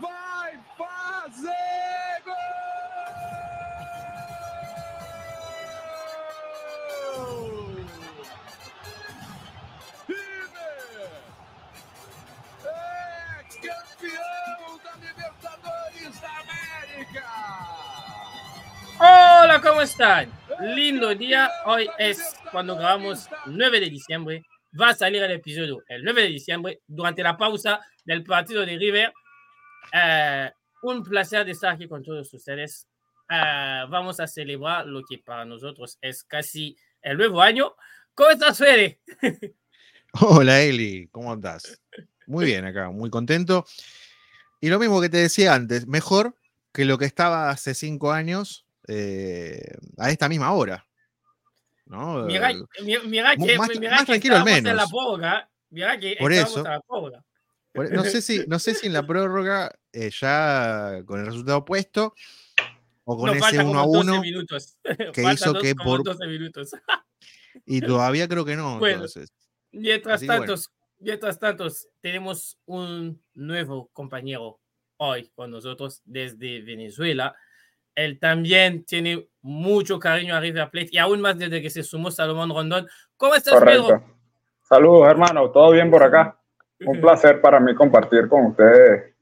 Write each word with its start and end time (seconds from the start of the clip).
vai 0.00 0.58
fazer 0.76 2.22
gol! 2.24 2.34
Libertadores 15.00 16.22
América! 16.24 17.24
Hola, 18.98 19.60
¿cómo 19.62 19.82
están? 19.82 20.32
Lindo 20.60 21.14
día. 21.14 21.50
Hoy 21.66 21.88
es 21.98 22.34
cuando 22.50 22.76
grabamos 22.76 23.28
9 23.44 23.80
de 23.80 23.90
diciembre. 23.90 24.42
Va 24.78 24.90
a 24.90 24.94
salir 24.94 25.22
el 25.22 25.32
episodio 25.32 25.82
el 25.88 26.02
9 26.02 26.22
de 26.22 26.28
diciembre 26.28 26.80
durante 26.86 27.22
la 27.22 27.36
pausa 27.36 27.80
del 28.04 28.24
partido 28.24 28.64
de 28.64 28.78
River. 28.78 29.12
Eh, 29.92 30.50
un 30.82 31.02
placer 31.02 31.44
de 31.44 31.52
estar 31.52 31.74
aquí 31.74 31.88
con 31.88 32.02
todos 32.02 32.32
ustedes. 32.32 32.86
Eh, 33.28 33.84
vamos 33.88 34.20
a 34.20 34.26
celebrar 34.26 34.86
lo 34.86 35.02
que 35.08 35.18
para 35.18 35.44
nosotros 35.44 35.98
es 36.00 36.22
casi 36.24 36.76
el 37.02 37.16
nuevo 37.18 37.40
año. 37.40 37.74
¿Cómo 38.14 38.30
estás, 38.30 38.58
Fede? 38.58 39.00
Hola 40.20 40.60
Eli, 40.62 41.08
¿cómo 41.08 41.32
andás? 41.32 41.80
Muy 42.26 42.46
bien 42.46 42.64
acá, 42.64 42.90
muy 42.90 43.10
contento. 43.10 43.66
Y 44.60 44.68
lo 44.68 44.78
mismo 44.78 45.00
que 45.00 45.08
te 45.08 45.18
decía 45.18 45.54
antes, 45.54 45.86
mejor 45.86 46.34
que 46.72 46.84
lo 46.84 46.96
que 46.98 47.04
estaba 47.04 47.50
hace 47.50 47.74
cinco 47.74 48.12
años 48.12 48.66
eh, 48.88 49.74
a 49.98 50.10
esta 50.10 50.28
misma 50.28 50.52
hora. 50.52 50.86
¿no? 51.86 52.24
Mira, 52.24 52.50
Eh, 52.50 52.56
que, 52.74 52.82
más- 52.82 53.04
mira 53.06 53.28
más 53.90 54.00
que 54.00 54.06
tranquilo 54.06 54.34
al 54.36 54.40
la 54.40 54.44
menos. 54.44 54.90
prórroga. 54.90 55.48
Mira 55.70 55.98
que 55.98 56.16
Por 56.18 56.32
eso. 56.32 56.58
en 56.58 56.64
la 56.64 56.80
no, 57.76 58.04
sé 58.04 58.22
si, 58.22 58.44
no 58.46 58.58
sé 58.58 58.74
si 58.74 58.86
en 58.86 58.92
la 58.92 59.02
prórroga, 59.06 59.72
eh, 59.92 60.10
ya 60.10 61.00
con 61.04 61.20
el 61.20 61.26
resultado 61.26 61.64
puesto, 61.64 62.14
o 63.04 63.16
con 63.16 63.26
Nos 63.26 63.36
ese 63.36 63.44
falta 63.56 63.64
1 63.64 63.78
a 63.78 63.82
como 63.82 63.94
12 63.98 64.10
1, 64.10 64.20
minutos. 64.22 64.76
que 64.82 64.94
Faltan 65.22 65.34
hizo 65.34 65.52
dos- 65.52 65.62
que 65.62 65.74
por- 65.74 66.02
12 66.04 66.26
minutos. 66.26 66.70
y 67.66 67.80
todavía 67.80 68.26
creo 68.28 68.44
que 68.44 68.56
no. 68.56 68.78
Bueno. 68.78 68.94
Entonces, 68.96 69.32
Mientras 69.72 70.16
Así 70.16 70.26
tanto, 70.26 70.52
bueno. 70.54 70.62
mientras 71.00 71.38
tanto, 71.38 71.66
tenemos 72.00 72.58
un 72.64 73.20
nuevo 73.34 73.88
compañero 73.92 74.58
hoy 74.96 75.30
con 75.34 75.50
nosotros 75.50 76.00
desde 76.06 76.62
Venezuela. 76.62 77.34
Él 77.94 78.18
también 78.18 78.84
tiene 78.84 79.28
mucho 79.42 79.98
cariño 79.98 80.34
a 80.34 80.40
River 80.40 80.70
Plate 80.70 80.88
y 80.92 80.98
aún 80.98 81.20
más 81.20 81.38
desde 81.38 81.60
que 81.60 81.68
se 81.70 81.82
sumó 81.82 82.10
Salomón 82.10 82.50
Rondón. 82.50 82.86
¿Cómo 83.16 83.34
estás, 83.34 83.54
Correcto. 83.54 83.86
Pedro? 83.86 84.04
Saludos, 84.62 85.08
hermano. 85.08 85.50
¿Todo 85.50 85.72
bien 85.72 85.90
por 85.90 86.02
acá? 86.02 86.38
Un 86.80 87.00
placer 87.00 87.40
para 87.40 87.58
mí 87.60 87.74
compartir 87.74 88.28
con 88.28 88.46
ustedes 88.46 89.14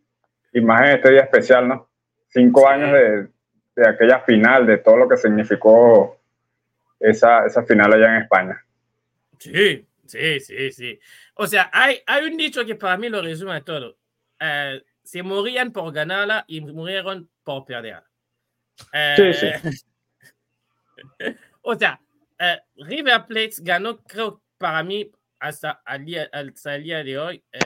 y 0.52 0.60
más 0.60 0.82
en 0.82 0.96
este 0.96 1.10
día 1.12 1.20
especial, 1.22 1.68
¿no? 1.68 1.88
Cinco 2.28 2.60
Sí. 2.60 2.66
años 2.68 2.92
de, 2.92 3.28
de 3.76 3.88
aquella 3.88 4.20
final, 4.20 4.66
de 4.66 4.78
todo 4.78 4.96
lo 4.96 5.08
que 5.08 5.16
significó 5.16 6.20
esa, 6.98 7.46
esa 7.46 7.62
final 7.64 7.92
allá 7.92 8.16
en 8.16 8.22
España. 8.22 8.64
Sí, 9.38 9.86
sí, 10.06 10.40
sí, 10.40 10.72
sí. 10.72 11.00
O 11.34 11.46
sea, 11.46 11.70
hay, 11.72 12.00
hay 12.06 12.24
un 12.26 12.36
dicho 12.36 12.64
que 12.64 12.74
para 12.74 12.96
mí 12.96 13.08
lo 13.08 13.22
resume 13.22 13.60
todo. 13.62 13.96
Eh, 14.40 14.82
se 15.02 15.22
morían 15.22 15.72
por 15.72 15.92
ganarla 15.92 16.44
y 16.48 16.60
murieron 16.60 17.28
por 17.44 17.64
perderla. 17.64 18.04
Eh, 18.92 19.32
Sí, 19.62 19.70
o 21.62 21.74
sea, 21.76 22.00
eh, 22.38 22.58
River 22.76 23.24
Plate 23.26 23.54
ganó, 23.62 23.98
creo, 24.02 24.40
para 24.58 24.82
mí, 24.82 25.10
hasta 25.44 25.82
el 25.86 26.04
día, 26.06 26.28
hasta 26.32 26.74
el 26.76 26.82
día 26.84 27.04
de 27.04 27.18
hoy, 27.18 27.44
eh, 27.52 27.60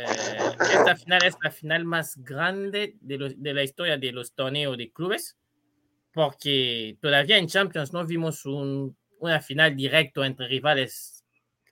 esta 0.72 0.96
final 0.96 1.20
es 1.24 1.36
la 1.42 1.50
final 1.50 1.84
más 1.84 2.16
grande 2.24 2.96
de, 3.00 3.18
los- 3.18 3.40
de 3.40 3.54
la 3.54 3.62
historia 3.62 3.96
de 3.96 4.10
los 4.12 4.34
torneos 4.34 4.76
de 4.76 4.90
clubes, 4.90 5.38
porque 6.12 6.96
todavía 7.00 7.38
en 7.38 7.46
Champions 7.46 7.92
no 7.92 8.04
vimos 8.04 8.44
un- 8.46 8.96
una 9.20 9.40
final 9.40 9.76
directo 9.76 10.24
entre 10.24 10.48
rivales 10.48 11.24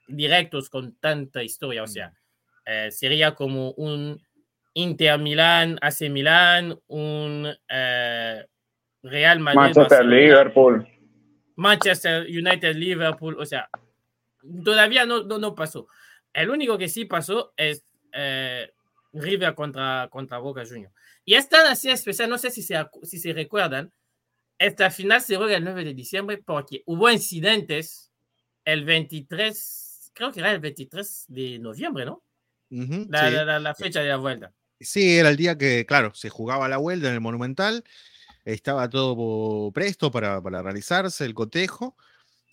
directos 0.06 0.70
con 0.70 0.94
tanta 0.98 1.42
historia. 1.42 1.82
O 1.82 1.86
sea, 1.88 2.12
eh, 2.64 2.90
sería 2.92 3.34
como 3.34 3.72
un 3.72 4.20
Inter 4.74 5.18
Milán, 5.18 5.78
AC 5.80 6.08
Milán, 6.08 6.78
un 6.86 7.48
eh, 7.68 8.46
Real 9.02 9.40
Madrid. 9.40 9.58
Manchester. 9.60 10.04
Liverpool. 10.04 10.86
Manchester 11.56 12.26
United, 12.28 12.76
Liverpool, 12.76 13.36
o 13.40 13.46
sea, 13.46 13.68
todavía 14.64 15.04
no, 15.06 15.24
no, 15.24 15.38
no 15.38 15.54
pasó. 15.54 15.86
El 16.32 16.50
único 16.50 16.76
que 16.78 16.88
sí 16.88 17.04
pasó 17.04 17.52
es 17.56 17.84
eh, 18.12 18.70
River 19.12 19.54
contra, 19.54 20.08
contra 20.10 20.38
Boca 20.38 20.64
Juniors. 20.66 20.94
Y 21.24 21.34
es 21.34 21.48
tan 21.48 21.66
así 21.66 21.90
especial, 21.90 22.28
no 22.30 22.38
sé 22.38 22.50
si 22.50 22.62
se, 22.62 22.76
si 23.02 23.18
se 23.18 23.32
recuerdan, 23.32 23.92
esta 24.58 24.90
final 24.90 25.20
se 25.20 25.36
juega 25.36 25.56
el 25.56 25.64
9 25.64 25.84
de 25.84 25.94
diciembre 25.94 26.38
porque 26.38 26.82
hubo 26.86 27.10
incidentes 27.10 28.10
el 28.64 28.84
23, 28.84 30.10
creo 30.14 30.32
que 30.32 30.40
era 30.40 30.52
el 30.52 30.60
23 30.60 31.24
de 31.28 31.58
noviembre, 31.58 32.04
¿no? 32.06 32.22
ujú, 32.70 33.06
La, 33.08 33.28
sí. 33.28 33.34
la- 33.34 33.44
la- 33.44 33.60
la 33.60 33.74
fecha 33.74 34.00
de 34.00 34.08
la 34.08 34.16
vuelta. 34.16 34.52
Sí, 34.80 35.16
era 35.18 35.28
el 35.30 35.36
día 35.36 35.56
que, 35.56 35.86
claro, 35.86 36.12
se 36.14 36.28
jugaba 36.28 36.68
la 36.68 36.76
vuelta 36.76 37.08
en 37.08 37.14
el 37.14 37.20
Monumental, 37.20 37.84
estaba 38.44 38.88
todo 38.88 39.70
presto 39.72 40.10
para, 40.10 40.40
para 40.42 40.62
realizarse 40.62 41.24
el 41.24 41.34
cotejo. 41.34 41.96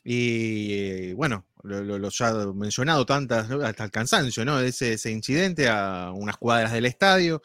Y 0.03 1.13
bueno, 1.13 1.45
lo, 1.63 1.81
lo- 1.83 1.97
lo 1.97 2.53
mencionado 2.53 3.05
tantas, 3.05 3.49
hasta 3.49 3.83
el 3.85 3.91
cansancio, 3.91 4.43
¿no? 4.45 4.59
Ese, 4.59 4.93
ese 4.93 5.11
incidente 5.11 5.69
a 5.69 6.11
unas 6.13 6.37
cuadras 6.37 6.71
del 6.73 6.85
estadio, 6.85 7.41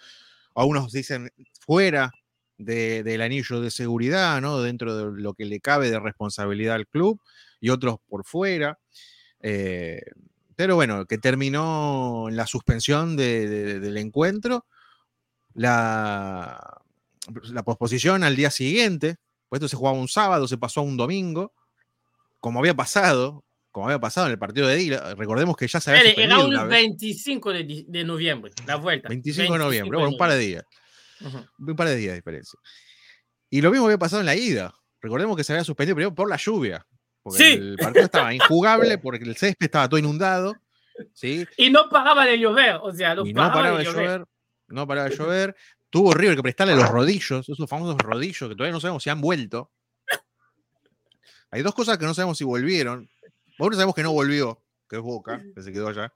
algunos 0.54 0.90
dicen 0.92 1.30
fuera 1.60 2.10
de- 2.58 3.02
del 3.04 3.22
anillo 3.22 3.60
de 3.60 3.70
seguridad, 3.70 4.40
¿no? 4.40 4.60
Dentro 4.60 4.96
de 5.12 5.22
lo 5.22 5.34
que 5.34 5.44
le 5.44 5.60
cabe 5.60 5.90
de 5.90 6.00
responsabilidad 6.00 6.74
al 6.74 6.88
club, 6.88 7.20
y 7.60 7.70
otros 7.70 7.98
por 8.08 8.24
fuera. 8.24 8.78
Eh, 9.40 10.00
pero 10.56 10.74
bueno, 10.74 11.06
que 11.06 11.18
terminó 11.18 12.28
la 12.32 12.46
suspensión 12.48 13.16
de- 13.16 13.48
de- 13.48 13.80
del 13.80 13.96
encuentro, 13.98 14.66
la, 15.54 16.80
la 17.52 17.62
posposición 17.62 18.24
al 18.24 18.36
día 18.36 18.50
siguiente, 18.50 19.16
pues 19.48 19.58
esto 19.60 19.68
se 19.68 19.76
jugaba 19.76 19.98
un 19.98 20.08
sábado, 20.08 20.48
se 20.48 20.58
pasó 20.58 20.80
a 20.80 20.84
un 20.84 20.96
domingo, 20.96 21.52
como 22.40 22.60
había 22.60 22.74
pasado, 22.74 23.44
como 23.70 23.86
había 23.86 23.98
pasado 24.00 24.26
en 24.26 24.32
el 24.32 24.38
partido 24.38 24.66
de 24.66 24.76
Dila, 24.76 25.14
recordemos 25.14 25.56
que 25.56 25.66
ya 25.68 25.80
se 25.80 25.90
había 25.90 26.02
Era, 26.02 26.10
suspendido 26.36 26.52
era 26.52 26.64
vez, 26.64 26.82
25 26.82 27.52
de, 27.52 28.04
noviembre, 28.04 28.52
la 28.66 28.76
vuelta. 28.76 29.08
25 29.08 29.52
de 29.52 29.58
noviembre, 29.58 29.96
bueno, 29.96 30.12
un 30.12 30.18
par 30.18 30.30
de 30.30 30.38
días, 30.38 30.64
un 31.58 31.76
par 31.76 31.88
de 31.88 31.96
días 31.96 32.12
de 32.12 32.16
diferencia. 32.16 32.58
Y 33.50 33.60
lo 33.60 33.70
mismo 33.70 33.86
había 33.86 33.98
pasado 33.98 34.20
en 34.20 34.26
la 34.26 34.36
ida, 34.36 34.74
recordemos 35.00 35.36
que 35.36 35.44
se 35.44 35.52
había 35.52 35.64
suspendido 35.64 35.94
primero 35.96 36.14
por 36.14 36.28
la 36.28 36.36
lluvia, 36.36 36.86
porque 37.22 37.38
Sí. 37.38 37.52
el 37.54 37.76
partido 37.76 38.04
estaba 38.04 38.34
injugable, 38.34 38.98
porque 39.02 39.24
el 39.24 39.36
césped 39.36 39.66
estaba 39.66 39.88
todo 39.88 39.98
inundado, 39.98 40.54
¿sí? 41.12 41.46
Y 41.56 41.70
no 41.70 41.88
paraba 41.88 42.24
de 42.26 42.38
llover, 42.38 42.78
o 42.82 42.92
sea, 42.92 43.14
no, 43.14 43.26
y 43.26 43.32
no 43.32 43.42
paraba, 43.52 43.78
de 43.78 43.84
de 43.84 43.90
llover. 43.90 44.04
llover, 44.06 44.24
no 44.68 44.86
paraba 44.86 45.08
de 45.08 45.16
llover. 45.16 45.56
Tuvo 45.90 46.12
River 46.12 46.36
que 46.36 46.42
prestarle 46.42 46.76
los 46.76 46.88
rodillos, 46.88 47.48
esos 47.48 47.68
famosos 47.68 47.96
rodillos 47.98 48.50
que 48.50 48.54
todavía 48.54 48.72
no 48.72 48.80
sabemos 48.80 49.02
si 49.02 49.08
han 49.08 49.22
vuelto. 49.22 49.70
Hay 51.50 51.62
dos 51.62 51.74
cosas 51.74 51.98
que 51.98 52.04
no 52.04 52.14
sabemos 52.14 52.38
si 52.38 52.44
volvieron. 52.44 53.08
Uno 53.58 53.74
sabemos 53.74 53.94
que 53.94 54.02
no 54.02 54.12
volvió, 54.12 54.62
que 54.88 54.96
es 54.96 55.02
Boca, 55.02 55.42
que 55.54 55.62
se 55.62 55.72
quedó 55.72 55.88
allá. 55.88 56.12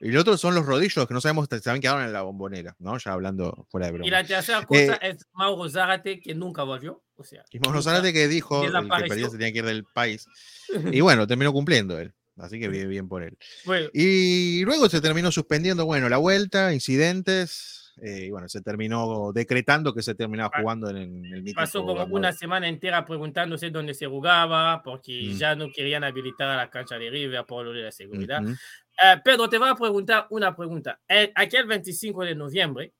Y 0.00 0.10
el 0.10 0.16
otro 0.16 0.36
son 0.38 0.54
los 0.54 0.64
rodillos 0.64 1.08
que 1.08 1.12
no 1.14 1.20
sabemos 1.20 1.48
si 1.50 1.58
se 1.58 1.68
habían 1.70 1.80
quedado 1.82 2.00
en 2.02 2.12
la 2.12 2.22
bombonera, 2.22 2.76
¿no? 2.78 2.96
Ya 2.98 3.12
hablando 3.12 3.66
fuera 3.68 3.86
de 3.86 3.92
broma. 3.92 4.06
Y 4.06 4.10
la 4.10 4.24
tercera 4.24 4.64
cosa 4.64 4.94
Eh, 4.94 4.98
es 5.02 5.26
Mauro 5.32 5.68
Zárate, 5.68 6.20
que 6.20 6.34
nunca 6.36 6.62
volvió. 6.62 7.02
O 7.16 7.24
sea, 7.24 7.42
Y 7.50 7.58
Mauro 7.58 7.78
nunca- 7.80 7.90
Zárate 7.90 8.12
que 8.12 8.28
dijo 8.28 8.64
el 8.64 8.70
que 8.72 9.08
perdía 9.08 9.26
se 9.28 9.36
tenía 9.38 9.52
que 9.52 9.58
ir 9.58 9.64
del 9.64 9.84
país. 9.84 10.26
Y 10.98 11.00
bueno, 11.00 11.26
terminó 11.26 11.52
cumpliendo 11.52 11.98
él. 11.98 12.14
Así 12.36 12.60
que 12.60 12.68
bien, 12.68 12.88
bien 12.88 13.08
por 13.08 13.24
él. 13.24 13.36
Bueno, 13.64 13.88
Y 13.92 14.64
luego 14.64 14.88
se 14.88 15.00
terminó 15.00 15.32
suspendiendo, 15.32 15.84
bueno, 15.84 16.08
la 16.08 16.18
vuelta, 16.18 16.72
incidentes, 16.72 17.77
eh, 18.02 18.24
y 18.26 18.30
bueno, 18.30 18.48
se 18.48 18.60
terminó 18.62 19.32
decretando 19.32 19.92
que 19.94 20.02
se 20.02 20.14
terminaba 20.14 20.50
jugando 20.60 20.90
en, 20.90 20.96
en 20.96 21.24
el 21.26 21.42
mítico 21.42 21.60
pasó 21.60 21.84
como 21.84 22.04
una 22.14 22.32
semana 22.32 22.68
entera 22.68 23.04
preguntándose 23.04 23.70
dónde 23.70 23.94
se 23.94 24.06
jugaba, 24.06 24.82
porque 24.82 25.30
Mm. 25.32 25.36
ya 25.36 25.54
no 25.54 25.68
querían 25.74 26.04
habilitar 26.04 26.48
a 26.48 26.56
la 26.56 26.70
cancha 26.70 26.98
de 26.98 27.10
River 27.10 27.44
por 27.46 27.64
lo 27.66 27.72
de 27.72 27.82
la 27.82 27.92
seguridad. 27.92 28.42
Ujú. 28.42 28.52
Eh, 28.52 29.20
Pedro, 29.24 29.48
te 29.48 29.58
voy 29.58 29.68
a 29.68 29.74
preguntar 29.74 30.26
una 30.30 30.54
pregunta. 30.56 31.00
El- 31.06 31.32
aquel 31.34 31.66
25 31.66 32.24
de 32.24 32.34
noviembre, 32.34 32.92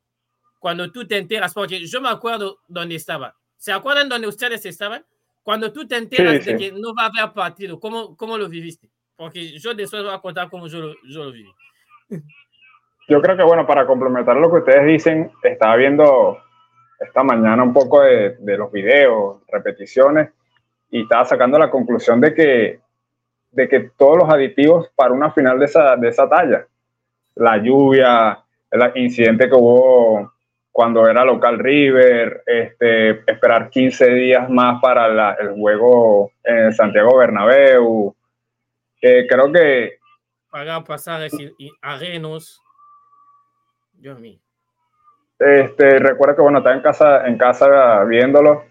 cuando 0.59 0.91
tú 0.91 1.07
te 1.07 1.17
enteras, 1.19 1.55
porque 1.55 1.87
yo 1.87 2.01
me 2.01 2.09
acuerdo 2.09 2.59
dónde 2.69 2.95
estaba. 2.97 3.37
¿Se 3.57 3.73
acuerdan 3.73 4.09
dónde 4.09 4.27
ustedes 4.29 4.65
estaban? 4.67 5.05
Cuando 5.43 5.73
tú 5.73 5.87
te 5.87 5.97
enteras 5.97 6.45
Sí, 6.45 6.53
de 6.53 6.59
sí. 6.59 6.65
que 6.71 6.73
no 6.79 6.95
va 6.95 7.05
a 7.05 7.07
haber 7.07 7.33
partido, 7.33 7.79
¿cómo, 7.81 8.17
cómo 8.17 8.37
lo 8.37 8.49
viviste? 8.49 8.91
Porque 9.17 9.59
yo 9.59 9.75
después 9.75 10.03
voy 10.05 10.13
a 10.13 10.19
contar 10.21 10.49
cómo 10.51 10.69
yo 10.69 10.79
lo, 10.81 10.95
yo 11.09 11.25
lo 11.25 11.33
viví. 11.33 11.51
Yo 13.09 13.23
creo 13.23 13.39
que, 13.39 13.43
bueno, 13.43 13.67
para 13.67 13.87
complementar 13.87 14.37
lo 14.37 14.51
que 14.51 14.59
ustedes 14.59 14.85
dicen, 14.85 15.33
estaba 15.43 15.77
viendo 15.77 16.39
esta 17.01 17.23
mañana 17.23 17.63
un 17.63 17.73
poco 17.73 18.03
de, 18.03 18.37
los 18.39 18.71
videos, 18.71 19.39
repeticiones, 19.49 20.29
y 20.91 21.03
estaba 21.03 21.25
sacando 21.25 21.59
la 21.59 21.71
conclusión 21.71 22.21
de 22.21 22.35
que, 22.35 22.81
de 23.51 23.69
que 23.69 23.91
todos 23.97 24.19
los 24.19 24.31
aditivos 24.31 24.91
para 24.95 25.15
una 25.15 25.31
final 25.33 25.59
de 25.59 25.65
esa, 25.65 25.97
de 25.97 26.09
esa 26.09 26.29
talla, 26.29 26.67
la 27.37 27.57
lluvia, 27.57 28.41
el 28.71 28.93
incidente 28.97 29.49
que 29.49 29.55
hubo 29.55 30.31
cuando 30.71 31.09
era 31.09 31.25
local 31.25 31.59
River, 31.59 32.43
este, 32.45 33.11
esperar 33.31 33.71
15 33.71 34.11
días 34.11 34.51
más 34.51 34.83
para 34.83 35.33
el 35.35 35.55
juego 35.55 36.31
en 36.45 36.75
Santiago 36.75 37.17
Bernabéu. 37.17 38.15
Eh, 39.01 39.27
creo 39.27 39.51
que... 39.51 39.99
Pagar 40.51 40.85
pasajes 40.85 41.33
y, 41.41 41.53
y 41.59 41.71
arenos. 41.81 42.63
Dios 43.99 44.19
mío. 44.19 44.39
Este, 45.39 45.99
recuerdo 45.99 46.37
que 46.37 46.43
bueno, 46.43 46.59
estaba 46.59 46.75
en 46.75 46.83
casa, 46.83 47.27
en 47.27 47.39
casa 47.39 48.05
viéndolo 48.05 48.65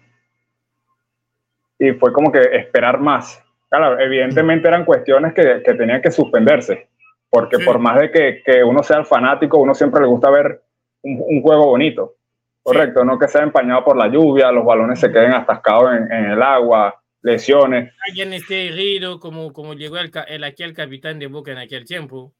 y 1.78 1.92
fue 1.92 2.12
como 2.12 2.30
que 2.32 2.40
esperar 2.40 2.98
más. 3.00 3.42
Claro, 3.70 3.98
evidentemente 3.98 4.68
eran 4.68 4.84
cuestiones 4.84 5.32
que, 5.34 5.62
que 5.64 5.74
tenían 5.74 6.02
que 6.02 6.10
suspenderse, 6.10 6.88
porque 7.30 7.56
Sí. 7.56 7.64
por 7.64 7.78
más 7.78 8.00
de 8.00 8.10
que, 8.10 8.42
que 8.44 8.64
uno 8.64 8.82
sea 8.82 8.98
el 8.98 9.06
fanático, 9.06 9.58
uno 9.58 9.74
siempre 9.74 10.00
le 10.00 10.08
gusta 10.08 10.30
ver 10.30 10.62
un, 11.02 11.22
un 11.26 11.42
juego 11.42 11.66
bonito, 11.66 12.16
correcto, 12.62 13.04
no 13.04 13.18
que 13.18 13.28
sea 13.28 13.42
empañado 13.42 13.84
por 13.84 13.96
la 13.96 14.08
lluvia, 14.08 14.50
los 14.50 14.64
balones 14.64 14.98
se 15.00 15.12
queden 15.12 15.32
atascados 15.32 15.92
en, 15.94 16.10
en 16.10 16.24
el 16.32 16.42
agua, 16.42 17.00
lesiones. 17.22 17.92
Alguien 18.08 18.32
esté 18.32 18.68
herido, 18.68 19.20
como, 19.20 19.52
como 19.52 19.74
llegó 19.74 19.98
el, 19.98 20.10
el 20.28 20.44
aquel 20.44 20.72
capitán 20.74 21.18
de 21.18 21.26
Boca 21.26 21.52
en 21.52 21.58
aquel 21.58 21.84
tiempo. 21.84 22.32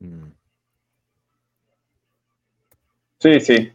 Mm. 0.00 0.30
Sí, 3.18 3.40
sí. 3.40 3.72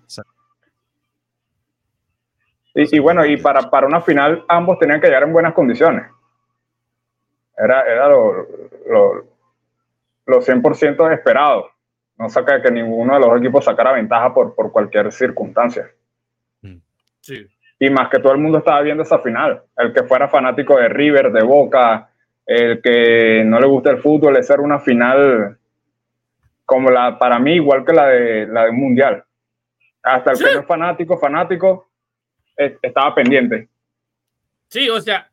Y, 2.73 2.95
y 2.95 2.99
bueno, 2.99 3.25
y 3.25 3.37
para, 3.37 3.69
para 3.69 3.87
una 3.87 4.01
final 4.01 4.45
ambos 4.47 4.79
tenían 4.79 5.01
que 5.01 5.07
llegar 5.07 5.23
en 5.23 5.33
buenas 5.33 5.53
condiciones. 5.53 6.07
Era, 7.57 7.81
era 7.81 8.07
lo, 8.07 8.47
lo, 8.87 9.25
lo 10.25 10.41
100% 10.41 11.13
esperado. 11.13 11.69
No 12.17 12.29
saca 12.29 12.61
que 12.61 12.71
ninguno 12.71 13.15
de 13.15 13.19
los 13.19 13.37
equipos 13.39 13.65
sacara 13.65 13.93
ventaja 13.93 14.33
por, 14.33 14.55
por 14.55 14.71
cualquier 14.71 15.11
circunstancia. 15.11 15.89
Sí. 17.19 17.47
Y 17.79 17.89
más 17.89 18.09
que 18.09 18.19
todo 18.19 18.33
el 18.33 18.39
mundo 18.39 18.59
estaba 18.59 18.81
viendo 18.81 19.03
esa 19.03 19.19
final. 19.19 19.63
El 19.75 19.93
que 19.93 20.03
fuera 20.03 20.27
fanático 20.27 20.77
de 20.77 20.87
River, 20.89 21.31
de 21.31 21.43
Boca, 21.43 22.09
el 22.45 22.81
que 22.81 23.43
no 23.45 23.59
le 23.59 23.67
gusta 23.67 23.91
el 23.91 23.97
fútbol, 23.97 24.37
esa 24.37 24.53
era 24.53 24.63
una 24.63 24.79
final 24.79 25.57
como 26.65 26.89
la, 26.89 27.17
para 27.17 27.39
mí, 27.39 27.55
igual 27.55 27.83
que 27.83 27.93
la 27.93 28.07
de 28.07 28.47
la 28.47 28.65
de 28.65 28.69
un 28.69 28.79
mundial. 28.79 29.23
Hasta 30.03 30.31
el 30.31 30.37
Sí. 30.37 30.43
que 30.45 30.53
no 30.55 30.59
es 30.61 30.67
fanático, 30.67 31.17
fanático, 31.19 31.91
eh, 32.57 32.77
estaba 32.81 33.13
pendiente. 33.15 33.69
Sí, 34.69 34.89
o 34.89 34.99
sea, 35.01 35.29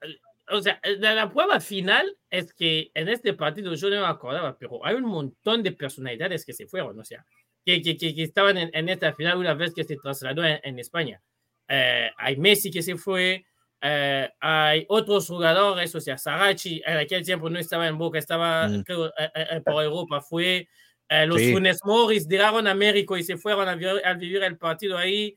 o 0.50 0.60
sea, 0.60 0.80
la, 0.98 1.14
la 1.14 1.30
prueba 1.30 1.60
final 1.60 2.16
es 2.30 2.52
que 2.52 2.90
en 2.94 3.08
este 3.08 3.34
partido 3.34 3.74
yo 3.74 3.90
no 3.90 4.00
me 4.00 4.06
acordaba, 4.06 4.56
pero 4.58 4.84
hay 4.84 4.94
un 4.96 5.04
montón 5.04 5.62
de 5.62 5.72
personalidades 5.72 6.44
que 6.44 6.52
se 6.52 6.66
fueron, 6.66 6.98
o 6.98 7.04
sea, 7.04 7.24
que, 7.64 7.80
que, 7.82 7.96
que, 7.96 8.14
que 8.14 8.22
estaban 8.22 8.56
en, 8.56 8.70
en 8.72 8.88
esta 8.88 9.12
final 9.12 9.38
una 9.38 9.54
vez 9.54 9.74
que 9.74 9.84
se 9.84 9.96
trasladó 9.96 10.44
en, 10.44 10.58
en 10.62 10.78
España. 10.78 11.20
Eh, 11.68 12.10
hay 12.16 12.36
Messi 12.36 12.70
que 12.70 12.82
se 12.82 12.96
fue, 12.96 13.44
eh, 13.82 14.30
hay 14.40 14.86
otros 14.88 15.28
jugadores, 15.28 15.94
o 15.94 16.00
sea, 16.00 16.16
Sarachi 16.18 16.82
en 16.84 16.96
aquel 16.96 17.24
tiempo 17.24 17.48
no 17.50 17.58
estaba 17.58 17.86
en 17.86 17.98
Boca, 17.98 18.18
estaba 18.18 18.68
Mm. 18.68 18.82
creo, 18.84 19.06
eh, 19.08 19.30
eh, 19.34 19.60
por 19.64 19.82
Europa, 19.84 20.20
fue. 20.20 20.68
Eh, 21.08 21.26
los 21.26 21.38
Sí. 21.38 21.52
Funes 21.52 21.78
Morris 21.84 22.26
llegaron 22.28 22.66
a 22.66 22.74
México 22.74 23.16
y 23.16 23.22
se 23.22 23.36
fueron 23.36 23.68
a, 23.68 23.74
vi- 23.74 23.86
a 24.04 24.12
vivir 24.14 24.42
el 24.42 24.56
partido 24.58 24.96
ahí. 24.98 25.36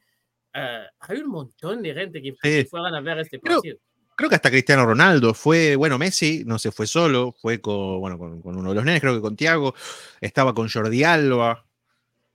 Eh, 0.54 0.86
hay 1.00 1.18
un 1.20 1.30
montón 1.30 1.82
de 1.82 1.94
gente 1.94 2.22
que, 2.22 2.34
Sí. 2.44 2.66
fueron 2.70 2.94
a 2.94 3.02
ver 3.02 3.20
este 3.20 3.40
partido. 3.40 3.78
Creo 4.18 4.30
que 4.30 4.36
hasta 4.36 4.52
Cristiano 4.52 4.86
Ronaldo 4.86 5.34
fue, 5.34 5.76
bueno, 5.78 5.98
Messi 5.98 6.44
no 6.46 6.60
se 6.60 6.72
fue 6.72 6.86
solo, 6.86 7.34
fue 7.42 7.60
con, 7.62 8.00
bueno, 8.02 8.18
con, 8.20 8.42
con 8.42 8.56
uno 8.58 8.70
de 8.70 8.76
los 8.76 8.84
nenes, 8.84 9.02
creo 9.02 9.16
que 9.16 9.22
con 9.22 9.36
Tiago, 9.36 9.74
estaba 10.20 10.54
con 10.54 10.70
Jordi 10.70 11.04
Alba, 11.04 11.66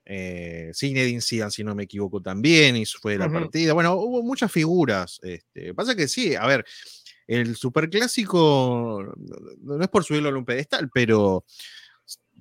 eh, 0.04 0.70
Zinedine 0.74 1.20
Zidane, 1.20 1.50
si 1.50 1.62
no 1.62 1.74
me 1.74 1.84
equivoco, 1.84 2.20
también, 2.22 2.76
y 2.76 2.86
fue 2.86 3.18
la 3.18 3.30
partida. 3.30 3.72
Bueno, 3.72 3.94
hubo 3.94 4.22
muchas 4.22 4.50
figuras. 4.50 5.20
Este, 5.22 5.74
pasa 5.74 5.94
que 5.94 6.08
sí, 6.08 6.34
a 6.34 6.46
ver, 6.46 6.64
el 7.26 7.54
superclásico 7.56 9.12
no 9.60 9.76
no 9.76 9.82
es 9.82 9.88
por 9.90 10.04
subirlo 10.04 10.30
a 10.30 10.36
un 10.38 10.44
pedestal, 10.44 10.90
pero 10.92 11.44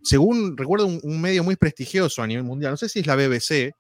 según 0.06 0.56
recuerdo 0.56 0.86
un, 0.86 1.00
un 1.04 1.20
medio 1.20 1.44
muy 1.44 1.56
prestigioso 1.56 2.22
a 2.22 2.28
nivel 2.28 2.44
mundial, 2.44 2.72
no 2.72 2.78
sé 2.78 2.88
si 2.88 3.00
es 3.00 3.08
la 3.08 3.16
BBC, 3.16 3.74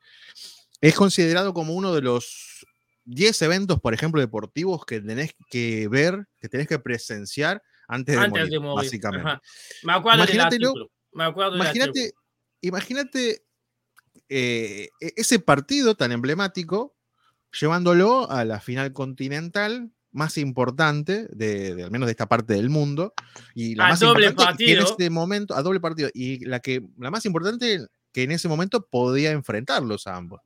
es 0.82 0.96
considerado 0.96 1.54
como 1.54 1.74
uno 1.74 1.94
de 1.94 2.02
los 2.02 2.66
10 3.06 3.42
eventos, 3.44 3.80
por 3.80 3.94
ejemplo, 3.94 4.20
deportivos 4.20 4.86
que 4.86 5.00
tenés 5.00 5.36
que 5.50 5.88
ver, 5.88 6.28
que 6.40 6.50
tenés 6.50 6.68
que 6.68 6.80
presenciar 6.80 7.62
antes 7.88 8.16
de, 8.16 8.22
antes 8.22 8.32
morir, 8.32 8.52
de 8.52 8.60
morir. 8.60 8.84
básicamente. 8.84 9.28
Ajá. 9.30 9.42
Me 9.84 9.94
acuerdo 9.94 10.24
Imagínatelo-. 10.24 10.90
Me 11.14 11.24
artículo. 11.24 11.56
Imagínate, 11.56 12.14
imagínate 12.62 13.46
eh, 14.28 14.90
e- 15.00 15.14
ese 15.16 15.40
partido 15.40 15.96
tan 15.96 16.12
emblemático 16.12 16.96
llevándolo 17.58 18.30
a 18.30 18.44
la 18.44 18.60
final 18.60 18.92
continental 18.92 19.92
más 20.16 20.38
importante 20.38 21.28
de, 21.32 21.76
de 21.76 21.84
al 21.84 21.92
menos 21.92 22.08
de 22.08 22.12
esta 22.12 22.28
parte 22.28 22.54
del 22.54 22.70
mundo 22.70 23.14
y 23.54 23.76
la 23.76 23.88
A 23.88 23.90
más 23.90 24.00
doble 24.00 24.28
importante 24.28 24.64
que 24.66 24.72
en 24.72 24.78
partido. 24.78 24.92
este 24.92 25.10
momento 25.10 25.56
a 25.56 25.62
doble 25.62 25.80
partido 25.80 26.10
y 26.14 26.44
la 26.46 26.60
que 26.60 26.82
la 26.98 27.12
más 27.12 27.26
importante 27.26 27.86
que 28.12 28.24
en 28.24 28.32
ese 28.32 28.48
momento 28.48 28.88
podía 28.88 29.32
enfrentarlos 29.32 30.08
a 30.08 30.16
ambos, 30.16 30.42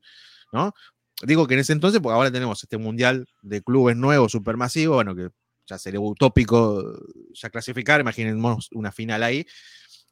¿no? 0.51 0.73
Digo 1.21 1.47
que 1.47 1.53
en 1.53 1.59
ese 1.59 1.73
entonces, 1.73 2.01
porque 2.01 2.15
ahora 2.15 2.31
tenemos 2.31 2.63
este 2.63 2.77
mundial 2.77 3.27
de 3.41 3.61
clubes 3.61 3.95
nuevos, 3.95 4.31
supermasivo, 4.31 4.95
bueno, 4.95 5.15
que 5.15 5.29
ya 5.67 5.77
sería 5.77 5.99
utópico 5.99 6.97
ya 7.33 7.49
clasificar, 7.49 8.01
imaginemos 8.01 8.69
una 8.71 8.91
final 8.91 9.21
ahí, 9.21 9.45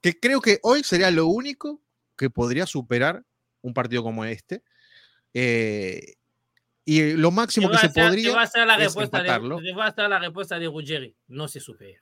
que 0.02 0.20
creo 0.20 0.40
que 0.42 0.60
hoy 0.62 0.84
sería 0.84 1.10
lo 1.10 1.28
único 1.28 1.82
que 2.16 2.30
podría 2.30 2.66
superar 2.68 3.24
un 3.62 3.74
partido 3.74 4.04
como 4.04 4.24
este. 4.26 4.64
eh, 5.34 6.16
y 6.90 7.14
lo 7.18 7.32
máximo 7.32 7.70
que 7.70 7.78
se 7.80 7.90
te 7.90 8.02
podría 8.02 8.34
va 8.34 8.44
a 8.44 8.48
ser 8.48 8.66
la 8.66 8.76
es 8.76 8.80
respuesta 8.86 9.18
de, 9.18 9.24
empatarlo. 9.28 9.60
te 9.60 9.74
va 9.74 9.88
a 9.88 9.92
ser 9.94 10.10
la 10.10 10.20
respuesta 10.20 10.58
de 10.58 10.68
Ruggeri. 10.68 11.14
No 11.28 11.50
se 11.50 11.60
supera. 11.60 12.00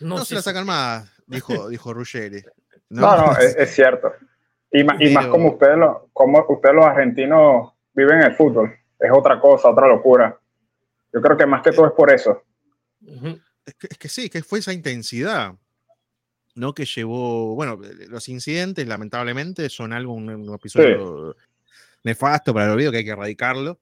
No, 0.00 0.16
No, 0.16 0.24
se 0.24 0.34
la 0.34 0.42
sacan 0.42 0.64
supera. 0.64 0.76
más, 0.76 1.12
dijo, 1.26 1.68
dijo 1.70 1.94
Ruggeri. 1.94 2.42
No, 2.88 3.16
no, 3.16 3.36
es, 3.38 3.54
es 3.56 3.70
cierto. 3.74 4.12
Y, 4.72 4.82
ma- 4.82 4.96
y 4.98 5.10
más 5.14 5.28
como 5.28 5.50
ustedes, 5.52 5.78
lo- 5.78 6.10
como 6.12 6.44
ustedes 6.48 6.74
los 6.74 6.84
argentinos 6.86 7.72
viven 7.94 8.20
el 8.22 8.34
fútbol. 8.34 8.74
Es 8.98 9.10
otra 9.12 9.38
cosa, 9.40 9.68
otra 9.70 9.86
locura. 9.86 10.36
Yo 11.12 11.20
creo 11.20 11.36
que 11.36 11.46
más 11.46 11.62
que 11.62 11.70
todo 11.72 11.86
es 11.86 11.92
por 11.92 12.12
eso. 12.12 12.42
Es 13.64 13.74
que, 13.74 13.86
es 13.90 13.98
que 13.98 14.08
sí, 14.08 14.28
que 14.28 14.42
fue 14.42 14.58
esa 14.58 14.72
intensidad, 14.72 15.54
¿no? 16.56 16.74
Que 16.74 16.84
llevó, 16.84 17.54
bueno, 17.54 17.78
los 18.08 18.28
incidentes, 18.28 18.86
lamentablemente, 18.88 19.68
son 19.68 19.92
algo, 19.92 20.14
un, 20.14 20.28
un 20.30 20.54
episodio 20.54 21.36
nefasto 22.04 22.52
para 22.54 22.66
el 22.66 22.72
olvido 22.72 22.90
que 22.92 22.98
hay 22.98 23.04
que 23.04 23.10
erradicarlo. 23.10 23.80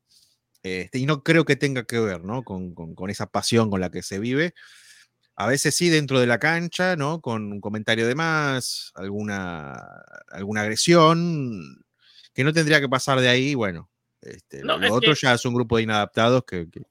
Este, 0.63 0.99
y 0.99 1.07
no 1.07 1.23
creo 1.23 1.45
que 1.45 1.57
tenga 1.57 1.85
que 1.85 1.99
ver, 2.01 2.23
¿no? 2.25 2.43
Con, 2.45 2.75
con- 2.75 2.95
con 2.95 3.09
esa 3.11 3.27
pasión 3.27 3.71
con 3.71 3.81
la 3.81 3.91
que 3.91 4.03
se 4.03 4.19
vive. 4.19 4.55
A 5.37 5.47
veces 5.47 5.75
sí 5.75 5.89
dentro 5.89 6.21
de 6.21 6.27
la 6.27 6.39
cancha, 6.39 6.97
¿no? 6.97 7.21
Con 7.23 7.51
un 7.53 7.61
comentario 7.63 8.07
de 8.07 8.15
más, 8.15 8.93
alguna, 8.95 9.75
alguna 10.31 10.61
agresión, 10.63 11.83
que 12.35 12.45
no 12.45 12.53
tendría 12.53 12.79
que 12.81 12.89
pasar 12.91 13.21
de 13.21 13.29
ahí, 13.29 13.55
bueno. 13.55 13.91
Este, 14.21 14.63
No, 14.63 14.77
lo 14.77 14.93
otro 14.95 15.15
que- 15.15 15.19
ya 15.23 15.33
es 15.33 15.45
un 15.47 15.55
grupo 15.55 15.79
de 15.79 15.85
inadaptados 15.85 16.45
que, 16.45 16.69
que- 16.71 16.83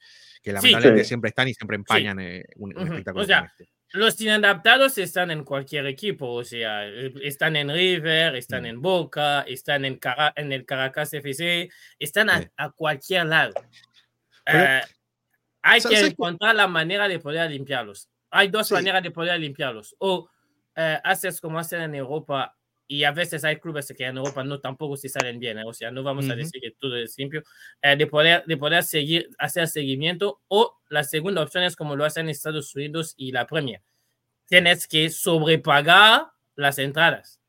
que 0.41 0.51
lamentablemente 0.53 1.03
Sí. 1.03 1.09
siempre 1.09 1.29
están 1.29 1.47
y 1.47 1.53
siempre 1.53 1.75
empañan 1.75 2.19
eh, 2.21 2.43
un, 2.55 2.71
espectáculo 2.71 3.23
O 3.23 3.27
sea, 3.27 3.41
este. 3.41 3.69
Los 3.91 4.21
inadaptados 4.21 4.97
están 4.99 5.31
en 5.31 5.43
cualquier 5.43 5.87
equipo, 5.87 6.31
o 6.31 6.43
sea, 6.43 6.85
están 7.23 7.55
en 7.55 7.69
River, 7.69 8.35
están 8.35 8.63
Mm. 8.63 8.67
en 8.67 8.81
Boca, 8.81 9.41
están 9.47 9.83
en, 9.85 9.97
Cara- 9.97 10.31
en 10.35 10.51
el 10.51 10.63
Caracas 10.65 11.11
FC, 11.13 11.69
están 11.97 12.29
a, 12.29 12.69
cualquier 12.71 13.25
lado. 13.25 13.53
Eh, 14.45 14.81
hay 15.63 15.81
¿sabes 15.81 16.01
que 16.01 16.07
encontrar 16.07 16.55
la 16.55 16.67
manera 16.67 17.07
de 17.07 17.19
poder 17.19 17.49
limpiarlos. 17.49 18.07
Hay 18.29 18.49
dos 18.49 18.67
Sí. 18.67 18.75
maneras 18.75 19.01
de 19.01 19.11
poder 19.11 19.39
limpiarlos. 19.39 19.95
O 19.99 20.29
eh, 20.75 20.99
haces 21.03 21.41
como 21.41 21.57
hacen 21.59 21.81
en 21.81 21.95
Europa, 21.95 22.55
y 22.91 23.03
a 23.03 23.11
veces 23.11 23.43
hay 23.43 23.57
clubes 23.57 23.93
que 23.95 24.03
en 24.03 24.17
Europa 24.17 24.43
no 24.43 24.59
tampoco 24.59 24.97
se 24.97 25.09
salen 25.09 25.37
bien, 25.39 25.59
¿eh? 25.59 25.63
o 25.63 25.73
sea, 25.73 25.91
no 25.91 26.01
vamos 26.01 26.25
a 26.25 26.29
Ujú. 26.29 26.37
decir 26.37 26.59
que 26.59 26.71
todo 26.71 26.97
es 26.97 27.15
limpio, 27.19 27.43
eh, 27.83 27.95
de, 27.95 28.07
poder, 28.07 28.43
de 28.47 28.57
poder 28.57 28.83
seguir, 28.83 29.29
hacer 29.37 29.67
seguimiento, 29.67 30.41
o 30.47 30.75
la 30.89 31.03
segunda 31.03 31.43
opción 31.43 31.63
es 31.63 31.75
como 31.75 31.95
lo 31.95 32.03
hacen 32.03 32.27
Estados 32.29 32.75
Unidos 32.75 33.13
y 33.15 33.31
la 33.31 33.45
Premier. 33.45 33.81
Tienes 34.47 34.87
que 34.87 35.09
sobrepagar 35.11 36.31
las 36.55 36.79
entradas. 36.79 37.39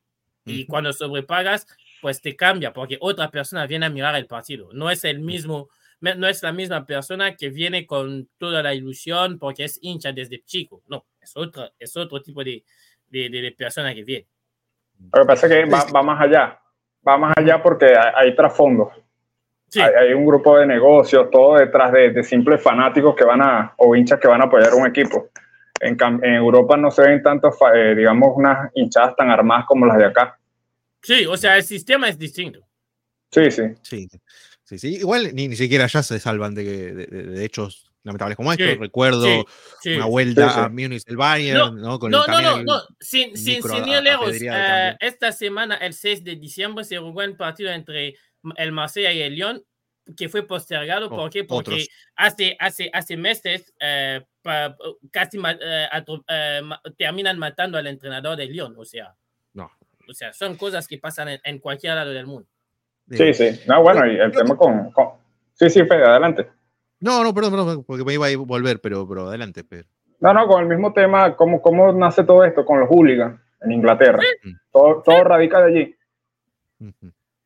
Y 0.45 0.63
Ujú. 0.65 0.71
cuando 0.71 0.93
sobrepagas, 0.93 1.67
pues 2.03 2.21
te 2.21 2.37
cambia, 2.37 2.73
porque 2.75 2.99
otra 3.01 3.31
persona 3.31 3.67
viene 3.67 3.87
a 3.87 3.91
mirar 3.91 4.15
el 4.17 4.27
partido. 4.27 4.71
No 4.75 4.91
es 4.91 5.05
el 5.05 5.21
mismo, 5.21 5.69
no 6.01 6.29
es 6.29 6.43
la 6.43 6.53
misma 6.53 6.85
persona 6.87 7.35
que 7.37 7.49
viene 7.51 7.87
con 7.87 8.29
toda 8.39 8.63
la 8.63 8.75
ilusión 8.75 9.39
porque 9.39 9.65
es 9.65 9.79
hincha 9.83 10.13
desde 10.13 10.43
chico. 10.45 10.83
No, 10.87 11.07
es, 11.21 11.33
otra, 11.37 11.73
es 11.79 11.97
otro 11.97 12.21
tipo 12.23 12.45
de, 12.45 12.63
de, 13.09 13.29
de- 13.31 13.41
de 13.43 13.53
persona 13.53 13.95
que 13.95 14.05
viene. 14.05 14.27
Lo 15.13 15.23
que 15.23 15.27
pasa 15.27 15.47
es 15.47 15.53
que 15.53 15.65
va, 15.71 15.85
va 15.95 16.03
más 16.03 16.21
allá. 16.21 16.59
Va 17.07 17.17
más 17.19 17.35
allá 17.37 17.63
porque 17.63 17.87
hay, 17.87 18.13
hay 18.29 18.35
trasfondo. 18.37 18.93
Sí, 19.69 19.81
Hay, 19.81 19.93
hay 19.95 20.13
un 20.13 20.27
grupo 20.27 20.59
de 20.59 20.67
negocios, 20.67 21.31
todo 21.31 21.57
detrás 21.57 21.93
de, 21.93 22.11
de 22.11 22.23
simples 22.25 22.61
fanáticos 22.63 23.15
que 23.15 23.25
van 23.25 23.41
a, 23.43 23.73
o 23.79 23.95
hinchas 23.95 24.19
que 24.21 24.29
van 24.29 24.41
a 24.41 24.45
apoyar 24.45 24.75
un 24.75 24.87
equipo. 24.87 25.29
En, 25.81 25.97
Europa 26.25 26.77
no 26.77 26.91
se 26.91 27.03
ven 27.03 27.23
tantos, 27.23 27.57
eh, 27.75 27.95
digamos, 27.97 28.33
unas 28.37 28.71
hinchadas 28.75 29.17
tan 29.17 29.31
armadas 29.31 29.65
como 29.67 29.87
las 29.87 29.97
de 29.97 30.05
acá. 30.07 30.39
sí, 31.01 31.25
o 31.25 31.37
sea, 31.37 31.57
el 31.57 31.63
sistema 31.63 32.09
es 32.09 32.19
distinto. 32.19 32.61
Sí, 33.31 33.51
sí. 33.51 33.63
Sí, 33.83 34.09
sí, 34.65 34.79
sí. 34.79 34.97
Igual 34.97 35.35
ni, 35.35 35.49
ni 35.49 35.57
siquiera 35.57 35.87
ya 35.87 36.03
se 36.03 36.19
salvan 36.19 36.55
de- 36.55 37.07
de 37.07 37.45
hechos 37.45 37.90
lamentables 38.03 38.37
como 38.37 38.53
estos. 38.53 38.67
Sí, 38.69 38.75
Recuerdo 38.77 39.23
Sí, 39.25 39.45
sí. 39.83 39.95
una 39.97 40.07
vuelta 40.07 40.49
Sí, 40.49 40.55
sí. 40.55 40.61
a 40.61 40.69
Múnich 40.69 41.05
del 41.05 41.17
Bayern, 41.17 41.81
¿no? 41.81 41.99
Con 41.99 42.11
No, 42.11 42.25
el, 42.25 42.31
no, 42.31 42.41
no, 42.41 42.63
no, 42.63 42.83
sin, 42.99 43.37
sin, 43.37 43.63
sin 43.63 44.49
eh, 44.53 44.97
esta 45.01 45.33
semana, 45.33 45.77
el 45.77 45.93
6 45.93 46.25
de 46.25 46.37
diciembre, 46.37 46.85
se 46.85 46.99
jugó 46.99 47.23
un 47.23 47.37
partido 47.37 47.71
entre 47.71 48.15
el 48.57 48.73
Marsella 48.73 49.13
y 49.13 49.21
el 49.23 49.35
Lyon 49.35 49.63
que 50.17 50.29
fue 50.29 50.43
postergado. 50.47 51.07
Oh, 51.07 51.11
¿Por 51.11 51.31
qué? 51.31 51.45
Porque 51.45 51.71
otros. 51.73 51.89
hace, 52.17 52.57
hace, 52.59 52.91
hace 52.93 53.17
meses 53.17 53.73
eh, 53.79 54.23
pa- 54.43 54.75
casi 55.13 55.39
ma- 55.39 55.53
eh, 55.61 55.87
atro- 55.93 56.25
eh, 56.27 56.61
ma- 56.65 56.81
terminan 56.97 57.39
matando 57.39 57.79
al 57.79 57.87
entrenador 57.87 58.37
del 58.37 58.51
Lyon. 58.51 58.75
O 58.77 58.85
sea, 58.85 59.15
No. 59.53 59.71
o 60.09 60.13
sea, 60.15 60.33
son 60.33 60.57
cosas 60.57 60.89
que 60.89 60.99
pasan 60.99 61.29
en, 61.29 61.41
en 61.45 61.59
cualquier 61.59 61.95
lado 61.95 62.11
del 62.13 62.27
mundo. 62.27 62.49
Sí, 63.11 63.35
sí. 63.35 63.61
No, 63.67 63.83
bueno, 63.83 64.07
y 64.11 64.17
el 64.19 64.33
tema 64.33 64.57
con, 64.57 64.91
con- 64.93 65.11
Sí, 65.55 65.69
sí, 65.69 65.85
Fede, 65.85 66.05
adelante. 66.05 66.49
No, 67.01 67.25
no, 67.25 67.35
perdón, 67.35 67.53
perdón, 67.53 67.85
porque 67.85 68.05
me 68.05 68.15
iba 68.15 68.27
a 68.27 68.37
volver, 68.37 68.81
pero, 68.81 69.09
pero 69.09 69.29
adelante, 69.29 69.65
Pedro. 69.65 69.89
No, 70.21 70.35
no, 70.35 70.47
con 70.47 70.63
el 70.63 70.69
mismo 70.69 70.93
tema, 70.93 71.35
¿cómo, 71.35 71.63
cómo 71.63 71.93
nace 71.93 72.25
todo 72.25 72.45
esto 72.45 72.65
con 72.65 72.79
los 72.81 72.89
hooligans 72.89 73.41
en 73.63 73.73
Inglaterra? 73.73 74.21
Sí. 74.43 74.53
Todo, 74.71 75.03
todo 75.03 75.25
radica 75.25 75.63
de 75.63 75.67
allí. 75.67 75.97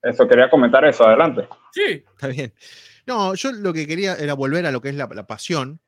Eso, 0.03 0.29
quería 0.29 0.51
comentar 0.51 0.85
eso, 0.85 1.07
adelante. 1.07 1.49
Sí, 1.73 2.05
Está 2.13 2.27
bien. 2.29 2.53
No, 3.07 3.35
yo 3.35 3.53
lo 3.53 3.73
que 3.73 3.87
quería 3.87 4.15
era 4.15 4.35
volver 4.35 4.67
a 4.67 4.73
lo 4.73 4.81
que 4.81 4.89
es 4.89 4.95
la, 4.95 5.09
la 5.13 5.27
pasión, 5.27 5.81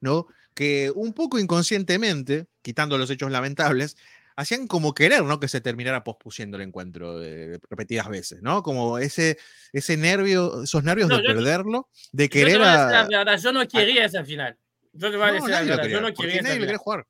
¿no? 0.00 0.26
Que 0.54 0.92
un 0.94 1.12
poco 1.12 1.38
inconscientemente, 1.38 2.46
quitando 2.62 2.98
los 2.98 3.10
hechos 3.10 3.30
lamentables, 3.30 3.96
hacían 4.36 4.66
como 4.66 4.94
querer, 4.94 5.22
¿no? 5.24 5.38
Que 5.40 5.48
se 5.48 5.60
terminara 5.60 6.02
pospusiendo 6.04 6.56
el 6.56 6.62
encuentro 6.64 7.22
eh, 7.22 7.58
repetidas 7.70 8.08
veces, 8.08 8.42
¿no? 8.42 8.62
Como 8.62 8.98
ese, 8.98 9.38
ese 9.72 9.96
nervio, 9.96 10.62
esos 10.64 10.82
nervios 10.84 11.08
No, 11.08 11.18
de 11.18 11.22
yo- 11.28 11.34
perderlo, 11.34 11.88
de 12.12 12.24
yo 12.24 12.28
te 12.30 12.38
querer 12.38 12.58
voy 12.58 12.66
a 12.66 12.72
decir 12.72 12.90
la 12.90 13.00
a. 13.02 13.08
verdad, 13.24 13.38
yo 13.40 13.52
no 13.52 13.68
quería 13.68 14.04
esa 14.04 14.24
final. 14.24 14.58
Yo 14.92 15.10
te 15.10 15.16
voy 15.16 15.26
a 15.26 15.28
No, 15.28 15.34
decir 15.34 15.50
la 15.50 15.56
nadie 15.56 15.66
lo 15.70 15.76
verdad, 15.76 15.82
quería, 15.82 15.96
yo 15.96 16.00
no 16.02 16.14
quería 16.14 16.34
esa 16.40 16.48
nadie 16.48 16.60
final. 16.60 16.76
jugar. 16.78 17.06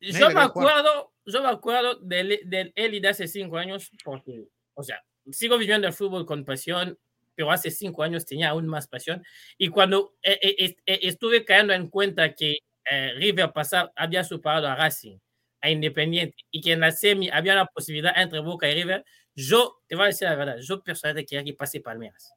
Nadie 0.00 0.12
Yo 0.12 0.18
me 0.26 0.32
quería 0.34 0.48
jugar. 0.48 0.68
acuerdo, 0.78 1.12
yo 1.26 1.42
me 1.42 1.48
acuerdo 1.48 1.94
del, 1.96 2.40
del 2.44 2.72
Eli 2.76 3.00
de 3.00 3.08
hace 3.08 3.28
cinco 3.28 3.56
años, 3.58 3.90
porque, 4.04 4.44
o 4.74 4.82
sea, 4.82 5.02
sigo 5.30 5.58
viviendo 5.58 5.86
el 5.86 5.92
fútbol 5.92 6.24
con 6.26 6.44
pasión, 6.44 6.98
pero 7.34 7.50
hace 7.50 7.70
cinco 7.70 8.02
años 8.02 8.26
tenía 8.26 8.50
aún 8.50 8.66
más 8.66 8.86
pasión. 8.88 9.22
Y 9.58 9.68
cuando 9.68 10.14
eh, 10.22 10.38
eh, 10.42 10.76
eh, 10.86 10.98
estuve 11.02 11.44
cayendo 11.44 11.72
en 11.72 11.88
cuenta 11.88 12.34
que 12.34 12.58
eh, 12.90 13.12
River 13.16 13.52
pasar, 13.52 13.92
había 13.96 14.24
superado 14.24 14.66
a 14.68 14.74
Racing, 14.74 15.18
a 15.60 15.70
Independiente, 15.70 16.36
y 16.50 16.60
que 16.60 16.72
en 16.72 16.80
la 16.80 16.92
semi 16.92 17.28
había 17.30 17.54
la 17.54 17.66
posibilidad 17.66 18.12
entre 18.16 18.40
Boca 18.40 18.68
y 18.68 18.74
River, 18.74 19.04
yo, 19.34 19.80
te 19.86 19.94
voy 19.94 20.04
a 20.04 20.06
decir 20.08 20.28
la 20.28 20.36
verdad, 20.36 20.58
yo 20.60 20.82
personalmente 20.82 21.28
quería 21.28 21.44
que 21.44 21.54
pase 21.54 21.80
Palmeiras. 21.80 22.32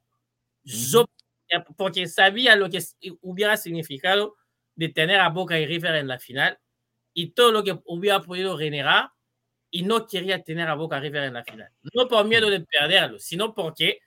Yo, 0.64 1.06
eh, 1.48 1.62
porque 1.76 2.06
sabía 2.06 2.56
lo 2.56 2.70
que 2.70 2.82
hubiera 3.22 3.56
significado 3.56 4.36
de 4.74 4.88
tener 4.88 5.20
a 5.20 5.28
Boca 5.28 5.58
y 5.58 5.66
River 5.66 5.96
en 5.96 6.08
la 6.08 6.18
final 6.18 6.58
y 7.14 7.30
todo 7.30 7.52
lo 7.52 7.62
que 7.62 7.78
hubiera 7.84 8.20
podido 8.20 8.58
generar 8.58 9.10
y 9.70 9.82
no 9.82 10.06
quería 10.06 10.42
tener 10.42 10.68
a 10.68 10.74
Boca 10.74 11.00
River 11.00 11.24
en 11.24 11.34
la 11.34 11.44
final. 11.44 11.70
No 11.94 12.08
por 12.08 12.26
miedo 12.26 12.48
de 12.50 12.60
perderlo, 12.60 13.18
sino 13.18 13.54
porque 13.54 13.98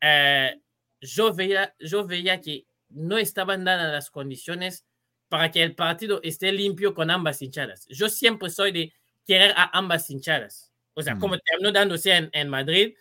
eh, 0.00 0.60
yo, 1.00 1.34
veía, 1.34 1.74
yo 1.78 2.06
veía 2.06 2.40
que 2.40 2.66
no 2.88 3.18
estaban 3.18 3.64
dadas 3.64 3.92
las 3.92 4.10
condiciones 4.10 4.86
para 5.28 5.50
que 5.50 5.62
el 5.62 5.74
partido 5.74 6.20
esté 6.22 6.52
limpio 6.52 6.94
con 6.94 7.10
ambas 7.10 7.42
hinchadas. 7.42 7.86
Yo 7.88 8.08
siempre 8.08 8.50
soy 8.50 8.72
de 8.72 8.92
querer 9.26 9.52
a 9.56 9.76
ambas 9.78 10.08
hinchadas. 10.10 10.72
O 10.94 11.02
sea, 11.02 11.14
Mm. 11.14 11.20
como 11.20 11.38
terminó 11.38 11.70
dándose 11.72 12.12
en, 12.12 12.30
en 12.32 12.48
Madrid, 12.48 12.94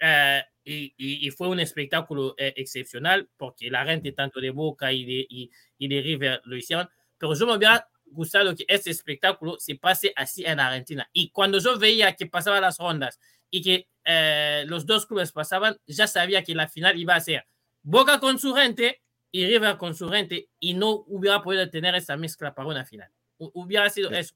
eh, 0.00 0.42
y, 0.64 0.94
y- 0.98 1.26
y 1.26 1.30
fue 1.30 1.48
un 1.48 1.60
espectáculo 1.60 2.34
eh, 2.36 2.52
excepcional 2.56 3.28
porque 3.36 3.70
la 3.70 3.84
gente 3.86 4.12
tanto 4.12 4.40
de 4.40 4.50
Boca 4.50 4.92
y 4.92 5.04
de, 5.04 5.26
y, 5.28 5.50
y 5.78 5.88
de 5.88 6.02
River 6.02 6.42
lo 6.44 6.56
hicieron, 6.56 6.88
pero 7.16 7.34
yo 7.34 7.46
me 7.46 7.56
hubiera 7.56 7.88
gustado 8.06 8.54
que 8.54 8.64
este 8.68 8.90
espectáculo 8.90 9.56
se 9.58 9.76
pase 9.76 10.12
así 10.16 10.44
en 10.44 10.60
Argentina. 10.60 11.08
Y 11.12 11.30
cuando 11.30 11.58
yo 11.58 11.78
veía 11.78 12.14
que 12.14 12.26
pasaban 12.26 12.62
las 12.62 12.78
rondas 12.78 13.18
y 13.50 13.62
que 13.62 13.88
eh, 14.04 14.64
los 14.66 14.84
dos 14.86 15.06
clubes 15.06 15.32
pasaban, 15.32 15.78
ya 15.86 16.06
sabía 16.06 16.42
que 16.42 16.54
la 16.54 16.68
final 16.68 16.98
iba 16.98 17.14
a 17.14 17.20
ser 17.20 17.46
Boca 17.82 18.18
con 18.20 18.38
su 18.38 18.54
gente 18.54 19.00
y 19.30 19.46
River 19.46 19.76
con 19.76 19.94
su 19.94 20.08
gente 20.08 20.48
y 20.58 20.74
no 20.74 21.04
hubiera 21.06 21.42
podido 21.42 21.68
tener 21.70 21.94
esa 21.94 22.16
mezcla 22.16 22.54
para 22.54 22.68
una 22.68 22.84
final. 22.84 23.10
Hu- 23.38 23.50
Hubiera 23.54 23.88
sido 23.90 24.08
Sí. 24.10 24.16
eso. 24.16 24.34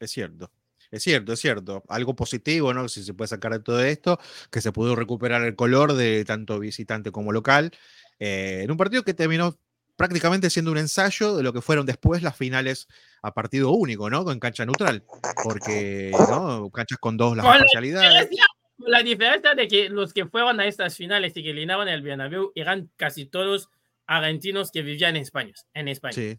Es 0.00 0.10
cierto. 0.10 0.50
Es 0.90 1.02
cierto, 1.02 1.32
es 1.32 1.40
cierto. 1.40 1.82
Algo 1.88 2.14
positivo, 2.14 2.72
¿no? 2.72 2.88
Si 2.88 3.02
se 3.02 3.14
puede 3.14 3.28
sacar 3.28 3.52
de 3.52 3.60
todo 3.60 3.82
esto, 3.82 4.18
que 4.50 4.60
se 4.60 4.70
pudo 4.70 4.94
recuperar 4.94 5.42
el 5.42 5.56
color 5.56 5.94
de 5.94 6.24
tanto 6.24 6.58
visitante 6.60 7.10
como 7.10 7.32
local, 7.32 7.72
eh, 8.20 8.60
en 8.62 8.70
un 8.70 8.76
partido 8.76 9.02
que 9.02 9.14
terminó 9.14 9.58
prácticamente 9.96 10.50
siendo 10.50 10.70
un 10.72 10.78
ensayo 10.78 11.36
de 11.36 11.42
lo 11.42 11.52
que 11.52 11.60
fueron 11.60 11.86
después 11.86 12.22
las 12.22 12.36
finales 12.36 12.86
a 13.22 13.32
partido 13.32 13.70
único, 13.72 14.08
¿no? 14.10 14.30
En 14.30 14.38
cancha 14.40 14.64
neutral, 14.66 15.04
porque, 15.42 16.12
¿no? 16.28 16.70
Canchas 16.70 16.98
con 16.98 17.16
dos 17.16 17.36
las 17.36 17.44
Con 17.44 17.54
la 17.54 17.58
parcialidades. 17.60 18.28
Diferencia- 18.76 18.98
La 18.98 19.02
diferencia 19.02 19.54
de 19.54 19.68
que 19.68 19.88
los 19.88 20.12
que 20.12 20.26
fueron 20.26 20.60
a 20.60 20.66
estas 20.66 20.96
finales 20.96 21.36
y 21.36 21.42
que 21.42 21.50
eliminaban 21.50 21.88
el 21.88 22.02
Bernabéu 22.02 22.52
eran 22.54 22.90
casi 22.96 23.26
todos 23.26 23.68
argentinos 24.06 24.70
que 24.70 24.82
vivían 24.82 25.16
en 25.16 25.22
España. 25.22 25.52
En 25.72 25.88
España. 25.88 26.12
Sí, 26.12 26.38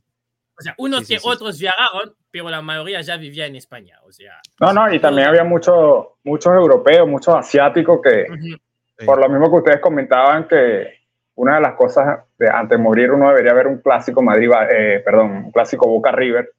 O 0.58 0.62
sea, 0.62 0.74
unos 0.78 1.02
Sí, 1.02 1.06
sí, 1.08 1.14
que 1.16 1.20
sí. 1.20 1.28
otros 1.28 1.60
viajaron, 1.60 2.16
pero 2.32 2.50
la 2.50 2.62
mayoría 2.62 3.02
ya 3.02 3.18
vivía 3.18 3.46
en 3.46 3.56
España. 3.58 4.00
O 4.04 4.12
sea, 4.14 4.40
No, 4.62 4.72
no, 4.72 4.94
y 4.94 5.00
también 5.00 5.28
había 5.28 5.44
muchos 5.44 6.06
muchos 6.24 6.54
europeos, 6.54 7.08
muchos 7.08 7.36
asiáticos 7.36 8.00
que, 8.02 8.26
ujú. 8.32 8.58
sí. 8.98 9.06
por 9.06 9.20
lo 9.20 9.28
mismo 9.30 9.50
que 9.50 9.58
ustedes 9.58 9.80
comentaban, 9.82 10.48
que 10.48 11.00
una 11.36 11.56
de 11.56 11.62
las 11.62 11.74
cosas 11.76 12.20
de 12.40 12.48
antes 12.50 12.78
de 12.78 12.82
morir 12.84 13.12
uno 13.12 13.28
debería 13.30 13.54
ver 13.54 13.68
un 13.68 13.80
clásico 13.80 14.22
Madrid, 14.22 14.50
eh, 14.72 15.02
perdón, 15.04 15.32
un 15.46 15.52
clásico 15.52 15.88
Boca 15.88 16.12
River 16.14 16.50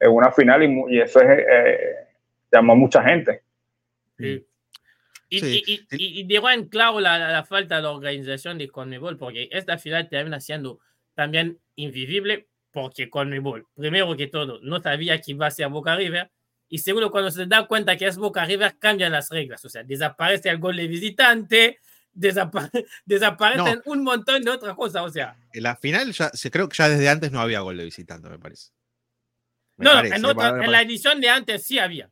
en 0.00 0.10
una 0.10 0.30
final 0.32 0.62
y, 0.62 0.84
y 0.96 1.00
eso 1.00 1.20
es, 1.20 1.28
eh, 1.50 1.94
llamó 2.50 2.72
a 2.72 2.76
mucha 2.76 3.02
gente. 3.02 3.42
Sí. 4.16 4.42
Y, 5.30 5.40
Sí, 5.40 5.62
y, 5.66 5.72
y, 5.74 5.86
y- 5.96 6.20
y 6.20 6.24
dejó 6.24 6.48
en 6.50 6.68
claro 6.68 7.00
la, 7.00 7.18
la- 7.18 7.44
falta 7.44 7.80
de 7.80 7.86
organización 7.86 8.56
de 8.58 8.68
Conmebol, 8.68 9.16
porque 9.18 9.48
esta 9.52 9.76
final 9.78 10.08
termina 10.08 10.40
siendo 10.40 10.80
también 11.14 11.58
invivible, 11.76 12.48
porque 12.70 13.10
Conmebol, 13.10 13.66
primero 13.74 14.16
que 14.16 14.26
todo, 14.28 14.58
no 14.62 14.80
sabía 14.80 15.20
que 15.20 15.32
iba 15.32 15.46
a 15.46 15.50
ser 15.50 15.68
Boca 15.68 15.96
River, 15.96 16.30
y 16.70 16.78
segundo, 16.78 17.10
cuando 17.10 17.30
se 17.30 17.46
da 17.46 17.66
cuenta 17.66 17.96
que 17.96 18.06
es 18.06 18.16
Boca 18.16 18.44
River, 18.44 18.78
cambian 18.78 19.12
las 19.12 19.28
reglas, 19.30 19.64
o 19.64 19.68
sea, 19.68 19.82
desaparece 19.82 20.48
el 20.50 20.58
gol 20.58 20.76
de 20.76 20.86
visitante, 20.86 21.78
desapa- 22.14 22.70
desaparecen 23.04 23.82
un 23.86 24.02
montón 24.04 24.42
de 24.42 24.50
otras 24.50 24.74
cosas, 24.76 25.02
o 25.02 25.10
sea, 25.10 25.36
En 25.52 25.62
la 25.62 25.76
final 25.76 26.12
ya, 26.12 26.30
creo 26.50 26.68
que 26.68 26.76
ya 26.76 26.88
desde 26.88 27.08
antes 27.08 27.32
no 27.32 27.40
había 27.40 27.60
gol 27.60 27.76
de 27.76 27.84
visitante, 27.84 28.28
me 28.30 28.38
parece. 28.38 28.70
Me 29.76 29.84
no, 29.84 29.92
parece, 29.92 30.16
en, 30.16 30.24
otra- 30.24 30.64
en 30.64 30.72
la 30.72 30.82
edición 30.82 31.20
de 31.20 31.28
antes 31.28 31.64
sí 31.64 31.78
había. 31.78 32.10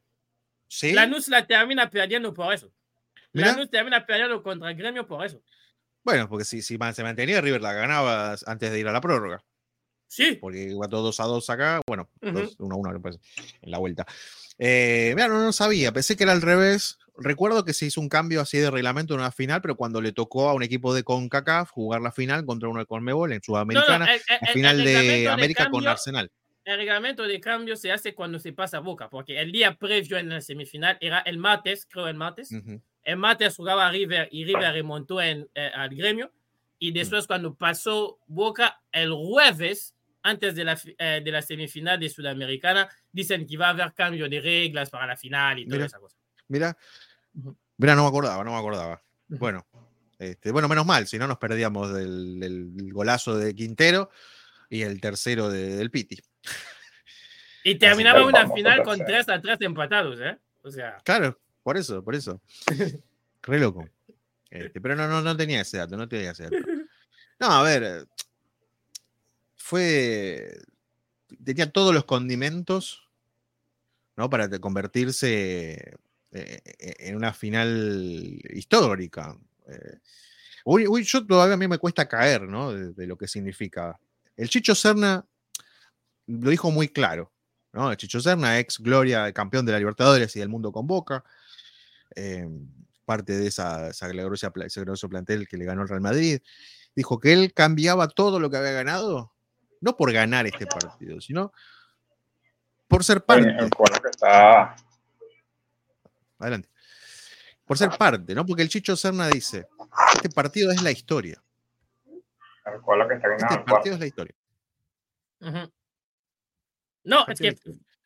¿Sí? 0.68 0.92
Lanús 0.92 1.28
la 1.28 1.46
termina 1.46 1.88
perdiendo 1.90 2.32
por 2.34 2.52
eso. 2.52 2.72
Lanús 3.40 3.70
termina 3.70 4.04
perdiendo 4.06 4.42
contra 4.42 4.70
el 4.70 4.76
gremio 4.76 5.06
por 5.06 5.24
eso. 5.24 5.40
Bueno, 6.04 6.28
porque 6.28 6.44
si, 6.44 6.62
se 6.62 6.78
mantenía, 6.78 7.40
River 7.40 7.60
la 7.60 7.72
ganaba 7.72 8.36
antes 8.46 8.70
de 8.70 8.78
ir 8.78 8.86
a 8.88 8.92
la 8.92 9.00
prórroga. 9.00 9.42
Sí, 10.08 10.38
porque 10.40 10.70
iba 10.70 10.86
todo 10.88 11.02
2 11.02 11.18
a 11.18 11.24
2 11.24 11.50
acá, 11.50 11.80
bueno, 11.86 12.08
Ujú. 12.22 12.48
1 12.58 12.74
a 12.74 12.78
1 12.78 12.92
me 12.92 13.00
parece, 13.00 13.20
en 13.60 13.70
la 13.72 13.78
vuelta. 13.78 14.06
Eh, 14.56 15.12
mira, 15.16 15.26
no, 15.28 15.40
no 15.42 15.52
sabía, 15.52 15.90
pensé 15.92 16.16
que 16.16 16.22
era 16.22 16.32
al 16.32 16.42
revés. 16.42 16.98
Recuerdo 17.18 17.64
que 17.64 17.72
se 17.74 17.86
hizo 17.86 18.00
un 18.00 18.08
cambio 18.08 18.40
así 18.40 18.58
de 18.58 18.70
reglamento 18.70 19.14
en 19.14 19.20
una 19.20 19.32
final, 19.32 19.60
pero 19.62 19.74
cuando 19.76 20.00
le 20.00 20.12
tocó 20.12 20.48
a 20.48 20.54
un 20.54 20.62
equipo 20.62 20.94
de 20.94 21.02
CONCACAF 21.02 21.70
jugar 21.70 22.02
la 22.02 22.12
final 22.12 22.44
contra 22.46 22.68
uno 22.68 22.78
de 22.80 22.86
CONMEBOL 22.86 23.32
en 23.32 23.36
No, 23.38 23.40
no, 23.40 23.42
Sudamericana, 23.44 24.04
el- 24.06 24.20
el- 24.28 24.38
la 24.42 24.52
final 24.52 24.80
el 24.80 24.84
de 24.86 25.28
América 25.28 25.64
con 25.64 25.72
cambio- 25.72 25.90
Arsenal. 25.90 26.30
El 26.66 26.78
reglamento 26.78 27.22
de 27.22 27.40
cambio 27.40 27.76
se 27.76 27.92
hace 27.92 28.12
cuando 28.12 28.40
se 28.40 28.52
pasa 28.52 28.80
Boca, 28.80 29.08
porque 29.08 29.40
el 29.40 29.52
día 29.52 29.76
previo 29.76 30.18
en 30.18 30.28
la 30.28 30.40
semifinal 30.40 30.98
era 31.00 31.20
el 31.20 31.38
martes, 31.38 31.86
creo 31.88 32.08
el 32.08 32.16
martes. 32.16 32.50
Ujú. 32.50 32.82
El 33.04 33.16
martes 33.18 33.54
jugaba 33.54 33.88
River 33.88 34.28
y 34.32 34.44
River 34.44 34.72
remontó 34.72 35.22
en, 35.22 35.48
eh, 35.54 35.70
al 35.72 35.94
gremio. 35.94 36.32
Y 36.80 36.90
después, 36.90 37.28
cuando 37.28 37.54
pasó 37.54 38.18
Boca, 38.26 38.82
el 38.90 39.12
jueves, 39.12 39.94
antes 40.24 40.56
de 40.56 40.64
la, 40.64 40.76
eh, 40.98 41.22
de 41.24 41.30
la 41.30 41.40
semifinal 41.40 42.00
de 42.00 42.08
Sudamericana, 42.08 42.88
dicen 43.12 43.46
que 43.46 43.56
va 43.56 43.68
a 43.68 43.70
haber 43.70 43.92
cambio 43.92 44.28
de 44.28 44.40
reglas 44.40 44.90
para 44.90 45.06
la 45.06 45.16
final 45.16 45.60
y 45.60 45.66
toda 45.66 45.76
Mira. 45.76 45.86
esa 45.86 46.00
cosa. 46.00 46.16
Mira, 46.48 46.76
mira, 47.76 47.94
no 47.94 48.02
me 48.02 48.08
acordaba, 48.08 48.42
no 48.42 48.50
me 48.50 48.58
acordaba. 48.58 49.00
Bueno, 49.28 49.64
este, 50.18 50.50
bueno, 50.50 50.66
menos 50.66 50.84
mal, 50.84 51.06
si 51.06 51.16
no 51.16 51.28
nos 51.28 51.38
perdíamos 51.38 51.94
del, 51.94 52.40
del 52.40 52.92
golazo 52.92 53.38
de 53.38 53.54
Quintero 53.54 54.10
y 54.70 54.82
el 54.82 55.00
tercero 55.00 55.48
de- 55.50 55.76
del 55.76 55.90
Piti. 55.90 56.18
Y 57.64 57.74
terminaba 57.76 58.24
una 58.24 58.48
final 58.48 58.82
con. 58.82 58.98
3 59.04 59.28
a 59.28 59.40
3 59.40 59.58
empatados, 59.62 60.18
¿eh? 60.20 60.38
O 60.62 60.70
sea, 60.70 60.98
Claro, 61.04 61.40
por 61.62 61.76
eso, 61.76 62.02
por 62.04 62.14
eso. 62.14 62.40
Re 63.42 63.58
loco. 63.60 63.88
Este, 64.50 64.80
pero 64.80 64.94
no, 64.96 65.08
no, 65.08 65.20
no 65.22 65.36
tenía 65.36 65.60
ese 65.60 65.78
dato, 65.78 65.96
no 65.96 66.08
tenía 66.08 66.30
ese 66.32 66.44
dato. 66.44 66.56
No, 67.38 67.48
a 67.52 67.62
ver. 67.62 68.06
Fue. 69.56 70.56
Tenía 71.44 71.70
todos 71.70 71.94
los 71.94 72.04
condimentos, 72.04 73.08
¿no? 74.16 74.30
Para 74.30 74.48
convertirse 74.60 75.72
eh, 76.32 76.60
eh, 76.78 76.94
en 77.00 77.16
una 77.16 77.32
final 77.34 78.40
histórica. 78.50 79.36
Eh, 79.68 79.98
uy, 80.64 80.86
uy, 80.86 81.02
yo 81.02 81.26
todavía 81.26 81.54
a 81.54 81.58
mí 81.58 81.68
me 81.68 81.78
cuesta 81.78 82.06
caer, 82.08 82.42
¿no? 82.42 82.72
De, 82.72 82.92
de 82.92 83.06
lo 83.06 83.16
que 83.18 83.26
significa. 83.28 83.98
El 84.36 84.48
Chicho 84.48 84.74
Serna 84.74 85.26
lo 86.26 86.50
dijo 86.50 86.70
muy 86.70 86.88
claro, 86.88 87.32
¿no? 87.72 87.90
El 87.90 87.96
Chicho 87.96 88.20
Serna, 88.20 88.58
ex 88.58 88.78
Gloria, 88.78 89.32
campeón 89.32 89.64
de 89.64 89.72
la 89.72 89.78
Libertadores 89.78 90.34
y 90.36 90.40
del 90.40 90.48
mundo 90.48 90.72
con 90.72 90.86
Boca, 90.86 91.24
eh, 92.14 92.48
parte 93.04 93.36
de 93.36 93.46
esa, 93.46 93.88
esa 93.90 94.08
gloriosa 94.08 94.52
ese 94.64 94.80
glorioso 94.80 95.08
plantel 95.08 95.46
que 95.48 95.56
le 95.56 95.64
ganó 95.64 95.82
el 95.82 95.88
Real 95.88 96.00
Madrid, 96.00 96.40
dijo 96.94 97.18
que 97.20 97.32
él 97.32 97.52
cambiaba 97.54 98.08
todo 98.08 98.40
lo 98.40 98.50
que 98.50 98.56
había 98.56 98.72
ganado, 98.72 99.32
no 99.80 99.96
por 99.96 100.12
ganar 100.12 100.46
este 100.46 100.66
partido, 100.66 101.20
sino 101.20 101.52
por 102.88 103.04
ser 103.04 103.24
parte. 103.24 103.48
El, 103.48 103.70
que 103.70 104.08
está. 104.10 104.76
Adelante. 106.38 106.68
Por 107.64 107.78
ser 107.78 107.90
parte, 107.90 108.34
¿no? 108.34 108.46
Porque 108.46 108.62
el 108.62 108.68
Chicho 108.68 108.96
Serna 108.96 109.28
dice, 109.28 109.66
este 110.14 110.30
partido 110.30 110.70
es 110.70 110.82
la 110.82 110.90
historia. 110.90 111.42
El 112.66 112.80
cuadro 112.80 113.08
que 113.08 113.14
está. 113.14 113.34
Este 113.34 113.58
partido 113.64 113.94
es 113.94 114.00
la 114.00 114.06
historia. 114.06 114.34
Ujú. 115.40 115.72
No, 117.04 117.26
es 117.28 117.38
que. 117.40 117.56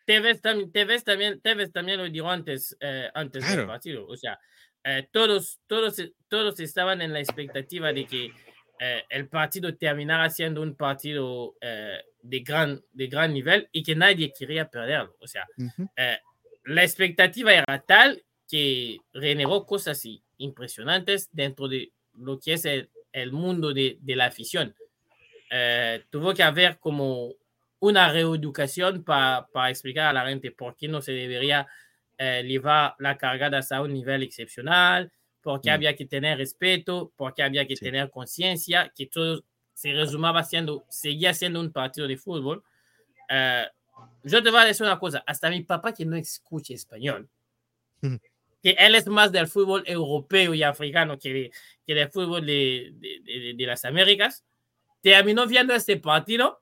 Tevez, 0.06 0.40
Tevez 0.72 1.04
también, 1.04 1.40
Tevez 1.40 1.70
también 1.72 1.98
lo 1.98 2.08
dijo 2.08 2.28
antes, 2.28 2.76
eh, 2.80 3.10
antes 3.14 3.44
del 3.44 3.54
Claro. 3.54 3.68
partido. 3.68 4.06
O 4.08 4.16
sea, 4.16 4.38
eh, 4.82 5.08
todos, 5.12 5.60
todos, 5.66 6.02
todos 6.28 6.58
estaban 6.58 7.00
en 7.00 7.12
la 7.12 7.20
expectativa 7.20 7.92
de 7.92 8.06
que 8.06 8.32
eh, 8.80 9.04
el 9.08 9.28
partido 9.28 9.76
terminara 9.76 10.28
siendo 10.30 10.62
un 10.62 10.74
partido 10.74 11.54
eh, 11.60 12.00
de, 12.22 12.40
gran, 12.40 12.82
de 12.92 13.06
gran 13.06 13.32
nivel 13.32 13.68
y 13.70 13.82
que 13.84 13.94
nadie 13.94 14.32
quería 14.36 14.68
perderlo. 14.68 15.16
O 15.20 15.28
sea, 15.28 15.46
Ujú. 15.56 15.88
eh, 15.96 16.18
la 16.64 16.82
expectativa 16.82 17.52
era 17.54 17.80
tal 17.86 18.24
que 18.48 18.98
generó 19.12 19.64
cosas 19.64 20.02
impresionantes 20.38 21.28
dentro 21.30 21.68
de 21.68 21.92
lo 22.14 22.40
que 22.40 22.54
es 22.54 22.64
el, 22.64 22.90
el 23.12 23.32
mundo 23.32 23.72
de, 23.72 23.98
de 24.00 24.16
la 24.16 24.26
afición. 24.26 24.74
Eh, 25.50 26.04
tuvo 26.10 26.32
que 26.34 26.42
haber 26.42 26.78
como 26.78 27.34
una 27.80 28.12
reeducación 28.12 29.02
pa- 29.02 29.48
para 29.52 29.70
explicar 29.70 30.06
a 30.06 30.12
la 30.12 30.28
gente 30.28 30.50
por 30.52 30.76
qué 30.76 30.86
no 30.88 31.00
se 31.02 31.12
debería 31.12 31.66
eh, 32.18 32.42
llevar 32.46 32.94
la 32.98 33.16
cargada 33.16 33.58
hasta 33.58 33.80
un 33.80 33.94
nivel 33.94 34.22
excepcional, 34.22 35.10
por 35.40 35.60
qué 35.62 35.70
Mm. 35.70 35.72
había 35.72 35.96
que 35.96 36.04
tener 36.04 36.36
respeto, 36.36 37.10
por 37.16 37.32
qué 37.34 37.42
había 37.42 37.66
que 37.66 37.76
Sí. 37.76 37.84
tener 37.86 38.10
conciencia, 38.10 38.92
que 38.94 39.06
todo 39.06 39.42
se 39.72 39.94
resumaba 39.94 40.44
siendo, 40.44 40.84
seguía 40.90 41.32
siendo 41.32 41.58
un 41.60 41.72
partido 41.72 42.06
de 42.06 42.18
fútbol. 42.18 42.62
Eh, 43.30 43.66
yo 44.22 44.42
te 44.42 44.50
voy 44.50 44.60
a 44.60 44.64
decir 44.66 44.84
una 44.84 44.98
cosa, 44.98 45.24
hasta 45.26 45.48
mi 45.48 45.62
papá 45.62 45.94
que 45.94 46.04
no 46.04 46.14
escucha 46.16 46.74
español, 46.74 47.26
Ujú. 48.02 48.20
Que 48.62 48.70
él 48.78 48.94
es 48.94 49.06
más 49.06 49.32
del 49.32 49.46
fútbol 49.48 49.82
europeo 49.86 50.54
y 50.54 50.62
africano 50.62 51.18
que, 51.18 51.32
de- 51.32 51.50
que 51.86 51.94
del 51.94 52.10
fútbol 52.10 52.44
de, 52.46 52.92
de- 53.56 53.66
las 53.66 53.84
Américas, 53.84 54.44
terminó 55.02 55.46
viendo 55.46 55.74
este 55.74 55.96
partido 55.96 56.60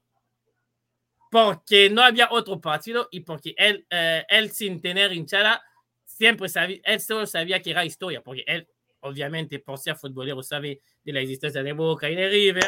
porque 1.31 1.90
no 1.90 2.02
había 2.02 2.28
otro 2.31 2.61
partido 2.61 3.09
y 3.11 3.21
porque 3.21 3.55
él, 3.57 3.87
eh, 3.90 4.25
él 4.28 4.50
sin 4.50 4.81
tener 4.81 5.12
hinchada, 5.12 5.62
siempre 6.05 6.49
sabía, 6.49 6.78
él 6.85 7.00
solo 7.00 7.26
sabía 7.26 7.61
que 7.61 7.71
era 7.71 7.85
historia, 7.85 8.23
porque 8.23 8.45
él, 8.47 8.67
obviamente, 9.00 9.59
por 9.59 9.78
ser 9.78 9.97
futbolero, 9.97 10.43
sabe 10.43 10.81
de 11.05 11.12
la 11.12 11.21
existencia 11.21 11.62
de 11.62 11.73
Boca 11.73 12.09
y 12.09 12.14
de 12.17 12.28
River. 12.31 12.67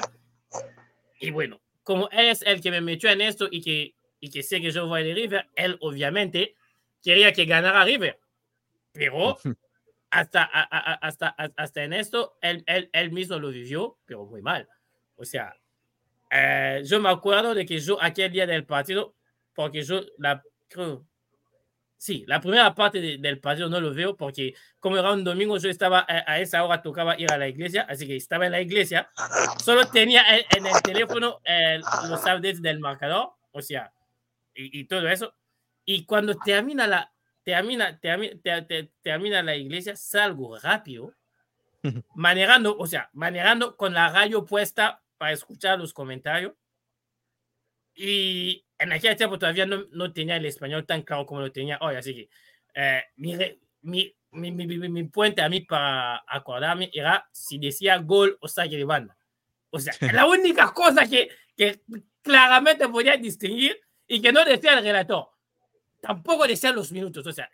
Y 1.21 1.31
bueno, 1.31 1.61
como 1.83 2.09
él 2.11 2.29
es 2.29 2.43
el 2.43 2.61
que 2.61 2.71
me 2.71 2.81
metió 2.83 3.09
en 3.11 3.23
esto 3.23 3.49
y 3.51 3.63
que, 3.63 3.95
y 4.21 4.31
que 4.31 4.43
sé 4.43 4.61
que 4.61 4.71
yo 4.71 4.87
voy 4.87 5.05
de 5.05 5.15
River, 5.15 5.47
él 5.57 5.79
obviamente 5.81 6.55
quería 7.03 7.33
que 7.33 7.47
ganara 7.47 7.85
River. 7.85 8.20
Pero 8.93 9.37
hasta, 10.11 10.43
a- 10.43 10.95
hasta, 10.95 11.29
hasta 11.29 11.85
en 11.85 11.93
esto, 11.93 12.37
él, 12.43 12.65
él, 12.67 12.91
él 12.93 13.13
mismo 13.13 13.39
lo 13.39 13.51
vivió, 13.51 13.99
pero 14.05 14.27
muy 14.27 14.43
mal. 14.43 14.69
O 15.17 15.25
sea, 15.25 15.55
eh, 16.31 16.83
yo 16.85 17.01
me 17.01 17.09
acuerdo 17.11 17.55
de 17.55 17.65
que 17.67 17.79
yo 17.79 18.03
aquel 18.03 18.33
día 18.33 18.47
del 18.47 18.65
partido, 18.65 19.15
porque 19.55 19.83
yo 19.83 20.01
la 20.19 20.43
creo, 20.69 21.05
sí, 21.97 22.25
la 22.27 22.41
primera 22.41 22.75
parte 22.75 23.01
de- 23.01 23.19
del 23.19 23.39
partido 23.41 23.69
no 23.69 23.81
lo 23.81 23.93
veo 23.93 24.17
porque 24.17 24.55
como 24.79 24.97
era 24.97 25.13
un 25.13 25.23
domingo 25.25 25.59
yo 25.59 25.69
estaba 25.69 26.01
a, 26.01 26.33
a 26.33 26.41
esa 26.41 26.65
hora 26.65 26.81
tocaba 26.83 27.19
ir 27.19 27.31
a 27.33 27.39
la 27.39 27.49
iglesia, 27.49 27.83
así 27.89 28.07
que 28.07 28.17
estaba 28.17 28.47
en 28.47 28.53
la 28.53 28.61
iglesia, 28.61 29.11
solo 29.63 29.85
tenía 29.87 30.23
en, 30.37 30.45
en 30.57 30.67
el 30.67 30.83
teléfono 30.83 31.41
eh, 31.45 31.81
los 32.09 32.21
updates 32.23 32.63
del 32.63 32.79
marcador, 32.81 33.31
o 33.53 33.61
sea, 33.63 33.93
y, 34.55 34.81
y 34.81 34.85
todo 34.85 35.09
eso, 35.09 35.35
y 35.85 36.05
cuando 36.05 36.35
termina 36.37 36.87
la 36.87 37.13
termina, 37.45 37.99
termina, 38.01 38.35
ter- 38.43 38.67
ter- 38.67 38.91
termina 39.03 39.43
la 39.43 39.57
iglesia, 39.57 39.97
salgo 39.97 40.59
rápido, 40.59 41.15
manejando, 42.15 42.77
o 42.77 42.87
sea, 42.87 43.09
manejando 43.13 43.77
con 43.77 43.95
la 43.95 44.11
radio 44.11 44.45
puesta 44.45 45.03
para 45.19 45.33
escuchar 45.33 45.79
los 45.79 45.93
comentarios. 45.95 46.53
Y 47.95 48.65
en 48.79 48.93
aquel 48.93 49.17
tiempo 49.17 49.39
todavía 49.39 49.67
no, 49.67 49.85
no 49.91 50.13
tenía 50.13 50.37
el 50.37 50.47
español 50.47 50.87
tan 50.87 51.03
claro 51.03 51.27
como 51.27 51.41
lo 51.41 51.53
tenía 51.53 51.79
hoy, 51.81 51.97
así 51.97 52.15
que 52.15 52.31
eh, 52.75 53.03
mi, 53.17 53.37
re- 53.37 53.59
mi, 53.83 54.15
mi, 54.31 54.51
mi, 54.53 54.67
mi- 54.67 54.89
mi 54.89 55.05
puente 55.05 55.43
a 55.43 55.49
mí 55.49 55.61
para 55.63 56.23
acordarme 56.27 56.91
era 56.93 57.29
si 57.33 57.59
decía 57.59 57.99
gol 57.99 58.39
o 58.41 58.49
saque 58.49 58.77
de 58.77 58.85
banda. 58.85 59.17
O 59.71 59.79
sea, 59.79 59.93
la 60.13 60.27
única 60.27 60.73
cosa 60.73 61.07
que, 61.07 61.31
que 61.57 61.81
claramente 62.23 62.89
podía 62.89 63.17
distinguir 63.17 63.79
y 64.07 64.21
que 64.23 64.33
no 64.33 64.45
decía 64.45 64.79
el 64.79 64.85
relator. 64.85 65.29
Tampoco 66.01 66.47
decía 66.47 66.73
los 66.73 66.91
minutos. 66.93 67.27
O 67.27 67.33
sea, 67.33 67.51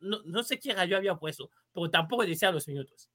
no, 0.00 0.20
no- 0.24 0.42
sé 0.42 0.58
qué 0.58 0.72
radio 0.74 0.96
había 0.96 1.14
puesto, 1.14 1.50
pero 1.72 1.90
tampoco 1.90 2.24
decía 2.24 2.50
los 2.50 2.66
minutos. 2.68 3.10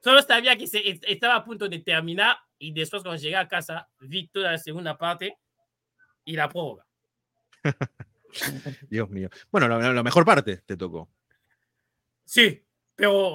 Solo 0.00 0.22
sabía 0.22 0.56
que 0.56 0.66
se, 0.66 0.88
est- 0.88 1.04
estaba 1.06 1.36
a 1.36 1.44
punto 1.44 1.68
de 1.68 1.78
terminar 1.80 2.36
y 2.58 2.72
después 2.72 3.02
cuando 3.02 3.20
llegué 3.20 3.36
a 3.36 3.48
casa 3.48 3.88
vi 4.00 4.28
toda 4.28 4.52
la 4.52 4.58
segunda 4.58 4.96
parte 4.96 5.36
y 6.24 6.36
la 6.36 6.48
prórroga. 6.48 6.86
Dios 8.88 9.08
mío. 9.10 9.28
Bueno, 9.50 9.68
la, 9.68 9.92
la 9.92 10.02
mejor 10.02 10.24
parte 10.24 10.58
te 10.58 10.76
tocó. 10.76 11.08
Sí, 12.24 12.64
pero, 12.94 13.34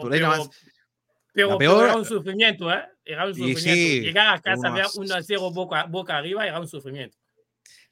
pero, 1.34 1.58
peor- 1.58 1.84
era 1.86 1.96
un 1.98 2.06
sufrimiento, 2.06 2.72
¿eh? 2.72 2.86
Era 3.06 3.26
un 3.26 3.34
sufrimiento. 3.36 3.62
sí, 3.62 4.02
Llegar 4.02 4.36
a 4.36 4.42
casa, 4.42 4.68
uno 4.70 4.74
ver 4.74 4.86
hace- 4.86 5.00
1 5.00 5.16
a 5.16 5.22
0 5.24 5.52
boca, 5.52 5.84
boca 5.86 6.18
arriba, 6.18 6.48
era 6.48 6.60
un 6.60 6.68
sufrimiento. 6.68 7.18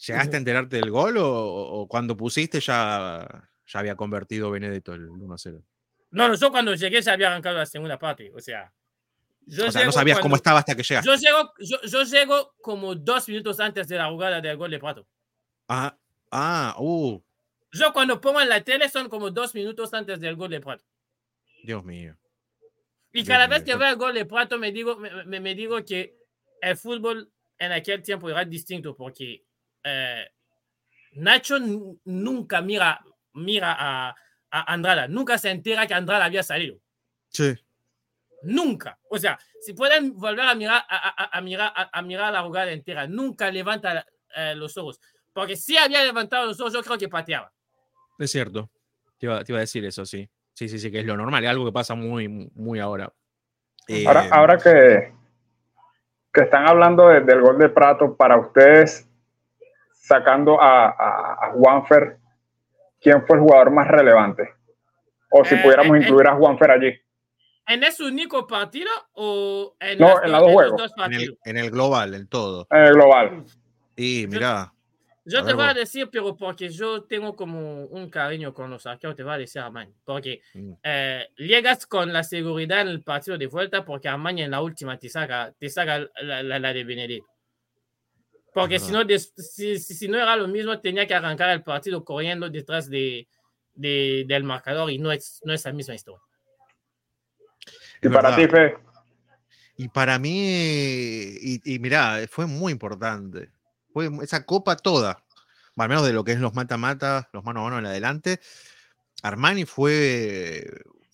¿Llegaste 0.08 0.36
a 0.36 0.40
enterarte 0.40 0.76
del 0.78 0.92
gol 0.92 1.18
o, 1.18 1.28
o 1.28 1.88
cuando 1.88 2.16
pusiste 2.18 2.60
ya, 2.60 3.50
ya 3.66 3.80
había 3.80 3.96
convertido 3.96 4.52
Benedetto 4.52 4.94
el 4.94 5.08
1-0? 5.10 5.64
No, 6.12 6.28
no, 6.30 6.36
yo 6.36 6.52
cuando 6.52 6.76
llegué 6.76 7.02
se 7.02 7.12
había 7.12 7.28
arrancado 7.28 7.58
la 7.58 7.66
segunda 7.66 7.98
parte. 7.98 8.32
O 8.36 8.40
sea, 8.40 8.72
yo 9.48 9.68
O 9.68 9.72
sea, 9.72 9.86
no 9.86 9.92
sabías 9.92 10.18
cómo 10.20 10.32
cuando- 10.32 10.36
estaba 10.38 10.60
hasta 10.60 10.76
que 10.76 10.84
llegaste. 10.84 11.10
Yo 11.10 11.16
llego, 11.16 11.54
yo, 11.60 11.82
yo 11.84 12.04
llego 12.04 12.54
como 12.62 12.96
dos 12.96 13.28
minutos 13.30 13.60
antes 13.60 13.88
de 13.88 13.98
la 13.98 14.10
jugada 14.10 14.42
del 14.42 14.58
gol 14.58 14.72
de 14.72 14.80
Prato. 14.80 15.08
Ah, 15.68 15.98
ah, 16.32 16.76
uh, 16.80 17.22
Yo 17.72 17.92
cuando 17.94 18.20
pongo 18.22 18.40
en 18.42 18.50
la 18.50 18.62
tele 18.64 18.88
son 18.90 19.10
como 19.10 19.30
dos 19.32 19.54
minutos 19.56 19.94
antes 19.94 20.20
del 20.20 20.36
gol 20.36 20.50
de 20.52 20.62
Prato. 20.62 20.84
Dios 21.64 21.84
mío. 21.84 22.16
Y 23.12 23.20
Dios 23.24 23.28
cada 23.30 23.48
mío, 23.48 23.56
vez 23.56 23.64
que 23.64 23.76
veo 23.76 23.90
el 23.90 23.96
gol 23.96 24.14
de 24.14 24.26
Prato 24.26 24.58
me 24.60 24.72
digo, 24.72 24.98
me, 24.98 25.24
me- 25.26 25.40
me 25.40 25.56
digo 25.56 25.84
que 25.84 26.18
el 26.62 26.78
fútbol 26.78 27.32
en 27.58 27.72
aquel 27.72 28.02
tiempo 28.02 28.30
era 28.30 28.44
distinto 28.46 28.96
porque 28.96 29.44
eh, 29.86 30.26
Nacho 31.14 31.60
nu- 31.60 32.00
nunca 32.04 32.60
mira, 32.62 33.00
mira 33.34 33.74
a, 33.80 34.10
a 34.52 34.74
Andrada, 34.74 35.08
nunca 35.08 35.38
se 35.38 35.50
entera 35.52 35.88
que 35.88 35.94
Andrada 35.94 36.26
había 36.26 36.44
salido. 36.44 36.78
Sí. 37.30 37.54
Nunca. 38.44 39.00
O 39.10 39.18
sea, 39.18 39.40
si 39.62 39.74
pueden 39.74 40.14
volver 40.18 40.46
a 40.46 40.56
mirar 40.56 40.84
a, 40.90 41.24
a- 41.24 41.38
a 41.38 41.42
mirar, 41.42 41.72
a, 41.76 41.90
a 41.98 42.02
mirar 42.02 42.34
la 42.34 42.42
jugada 42.44 42.72
entera, 42.72 43.08
nunca 43.08 43.50
levanta 43.50 44.06
eh, 44.36 44.54
los 44.56 44.78
ojos. 44.78 45.00
Porque 45.34 45.56
si 45.56 45.78
había 45.78 46.04
levantado 46.04 46.46
los 46.48 46.60
ojos, 46.60 46.74
yo 46.74 46.84
creo 46.84 46.98
que 46.98 47.08
pateaba. 47.10 47.52
Es 48.20 48.32
cierto. 48.32 48.70
Te 49.18 49.26
iba, 49.28 49.44
te 49.44 49.52
iba 49.52 49.60
a 49.60 49.62
decir 49.62 49.84
eso, 49.86 50.06
sí. 50.06 50.30
Sí, 50.54 50.70
sí, 50.70 50.80
sí, 50.80 50.90
que 50.92 51.00
es 51.00 51.06
lo 51.06 51.18
normal, 51.18 51.44
es 51.44 51.50
algo 51.50 51.66
que 51.66 51.72
pasa 51.74 51.96
muy, 51.96 52.28
muy 52.30 52.80
ahora. 52.80 53.12
Eh, 53.88 54.06
Ahora, 54.08 54.28
ahora 54.32 54.58
que, 54.58 55.14
que 56.34 56.42
están 56.42 56.66
hablando 56.68 57.08
de- 57.10 57.22
del 57.22 57.42
gol 57.42 57.58
de 57.58 57.68
Prato, 57.70 58.16
para 58.16 58.38
ustedes, 58.38 59.08
sacando 60.10 60.62
a, 60.62 60.86
a, 60.90 61.46
a 61.48 61.52
Juanfer, 61.54 62.18
¿quién 63.02 63.26
fue 63.26 63.38
el 63.38 63.44
jugador 63.44 63.72
más 63.72 63.88
relevante? 63.88 64.54
O 65.32 65.44
si 65.44 65.56
Eh, 65.56 65.60
pudiéramos 65.64 65.98
eh, 65.98 66.02
incluir 66.02 66.28
a 66.28 66.36
Juanfer 66.36 66.72
allí. 66.72 66.94
¿En 67.68 67.84
ese 67.84 68.04
único 68.04 68.46
partido 68.46 68.92
o 69.14 69.76
en, 69.80 69.98
No, 69.98 70.08
las 70.20 70.24
en 70.26 70.32
dos- 70.32 70.32
los 70.32 70.40
dos 70.40 70.42
los 70.42 70.54
juegos. 70.54 70.78
dos 70.82 70.92
en, 70.98 71.04
el, 71.04 71.10
partidos? 71.12 71.38
en 71.46 71.58
el 71.58 71.72
global, 71.72 72.14
en 72.14 72.28
todo. 72.28 72.68
En 72.70 72.82
el 72.82 72.94
global. 72.94 73.44
Y 73.96 74.28
mira, 74.28 74.72
Yo 75.28 75.40
A 75.40 75.44
te 75.46 75.54
voy 75.56 75.66
a 75.66 75.74
decir, 75.74 76.08
pero 76.12 76.36
porque 76.38 76.70
yo 76.70 77.02
tengo 77.06 77.36
como 77.36 77.86
un 77.86 78.12
cariño 78.12 78.54
con 78.54 78.70
los 78.70 78.86
arqueros, 78.86 79.16
te 79.16 79.24
voy 79.24 79.34
a 79.34 79.38
decir 79.40 79.60
Armani. 79.60 79.92
Porque 80.06 80.42
Mm. 80.54 80.74
eh, 80.84 81.30
llegas 81.38 81.88
con 81.88 82.14
la 82.14 82.22
seguridad 82.22 82.82
en 82.82 82.90
el 82.90 83.02
partido 83.02 83.36
de 83.36 83.48
vuelta 83.48 83.84
porque 83.84 84.08
Armani 84.08 84.44
en 84.44 84.52
la 84.52 84.62
última 84.62 85.00
te 85.00 85.10
saca, 85.10 85.52
te 85.58 85.68
saca 85.68 85.98
la, 86.22 86.44
la- 86.44 86.60
la 86.60 86.72
de 86.74 86.84
Benedetto. 86.84 87.26
Porque 88.56 88.80
si 88.80 88.92
no, 88.94 89.04
si, 89.38 89.78
si- 89.80 89.94
si 89.94 90.08
no 90.08 90.16
era 90.18 90.36
lo 90.38 90.48
mismo, 90.48 90.80
tenía 90.80 91.06
que 91.06 91.14
arrancar 91.14 91.50
el 91.50 91.62
partido 91.62 92.06
corriendo 92.06 92.50
detrás 92.50 92.90
de, 92.90 93.28
de- 93.74 94.24
del 94.28 94.44
marcador 94.46 94.90
y 94.90 94.98
no 94.98 95.12
es, 95.12 95.42
no 95.44 95.52
es 95.54 95.66
la 95.66 95.74
misma 95.74 95.94
historia. 95.94 96.22
Y 98.02 98.08
para 98.10 98.36
ti, 98.36 98.48
Fe, 98.48 98.78
Y 99.76 99.90
para 99.90 100.18
mí, 100.20 100.32
y, 101.42 101.62
y 101.76 101.80
mirá, 101.80 102.26
fue 102.30 102.46
muy 102.46 102.72
importante. 102.72 103.50
Fue 103.92 104.10
esa 104.22 104.46
copa 104.46 104.78
toda, 104.78 105.22
al 105.76 105.90
menos 105.90 106.06
de 106.06 106.14
lo 106.14 106.24
que 106.24 106.32
es 106.32 106.40
los 106.40 106.54
mata-mata, 106.54 107.30
los 107.34 107.44
mano 107.44 107.60
a 107.60 107.64
mano 107.66 107.80
en 107.80 107.86
adelante. 107.88 108.40
Armani 109.22 109.66
fue. 109.66 110.66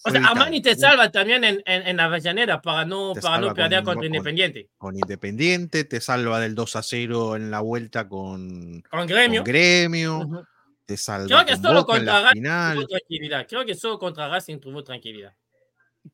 O 0.04 0.10
sea. 0.10 0.26
Armani 0.26 0.62
te 0.62 0.76
salva 0.76 1.12
también 1.12 1.44
en, 1.44 1.62
en, 1.66 1.88
en 1.88 2.00
Avellaneda 2.00 2.62
para 2.62 2.86
no, 2.86 3.14
para 3.22 3.40
no 3.40 3.54
perder 3.54 3.84
con- 3.84 3.94
contra 3.94 3.96
con- 3.96 4.06
Independiente. 4.06 4.70
Con 4.78 4.96
Independiente, 4.96 5.84
te 5.84 6.02
salva 6.02 6.40
del 6.40 6.56
2 6.56 6.76
a 6.76 6.82
0 6.84 7.36
en 7.36 7.52
la 7.52 7.60
vuelta 7.62 8.08
con, 8.10 8.82
Con 8.90 9.00
con 9.02 9.08
Gremio. 9.08 9.44
Gremio, 9.44 10.18
Ujú. 10.20 10.44
te 10.86 10.98
salva 10.98 11.28
Creo 11.28 11.46
que 11.46 11.56
solo 11.62 11.82
Boca 11.82 11.94
contra 11.94 12.14
la 12.20 12.22
Racing 12.30 12.42
tuvo 12.76 12.88
tranquilidad. 12.88 13.48
Creo 13.48 13.66
que 13.66 13.76
solo 13.76 14.00
contra 14.00 14.28
Racing 14.28 14.60
tuvo 14.60 14.84
tranquilidad. 14.84 15.34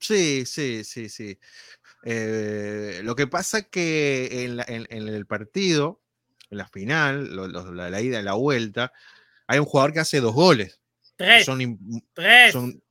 Sí, 0.02 0.46
sí, 0.46 0.84
sí, 0.84 1.08
sí. 1.08 1.40
Eh, 2.04 3.00
lo 3.04 3.16
que 3.16 3.28
pasa 3.28 3.62
que 3.64 4.44
en, 4.44 4.58
la- 4.58 4.66
en- 4.68 4.86
en 4.90 5.08
el 5.08 5.26
partido, 5.26 6.02
en 6.50 6.58
la 6.58 6.68
final, 6.68 7.34
lo- 7.36 7.48
lo- 7.48 7.72
la, 7.74 7.90
la 7.90 8.02
ida 8.02 8.20
y 8.20 8.24
la 8.24 8.34
vuelta, 8.34 8.92
hay 9.48 9.60
un 9.60 9.66
jugador 9.66 9.94
que 9.94 10.00
hace 10.02 10.20
dos 10.20 10.34
goles. 10.34 10.82
Tres, 11.16 11.46
Son, 11.46 11.80
tres, 12.14 12.52
son- 12.52 12.82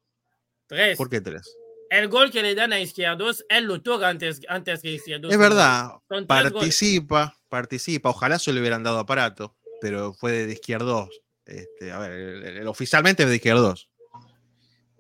tres. 0.67 0.97
¿Por 0.97 1.09
qué 1.11 1.21
tres? 1.21 1.57
El 1.91 2.09
gol 2.09 2.31
que 2.33 2.43
le 2.43 2.55
dan 2.57 2.73
a 2.73 2.81
Izquierdos, 2.81 3.45
él 3.49 3.65
lo 3.65 3.81
toca 3.81 4.09
antes, 4.09 4.41
antes 4.49 4.83
que 4.83 4.91
Izquierdos. 4.93 5.33
Es 5.33 5.39
verdad, 5.39 5.93
goles. 6.09 6.27
participa, 6.27 7.39
participa. 7.49 8.11
Ojalá 8.11 8.39
se 8.39 8.53
le 8.53 8.61
hubieran 8.61 8.83
dado 8.83 8.99
aparato, 8.99 9.55
pero 9.81 10.13
fue 10.15 10.33
de 10.47 10.53
izquierdos. 10.53 11.09
Este, 11.45 11.93
a 11.93 11.99
ver, 12.01 12.11
el- 12.11 12.43
el- 12.59 12.67
oficialmente 12.67 13.23
es 13.23 13.29
de 13.29 13.37
izquierdos. 13.37 13.89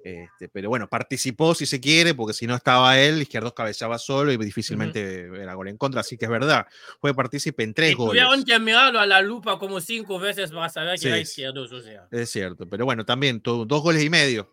Este, 0.04 0.48
pero 0.48 0.68
bueno, 0.68 0.88
participó 0.88 1.52
si 1.56 1.66
se 1.66 1.80
quiere, 1.80 2.14
porque 2.14 2.32
si 2.32 2.46
no 2.46 2.54
estaba 2.54 2.96
él, 2.96 3.20
Izquierdos 3.22 3.54
cabeceaba 3.54 3.98
solo 3.98 4.30
y 4.30 4.36
difícilmente 4.36 5.22
era 5.24 5.54
gol 5.54 5.66
en 5.66 5.76
contra. 5.76 6.02
Así 6.02 6.16
que 6.16 6.26
es 6.26 6.30
verdad, 6.30 6.64
fue 7.00 7.12
partícipe 7.12 7.64
en 7.64 7.74
tres 7.74 7.90
Y 7.90 7.94
goles. 7.94 8.22
tuvieron 8.22 8.44
que 8.44 8.60
mirarlo 8.60 9.00
a 9.00 9.06
la 9.06 9.20
lupa 9.20 9.58
como 9.58 9.80
cinco 9.80 10.20
veces 10.20 10.52
para 10.52 10.68
saber 10.68 10.92
que 10.92 10.98
Sí, 10.98 11.08
era. 11.08 11.18
Izquierdos. 11.18 11.72
O 11.72 11.80
sea. 11.82 12.06
Es 12.12 12.30
cierto, 12.30 12.68
pero 12.68 12.84
bueno, 12.84 13.04
también 13.04 13.40
dos 13.42 13.66
goles 13.82 14.04
y 14.04 14.08
medio, 14.10 14.48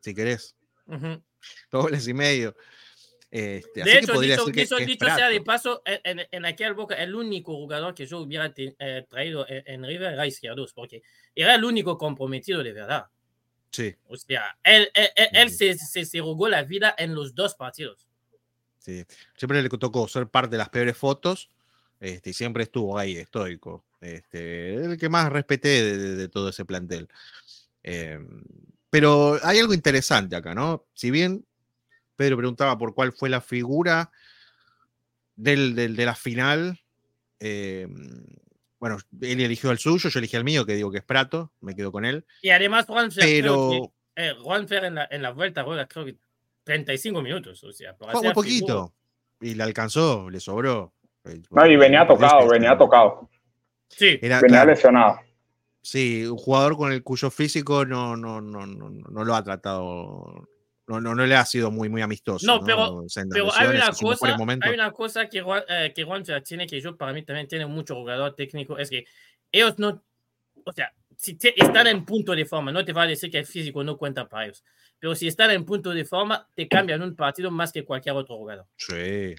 si 0.00 0.14
querés. 0.14 0.54
Ujú. 0.88 1.22
Dos 1.70 1.82
goles 1.84 2.08
y 2.08 2.14
medio. 2.14 2.56
Este, 3.30 3.82
así 3.82 3.90
De 3.90 3.98
que 3.98 4.04
hecho, 4.04 4.14
podría 4.14 4.34
dicho, 4.34 4.46
decir 4.46 4.54
que- 4.54 4.60
dicho- 4.62 4.76
que 4.78 4.86
dicho 4.86 5.04
sea 5.06 5.28
de 5.28 5.40
paso, 5.42 5.82
en, 5.84 6.18
en, 6.20 6.26
en 6.30 6.44
aquel 6.46 6.72
boca, 6.74 6.94
el 6.94 7.14
único 7.14 7.54
jugador 7.54 7.94
que 7.94 8.06
yo 8.06 8.20
hubiera 8.20 8.52
te- 8.54 8.74
eh, 8.78 9.04
traído 9.08 9.46
en, 9.48 9.62
en 9.66 9.84
River 9.84 10.14
era 10.14 10.26
Izquierdos, 10.26 10.72
porque 10.72 11.02
era 11.34 11.54
el 11.54 11.62
único 11.64 11.98
comprometido 11.98 12.62
de 12.62 12.72
verdad. 12.72 13.06
Sí, 13.70 13.94
O 14.06 14.16
sea, 14.16 14.58
él, 14.64 14.90
él, 14.94 15.08
él- 15.14 15.28
él 15.32 15.46
Ujú. 15.48 15.56
se, 15.56 15.74
se, 15.76 16.04
se 16.06 16.20
jugó 16.20 16.48
la 16.48 16.62
vida 16.62 16.94
en 16.96 17.14
los 17.14 17.34
dos 17.34 17.54
partidos. 17.54 18.08
sí. 18.78 19.04
Siempre 19.36 19.60
le 19.62 19.68
tocó 19.68 20.08
ser 20.08 20.26
parte 20.28 20.52
de 20.52 20.58
las 20.58 20.70
peores 20.70 20.96
fotos 20.96 21.50
este, 22.00 22.30
y 22.30 22.32
siempre 22.32 22.62
estuvo 22.62 22.96
ahí, 22.98 23.16
estoico. 23.18 23.84
Este, 24.00 24.74
el 24.76 24.96
que 24.96 25.08
más 25.10 25.30
respeté 25.30 25.68
de, 25.82 25.98
de- 25.98 26.14
de 26.16 26.28
todo 26.28 26.48
ese 26.48 26.64
plantel. 26.64 27.08
Eh, 27.82 28.18
pero 28.90 29.38
hay 29.42 29.58
algo 29.58 29.74
interesante 29.74 30.36
acá, 30.36 30.54
¿no? 30.54 30.86
Si 30.94 31.10
bien 31.10 31.44
Pedro 32.16 32.36
preguntaba 32.36 32.76
por 32.78 32.94
cuál 32.94 33.12
fue 33.12 33.28
la 33.28 33.40
figura 33.40 34.10
del, 35.36 35.74
del- 35.74 35.96
de 35.96 36.04
la 36.06 36.14
final, 36.14 36.80
eh, 37.40 37.86
bueno, 38.80 38.98
él 39.20 39.40
eligió 39.40 39.70
el 39.70 39.78
suyo, 39.78 40.08
yo 40.08 40.18
elegí 40.18 40.36
el 40.36 40.44
mío, 40.44 40.64
que 40.66 40.74
digo 40.74 40.90
que 40.90 40.98
es 40.98 41.04
Prato, 41.04 41.52
me 41.60 41.74
quedo 41.74 41.92
con 41.92 42.04
él. 42.04 42.24
Y 42.42 42.50
además, 42.50 42.86
Juanfer, 42.86 43.24
creo 43.24 43.70
que, 43.70 43.78
Pero 43.80 43.92
eh, 44.16 44.34
Juanfer 44.42 44.84
en, 44.84 44.94
la, 44.96 45.08
en 45.10 45.22
la 45.22 45.30
vuelta 45.30 45.64
juega, 45.64 45.86
creo 45.86 46.04
que 46.04 46.16
35 46.64 47.22
minutos. 47.22 47.62
O 47.64 47.72
sea, 47.72 47.96
para 47.96 48.12
fue 48.12 48.22
muy 48.22 48.30
figura. 48.44 48.74
poquito. 48.74 48.94
Y 49.40 49.54
le 49.54 49.62
alcanzó, 49.62 50.28
le 50.30 50.40
sobró. 50.40 50.92
No, 51.50 51.66
y 51.66 51.76
venía 51.76 52.06
tocado, 52.06 52.48
venía 52.48 52.76
tocado, 52.76 53.28
Sí, 53.88 54.18
Era, 54.22 54.40
venía 54.40 54.48
claro, 54.58 54.70
lesionado. 54.70 55.20
Sí, 55.82 56.24
un 56.26 56.36
jugador 56.36 56.76
con 56.76 56.92
el 56.92 57.02
cuyo 57.02 57.30
físico 57.30 57.84
no, 57.84 58.16
no, 58.16 58.40
no, 58.40 58.66
no, 58.66 58.90
no 58.90 59.24
lo 59.24 59.34
ha 59.34 59.42
tratado, 59.44 60.48
no, 60.86 61.00
no, 61.00 61.14
no 61.14 61.26
le 61.26 61.36
ha 61.36 61.44
sido 61.44 61.70
muy, 61.70 61.88
muy 61.88 62.02
amistoso. 62.02 62.46
No, 62.46 62.64
pero- 62.64 63.04
pero 63.30 63.52
hay 63.54 63.68
una 63.76 63.90
cosa, 63.92 64.26
hay 64.62 64.74
una 64.74 64.92
cosa 64.92 65.28
que, 65.28 65.42
Juan- 65.42 65.64
eh, 65.68 65.92
que 65.94 66.04
Juanfer 66.04 66.42
tiene 66.42 66.66
que 66.66 66.80
yo 66.80 66.96
para 66.96 67.12
mí 67.12 67.22
también 67.24 67.48
tiene 67.48 67.66
mucho 67.66 67.94
jugador 67.94 68.34
técnico, 68.34 68.78
es 68.78 68.90
que 68.90 69.04
ellos 69.52 69.78
no, 69.78 70.02
o 70.64 70.72
sea, 70.72 70.92
si 71.16 71.34
te- 71.34 71.54
están 71.60 71.86
en 71.88 72.04
punto 72.04 72.32
de 72.34 72.44
forma, 72.44 72.70
no 72.70 72.84
te 72.84 72.92
va 72.92 73.02
a 73.02 73.06
decir 73.06 73.30
que 73.30 73.38
el 73.38 73.46
físico 73.46 73.82
no 73.82 73.96
cuenta 73.96 74.28
para 74.28 74.44
ellos, 74.44 74.62
pero 74.98 75.14
si 75.14 75.26
están 75.26 75.50
en 75.50 75.64
punto 75.64 75.90
de 75.90 76.04
forma, 76.04 76.48
te 76.54 76.68
cambian 76.68 77.02
un 77.02 77.14
partido 77.16 77.50
más 77.50 77.72
que 77.72 77.84
cualquier 77.84 78.14
otro 78.14 78.36
jugador. 78.36 78.66
Sí, 78.76 79.34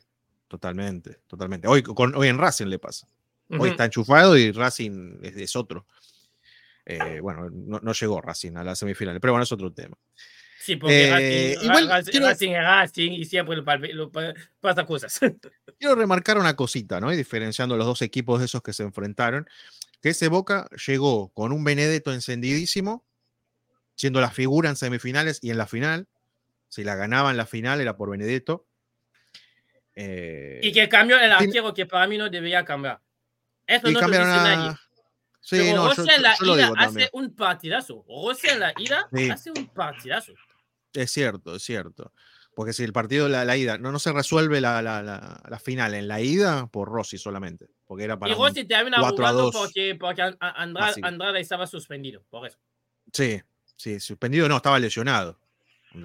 totalmente, 0.48 1.20
totalmente. 1.28 1.68
Hoy, 1.68 1.84
con, 1.84 2.16
hoy 2.16 2.28
en 2.28 2.38
Racing 2.38 2.68
le 2.68 2.80
pasa. 2.80 3.08
Hoy 3.52 3.58
Ujú. 3.58 3.66
está 3.68 3.86
enchufado 3.86 4.38
y 4.38 4.52
Racing 4.52 5.20
es, 5.24 5.36
es 5.36 5.56
otro. 5.56 5.86
Eh, 6.86 7.20
bueno, 7.22 7.50
no, 7.52 7.80
no 7.82 7.94
llegó 7.94 8.20
Racing 8.22 8.56
a 8.58 8.64
la 8.64 8.76
semifinal, 8.76 9.20
pero 9.20 9.34
bueno, 9.34 9.44
es 9.44 9.52
otro 9.52 9.72
tema. 9.72 9.96
Sí, 10.60 10.76
porque 10.76 11.08
Eh, 11.08 11.12
Racing, 11.56 11.66
igual 11.66 11.88
Racing- 11.90 12.12
quiero- 12.12 12.26
Racing 12.28 12.50
es 12.52 12.64
Racing 12.64 13.12
y 13.12 13.26
siempre 13.26 13.56
lo, 13.56 13.64
lo 13.94 14.12
pasa 14.60 14.86
cosas. 14.86 15.20
Quiero 15.80 15.96
remarcar 15.96 16.38
una 16.38 16.56
cosita, 16.56 17.00
¿no? 17.00 17.14
Y 17.14 17.16
diferenciando 17.16 17.78
los 17.78 17.86
dos 17.88 18.02
equipos 18.02 18.40
de 18.40 18.46
esos 18.46 18.62
que 18.62 18.74
se 18.74 18.84
enfrentaron, 18.84 19.48
que 20.02 20.10
ese 20.10 20.28
Boca 20.28 20.68
llegó 20.88 21.30
con 21.30 21.52
un 21.54 21.64
Benedetto 21.64 22.12
encendidísimo, 22.14 23.06
siendo 23.96 24.20
la 24.22 24.32
figura 24.32 24.70
en 24.70 24.76
semifinales 24.76 25.40
y 25.42 25.52
en 25.52 25.58
la 25.58 25.68
final. 25.68 26.08
Si 26.68 26.84
la 26.84 26.96
ganaba 26.96 27.32
en 27.32 27.38
la 27.38 27.46
final 27.46 27.82
era 27.82 27.96
por 27.98 28.10
Benedetto. 28.10 28.66
Eh, 29.96 30.60
y 30.64 30.72
que 30.72 30.88
cambió 30.88 31.18
el 31.20 31.32
arquero 31.32 31.74
que 31.74 31.86
para 31.86 32.08
mí 32.08 32.18
no 32.18 32.30
debería 32.30 32.64
cambiar. 32.64 33.00
Eso 33.68 33.82
no 33.84 33.84
lo 33.84 33.90
dice 33.90 34.00
cambiaron 34.02 34.30
nadie. 34.30 34.78
Sí, 35.50 35.58
Pero 35.58 35.76
no, 35.78 35.88
Rossi 35.88 36.06
yo, 36.08 36.14
en 36.16 36.22
la 36.22 36.36
yo 36.38 36.56
ida 36.56 36.68
hace 36.68 36.86
también. 36.86 37.10
un 37.14 37.36
partidazo. 37.36 38.06
Rossi 38.08 38.48
en 38.50 38.60
la 38.60 38.74
ida 38.78 39.10
Sí. 39.12 39.30
hace 39.32 39.50
un 39.52 39.68
partidazo. 39.70 40.34
Es 40.94 41.12
cierto, 41.12 41.56
es 41.56 41.64
cierto. 41.64 42.14
Porque 42.56 42.74
si 42.74 42.84
el 42.84 42.94
partido, 42.94 43.28
la, 43.30 43.46
la 43.46 43.58
ida, 43.58 43.78
no, 43.80 43.92
no 43.92 44.00
se 44.00 44.12
resuelve 44.12 44.62
la, 44.62 44.82
la- 44.82 45.02
la- 45.02 45.60
final 45.60 45.94
en 45.96 46.08
la 46.08 46.22
ida 46.22 46.68
por 46.68 46.88
Rossi 46.90 47.18
solamente. 47.18 47.68
Porque 47.86 48.04
era 48.04 48.20
para. 48.20 48.32
y 48.32 48.36
Rossi 48.36 48.66
termina 48.66 48.98
4 49.00 49.26
a 49.26 49.30
jugando 49.32 49.44
2. 49.52 49.56
porque, 49.56 49.96
porque 50.00 50.22
Andrade, 50.40 51.40
estaba 51.40 51.66
suspendido. 51.66 52.24
Por 52.30 52.46
eso. 52.48 52.60
Sí, 53.12 53.42
sí, 53.76 54.00
suspendido 54.00 54.48
no, 54.48 54.58
estaba 54.58 54.78
lesionado. 54.78 55.40
Te 55.92 56.00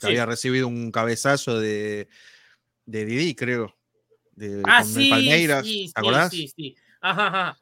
Sí. 0.00 0.06
había 0.06 0.26
recibido 0.26 0.68
un 0.68 0.92
cabezazo 0.92 1.58
de, 1.58 2.08
de 2.86 3.04
Didi, 3.04 3.34
creo. 3.34 3.74
De, 4.32 4.62
Ah, 4.66 4.82
con 4.82 4.88
sí, 4.92 5.10
Palmeiras, 5.10 5.66
sí, 5.66 5.90
¿te 5.92 6.00
acordás? 6.00 6.30
sí, 6.30 6.46
sí. 6.54 6.76
Ajá, 7.00 7.26
ajá. 7.26 7.58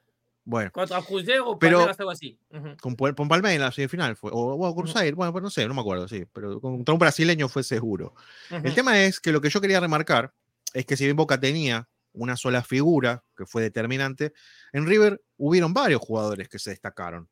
Bueno, 0.49 0.71
Contra 0.71 1.03
Cruzeiro, 1.03 1.59
Pero- 1.59 1.79
Palmeiras, 1.79 1.99
algo 1.99 2.11
así. 2.13 2.39
Con, 2.81 2.95
con 2.95 3.29
Palmeiras 3.29 3.67
la 3.69 3.73
semifinal 3.73 4.15
fue. 4.17 4.31
O, 4.33 4.39
o 4.55 4.75
Cruzeiro, 4.77 5.17
bueno, 5.17 5.33
pues 5.33 5.43
no 5.43 5.51
sé, 5.51 5.67
no 5.67 5.75
me 5.75 5.81
acuerdo, 5.81 6.07
sí. 6.07 6.25
Pero 6.33 6.61
contra 6.61 6.93
un 6.93 6.99
brasileño 7.01 7.49
fue 7.49 7.65
seguro. 7.65 8.15
El 8.51 8.73
tema 8.73 9.03
es 9.03 9.19
que 9.19 9.33
lo 9.33 9.41
que 9.41 9.51
yo 9.51 9.61
quería 9.61 9.81
remarcar 9.81 10.33
es 10.73 10.87
que 10.87 10.97
si 10.97 11.05
bien 11.05 11.17
Boca 11.17 11.41
tenía 11.41 11.89
una 12.13 12.37
sola 12.37 12.63
figura 12.63 13.25
que 13.37 13.45
fue 13.45 13.61
determinante, 13.61 14.33
en 14.73 14.87
River 14.87 15.21
hubieron 15.37 15.75
varios 15.75 16.01
jugadores 16.01 16.49
que 16.49 16.61
se 16.61 16.71
destacaron. 16.71 17.29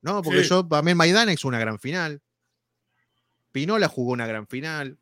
¿No? 0.00 0.22
Porque 0.22 0.44
Sí. 0.44 0.50
yo, 0.50 0.64
también 0.64 0.96
Maidana 0.96 1.32
hizo 1.32 1.48
una 1.48 1.58
gran 1.58 1.80
final. 1.80 2.22
Pinola 3.50 3.88
jugó 3.88 4.12
una 4.12 4.26
gran 4.28 4.46
final. 4.46 4.96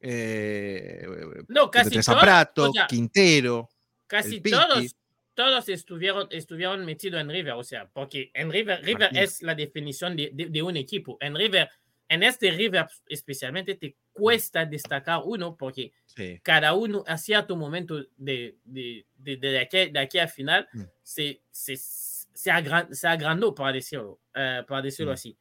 Eh, 0.00 1.04
No, 1.48 1.68
casi 1.70 1.90
todos, 2.00 2.20
Prato, 2.20 2.70
o 2.70 2.72
sea, 2.72 2.86
Quintero. 2.86 3.68
casi 4.06 4.40
todos, 4.40 4.94
todos 5.38 5.68
estuvieron, 5.68 6.26
estuvieron 6.32 6.84
metidos 6.84 7.20
en 7.20 7.28
River, 7.30 7.52
o 7.52 7.62
sea, 7.62 7.88
porque 7.88 8.32
en 8.34 8.50
River, 8.50 8.82
River 8.82 9.10
es 9.16 9.40
la 9.40 9.54
definición 9.54 10.16
de, 10.16 10.30
de- 10.32 10.46
de 10.46 10.62
un 10.62 10.76
equipo. 10.76 11.16
En 11.20 11.36
River, 11.36 11.68
en 12.08 12.24
este 12.24 12.50
River 12.50 12.86
especialmente, 13.08 13.76
te 13.76 13.94
cuesta 14.12 14.64
destacar 14.64 15.20
uno 15.24 15.56
porque 15.56 15.92
Sí, 16.06 16.40
cada 16.42 16.72
uno 16.74 17.04
a 17.06 17.16
cierto 17.16 17.54
momento 17.54 18.04
de, 18.16 18.56
de, 18.64 19.06
de, 19.14 19.36
de 19.36 19.58
aquí, 19.60 19.90
de 19.92 20.00
aquí 20.00 20.18
al 20.18 20.28
final 20.28 20.66
Mm. 20.72 20.82
se, 21.04 21.40
se, 21.52 21.76
se, 21.76 22.50
agran- 22.50 22.92
se 22.92 23.06
agrandó, 23.06 23.54
para 23.54 23.72
decirlo, 23.74 24.18
eh, 24.34 24.64
para 24.66 24.82
decirlo 24.82 25.12
Mm. 25.12 25.14
así. 25.14 25.36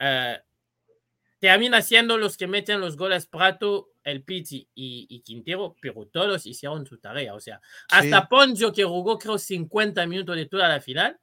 Eh, 0.00 0.38
termina 1.38 1.82
siendo 1.82 2.16
los 2.16 2.38
que 2.38 2.46
meten 2.46 2.80
los 2.80 2.96
goles 2.96 3.26
Prato, 3.26 3.90
el 4.04 4.22
Piti 4.22 4.68
y, 4.74 5.06
y 5.08 5.20
Quintero, 5.20 5.74
pero 5.80 6.06
todos 6.06 6.46
hicieron 6.46 6.86
su 6.86 6.98
tarea. 6.98 7.34
O 7.34 7.40
sea, 7.40 7.60
hasta 7.88 8.20
Sí. 8.20 8.26
Ponzio, 8.30 8.72
que 8.72 8.84
jugó 8.84 9.18
creo 9.18 9.38
50 9.38 10.06
minutos 10.06 10.36
de 10.36 10.46
toda 10.46 10.68
la 10.68 10.80
final, 10.80 11.18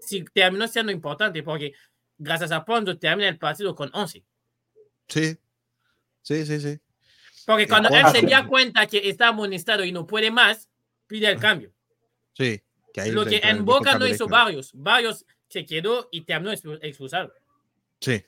sí, 0.00 0.24
terminó 0.32 0.66
siendo 0.68 0.92
importante 0.92 1.42
porque 1.42 1.72
gracias 2.18 2.52
a 2.52 2.64
Ponzio 2.64 2.98
termina 2.98 3.28
el 3.28 3.38
partido 3.38 3.74
con 3.74 3.90
11. 3.92 4.24
sí, 5.08 5.36
sí, 6.22 6.46
sí, 6.46 6.60
sí. 6.60 6.78
Porque 7.46 7.68
cuando 7.68 7.90
él 7.90 8.06
se 8.10 8.22
da 8.26 8.46
cuenta 8.46 8.86
que 8.86 9.06
está 9.08 9.28
amonestado 9.28 9.84
y 9.84 9.92
no 9.92 10.06
puede 10.06 10.30
más, 10.30 10.68
pide 11.06 11.30
el 11.30 11.38
cambio. 11.38 11.72
sí, 12.32 12.60
que 12.92 13.00
ahí 13.02 13.10
Lo 13.10 13.26
que 13.26 13.36
en 13.42 13.64
Boca 13.64 13.98
no 13.98 14.06
hizo 14.06 14.26
varios. 14.28 14.70
Varios 14.72 15.26
se 15.48 15.66
quedó 15.66 16.08
y 16.10 16.22
terminó 16.22 16.52
expu- 16.52 16.78
expulsado. 16.80 17.32
Sí, 18.00 18.24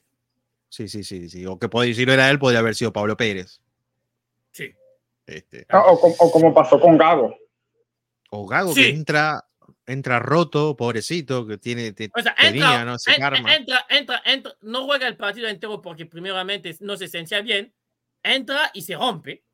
Sí, 0.77 0.89
sí, 0.89 1.05
sí, 1.05 1.31
sí. 1.31 1.47
O 1.47 1.59
que 1.59 1.71
podía, 1.71 1.95
si 1.95 2.05
no 2.05 2.13
era 2.13 2.29
él, 2.29 2.39
podría 2.39 2.59
haber 2.61 2.75
sido 2.75 2.93
Pablo 2.93 3.17
Pérez. 3.17 3.63
Sí. 4.53 4.75
Este, 5.27 5.65
Ah, 5.71 5.85
O, 5.87 5.99
com- 5.99 6.13
o 6.19 6.31
como 6.31 6.53
pasó 6.53 6.79
con 6.79 6.99
Gago. 6.99 7.35
o 8.31 8.47
Gago 8.47 8.75
Sí. 8.75 8.83
que 8.83 8.89
entra, 8.91 9.43
entra 9.87 10.19
roto, 10.19 10.77
pobrecito, 10.77 11.47
que 11.47 11.57
tiene, 11.57 11.93
te- 11.93 12.11
O 12.15 12.21
sea, 12.21 12.35
tenía, 12.35 12.65
entra, 12.67 12.85
¿no? 12.85 12.95
Ese 12.97 13.13
en- 13.13 13.21
karma. 13.21 13.55
entra, 13.55 13.87
entra, 13.89 14.23
entra, 14.27 14.53
no 14.61 14.85
juega 14.85 15.07
el 15.09 15.17
partido 15.17 15.49
entero 15.49 15.81
porque 15.81 16.05
primeramente 16.05 16.77
no 16.81 16.95
se 16.99 17.09
sentía 17.09 17.41
bien, 17.41 17.73
entra 18.23 18.71
y 18.75 18.83
se 18.83 18.97
rompe 18.97 19.45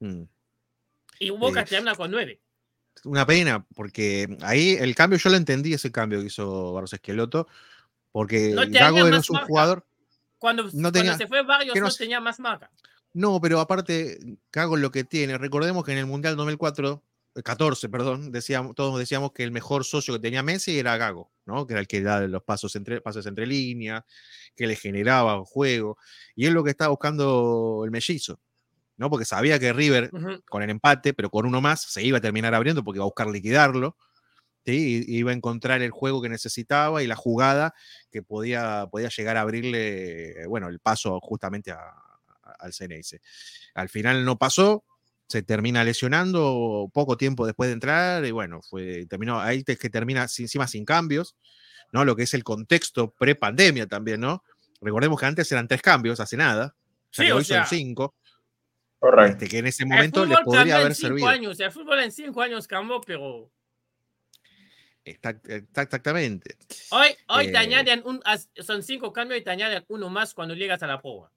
Mm. 0.00 0.22
y 1.20 1.30
Boca 1.30 1.62
Sí. 1.64 1.70
termina 1.76 1.94
con 1.94 2.10
nueve. 2.10 2.40
Una 3.04 3.24
pena, 3.24 3.64
porque 3.76 4.36
ahí 4.42 4.70
el 4.80 4.96
cambio, 4.96 5.16
yo 5.20 5.30
lo 5.30 5.36
entendí, 5.36 5.74
ese 5.74 5.92
cambio 5.92 6.18
que 6.20 6.26
hizo 6.26 6.72
Barros 6.72 6.92
Esqueloto, 6.92 7.46
porque 8.10 8.48
No 8.52 8.62
Gago 8.66 8.98
era 9.06 9.16
más 9.18 9.30
un 9.30 9.34
marca. 9.34 9.46
jugador. 9.46 9.86
Cuando, 10.38 10.64
No 10.64 10.70
cuando 10.70 10.92
tenía- 10.92 11.16
se 11.16 11.26
fue 11.26 11.42
Barrios 11.42 11.76
no 11.78 11.90
tenía 11.90 12.20
más 12.20 12.38
marca. 12.40 12.70
No, 13.12 13.40
pero 13.40 13.60
aparte, 13.60 14.18
Gago 14.52 14.76
lo 14.76 14.90
que 14.90 15.04
tiene, 15.04 15.38
recordemos 15.38 15.84
que 15.84 15.92
en 15.92 15.98
el 15.98 16.06
Mundial 16.06 16.36
2004, 16.36 17.02
eh, 17.34 17.42
14, 17.42 17.88
perdón, 17.88 18.30
decíamos, 18.30 18.74
todos 18.74 18.98
decíamos 18.98 19.32
que 19.32 19.42
el 19.42 19.50
mejor 19.52 19.84
socio 19.84 20.12
que 20.14 20.20
tenía 20.20 20.42
Messi 20.42 20.78
era 20.78 20.96
Gago, 20.98 21.30
¿no? 21.46 21.66
Que 21.66 21.72
era 21.74 21.80
el 21.80 21.86
que 21.88 22.02
daba 22.02 22.26
los 22.26 22.42
pasos 22.42 22.76
entre, 22.76 23.00
pases 23.00 23.24
entre 23.24 23.46
líneas, 23.46 24.04
que 24.54 24.66
le 24.66 24.76
generaba 24.76 25.42
juego, 25.46 25.96
y 26.34 26.46
es 26.46 26.52
lo 26.52 26.62
que 26.62 26.70
estaba 26.70 26.90
buscando 26.90 27.82
el 27.86 27.90
mellizo, 27.90 28.38
¿no? 28.98 29.08
Porque 29.08 29.24
sabía 29.24 29.58
que 29.58 29.72
River 29.72 30.10
con 30.46 30.62
el 30.62 30.68
empate, 30.70 31.14
pero 31.14 31.30
con 31.30 31.46
uno 31.46 31.62
más 31.62 31.80
se 31.82 32.02
iba 32.02 32.18
a 32.18 32.20
terminar 32.22 32.54
abriendo 32.54 32.84
porque 32.84 32.98
iba 32.98 33.04
a 33.04 33.06
buscar 33.06 33.28
liquidarlo. 33.28 33.96
¿Sí? 34.66 35.04
Y 35.06 35.18
iba 35.18 35.30
a 35.30 35.34
encontrar 35.34 35.80
el 35.80 35.90
juego 35.92 36.20
que 36.20 36.28
necesitaba 36.28 37.02
y 37.02 37.06
la 37.06 37.14
jugada 37.16 37.72
que 38.10 38.22
podía, 38.22 38.88
podía 38.90 39.08
llegar 39.08 39.36
a 39.36 39.42
abrirle, 39.42 40.42
eh, 40.42 40.46
bueno, 40.46 40.68
el 40.68 40.80
paso 40.80 41.20
justamente 41.20 41.70
a- 41.70 41.78
a- 41.78 42.52
al 42.58 42.72
CNS. 42.72 43.20
Al 43.74 43.88
final 43.88 44.24
no 44.24 44.36
pasó, 44.36 44.84
se 45.28 45.42
termina 45.42 45.84
lesionando 45.84 46.90
poco 46.92 47.16
tiempo 47.16 47.46
después 47.46 47.68
de 47.68 47.74
entrar 47.74 48.24
y 48.24 48.30
bueno, 48.32 48.60
fue, 48.62 49.06
terminó, 49.06 49.40
ahí 49.40 49.62
es 49.66 49.78
que 49.78 49.88
termina 49.90 50.26
sin- 50.28 50.44
encima 50.44 50.66
sin 50.66 50.84
cambios, 50.84 51.36
¿no? 51.92 52.04
Lo 52.04 52.16
que 52.16 52.24
es 52.24 52.34
el 52.34 52.42
contexto 52.44 53.12
pre-pandemia 53.12 53.86
también, 53.86 54.20
¿no? 54.20 54.42
Recordemos 54.80 55.18
que 55.18 55.26
antes 55.26 55.50
eran 55.52 55.68
tres 55.68 55.80
cambios, 55.82 56.18
hace 56.20 56.36
nada, 56.36 56.74
Sí, 57.10 57.30
hoy 57.30 57.44
son 57.44 57.64
cinco, 57.66 58.14
Correcto. 58.98 59.32
este, 59.44 59.48
que 59.48 59.58
en 59.58 59.66
ese 59.66 59.84
momento 59.86 60.24
le 60.26 60.36
podría 60.44 60.76
haber 60.76 60.88
en 60.88 60.94
cinco 60.94 61.08
servido. 61.08 61.28
años, 61.28 61.60
el 61.60 61.72
fútbol 61.72 62.00
en 62.00 62.12
cinco 62.12 62.42
años 62.42 62.66
cambió, 62.68 63.00
pero 63.00 63.50
Exact- 65.06 65.46
exact- 65.48 65.84
exactamente. 65.86 66.56
hoy, 66.90 67.08
hoy 67.28 67.46
te 67.46 67.52
Eh, 67.52 67.56
añaden 67.58 68.02
un, 68.04 68.20
son 68.60 68.82
cinco 68.82 69.12
cambios 69.12 69.40
y 69.40 69.44
te 69.44 69.50
añaden 69.50 69.84
uno 69.88 70.10
más 70.10 70.34
cuando 70.34 70.54
llegas 70.54 70.82
a 70.82 70.86
la 70.88 71.00
prueba. 71.00 71.30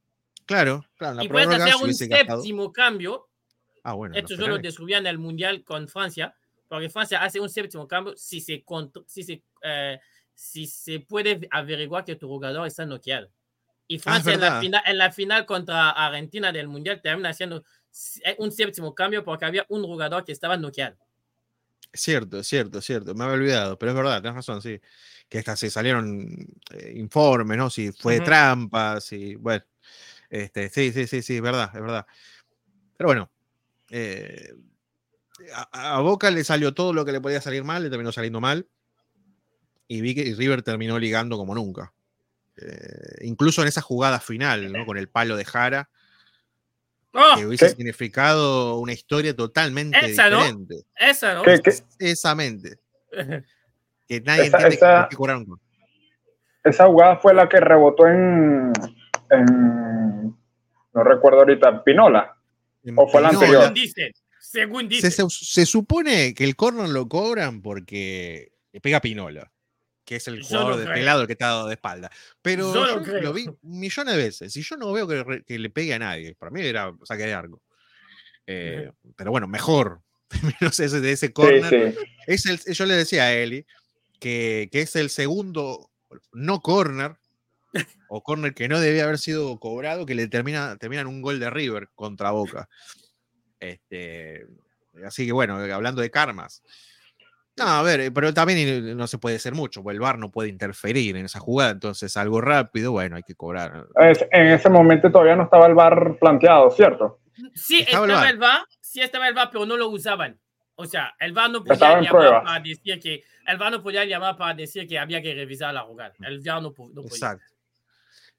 Claro, 0.46 0.84
claro, 0.98 1.16
la 1.18 1.24
y 1.24 1.30
puedes 1.30 1.48
hacer 1.50 1.76
un 1.76 1.84
hubiese 1.84 2.08
gastado- 2.08 2.42
séptimo 2.42 2.74
cambio 2.74 3.28
Ah, 3.84 3.94
bueno. 3.94 4.14
Esto 4.16 4.36
yo 4.36 4.48
lo 4.48 4.58
descubrí 4.58 4.94
en 4.94 5.08
el 5.08 5.18
Mundial 5.18 5.64
con 5.64 5.88
Francia, 5.88 6.36
porque 6.68 6.90
Francia 6.90 7.24
hace 7.24 7.40
un 7.40 7.50
séptimo 7.50 7.88
cambio 7.88 8.14
si 8.18 8.42
se, 8.42 8.64
si 9.08 9.24
se, 9.24 9.42
eh, 9.64 10.00
si 10.34 10.68
se 10.68 11.00
puede 11.00 11.48
averiguar 11.50 12.04
que 12.04 12.16
tu 12.18 12.28
jugador 12.28 12.68
está 12.68 12.86
noqueado. 12.86 13.32
Y 13.88 13.98
Francia 14.00 14.34
en, 14.34 14.42
la 14.42 14.58
Ah, 14.58 14.62
final, 14.62 14.84
en 14.86 14.98
la 14.98 15.12
final 15.12 15.46
contra 15.46 15.92
Argentina 15.92 16.52
del 16.52 16.68
Mundial 16.68 17.02
termina 17.02 17.30
haciendo 17.30 17.64
un 18.38 18.52
séptimo 18.52 18.94
cambio 18.94 19.24
porque 19.24 19.46
había 19.46 19.66
un 19.70 19.84
jugador 19.84 20.26
que 20.26 20.34
estaba 20.34 20.58
noqueado. 20.58 20.98
Es 21.92 22.02
cierto, 22.02 22.40
es 22.40 22.48
cierto, 22.48 22.80
es 22.80 22.86
cierto. 22.86 23.16
Me 23.16 23.24
había 23.24 23.36
olvidado, 23.36 23.80
pero 23.80 23.92
es 23.92 23.98
verdad, 23.98 24.22
tenés 24.22 24.36
razón, 24.36 24.62
sí. 24.62 24.80
Que 25.28 25.40
hasta 25.40 25.56
se 25.56 25.70
salieron 25.70 26.48
eh, 26.72 26.94
informes, 26.96 27.58
¿no? 27.58 27.70
Si 27.70 27.92
fue 27.92 28.20
trampa, 28.20 29.02
si. 29.02 29.36
Bueno. 29.36 29.64
Este, 30.30 30.70
sí, 30.70 30.92
sí, 30.92 31.08
sí, 31.08 31.24
sí, 31.24 31.38
es 31.38 31.42
verdad, 31.42 31.72
es 31.74 31.82
verdad. 31.82 32.06
Pero 32.98 33.08
bueno. 33.08 33.32
eh, 33.90 34.54
a, 35.54 35.96
a 35.98 36.00
Boca 36.02 36.30
le 36.32 36.44
salió 36.44 36.74
todo 36.74 36.94
lo 36.94 37.06
que 37.06 37.12
le 37.12 37.22
podía 37.22 37.42
salir 37.42 37.64
mal, 37.64 37.82
le 37.84 37.90
terminó 37.90 38.12
saliendo 38.12 38.40
mal. 38.42 38.68
Y 39.88 40.02
vi 40.02 40.14
que 40.14 40.36
River 40.36 40.62
terminó 40.62 41.00
ligando 41.00 41.38
como 41.38 41.56
nunca. 41.56 41.94
Eh, 42.58 43.26
incluso 43.26 43.62
en 43.62 43.70
esa 43.70 43.82
jugada 43.82 44.20
final, 44.20 44.72
¿no? 44.72 44.86
Con 44.86 44.98
el 44.98 45.10
palo 45.10 45.36
de 45.38 45.46
Jara, 45.46 45.90
¡Oh! 47.14 47.36
que 47.38 47.46
hubiese 47.48 47.66
¿Qué? 47.66 47.72
significado 47.76 48.78
una 48.80 48.94
historia 48.94 49.36
totalmente 49.36 49.98
Esa, 50.00 50.30
¿no? 50.30 50.38
diferente. 50.38 50.76
Esa, 50.96 51.34
¿no? 51.36 51.44
¿Qué-. 51.44 51.60
Que 54.08 54.22
nadie 54.22 54.46
Esa- 54.46 54.58
entiende 54.58 54.76
esa- 54.76 55.10
cobraron. 55.16 55.46
Esa 56.64 56.86
jugada 56.88 57.18
fue 57.18 57.34
la 57.34 57.48
que 57.48 57.60
rebotó 57.60 58.08
en, 58.08 58.74
en- 59.32 60.36
no 60.94 61.04
recuerdo 61.04 61.40
ahorita, 61.40 61.84
Pinola. 61.84 62.36
¿O 62.96 63.08
fue 63.08 63.22
la 63.22 63.32
No, 63.32 63.40
anterior? 63.40 63.62
Según 63.64 63.74
dicen. 63.76 64.12
Según 64.40 64.82
Se, 64.84 64.88
dicen. 65.08 65.30
se- 65.30 65.46
se 65.46 65.66
supone 65.66 66.34
que 66.34 66.44
el 66.44 66.56
corner 66.56 66.90
lo 66.90 67.08
cobran 67.08 67.62
porque 67.62 68.52
le 68.72 68.82
pega 68.82 68.98
a 68.98 69.02
Pinola, 69.02 69.52
que 70.10 70.16
es 70.16 70.28
el 70.28 70.42
jugador 70.44 70.78
de 70.78 70.84
creo. 70.86 70.96
este 70.96 71.06
lado 71.06 71.22
el 71.22 71.28
que 71.28 71.34
está 71.34 71.46
dado 71.50 71.68
de 71.68 71.76
espalda. 71.76 72.10
Pero 72.42 72.74
Yo 72.74 73.04
yo 73.06 73.22
lo 73.22 73.32
vi 73.32 73.48
millones 73.62 74.16
de 74.16 74.24
veces 74.24 74.58
y 74.58 74.64
yo 74.64 74.76
no 74.76 74.92
veo 74.92 75.08
que, 75.08 75.24
re- 75.24 75.44
que 75.44 75.60
le 75.60 75.70
pegue 75.70 75.94
a 75.94 76.00
nadie. 76.00 76.34
Para 76.34 76.50
mí 76.52 76.62
era 76.62 76.92
saque 77.04 77.28
de 77.28 77.34
arco. 77.36 77.62
Eh, 78.48 78.92
Pero 79.16 79.30
bueno, 79.30 79.48
mejor. 79.48 80.02
Menos 80.62 80.80
ese 80.80 81.00
de 81.00 81.12
ese 81.12 81.32
corner. 81.32 81.94
sí. 81.94 82.00
Es 82.26 82.46
el, 82.48 82.60
yo 82.74 82.86
le 82.88 82.96
decía 82.96 83.26
a 83.26 83.34
Eli 83.34 83.68
que, 84.20 84.68
que 84.72 84.82
es 84.82 84.96
el 84.96 85.12
segundo 85.12 85.92
no 86.34 86.60
corner 86.62 87.16
o 88.10 88.24
corner 88.24 88.56
que 88.56 88.68
no 88.68 88.80
debía 88.80 89.04
haber 89.04 89.20
sido 89.20 89.60
cobrado 89.60 90.08
que 90.08 90.16
le 90.16 90.28
termina, 90.28 90.76
termina 90.78 91.02
en 91.04 91.08
un 91.08 91.22
gol 91.22 91.40
de 91.40 91.52
River 91.52 91.90
contra 91.94 92.32
Boca. 92.32 92.68
Este, 93.60 94.48
así 95.06 95.26
que 95.28 95.34
bueno, 95.34 95.56
hablando 95.74 96.02
de 96.02 96.10
karmas. 96.10 96.64
No, 97.60 97.68
a 97.68 97.82
ver, 97.84 98.00
eh, 98.00 98.12
pero 98.12 98.34
también 98.34 98.96
no 98.98 99.06
se 99.08 99.18
puede 99.18 99.36
hacer 99.36 99.54
mucho, 99.54 99.84
porque 99.84 99.96
el 99.96 100.00
VAR 100.02 100.18
no 100.18 100.32
puede 100.32 100.50
interferir 100.50 101.16
en 101.18 101.26
esa 101.26 101.40
jugada, 101.40 101.72
entonces 101.72 102.16
algo 102.18 102.42
rápido, 102.42 102.92
bueno, 102.92 103.16
hay 103.18 103.24
que 103.24 103.36
cobrar. 103.36 103.86
Es- 104.00 104.26
en 104.32 104.48
ese 104.48 104.70
momento 104.70 105.12
todavía 105.12 105.36
no 105.36 105.44
estaba 105.44 105.66
el 105.68 105.76
bar 105.76 106.18
planteado, 106.20 106.72
¿cierto? 106.72 107.20
Sí, 107.54 107.80
Estaba 107.82 108.06
estaba, 108.08 108.28
el 108.28 108.34
el 108.36 108.38
VAR, 108.40 108.62
sí 108.82 109.02
estaba 109.02 109.28
el 109.28 109.34
VAR, 109.34 109.50
pero 109.52 109.66
no 109.66 109.78
lo 109.78 109.90
usaban. 109.90 110.40
O 110.76 110.86
sea, 110.86 111.14
el 111.20 111.34
VAR 111.34 111.50
no 111.52 111.60
Estaba 111.60 111.78
podía 111.78 111.98
en 111.98 112.04
llamar 112.06 112.12
pruebas. 112.22 112.44
para 112.46 112.60
decir 112.62 113.00
que 113.02 113.24
el 113.48 113.58
VAR 113.58 113.72
no 113.72 113.84
podía 113.84 114.06
llamar 114.06 114.38
para 114.38 114.54
decir 114.54 114.88
que 114.88 114.98
había 114.98 115.22
que 115.22 115.34
revisar 115.34 115.74
la 115.74 115.82
jugada. 115.82 116.14
El 116.22 116.40
VAR 116.40 116.62
no, 116.62 116.70
no 116.70 116.74
podía. 116.74 117.08
Exacto. 117.08 117.46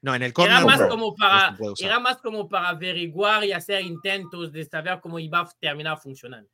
No, 0.03 0.15
en 0.15 0.23
el 0.23 0.33
corner 0.33 0.55
Era 0.57 0.65
más 0.65 0.79
no, 0.79 0.89
como 0.89 1.07
no 1.09 1.15
para 1.15 1.55
usar. 1.59 1.87
era 1.87 1.99
más 1.99 2.17
como 2.17 2.49
para 2.49 2.69
averiguar 2.69 3.43
y 3.43 3.51
hacer 3.51 3.81
intentos 3.81 4.51
de 4.51 4.65
saber 4.65 4.99
cómo 4.99 5.19
iba 5.19 5.41
a 5.41 5.49
terminar 5.59 5.99
funcionando. 5.99 6.49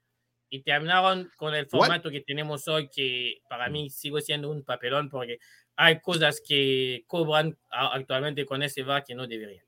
Y 0.50 0.62
terminaron 0.62 1.30
con 1.36 1.54
el 1.54 1.68
formato 1.68 2.10
que 2.10 2.22
tenemos 2.22 2.68
hoy, 2.68 2.88
que 2.90 3.42
para 3.50 3.70
mí 3.70 3.90
sigue 3.90 4.22
siendo 4.22 4.50
un 4.50 4.64
papelón 4.64 5.10
porque 5.10 5.40
hay 5.76 6.00
cosas 6.00 6.42
que 6.46 7.04
cobran 7.06 7.58
actualmente 7.70 8.46
con 8.46 8.64
ese 8.64 8.84
VAR 8.84 9.04
que 9.04 9.14
no 9.14 9.28
deberían. 9.28 9.66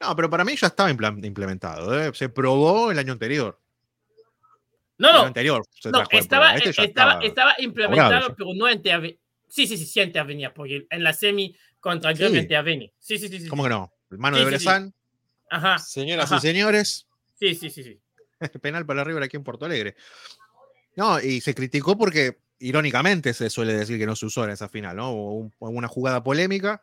No, 0.00 0.14
pero 0.16 0.28
para 0.28 0.44
mí 0.44 0.56
ya 0.56 0.66
estaba 0.66 0.90
implementado. 0.90 1.98
¿eh? 1.98 2.10
Se 2.14 2.28
probó 2.28 2.90
el 2.90 2.98
año 2.98 3.12
anterior. 3.12 3.58
No, 4.98 5.08
el 5.10 5.14
no, 5.14 5.22
anterior 5.22 5.62
se 5.70 5.90
No, 5.90 6.02
estaba. 6.10 6.54
Este 6.54 6.70
estaba, 6.70 6.84
estaba- 6.84 7.24
estaba 7.24 7.54
implementado, 7.58 8.34
pero 8.34 8.50
no 8.54 8.70
intervenía. 8.70 9.16
Sí, 9.48 9.66
sí, 9.66 9.76
sí, 9.78 9.86
sí 9.86 10.00
intervenía, 10.00 10.52
porque 10.52 10.86
en 10.90 11.02
la 11.04 11.12
semi 11.12 11.54
contra 11.80 12.10
el 12.10 12.16
Gremio 12.18 12.40
Sí. 12.40 12.42
intervenía. 12.44 12.90
Sí, 12.98 13.18
sí, 13.18 13.28
sí. 13.28 13.40
sí. 13.40 13.48
¿Cómo 13.48 13.62
que 13.62 13.68
no? 13.70 13.92
El 14.10 14.18
mano 14.18 14.36
Sí, 14.36 14.44
de 14.44 14.50
sí, 14.50 14.58
sí. 14.58 14.64
Bresan. 14.64 14.94
Ajá. 15.48 15.78
Señoras 15.78 16.24
Ajá. 16.26 16.36
y 16.36 16.40
señores, 16.40 17.06
Sí, 17.38 17.54
sí, 17.54 17.70
sí, 17.70 17.82
sí. 17.84 18.00
penal 18.62 18.86
para 18.86 19.04
River 19.04 19.22
aquí 19.22 19.36
en 19.36 19.44
Porto 19.44 19.64
Alegre. 19.64 19.96
No, 20.96 21.20
y 21.20 21.40
se 21.40 21.54
criticó 21.54 21.96
porque, 21.98 22.38
irónicamente, 22.58 23.34
se 23.34 23.50
suele 23.50 23.74
decir 23.74 23.98
que 23.98 24.06
no 24.06 24.16
se 24.16 24.26
usó 24.26 24.44
en 24.44 24.50
esa 24.50 24.68
final, 24.68 24.96
¿no? 24.96 25.12
Hubo 25.12 25.34
un- 25.34 25.52
una 25.76 25.88
jugada 25.88 26.22
polémica 26.24 26.82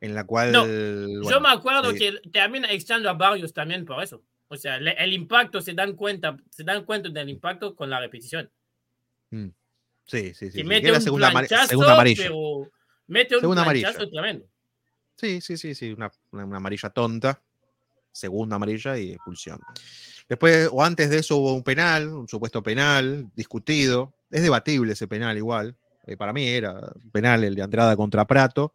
en 0.00 0.14
la 0.14 0.24
cual. 0.24 0.52
No, 0.52 0.60
bueno, 0.66 1.30
Yo 1.30 1.40
me 1.40 1.50
acuerdo 1.50 1.90
sí. 1.92 1.98
que 1.98 2.30
termina 2.30 2.70
echando 2.70 3.08
a 3.10 3.12
varios 3.14 3.52
también 3.52 3.84
por 3.84 4.02
eso. 4.02 4.22
O 4.48 4.56
sea, 4.56 4.78
le- 4.78 4.92
el 5.02 5.12
impacto 5.12 5.60
se 5.60 5.74
dan 5.74 5.94
cuenta, 5.94 6.36
se 6.50 6.64
dan 6.64 6.84
cuenta 6.84 7.08
del 7.08 7.28
impacto 7.28 7.74
con 7.74 7.90
la 7.90 8.00
repetición. 8.00 8.50
Sí, 9.30 9.52
sí, 10.06 10.32
sí. 10.34 10.50
sí, 10.50 10.58
que 10.58 10.64
mete 10.64 10.92
un 10.92 11.00
segunda, 11.00 11.30
planchazo, 11.30 11.68
segunda 11.68 11.94
amarilla. 11.94 12.24
pero 12.24 12.70
mete 13.06 13.34
un 13.36 13.40
Segunda 13.40 13.64
planchazo 13.64 13.96
amarilla. 13.98 14.10
tremendo. 14.12 14.46
Sí, 15.16 15.40
sí, 15.40 15.56
sí, 15.56 15.74
sí. 15.74 15.92
Una- 15.92 16.12
una 16.32 16.56
amarilla 16.58 16.90
tonta. 16.90 17.42
Segunda 18.12 18.56
amarilla 18.56 18.96
y 18.98 19.12
expulsión. 19.12 19.58
Después, 20.28 20.68
o 20.72 20.82
antes 20.82 21.10
de 21.10 21.18
eso, 21.18 21.36
hubo 21.36 21.52
un 21.54 21.62
penal, 21.62 22.08
un 22.08 22.28
supuesto 22.28 22.62
penal, 22.62 23.26
discutido. 23.34 24.14
Es 24.30 24.42
debatible 24.42 24.92
ese 24.94 25.06
penal 25.06 25.36
igual. 25.36 25.76
Eh, 26.06 26.16
para 26.16 26.32
mí 26.32 26.46
era 26.48 26.80
penal 27.12 27.44
el 27.44 27.54
de 27.54 27.62
Andrada 27.62 27.96
contra 27.96 28.26
Prato, 28.26 28.74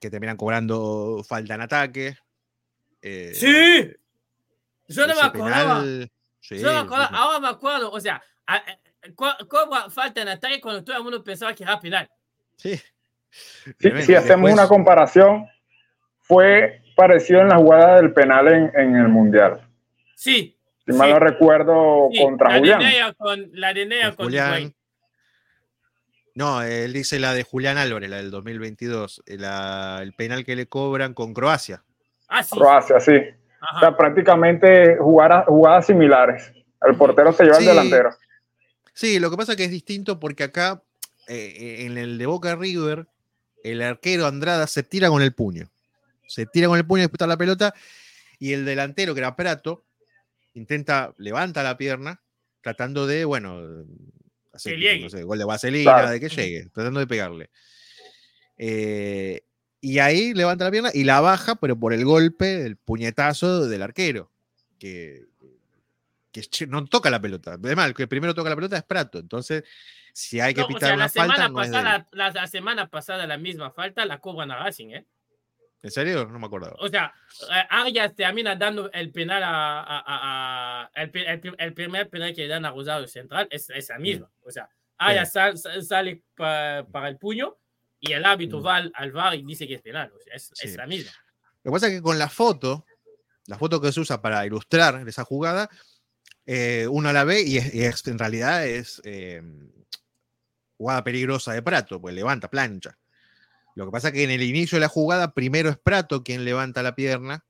que 0.00 0.10
terminan 0.10 0.36
cobrando 0.36 1.22
falta 1.26 1.54
en 1.54 1.60
ataque. 1.60 2.16
Eh, 3.00 3.32
Sí. 3.34 3.92
Yo 4.88 5.06
no 5.06 5.14
me 5.14 5.20
acordaba. 5.22 5.80
penal- 5.80 6.10
sí, 6.40 6.58
Yo 6.58 6.72
me 6.72 6.78
acuerdo, 6.80 7.04
sí, 7.06 7.14
ahora 7.16 7.40
me 7.40 7.48
acuerdo, 7.48 7.90
o 7.90 8.00
sea, 8.00 8.22
co- 9.14 9.36
cobra 9.48 9.88
falta 9.90 10.20
en 10.22 10.28
ataque 10.28 10.60
cuando 10.60 10.82
todo 10.84 10.96
el 10.96 11.02
mundo 11.02 11.22
pensaba 11.22 11.54
que 11.54 11.62
era 11.62 11.78
penal. 11.80 12.10
sí. 12.56 12.80
Si, 13.78 13.88
hacemos 13.88 14.24
después- 14.26 14.52
una 14.54 14.68
comparación, 14.68 15.46
fue 16.20 16.82
parecido 16.94 17.40
en 17.40 17.48
la 17.48 17.56
jugada 17.56 17.96
del 17.96 18.12
penal 18.12 18.48
en, 18.48 18.70
en 18.78 18.96
el 18.96 19.08
Mundial. 19.08 19.66
Sí. 20.22 20.56
Si 20.86 20.92
mal 20.92 21.10
no 21.10 21.18
recuerdo, 21.18 22.08
sí, 22.12 22.22
contra 22.22 22.50
la 22.50 22.58
Julián. 22.58 23.14
Con, 23.18 23.50
la 23.54 23.72
de 23.74 23.86
Nea 23.86 24.08
Con 24.10 24.16
con 24.16 24.26
Julián. 24.26 24.74
No, 26.34 26.62
él 26.62 26.92
dice 26.92 27.18
la 27.18 27.34
de 27.34 27.42
Julián 27.44 27.76
Álvarez, 27.76 28.08
la 28.08 28.16
del 28.16 28.30
2022, 28.30 29.22
eh, 29.26 29.36
la- 29.38 30.00
el 30.02 30.12
penal 30.14 30.44
que 30.44 30.56
le 30.56 30.66
cobran 30.66 31.12
con 31.14 31.34
Croacia. 31.34 31.82
Ah, 32.28 32.42
sí. 32.42 32.56
Croacia, 32.56 32.98
sí. 33.00 33.12
O 33.76 33.80
sea, 33.80 33.96
prácticamente 33.96 34.96
jugadas, 34.96 35.44
jugadas 35.46 35.86
similares. 35.86 36.50
El 36.80 36.96
portero 36.96 37.32
se 37.32 37.44
lleva 37.44 37.56
Sí. 37.56 37.68
al 37.68 37.76
delantero. 37.76 38.10
Sí, 38.94 39.18
lo 39.20 39.30
que 39.30 39.36
pasa 39.36 39.52
es 39.52 39.56
que 39.58 39.64
es 39.64 39.70
distinto 39.70 40.18
porque 40.18 40.44
acá, 40.44 40.82
eh, 41.28 41.54
eh, 41.56 41.86
en 41.86 41.98
el 41.98 42.18
de 42.18 42.26
Boca 42.26 42.56
River, 42.56 43.06
el 43.62 43.82
arquero 43.82 44.26
Andrada 44.26 44.66
se 44.66 44.82
tira 44.82 45.08
con 45.08 45.22
el 45.22 45.32
puño. 45.34 45.68
Se 46.26 46.46
tira 46.46 46.66
con 46.68 46.78
el 46.78 46.86
puño 46.86 47.02
a 47.02 47.04
disputar 47.04 47.28
la 47.28 47.36
pelota 47.36 47.74
y 48.38 48.52
el 48.54 48.64
delantero, 48.64 49.14
que 49.14 49.20
era 49.20 49.36
Prato, 49.36 49.84
intenta, 50.54 51.14
levanta 51.18 51.62
la 51.62 51.76
pierna, 51.76 52.22
tratando 52.60 53.06
de, 53.06 53.24
bueno, 53.24 53.84
hacer 54.52 55.00
no 55.00 55.08
sé, 55.10 55.22
gol 55.22 55.38
de 55.38 55.44
vaselina, 55.44 55.92
Claro. 55.92 56.10
de 56.10 56.20
que 56.20 56.28
llegue, 56.28 56.66
tratando 56.72 57.00
de 57.00 57.06
pegarle. 57.06 57.50
Eh, 58.58 59.42
y 59.80 59.98
ahí 59.98 60.34
levanta 60.34 60.64
la 60.66 60.70
pierna 60.70 60.90
y 60.94 61.04
la 61.04 61.20
baja, 61.20 61.56
pero 61.56 61.78
por 61.78 61.92
el 61.92 62.04
golpe, 62.04 62.64
el 62.64 62.76
puñetazo 62.76 63.66
del 63.66 63.82
arquero, 63.82 64.30
que, 64.78 65.24
que 66.30 66.42
no 66.68 66.84
toca 66.84 67.10
la 67.10 67.20
pelota. 67.20 67.54
Además, 67.54 67.88
el 67.88 67.94
que 67.94 68.06
primero 68.06 68.34
toca 68.34 68.50
la 68.50 68.54
pelota 68.56 68.76
es 68.76 68.84
Prato. 68.84 69.18
Entonces, 69.18 69.64
si 70.12 70.38
hay 70.40 70.54
que 70.54 70.60
No, 70.60 70.66
o 70.66 70.68
pitar 70.68 70.90
sea, 70.90 70.94
una 70.94 71.04
la 71.04 71.08
semana, 71.08 71.34
falta, 71.34 71.48
no 71.48 71.54
pasada, 71.56 72.08
la, 72.12 72.30
la 72.30 72.46
semana 72.46 72.88
pasada 72.90 73.26
la 73.26 73.38
misma 73.38 73.72
falta 73.72 74.04
la 74.04 74.18
cobran 74.20 74.50
a 74.52 74.58
Racing, 74.58 74.90
¿eh? 74.90 75.06
¿En 75.82 75.90
serio? 75.90 76.24
No 76.26 76.38
me 76.38 76.46
acordaba. 76.46 76.76
O 76.78 76.88
sea, 76.88 77.12
eh, 77.50 77.66
Arias 77.68 78.14
termina 78.14 78.54
dando 78.54 78.90
el 78.92 79.10
penal 79.10 79.42
a, 79.42 79.80
a- 79.80 80.04
a- 80.06 80.82
a- 80.84 80.90
el, 81.02 81.10
pri- 81.10 81.24
el 81.26 81.40
pri- 81.40 81.54
el 81.58 81.74
primer 81.74 82.08
penal 82.08 82.32
que 82.34 82.42
le 82.42 82.48
dan 82.48 82.64
a 82.64 82.70
Rosario 82.70 83.08
Central 83.08 83.48
es 83.50 83.68
esa 83.70 83.98
misma. 83.98 84.30
O 84.42 84.50
sea, 84.50 84.68
Arias 84.98 85.32
sal- 85.32 85.58
sale 85.58 86.22
pa- 86.36 86.86
para 86.90 87.08
el 87.08 87.18
puño 87.18 87.56
y 87.98 88.12
el 88.12 88.24
árbitro 88.24 88.60
Mm. 88.60 88.66
va 88.66 88.76
al, 88.76 88.92
al 88.94 89.10
VAR 89.12 89.34
y 89.34 89.42
dice 89.44 89.66
que 89.66 89.74
es 89.74 89.82
penal. 89.82 90.12
O 90.16 90.20
sea, 90.20 90.34
es, 90.36 90.50
Sí. 90.54 90.68
es 90.68 90.76
la 90.76 90.86
misma. 90.86 91.10
Lo 91.64 91.70
que 91.70 91.72
pasa 91.74 91.86
es 91.88 91.94
que 91.94 92.02
con 92.02 92.18
la 92.18 92.28
foto, 92.28 92.86
la 93.46 93.58
foto 93.58 93.80
que 93.80 93.90
se 93.90 93.98
usa 94.00 94.22
para 94.22 94.46
ilustrar 94.46 95.06
esa 95.08 95.24
jugada, 95.24 95.68
eh, 96.46 96.86
uno 96.88 97.12
la 97.12 97.24
ve 97.24 97.42
y, 97.42 97.56
es, 97.58 97.74
y 97.74 97.82
es- 97.84 98.06
en 98.06 98.18
realidad 98.20 98.64
es 98.66 99.00
eh, 99.04 99.42
jugada 100.76 101.02
peligrosa 101.02 101.52
de 101.54 101.62
Prato, 101.62 102.00
pues 102.00 102.14
levanta, 102.14 102.48
plancha. 102.48 102.96
Lo 103.74 103.86
que 103.86 103.90
pasa 103.92 104.08
es 104.08 104.14
que 104.14 104.24
en 104.24 104.30
el 104.30 104.42
inicio 104.42 104.76
de 104.76 104.80
la 104.80 104.88
jugada, 104.88 105.32
primero 105.32 105.68
es 105.70 105.78
Prato 105.78 106.22
quien 106.22 106.44
levanta 106.44 106.82
la 106.82 106.94
pierna 106.94 107.44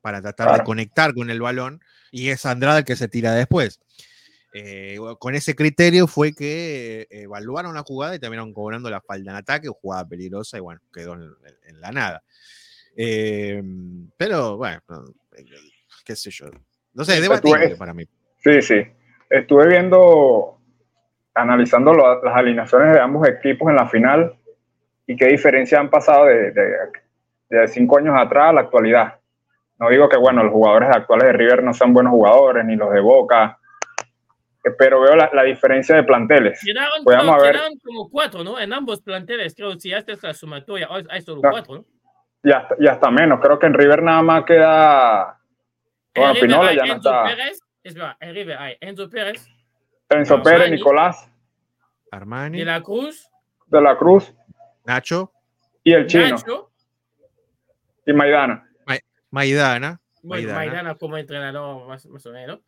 para 0.00 0.22
tratar 0.22 0.48
de 0.58 0.64
conectar 0.64 1.12
con 1.14 1.30
el 1.30 1.40
balón 1.40 1.80
y 2.10 2.28
es 2.30 2.46
Andrada 2.46 2.78
el 2.78 2.84
que 2.84 2.96
se 2.96 3.08
tira 3.08 3.32
después. 3.34 3.80
Eh, 4.54 4.96
con 5.18 5.34
ese 5.34 5.54
criterio 5.54 6.06
fue 6.06 6.32
que 6.32 7.02
eh, 7.02 7.22
evaluaron 7.22 7.74
la 7.74 7.82
jugada 7.82 8.14
y 8.14 8.18
terminaron 8.18 8.54
cobrando 8.54 8.88
la 8.88 9.02
falta 9.02 9.30
en 9.30 9.36
ataque, 9.36 9.68
jugada 9.68 10.08
peligrosa 10.08 10.56
y 10.56 10.60
bueno, 10.60 10.80
quedó 10.94 11.12
en, 11.14 11.30
en 11.68 11.80
la 11.80 11.90
nada. 11.92 12.22
Eh, 12.96 13.62
pero 14.16 14.56
bueno, 14.56 14.80
no, 14.88 15.04
qué 16.04 16.16
sé 16.16 16.30
yo. 16.30 16.46
No 16.94 17.04
sé, 17.04 17.18
Estuve- 17.18 17.20
debatible 17.20 17.76
para 17.76 17.92
mí. 17.92 18.04
Sí, 18.42 18.62
sí. 18.62 18.76
Estuve 19.28 19.66
viendo, 19.68 20.58
analizando 21.34 21.92
lo- 21.92 22.22
las 22.24 22.34
alineaciones 22.34 22.94
de 22.94 23.00
ambos 23.00 23.28
equipos 23.28 23.68
en 23.68 23.76
la 23.76 23.88
final 23.88 24.36
y 25.06 25.16
qué 25.16 25.26
diferencia 25.26 25.78
han 25.80 25.90
pasado 25.90 26.26
de, 26.26 26.50
de- 26.52 26.76
de 27.48 27.68
cinco 27.68 27.98
años 27.98 28.14
atrás 28.18 28.50
a 28.50 28.52
la 28.54 28.60
actualidad. 28.62 29.20
No 29.78 29.88
digo 29.88 30.08
que, 30.08 30.16
bueno, 30.16 30.42
los 30.42 30.52
jugadores 30.52 30.88
actuales 30.90 31.26
de 31.28 31.32
River 31.34 31.62
no 31.62 31.72
sean 31.74 31.92
buenos 31.94 32.10
jugadores, 32.12 32.64
ni 32.64 32.74
los 32.76 32.90
de 32.92 33.00
Boca, 33.00 33.58
eh, 34.64 34.70
pero 34.76 35.00
veo 35.02 35.14
la, 35.14 35.30
la 35.32 35.42
diferencia 35.44 35.94
de 35.94 36.02
planteles. 36.02 36.60
Quedaron, 36.64 37.04
Pues 37.04 37.16
vamos 37.18 37.34
creo, 37.36 37.40
a 37.40 37.46
ver. 37.46 37.52
quedaron 37.56 37.78
como 37.84 38.10
cuatro, 38.10 38.42
¿no? 38.42 38.58
En 38.58 38.72
ambos 38.72 39.00
planteles, 39.02 39.54
creo, 39.54 39.78
si 39.78 39.92
haces 39.92 40.22
la 40.22 40.34
sumatoria, 40.34 40.88
hoy 40.90 41.06
hay 41.08 41.20
solo 41.22 41.40
No. 41.42 41.50
cuatro, 41.50 41.74
¿no? 41.76 41.84
Y 42.42 42.52
hasta, 42.52 42.74
y 42.78 42.86
hasta 42.86 43.10
menos. 43.10 43.40
Creo 43.40 43.58
que 43.58 43.66
en 43.66 43.74
River 43.74 44.02
nada 44.02 44.22
más 44.22 44.44
queda. 44.44 45.38
Bueno, 46.14 46.34
En 46.34 46.40
Pinola 46.40 46.72
ya 46.74 46.84
no 46.86 46.94
Enzo 46.94 47.08
está. 47.10 47.24
Pérez, 47.24 47.58
es 47.82 47.94
verdad, 47.94 48.16
en 48.20 48.34
River 48.34 48.56
hay 48.58 48.76
Enzo 48.80 49.10
Pérez, 49.10 49.46
Enzo 50.08 50.42
Pérez. 50.42 50.70
Nicolás, 50.70 51.30
Armani, 52.10 52.58
De 52.58 52.64
la 52.64 52.80
Cruz, 52.82 53.28
De 53.66 53.80
la 53.80 53.96
Cruz 53.98 54.32
Nacho, 54.86 55.32
y 55.84 55.92
el 55.92 56.06
chino. 56.06 56.28
Nacho, 56.30 56.70
Y 58.06 58.12
Maidana. 58.12 58.62
Maidana. 59.30 60.00
bueno, 60.22 60.48
Maidana. 60.48 60.56
Maidana 60.58 60.94
como 60.94 61.16
entrenador, 61.18 61.86
más, 61.88 62.06
más 62.06 62.24
o 62.26 62.30
menos. 62.32 62.60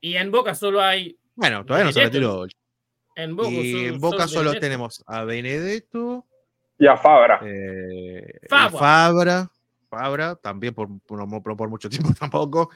Y 0.00 0.16
en 0.16 0.30
Boca 0.30 0.54
solo 0.54 0.80
hay. 0.82 1.18
Bueno, 1.34 1.64
todavía 1.64 1.86
no 1.86 1.92
se 1.92 2.02
retiró. 2.04 2.46
En 3.16 3.34
Boca, 3.34 3.48
Y 3.50 3.72
solo- 3.72 3.88
en 3.88 4.00
Boca 4.00 4.28
solo 4.28 4.40
Benedetto. 4.50 4.60
tenemos 4.60 5.04
a 5.06 5.24
Benedetto, 5.24 6.26
Y 6.78 6.86
a 6.86 6.96
Fabra. 6.96 7.40
eh, 7.44 8.22
y 8.44 8.48
Fabra. 8.48 8.78
Fabra, 8.78 9.50
Fabra, 9.88 10.34
también 10.36 10.74
por, 10.74 10.88
por, 11.00 11.18
no 11.26 11.42
por- 11.56 11.68
mucho 11.68 11.88
tiempo 12.12 12.14
tampoco. 12.18 12.70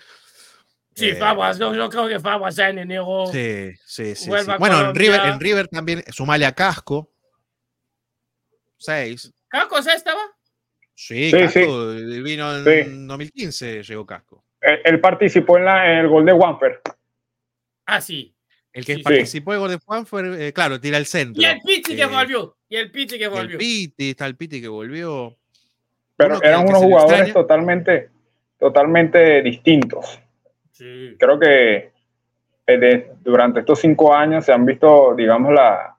Sí, 0.95 1.11
Eh, 1.11 1.15
Fabra, 1.17 1.53
yo, 1.53 1.73
yo 1.75 1.89
creo 1.89 2.09
que 2.09 2.19
Fabra 2.19 2.51
ya 2.51 2.71
en 2.71 2.79
enero. 2.81 3.27
Sí, 3.31 3.71
sí, 3.85 4.15
sí. 4.17 4.31
Sí. 4.33 4.51
Bueno, 4.59 4.89
en. 4.89 4.95
River, 4.95 5.21
en 5.27 5.39
River 5.41 5.69
también, 5.69 6.03
sumale 6.11 6.45
a 6.45 6.53
Casco. 6.53 7.12
Seis. 8.83 9.33
¿Casco 9.49 9.81
ya 9.81 9.93
estaba? 9.95 10.21
Sí, 10.95 11.31
Sí, 11.31 11.39
Casco 11.39 11.91
vino 12.23 12.57
en 12.57 12.65
Sí. 12.65 13.07
2015, 13.07 13.83
llegó 13.83 14.07
Casco. 14.07 14.45
Él, 14.61 14.79
él 14.85 15.01
participó 15.01 15.59
en, 15.59 15.65
la, 15.65 15.93
en 15.93 15.99
el 15.99 16.09
gol 16.09 16.25
de 16.27 16.33
Wanfer. 16.33 16.81
Ah, 17.87 18.01
sí. 18.01 18.35
El 18.73 18.85
que 18.87 18.97
Sí. 18.97 19.03
participó 19.03 19.53
de 19.53 19.59
Gol 19.59 19.71
de 19.71 19.79
eh, 20.49 20.53
claro, 20.53 20.81
tira 20.81 20.97
el 20.97 21.05
centro. 21.07 21.43
Y 21.43 21.45
el 21.45 21.61
que 21.97 22.03
Eh, 22.03 22.07
volvió. 22.07 22.57
Y 22.69 22.77
el 22.77 22.91
Pizzi 22.91 23.17
que 23.19 23.25
y 23.25 23.25
el 23.25 23.31
volvió. 23.31 23.59
Piti, 23.59 24.11
está 24.11 24.25
el 24.27 24.37
Piti 24.37 24.61
que 24.63 24.69
volvió. 24.69 25.37
Pero 26.17 26.31
Uno 26.35 26.41
que- 26.41 26.49
eran 26.49 26.65
que 26.65 26.71
unos 26.71 26.83
jugadores 26.83 27.33
totalmente, 27.35 28.11
totalmente 28.59 29.43
distintos. 29.43 30.19
Sí. 30.71 31.17
Creo 31.19 31.39
que 31.39 31.93
eh, 32.67 32.79
de- 32.79 33.13
durante 33.21 33.61
estos 33.61 33.81
cinco 33.81 34.15
años 34.15 34.45
se 34.47 34.53
han 34.53 34.65
visto, 34.65 35.15
digamos, 35.17 35.53
la, 35.53 35.92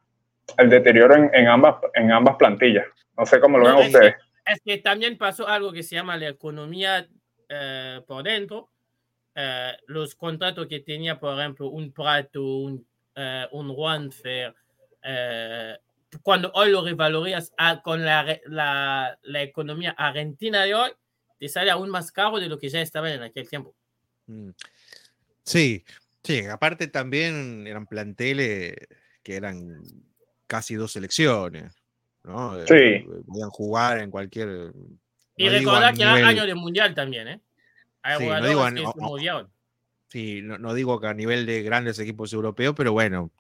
el 0.57 0.69
deterioro 0.69 1.15
en, 1.15 1.29
en 1.33 1.47
ambas, 1.47 1.75
en 1.93 2.11
ambas 2.11 2.35
plantillas. 2.37 2.85
No 3.17 3.25
sé 3.25 3.39
cómo 3.39 3.57
lo 3.57 3.69
No, 3.69 3.77
ven 3.77 3.85
es 3.87 3.91
que- 3.91 3.97
ustedes. 3.97 4.15
Es 4.45 4.59
que 4.65 4.77
también 4.79 5.17
pasó 5.17 5.47
algo 5.47 5.71
que 5.71 5.83
se 5.83 5.95
llama 5.95 6.17
la 6.17 6.27
economía 6.27 7.07
eh, 7.47 8.01
por 8.05 8.23
dentro. 8.23 8.69
Eh, 9.35 9.71
los 9.87 10.15
contratos 10.15 10.67
que 10.67 10.81
tenía, 10.81 11.17
por 11.19 11.39
ejemplo, 11.39 11.67
un 11.69 11.93
Prato, 11.93 12.43
un, 12.43 12.85
eh, 13.15 13.47
un 13.51 13.73
Juanfer, 13.73 14.53
eh, 15.01 15.77
cuando 16.21 16.51
hoy 16.55 16.71
lo 16.71 16.83
revalorizas 16.83 17.53
a- 17.57 17.81
con 17.81 18.03
la, 18.03 18.37
la, 18.45 19.17
la 19.21 19.41
economía 19.41 19.91
argentina 19.97 20.63
de 20.63 20.75
hoy, 20.75 20.91
te 21.39 21.47
sale 21.47 21.71
aún 21.71 21.89
más 21.89 22.11
caro 22.11 22.37
de 22.39 22.47
lo 22.49 22.57
que 22.59 22.69
ya 22.69 22.81
estaba 22.81 23.11
en 23.11 23.23
aquel 23.23 23.47
tiempo. 23.47 23.73
Mm. 24.27 24.49
Sí, 25.43 25.83
sí, 26.21 26.45
aparte 26.47 26.87
también 26.87 27.65
eran 27.65 27.87
planteles 27.87 28.75
que 29.23 29.35
eran 29.35 29.81
casi 30.47 30.75
dos 30.75 30.91
selecciones, 30.91 31.73
¿no? 32.23 32.59
Eh, 32.59 32.65
Sí. 32.67 33.07
Podían 33.27 33.49
jugar 33.49 33.99
en 33.99 34.11
cualquier. 34.11 34.73
Y 35.37 35.45
no 35.45 35.51
recordar 35.51 35.93
que 35.95 36.03
era 36.03 36.15
nivel- 36.15 36.25
año 36.29 36.45
de 36.45 36.55
mundial 36.55 36.93
también, 36.93 37.27
¿eh? 37.27 37.41
Hay 38.03 38.17
Sí, 38.19 38.27
no 38.27 38.47
digo 38.47 38.63
a- 38.63 38.71
que 38.73 38.81
o- 38.81 38.91
se 38.91 38.99
o- 38.99 39.01
movieron. 39.01 39.49
Sí, 40.09 40.41
no, 40.43 40.59
no 40.59 40.75
digo 40.75 40.99
que 40.99 41.07
a 41.07 41.13
nivel 41.13 41.45
de 41.47 41.63
grandes 41.63 41.97
equipos 41.97 42.31
europeos, 42.33 42.75
pero 42.77 42.91
bueno, 42.91 43.31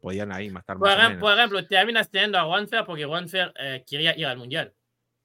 podían 0.00 0.32
ahí 0.32 0.50
más 0.50 0.62
estar 0.62 0.76
Por, 0.76 0.88
más 0.88 0.96
o 0.96 1.00
ejem- 1.00 1.08
menos. 1.10 1.20
por 1.20 1.32
ejemplo, 1.38 1.66
terminas 1.66 2.10
teniendo 2.10 2.38
a 2.38 2.44
Juanfer 2.44 2.84
porque 2.84 3.04
Juanfer 3.04 3.52
eh, 3.56 3.84
quería 3.86 4.18
ir 4.18 4.26
al 4.26 4.36
mundial. 4.36 4.74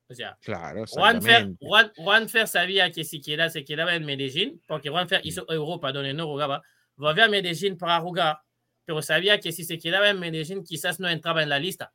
O 0.08 0.14
sea, 0.14 0.38
Claro, 0.44 0.84
Juanfer, 0.88 1.32
exactamente. 1.32 1.66
Juan- 1.66 1.92
Juanfer 1.96 2.48
sabía 2.48 2.92
que 2.92 3.04
si 3.06 3.22
queda, 3.22 3.50
se 3.50 3.66
quedaba 3.66 3.96
en 3.96 4.06
Medellín, 4.06 4.62
porque 4.68 4.90
Juanfer 4.90 5.22
hizo 5.24 5.46
Europa 5.52 5.92
donde 5.92 6.14
no 6.14 6.28
jugaba, 6.28 6.62
volvió 6.96 7.24
a 7.24 7.28
Medellín 7.28 7.76
para 7.76 8.00
jugar, 8.00 8.38
pero 8.86 9.02
sabía 9.02 9.40
que 9.40 9.52
si 9.52 9.64
se 9.64 9.78
quedaba 9.80 10.10
en 10.10 10.20
Medellín 10.20 10.64
quizás 10.64 11.00
no 11.00 11.10
entraba 11.10 11.44
en 11.44 11.50
la 11.50 11.60
lista. 11.60 11.94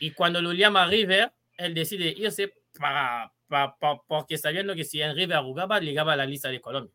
Y 0.00 0.10
cuando 0.12 0.40
lo 0.42 0.52
llama 0.52 0.86
River, 0.86 1.32
él 1.56 1.74
decide 1.74 2.08
irse 2.16 2.52
para, 2.78 3.32
pa- 3.48 3.76
pa- 3.78 4.02
porque 4.06 4.36
sabiendo 4.38 4.74
que 4.74 4.84
si 4.84 5.00
en 5.00 5.14
River 5.14 5.38
jugaba, 5.42 5.80
llegaba 5.80 6.12
a 6.14 6.16
la 6.16 6.26
lista 6.26 6.48
de 6.48 6.60
Colombia. 6.60 6.92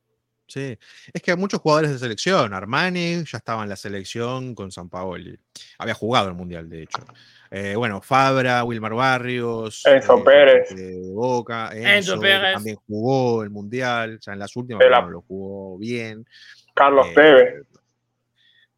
Sí, 0.48 0.76
es 1.14 1.22
que 1.22 1.30
hay 1.32 1.38
muchos 1.38 1.60
jugadores 1.60 1.92
de 1.92 2.00
selección. 2.00 2.56
Armani 2.56 3.24
ya 3.24 3.38
estaba 3.38 3.62
en 3.62 3.70
la 3.70 3.76
selección 3.76 4.56
con 4.56 4.72
San 4.72 4.90
Paoli. 4.90 5.38
Había 5.78 5.94
jugado 5.94 6.28
el 6.30 6.34
Mundial, 6.34 6.68
de 6.68 6.82
hecho. 6.84 7.06
Eh, 7.52 7.76
bueno, 7.76 8.02
Fabra, 8.02 8.64
Wilmar 8.64 8.96
Barrios. 8.96 9.86
Enzo 9.86 10.18
eh, 10.18 10.22
Pérez. 10.26 10.76
de 10.76 11.00
Boca. 11.14 11.70
Enzo 11.72 12.14
Enzo, 12.14 12.20
Pérez. 12.20 12.54
también 12.56 12.78
jugó 12.88 13.44
el 13.44 13.52
Mundial. 13.52 14.16
O 14.18 14.22
sea, 14.24 14.34
en 14.34 14.40
las 14.40 14.56
últimas 14.56 14.84
la- 14.90 15.02
lo 15.02 15.22
jugó 15.22 15.78
bien. 15.78 16.26
Carlos 16.74 17.08
Eh, 17.10 17.14
Tevez. 17.14 17.66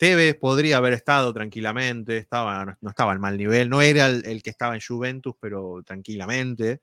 Tevez 0.01 0.33
podría 0.33 0.77
haber 0.77 0.93
estado 0.93 1.31
tranquilamente, 1.31 2.17
estaba, 2.17 2.65
no, 2.65 2.75
no 2.81 2.89
estaba 2.89 3.13
en 3.13 3.19
mal 3.21 3.37
nivel, 3.37 3.69
no 3.69 3.83
era 3.83 4.07
el, 4.07 4.25
el 4.25 4.41
que 4.41 4.49
estaba 4.49 4.73
en 4.73 4.81
Juventus, 4.81 5.35
pero 5.39 5.83
tranquilamente. 5.85 6.81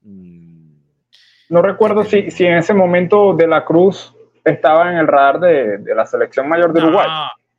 mm, 0.00 0.72
No 1.50 1.60
recuerdo 1.60 2.02
si, 2.02 2.30
si 2.30 2.46
en 2.46 2.54
ese 2.54 2.72
momento 2.72 3.34
De 3.34 3.46
la 3.46 3.62
Cruz 3.62 4.14
estaba 4.42 4.90
en 4.90 4.96
el 4.96 5.06
radar 5.06 5.38
de, 5.38 5.78
de 5.78 5.94
la 5.94 6.06
selección 6.06 6.48
mayor 6.48 6.72
de 6.72 6.80
Uruguay. 6.80 7.08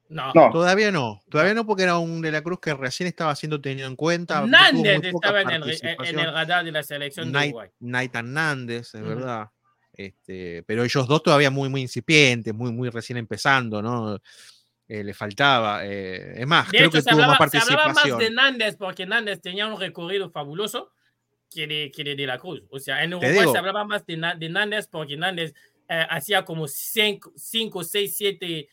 No, 0.09 0.34
No, 0.34 0.49
todavía 0.49 0.89
no, 0.89 1.21
todavía 1.29 1.53
no, 1.53 1.63
porque 1.63 1.84
era 1.84 1.99
un 1.99 2.19
de 2.19 2.32
la 2.32 2.41
Cruz 2.41 2.59
que 2.59 2.73
recién 2.73 3.05
estaba 3.05 3.36
siendo 3.36 3.61
tenido 3.61 3.88
en 3.88 3.95
cuenta. 3.95 4.43
Nández 4.47 4.99
estaba 5.03 5.43
en 5.43 5.49
el, 5.49 5.53
en 5.57 5.61
participación. 5.61 6.19
el 6.21 6.34
radar 6.34 6.65
de 6.65 6.71
la 6.71 6.82
selección 6.82 7.32
de 7.32 7.38
Uruguay. 7.49 7.69
Nathan 7.82 8.34
Nández, 8.34 8.95
es 8.95 9.01
verdad. 9.03 9.47
Este, 9.93 10.63
pero 10.63 10.84
ellos 10.84 11.07
dos 11.07 11.21
todavía 11.21 11.51
muy, 11.51 11.69
muy 11.69 11.82
incipientes, 11.82 12.51
muy, 12.51 12.71
muy 12.71 12.89
recién 12.89 13.17
empezando, 13.17 13.79
¿no? 13.84 14.17
Eh, 14.94 15.04
le 15.06 15.14
faltaba. 15.14 15.86
eh, 15.86 16.34
es 16.42 16.46
más, 16.48 16.66
De 16.70 16.78
creo 16.80 16.89
hecho, 16.89 16.98
que 16.98 17.02
se 17.04 17.10
tuvo 17.12 17.20
más 17.22 17.30
hablaba, 17.39 17.50
se 17.50 17.58
hablaba 17.60 17.86
más 17.88 17.96
participación. 17.96 18.20
de 18.20 18.30
Nández 18.36 18.76
porque 18.76 19.06
Nández 19.06 19.39
tenía 19.42 19.66
un 19.68 19.80
recorrido 19.80 20.30
fabuloso 20.30 20.92
que 21.50 21.66
de, 21.66 21.92
que 21.96 22.04
de, 22.04 22.16
de 22.18 22.28
la 22.28 22.38
Cruz. 22.38 22.64
O 22.70 22.78
sea, 22.78 23.02
en 23.04 23.14
Uruguay 23.14 23.46
se 23.54 23.58
hablaba 23.58 23.86
más 23.86 24.06
de, 24.06 24.18
de 24.38 24.50
Nández 24.50 24.88
porque 24.88 25.16
Nández 25.16 25.54
eh, 25.88 26.06
hacía 26.10 26.44
como 26.44 26.68
5, 26.68 27.32
6, 27.38 28.16
7 28.18 28.68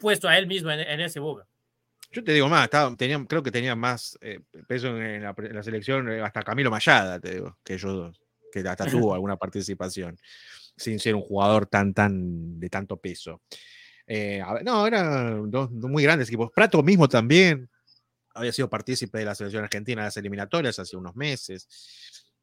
puestos 0.00 0.28
a 0.30 0.36
él 0.38 0.46
mismo 0.48 0.70
en, 0.72 0.80
en 0.80 1.00
ese 1.00 1.20
boga. 1.20 1.46
Yo 2.10 2.22
te 2.24 2.32
digo 2.32 2.48
más, 2.48 2.64
estaba- 2.64 2.94
tenía, 2.96 3.24
creo 3.28 3.42
que 3.42 3.50
tenía 3.52 3.74
más 3.76 4.18
eh, 4.20 4.40
peso 4.66 4.88
en, 4.88 5.02
en 5.02 5.22
la, 5.22 5.34
en 5.36 5.54
la 5.54 5.62
selección, 5.62 6.10
eh, 6.10 6.20
hasta 6.20 6.42
Camilo 6.42 6.70
Mayada, 6.70 7.18
te 7.20 7.34
digo, 7.34 7.58
que 7.64 7.74
ellos 7.74 7.92
dos, 7.92 8.20
que 8.52 8.60
hasta 8.60 8.86
tuvo 9.08 9.14
alguna 9.14 9.36
participación, 9.36 10.16
sin 10.76 10.98
ser 10.98 11.14
un 11.14 11.22
jugador 11.22 11.66
tan, 11.66 11.94
tan, 11.94 12.58
de 12.60 12.68
tanto 12.68 12.96
peso. 12.96 13.40
Eh, 14.06 14.40
a 14.40 14.60
no, 14.62 14.86
eran 14.86 15.50
dos, 15.50 15.68
dos 15.72 15.90
muy 15.90 16.02
grandes 16.02 16.28
equipos. 16.28 16.50
Prato 16.54 16.82
mismo 16.82 17.08
también 17.08 17.68
había 18.34 18.52
sido 18.52 18.68
partícipe 18.68 19.18
de 19.18 19.24
la 19.24 19.34
selección 19.34 19.64
argentina 19.64 20.02
en 20.02 20.06
las 20.06 20.16
eliminatorias 20.16 20.78
hace 20.78 20.96
unos 20.96 21.14
meses. 21.16 21.68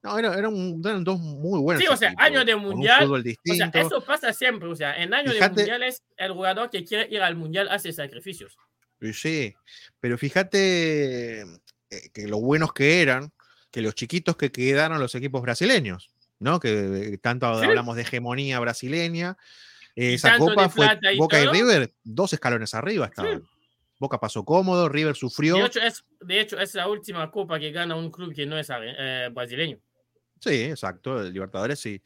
No, 0.04 0.18
era- 0.18 0.34
eran, 0.36 0.54
un- 0.54 0.82
eran 0.84 1.04
dos 1.04 1.20
muy 1.20 1.60
buenos. 1.60 1.84
Sí, 1.84 1.88
o 1.92 1.96
sea, 1.96 2.08
equipos, 2.10 2.26
año 2.26 2.44
de 2.46 2.56
mundial, 2.56 3.12
O 3.12 3.22
sea, 3.54 3.72
eso 3.74 4.02
pasa 4.04 4.34
siempre. 4.34 4.68
O 4.70 4.76
sea, 4.76 4.96
en 4.96 5.14
años 5.14 5.34
Fíjate- 5.36 5.54
de 5.56 5.62
mundiales, 5.62 6.02
el 6.18 6.32
jugador 6.32 6.70
que 6.72 6.84
quiere 6.84 7.08
ir 7.14 7.22
al 7.22 7.36
mundial 7.36 7.68
hace 7.70 7.92
sacrificios. 7.94 8.58
Sí, 9.14 9.54
pero 10.00 10.18
fíjate 10.18 11.42
eh, 11.42 11.48
que 12.14 12.28
lo 12.28 12.40
buenos 12.40 12.72
que 12.74 13.02
eran, 13.02 13.32
que 13.70 13.82
los 13.82 13.96
chiquitos 13.96 14.36
que 14.38 14.52
quedaron 14.52 15.00
los 15.00 15.14
equipos 15.16 15.42
brasileños, 15.42 16.10
¿no? 16.40 16.60
Que 16.60 17.14
eh, 17.14 17.18
tanto 17.18 17.60
Sí. 17.60 17.66
hablamos 17.66 17.96
de 17.96 18.04
hegemonía 18.04 18.60
brasileña. 18.60 19.38
Eh, 19.96 20.14
esa 20.16 20.38
copa 20.38 20.70
fue 20.70 20.88
y 21.14 21.18
Boca 21.18 21.42
y. 21.42 21.48
River, 21.48 21.92
dos 22.04 22.34
escalones 22.34 22.74
arriba 22.74 23.06
estaban. 23.08 23.44
Boca 24.00 24.20
pasó 24.20 24.44
cómodo, 24.44 24.90
River 24.90 25.16
sufrió. 25.16 25.58
De 25.58 25.66
hecho, 25.66 25.80
es, 25.80 26.04
de 26.22 26.40
hecho, 26.42 26.60
es 26.60 26.74
la 26.74 26.88
última 26.88 27.30
copa 27.30 27.60
que 27.60 27.72
gana 27.72 27.96
un 27.96 28.10
club 28.10 28.34
que 28.34 28.46
no 28.48 28.58
es 28.58 28.68
eh, 28.72 29.30
brasileño. 29.32 29.78
Sí, 30.40 30.64
exacto, 30.64 31.22
el 31.22 31.32
Libertadores 31.32 31.80
sí. 31.80 32.02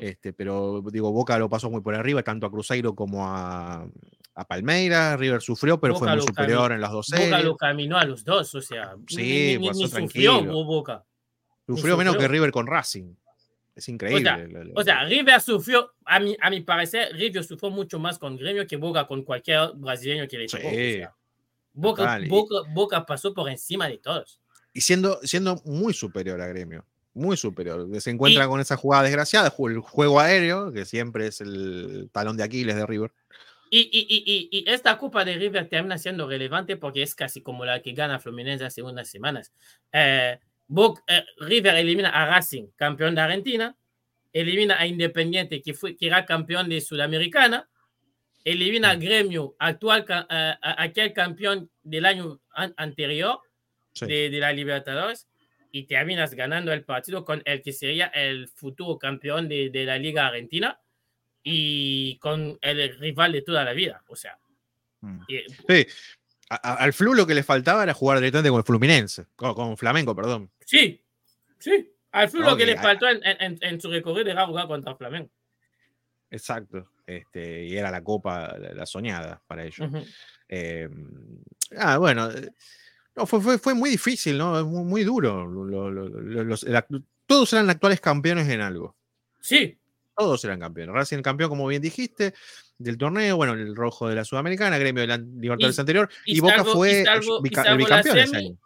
Este, 0.00 0.32
pero 0.32 0.82
digo, 0.92 1.12
Boca 1.12 1.38
lo 1.38 1.48
pasó 1.48 1.70
muy 1.70 1.80
por 1.80 1.94
arriba, 1.94 2.22
tanto 2.22 2.46
a 2.46 2.50
Cruzeiro 2.50 2.94
como 2.94 3.26
a, 3.26 3.86
a 4.34 4.44
Palmeiras. 4.46 5.18
River 5.18 5.40
sufrió, 5.42 5.78
pero 5.80 5.94
Boca 5.94 6.06
fue 6.06 6.16
muy 6.16 6.26
superior 6.26 6.72
en 6.72 6.80
las 6.80 6.90
dos 6.90 7.06
Boca 7.08 7.22
series. 7.22 7.44
lo 7.44 7.56
caminó 7.56 7.98
a 7.98 8.04
los 8.04 8.24
dos, 8.24 8.52
o 8.56 8.60
sea, 8.60 8.96
Sí, 9.06 9.16
ni, 9.22 9.58
ni- 9.58 9.68
pasó 9.68 9.80
ni 9.80 9.88
sufrió 9.88 10.32
tranquilo. 10.38 10.64
Boca. 10.64 11.04
Sufrió 11.66 11.96
menos 11.96 12.16
que. 12.16 12.26
River 12.26 12.50
con 12.50 12.66
Racing. 12.66 13.14
Es 13.74 13.88
increíble. 13.88 14.48
lo- 14.48 14.64
lo- 14.64 14.72
O 14.74 14.82
sea, 14.84 15.04
River 15.04 15.40
sufrió, 15.40 15.92
a 16.04 16.20
mi, 16.20 16.36
a 16.40 16.50
mi 16.50 16.60
parecer, 16.60 17.12
River 17.14 17.42
sufrió 17.42 17.70
mucho 17.70 17.98
más 17.98 18.18
con 18.18 18.36
Gremio 18.36 18.66
que 18.66 18.76
Boca 18.76 19.06
con 19.06 19.22
cualquier 19.24 19.70
brasileño 19.74 20.28
que 20.28 20.38
le 20.38 20.46
tocó. 20.46 20.66
o 20.66 20.70
Sí, 20.70 20.92
sea, 20.94 21.14
Boca, 21.72 22.20
y- 22.20 22.28
Boca, 22.28 22.54
Boca 22.74 23.06
pasó 23.06 23.32
por 23.32 23.48
encima 23.48 23.88
de 23.88 23.98
todos. 23.98 24.40
y 24.74 24.80
siendo, 24.82 25.18
siendo 25.22 25.56
muy 25.64 25.92
superior 25.94 26.40
a 26.40 26.46
Gremio. 26.46 26.84
Muy 27.14 27.36
superior. 27.36 27.86
Se 28.00 28.08
encuentra 28.10 28.48
con 28.48 28.58
esa 28.60 28.76
jugada 28.76 29.02
desgraciada, 29.02 29.54
el 29.68 29.78
juego 29.80 30.18
aéreo, 30.18 30.72
que 30.72 30.86
siempre 30.86 31.26
es 31.26 31.42
el 31.42 32.08
talón 32.10 32.38
de 32.38 32.42
Aquiles 32.42 32.74
de 32.74 32.86
River. 32.86 33.12
Y, 33.70 33.80
y, 33.80 34.06
y, 34.08 34.48
y, 34.50 34.60
y 34.60 34.70
esta 34.70 34.96
Copa 34.98 35.24
de 35.24 35.34
River 35.36 35.68
termina 35.68 35.96
siendo 35.98 36.26
relevante 36.26 36.76
porque 36.78 37.02
es 37.02 37.14
casi 37.14 37.42
como 37.42 37.64
la 37.66 37.80
que 37.82 37.92
gana 37.92 38.18
Fluminense 38.18 38.64
hace 38.64 38.82
unas 38.82 39.08
semanas. 39.08 39.52
Eh, 39.92 40.38
Boca- 40.66 41.02
eh, 41.06 41.24
River 41.38 41.74
elimina 41.76 42.10
a 42.10 42.26
Racing, 42.26 42.68
campeón 42.76 43.14
de 43.14 43.20
Argentina, 43.20 43.76
elimina 44.32 44.78
a 44.80 44.86
Independiente, 44.86 45.60
que, 45.62 45.74
fue, 45.74 45.96
que 45.96 46.06
era 46.06 46.24
campeón 46.24 46.68
de 46.68 46.80
Sudamericana, 46.80 47.68
elimina 48.44 48.90
a 48.90 48.94
Gremio, 48.96 49.54
actual, 49.58 50.04
eh, 50.30 50.54
aquel 50.62 51.12
campeón 51.12 51.70
del 51.82 52.06
año 52.06 52.40
an- 52.54 52.74
anterior 52.76 53.40
Sí. 53.92 54.06
de, 54.06 54.30
de 54.30 54.38
la 54.38 54.52
Libertadores, 54.52 55.28
y 55.70 55.84
terminas 55.84 56.34
ganando 56.34 56.72
el 56.72 56.84
partido 56.84 57.24
con 57.24 57.42
el 57.44 57.62
que 57.62 57.72
sería 57.72 58.06
el 58.06 58.48
futuro 58.48 58.98
campeón 58.98 59.48
de, 59.48 59.70
de 59.70 59.84
la 59.84 59.96
Liga 59.98 60.26
Argentina 60.26 60.78
y 61.42 62.16
con 62.18 62.58
el 62.62 62.98
rival 62.98 63.32
de 63.32 63.42
toda 63.42 63.64
la 63.64 63.72
vida. 63.72 64.02
O 64.08 64.16
sea, 64.16 64.38
Mm. 65.00 65.20
y- 65.28 65.40
Sí. 65.68 65.86
A- 66.56 66.74
al 66.74 66.92
Flu 66.92 67.14
lo 67.14 67.26
que 67.26 67.34
le 67.34 67.42
faltaba 67.42 67.82
era 67.82 67.94
jugar 67.94 68.18
directamente 68.18 68.50
con 68.50 68.58
el 68.58 68.64
Fluminense, 68.64 69.26
con, 69.36 69.54
con 69.54 69.76
Flamengo, 69.76 70.14
perdón. 70.14 70.50
sí, 70.64 71.02
sí. 71.58 71.88
Al 72.12 72.28
Flu 72.28 72.42
lo 72.42 72.56
que 72.56 72.66
le 72.66 72.76
faltó 72.76 73.08
en, 73.08 73.20
en- 73.24 73.58
en 73.60 73.80
su 73.80 73.90
recorrido 73.90 74.30
era 74.30 74.46
jugar 74.46 74.66
contra 74.66 74.94
Flamengo. 74.96 75.30
Exacto. 76.30 76.88
Este, 77.06 77.64
y 77.64 77.76
era 77.76 77.90
la 77.90 78.02
copa, 78.02 78.56
la, 78.58 78.72
la 78.74 78.86
soñada 78.86 79.42
para 79.46 79.64
ellos. 79.64 79.90
Eh, 80.48 80.88
ah, 81.78 81.98
bueno. 81.98 82.30
eh, 82.30 82.50
No, 83.16 83.26
fue, 83.26 83.40
fue, 83.40 83.58
fue 83.58 83.74
muy 83.74 83.90
difícil, 83.90 84.38
¿no? 84.38 84.58
Es 84.58 84.64
Muy, 84.64 84.84
muy 84.84 85.04
duro. 85.04 85.46
Lo- 85.46 85.90
lo- 85.90 85.90
lo- 85.90 86.44
los- 86.44 86.66
todos 87.26 87.52
eran 87.52 87.68
actuales 87.70 88.00
campeones 88.00 88.48
en 88.48 88.60
algo. 88.60 88.94
Sí, 89.40 89.78
Todos 90.16 90.44
eran 90.44 90.60
campeones. 90.60 90.94
Racing 90.94 91.22
campeón, 91.22 91.48
como 91.50 91.66
bien 91.66 91.80
dijiste, 91.82 92.34
del 92.82 92.98
torneo, 92.98 93.36
bueno, 93.36 93.54
el 93.54 93.74
rojo 93.76 94.08
de 94.08 94.14
la 94.16 94.24
Sudamericana, 94.24 94.78
gremio 94.78 95.00
de 95.02 95.06
la 95.06 95.16
Libertadores 95.18 95.76
Y- 95.76 95.80
anterior, 95.80 96.08
y 96.26 96.36
y, 96.38 96.40
Boca 96.40 96.56
salvo- 96.58 96.72
fue 96.72 97.04
salvo- 97.04 97.38
y 97.38 97.42
bica- 97.48 97.62
salvo 97.64 97.70
la 97.70 97.76
bicampeón 97.84 98.18
ese 98.18 98.26
semi, 98.28 98.46
año. 98.48 98.56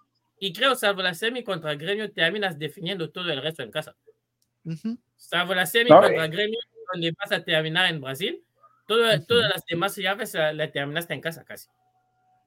y 0.40 0.52
creo, 0.52 0.74
salvo 0.74 1.02
la 1.02 1.14
semi 1.14 1.42
contra 1.44 1.72
el 1.72 1.78
Gremio, 1.78 2.10
terminas 2.12 2.58
definiendo 2.58 3.10
todo 3.10 3.30
el 3.30 3.42
resto 3.42 3.62
en 3.62 3.70
casa. 3.70 3.94
Ujú. 4.64 4.98
Salvo 5.16 5.54
la 5.54 5.66
semi 5.66 5.90
No, 5.90 6.00
contra 6.00 6.22
eh. 6.22 6.26
el 6.26 6.30
Gremio, 6.32 6.58
donde 6.92 7.12
vas 7.18 7.32
a 7.32 7.42
terminar 7.44 7.90
en 7.90 8.00
Brasil, 8.00 8.42
todo- 8.86 9.08
Ujú. 9.14 9.24
todas 9.26 9.50
las 9.54 9.64
demás 9.66 9.96
llaves 9.96 10.34
la, 10.34 10.70
terminaste 10.70 11.14
en 11.14 11.20
casa 11.20 11.44
casi. 11.44 11.68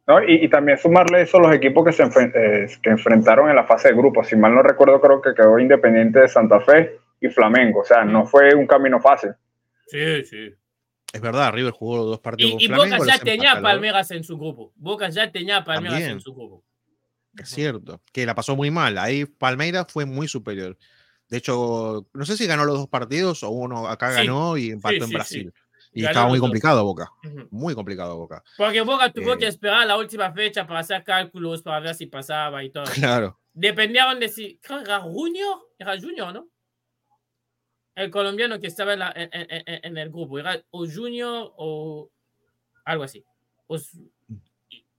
¿no? 0.08 0.24
Y, 0.24 0.44
y 0.46 0.50
también 0.50 0.78
sumarle 0.80 1.22
eso 1.22 1.38
a 1.38 1.42
los 1.42 1.54
equipos 1.56 1.86
que 1.86 1.92
se 1.92 2.04
enfren- 2.04 2.32
eh, 2.34 2.66
que 2.82 2.90
enfrentaron 2.90 3.48
en 3.50 3.56
la 3.56 3.66
fase 3.66 3.90
de 3.90 3.94
grupos. 3.96 4.28
Si 4.28 4.36
mal 4.36 4.56
no 4.56 4.64
recuerdo, 4.64 5.00
creo 5.00 5.22
que 5.22 5.36
quedó 5.36 5.60
Independiente 5.60 6.20
de 6.22 6.28
Santa 6.28 6.60
Fe 6.62 7.00
y 7.22 7.28
Flamengo. 7.30 7.82
O 7.82 7.86
sea, 7.86 8.04
no 8.06 8.26
fue 8.26 8.56
un 8.56 8.66
camino 8.66 9.00
fácil. 9.00 9.32
Sí, 9.86 10.24
sí. 10.26 10.52
Es 11.12 11.22
verdad, 11.22 11.52
River 11.54 11.72
jugó 11.74 12.04
dos 12.06 12.20
partidos 12.20 12.52
Y, 12.52 12.54
con 12.56 12.62
y 12.62 12.68
Flamengo. 12.68 12.98
Boca 12.98 13.08
ya 13.18 13.24
tenía. 13.24 13.62
Palmeras 13.62 14.12
en 14.12 14.24
su 14.24 14.38
grupo. 14.38 14.74
Boca 14.76 15.10
ya 15.10 15.32
tenía 15.32 15.64
Palmeras 15.64 15.94
También. 15.96 16.12
en 16.12 16.22
su 16.22 16.34
grupo. 16.34 16.64
Es 17.38 17.50
cierto, 17.50 18.02
que 18.12 18.26
la 18.26 18.36
pasó 18.36 18.56
muy 18.56 18.70
mal. 18.72 18.98
Ahí 18.98 19.26
Palmeiras 19.26 19.88
fue 19.90 20.06
muy 20.06 20.28
superior. 20.28 20.78
De 21.30 21.38
hecho, 21.38 22.08
no 22.14 22.26
sé 22.26 22.36
si 22.38 22.48
ganó 22.48 22.66
los 22.66 22.78
dos 22.78 22.88
partidos 22.88 23.44
o 23.44 23.50
uno 23.50 23.88
acá 23.88 24.10
Sí, 24.12 24.18
ganó 24.26 24.58
y 24.58 24.72
empató 24.72 24.96
sí, 24.96 25.02
en 25.02 25.08
sí, 25.08 25.14
Brasil. 25.14 25.54
Y 25.92 26.02
Ganó 26.02 26.12
estaba 26.12 26.28
muy 26.30 26.40
complicado 26.40 26.84
Boca. 26.84 27.12
Ujú. 27.24 27.48
Muy 27.50 27.74
complicado 27.74 28.16
Boca. 28.18 28.44
Porque 28.58 28.82
Boca 28.82 29.12
tuvo 29.12 29.34
Eh. 29.34 29.38
que 29.40 29.48
esperar 29.48 29.88
la 29.88 29.98
última 29.98 30.32
fecha 30.32 30.68
para 30.68 30.82
hacer 30.82 31.04
cálculos, 31.04 31.64
para 31.64 31.80
ver 31.80 31.96
si 31.96 32.06
pasaba 32.06 32.64
y 32.64 32.70
todo. 32.72 32.84
Claro. 32.94 33.40
Dependían 33.54 34.20
de 34.20 34.30
si. 34.30 34.60
Creo 34.62 34.80
que 34.80 34.86
era 34.86 35.00
Junior. 35.02 35.58
Era 35.80 36.00
Junior, 36.00 36.32
¿no? 36.34 36.48
El 38.00 38.12
colombiano 38.12 38.60
que 38.60 38.68
estaba 38.68 38.94
en, 38.94 39.00
la- 39.00 39.14
en- 39.16 39.30
en- 39.34 39.80
en- 39.84 39.98
el 39.98 40.10
grupo. 40.10 40.40
Era 40.40 40.62
o 40.72 40.86
Junior 40.88 41.54
o 41.58 42.10
algo 42.86 43.04
así. 43.04 43.24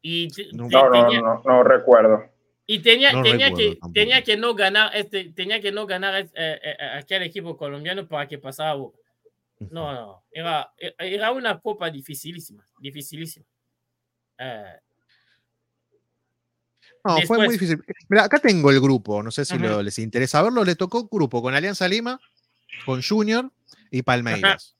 Y, 0.02 0.24
y 0.24 0.28
No. 0.52 0.68
te- 0.68 0.74
No, 0.76 0.88
no, 0.90 0.90
tenía, 1.06 1.20
no, 1.20 1.42
no 1.44 1.62
recuerdo. 1.62 2.24
y 2.66 2.78
tenía, 2.80 3.12
No 3.12 3.22
tenía, 3.22 3.46
recuerdo 3.48 3.56
que, 3.56 3.70
tampoco. 3.76 3.92
tenía 3.94 4.22
que 4.22 4.36
no 4.36 4.54
ganar 4.54 4.94
este, 4.94 5.32
tenía 5.32 5.60
que 5.60 5.72
no 5.72 5.86
ganar 5.86 6.14
eh, 6.14 6.30
eh, 6.34 6.60
eh, 6.62 6.76
aquel 6.98 7.22
equipo 7.22 7.56
colombiano 7.56 8.06
para 8.06 8.28
que 8.28 8.38
pasara 8.38 8.74
Boca. 8.74 8.98
No, 9.70 9.92
no, 9.92 10.24
era, 10.30 10.72
era 10.98 11.32
una 11.32 11.58
copa 11.60 11.90
dificilísima, 11.90 12.66
dificilísima. 12.80 13.44
Eh, 14.38 14.74
No, 17.04 17.16
fue 17.26 17.38
muy 17.38 17.48
Después- 17.48 17.50
difícil. 17.60 17.84
Mira, 18.10 18.24
acá 18.24 18.38
tengo 18.38 18.70
el 18.70 18.80
grupo, 18.80 19.22
no 19.22 19.30
sé 19.30 19.44
si 19.46 19.58
lo- 19.58 19.82
les 19.82 19.98
interesa 19.98 20.42
verlo. 20.42 20.64
Le 20.64 20.76
tocó 20.76 21.08
grupo 21.08 21.40
con 21.42 21.54
Alianza 21.54 21.88
Lima, 21.88 22.20
con 22.84 23.02
Junior 23.02 23.50
y 23.90 24.02
Palmeiras. 24.02 24.76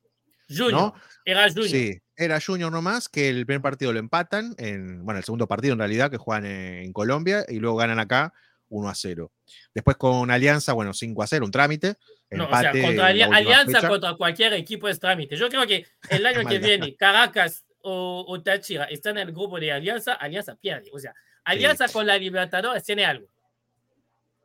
Junior, 0.49 0.73
¿No? 0.73 0.95
era 1.25 1.49
Junior. 1.49 1.69
Sí, 1.69 2.01
era 2.17 2.41
Junior 2.41 2.73
nomás, 2.73 3.09
que 3.09 3.29
el 3.29 3.47
primer 3.47 3.63
partido 3.63 3.93
lo 3.93 3.99
empatan, 3.99 4.55
en, 4.59 5.05
bueno, 5.05 5.19
el 5.19 5.25
segundo 5.25 5.47
partido 5.47 5.75
en 5.75 5.79
realidad, 5.79 6.11
que 6.11 6.17
juegan 6.17 6.45
en, 6.47 6.93
Colombia, 6.93 7.45
y 7.49 7.59
luego 7.61 7.77
ganan 7.77 8.01
acá 8.01 8.33
1 8.69 8.89
a 8.89 8.95
0. 8.95 9.33
Después 9.75 9.97
con 9.97 10.31
Alianza, 10.31 10.73
bueno, 10.73 10.93
5 10.93 11.23
a 11.23 11.27
0, 11.27 11.45
un 11.45 11.53
trámite. 11.53 11.97
No, 12.31 12.47
o 12.49 12.57
sea, 12.59 12.73
contra 12.73 13.07
Ali- 13.07 13.23
Alianza 13.23 13.79
fecha. 13.79 13.89
contra 13.89 14.15
cualquier 14.15 14.53
equipo 14.55 14.89
es 14.89 14.99
trámite. 15.01 15.37
Yo 15.37 15.49
creo 15.49 15.67
que 15.67 15.87
el 16.11 16.25
año 16.27 16.49
que 16.49 16.59
viene, 16.59 16.95
Caracas 16.95 17.65
o, 17.83 18.25
o 18.29 18.43
Táchira 18.43 18.85
están 18.85 19.19
en 19.19 19.29
el 19.29 19.35
grupo 19.35 19.59
de 19.59 19.73
Alianza, 19.73 20.15
Alianza 20.15 20.55
pierde. 20.57 20.91
O 20.93 20.99
sea, 20.99 21.15
Alianza 21.45 21.89
con 21.89 22.07
la 22.07 22.17
Libertadores 22.19 22.85
tiene 22.85 23.05
algo. 23.05 23.27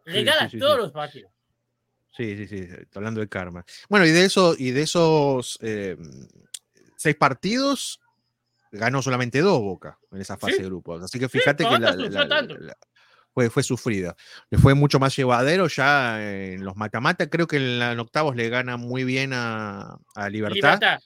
Regala 0.05 0.45
sí, 0.45 0.51
sí, 0.51 0.59
todos 0.59 0.77
los 0.77 0.91
partidos. 0.91 1.31
Sí, 2.15 2.37
sí, 2.37 2.47
sí, 2.47 2.67
hablando 2.93 3.19
de 3.19 3.27
karma. 3.27 3.65
Bueno, 3.89 4.05
y 4.05 4.11
de 4.11 4.25
eso, 4.25 4.55
y 4.57 4.71
de 4.71 4.83
esos 4.83 5.57
eh, 5.61 5.97
seis 6.95 7.15
partidos, 7.15 7.99
ganó 8.71 9.01
solamente 9.01 9.41
dos 9.41 9.59
Boca 9.59 9.97
en 10.11 10.21
esa 10.21 10.37
fase 10.37 10.53
Sí. 10.55 10.61
de 10.61 10.67
grupos. 10.69 11.03
Así 11.03 11.19
que 11.19 11.27
fíjate 11.29 11.65
que 11.67 11.77
la- 11.79 11.91
la- 11.95 12.25
la- 12.41 12.77
fue, 13.33 13.49
fue 13.49 13.63
sufrida. 13.63 14.15
Le 14.49 14.57
fue 14.57 14.73
mucho 14.75 14.97
más 14.97 15.13
llevadero 15.15 15.67
ya 15.67 16.21
en 16.23 16.63
los 16.63 16.77
matamata. 16.77 17.29
Creo 17.29 17.47
que 17.47 17.57
en, 17.57 17.79
la- 17.79 17.91
en 17.91 17.99
octavos 17.99 18.33
le 18.35 18.47
gana 18.47 18.77
muy 18.77 19.03
bien 19.03 19.31
a, 19.33 19.97
a 20.15 20.29
Libertad, 20.29 20.79
Libertad. 20.79 20.99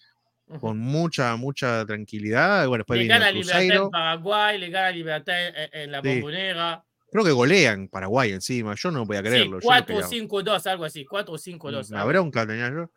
Con 0.62 0.78
mucha, 0.80 1.36
mucha 1.38 1.86
tranquilidad. 1.86 2.68
Bueno, 2.68 2.82
después 2.84 2.99
le 2.99 3.07
gana 3.07 3.32
Libertad 3.32 3.62
en. 3.64 3.89
Paraguay, 3.89 4.57
le 4.60 4.70
gana 4.70 4.91
Libertad 4.91 5.36
en 5.74 5.91
la 5.91 6.01
Sí. 6.01 6.07
Bombonera. 6.07 6.84
Creo 7.12 7.24
que 7.24 7.32
golean 7.32 7.88
Paraguay 7.88 8.32
encima. 8.32 8.76
Yo 8.76 8.91
no 8.91 9.05
podía 9.05 9.22
Sí, 9.22 9.28
creerlo. 9.28 9.51
yo 9.53 9.55
no 9.57 9.62
4 9.66 9.86
quería- 9.95 10.07
5-2, 10.07 10.68
algo 10.68 10.86
así. 10.86 11.05
4 11.05 11.38
5-2. 11.38 11.89
Una 11.89 11.99
algo 12.01 12.10
bronca 12.14 12.45
tenía 12.47 12.70
yo. 12.70 12.91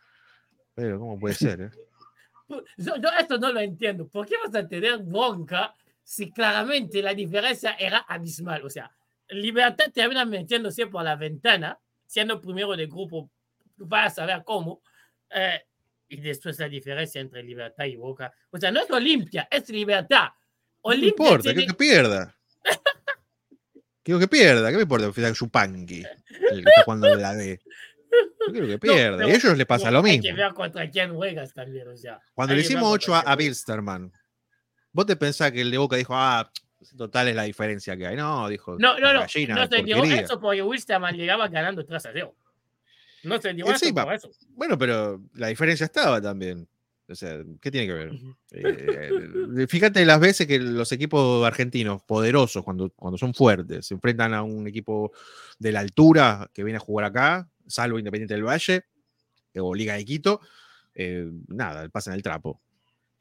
Pero, 0.74 0.98
¿cómo 0.98 1.18
puede 1.18 1.34
ser? 1.34 1.60
eh? 1.62 1.70
Yo, 2.76 2.96
yo 2.96 3.08
esto 3.18 3.38
no 3.38 3.50
lo 3.52 3.60
entiendo. 3.60 4.06
¿Por 4.08 4.26
qué 4.26 4.34
vas 4.44 4.54
a 4.54 4.68
tener 4.68 4.98
bronca 4.98 5.74
si 6.02 6.30
claramente 6.30 7.00
la 7.02 7.14
diferencia 7.14 7.72
era 7.78 7.98
abismal? 7.98 8.62
O 8.66 8.68
sea, 8.70 8.90
Libertad 9.28 9.86
termina 9.92 10.24
metiéndose 10.26 10.86
por 10.86 11.02
la 11.02 11.16
ventana, 11.16 11.78
siendo 12.06 12.38
primero 12.42 12.76
de 12.76 12.86
grupo, 12.86 13.30
para 13.88 14.10
saber 14.10 14.42
cómo. 14.44 14.82
eh, 15.34 15.62
y 16.08 16.20
después 16.20 16.58
la 16.58 16.68
diferencia 16.68 17.22
entre 17.22 17.42
Libertad 17.42 17.86
y 17.86 17.96
Boca. 17.96 18.30
O 18.50 18.58
sea, 18.58 18.70
no 18.70 18.80
es 18.80 18.90
Olimpia, 18.90 19.48
es 19.50 19.66
Libertad. 19.70 20.24
No 20.24 20.34
Olimpia 20.82 21.08
importa, 21.08 21.42
tiene- 21.54 21.66
que 21.66 21.72
pierda. 21.72 22.36
Quiero 24.02 24.18
que 24.18 24.28
pierda, 24.28 24.70
¿qué 24.70 24.76
me 24.76 24.82
importa? 24.82 25.10
Yupanqui, 25.32 26.04
el 26.50 26.62
que 26.64 26.68
está 26.68 26.82
jugando 26.84 27.08
en 27.08 27.22
la 27.22 27.34
D. 27.34 27.60
Yo 28.46 28.52
quiero 28.52 28.66
que 28.66 28.78
pierda. 28.80 29.26
y 29.26 29.30
a 29.30 29.34
ellos 29.34 29.56
les 29.56 29.66
pasa 29.66 29.86
no, 29.86 29.92
lo 30.00 30.04
Hay 30.06 30.18
mismo. 30.18 30.22
que 30.22 30.32
ver 30.42 30.52
contra 30.54 30.90
quién 30.90 31.14
juegas 31.14 31.54
también, 31.54 31.88
o 31.88 31.96
sea. 31.96 32.20
Cuando 32.34 32.52
hay 32.54 32.60
le 32.60 32.64
hicimos 32.66 32.82
contra 32.84 33.14
8 33.14 33.14
a, 33.14 33.32
a. 33.32 33.36
Bilsterman, 33.36 34.12
¿vos 34.92 35.06
te 35.06 35.16
pensás 35.16 35.52
que 35.52 35.60
el 35.60 35.70
de 35.70 35.78
Boca 35.78 35.96
dijo, 35.96 36.14
ah, 36.16 36.50
total 36.96 37.28
es 37.28 37.36
la 37.36 37.44
diferencia 37.44 37.96
que 37.96 38.06
hay? 38.06 38.16
No, 38.16 38.48
dijo. 38.48 38.76
No, 38.78 38.98
no, 38.98 39.12
no. 39.12 39.20
gallina, 39.20 39.54
no 39.54 39.66
se 39.68 39.82
dijo 39.82 39.98
porquería. 39.98 40.22
eso 40.22 40.40
porque 40.40 40.62
Wilstermann 40.62 41.16
llegaba 41.16 41.48
ganando 41.48 41.84
3 41.84 42.06
a 42.06 42.12
0. 42.12 42.34
No 43.24 43.40
se 43.40 43.50
eso 43.50 43.94
por 43.94 44.12
eso. 44.14 44.30
Bueno, 44.50 44.76
pero 44.76 45.22
la 45.34 45.46
diferencia 45.46 45.84
estaba 45.84 46.20
también. 46.20 46.68
O 47.12 47.14
sea, 47.14 47.38
¿qué 47.60 47.70
tiene 47.70 47.86
que 47.86 47.92
ver? 47.92 48.10
Ujú. 48.12 48.36
Eh, 48.54 49.66
fíjate 49.66 50.04
las 50.04 50.20
veces 50.20 50.46
que 50.46 50.58
los 50.58 50.92
equipos 50.92 51.46
argentinos 51.46 52.02
poderosos, 52.02 52.62
cuando, 52.64 52.90
cuando 52.90 53.16
son 53.16 53.32
fuertes, 53.32 53.86
se 53.86 53.94
enfrentan 53.94 54.34
a 54.34 54.42
un 54.42 54.66
equipo 54.66 55.12
de 55.58 55.72
la 55.72 55.80
altura 55.80 56.50
que 56.52 56.62
viene 56.64 56.76
a 56.76 56.80
jugar 56.80 57.06
acá, 57.06 57.48
salvo 57.66 57.98
Independiente 57.98 58.34
del 58.34 58.44
Valle 58.44 58.84
eh, 59.54 59.60
o 59.60 59.74
Liga 59.74 59.94
de 59.94 60.04
Quito, 60.04 60.40
eh, 60.94 61.30
nada, 61.48 61.88
pasan 61.88 62.14
el 62.14 62.22
trapo. 62.22 62.60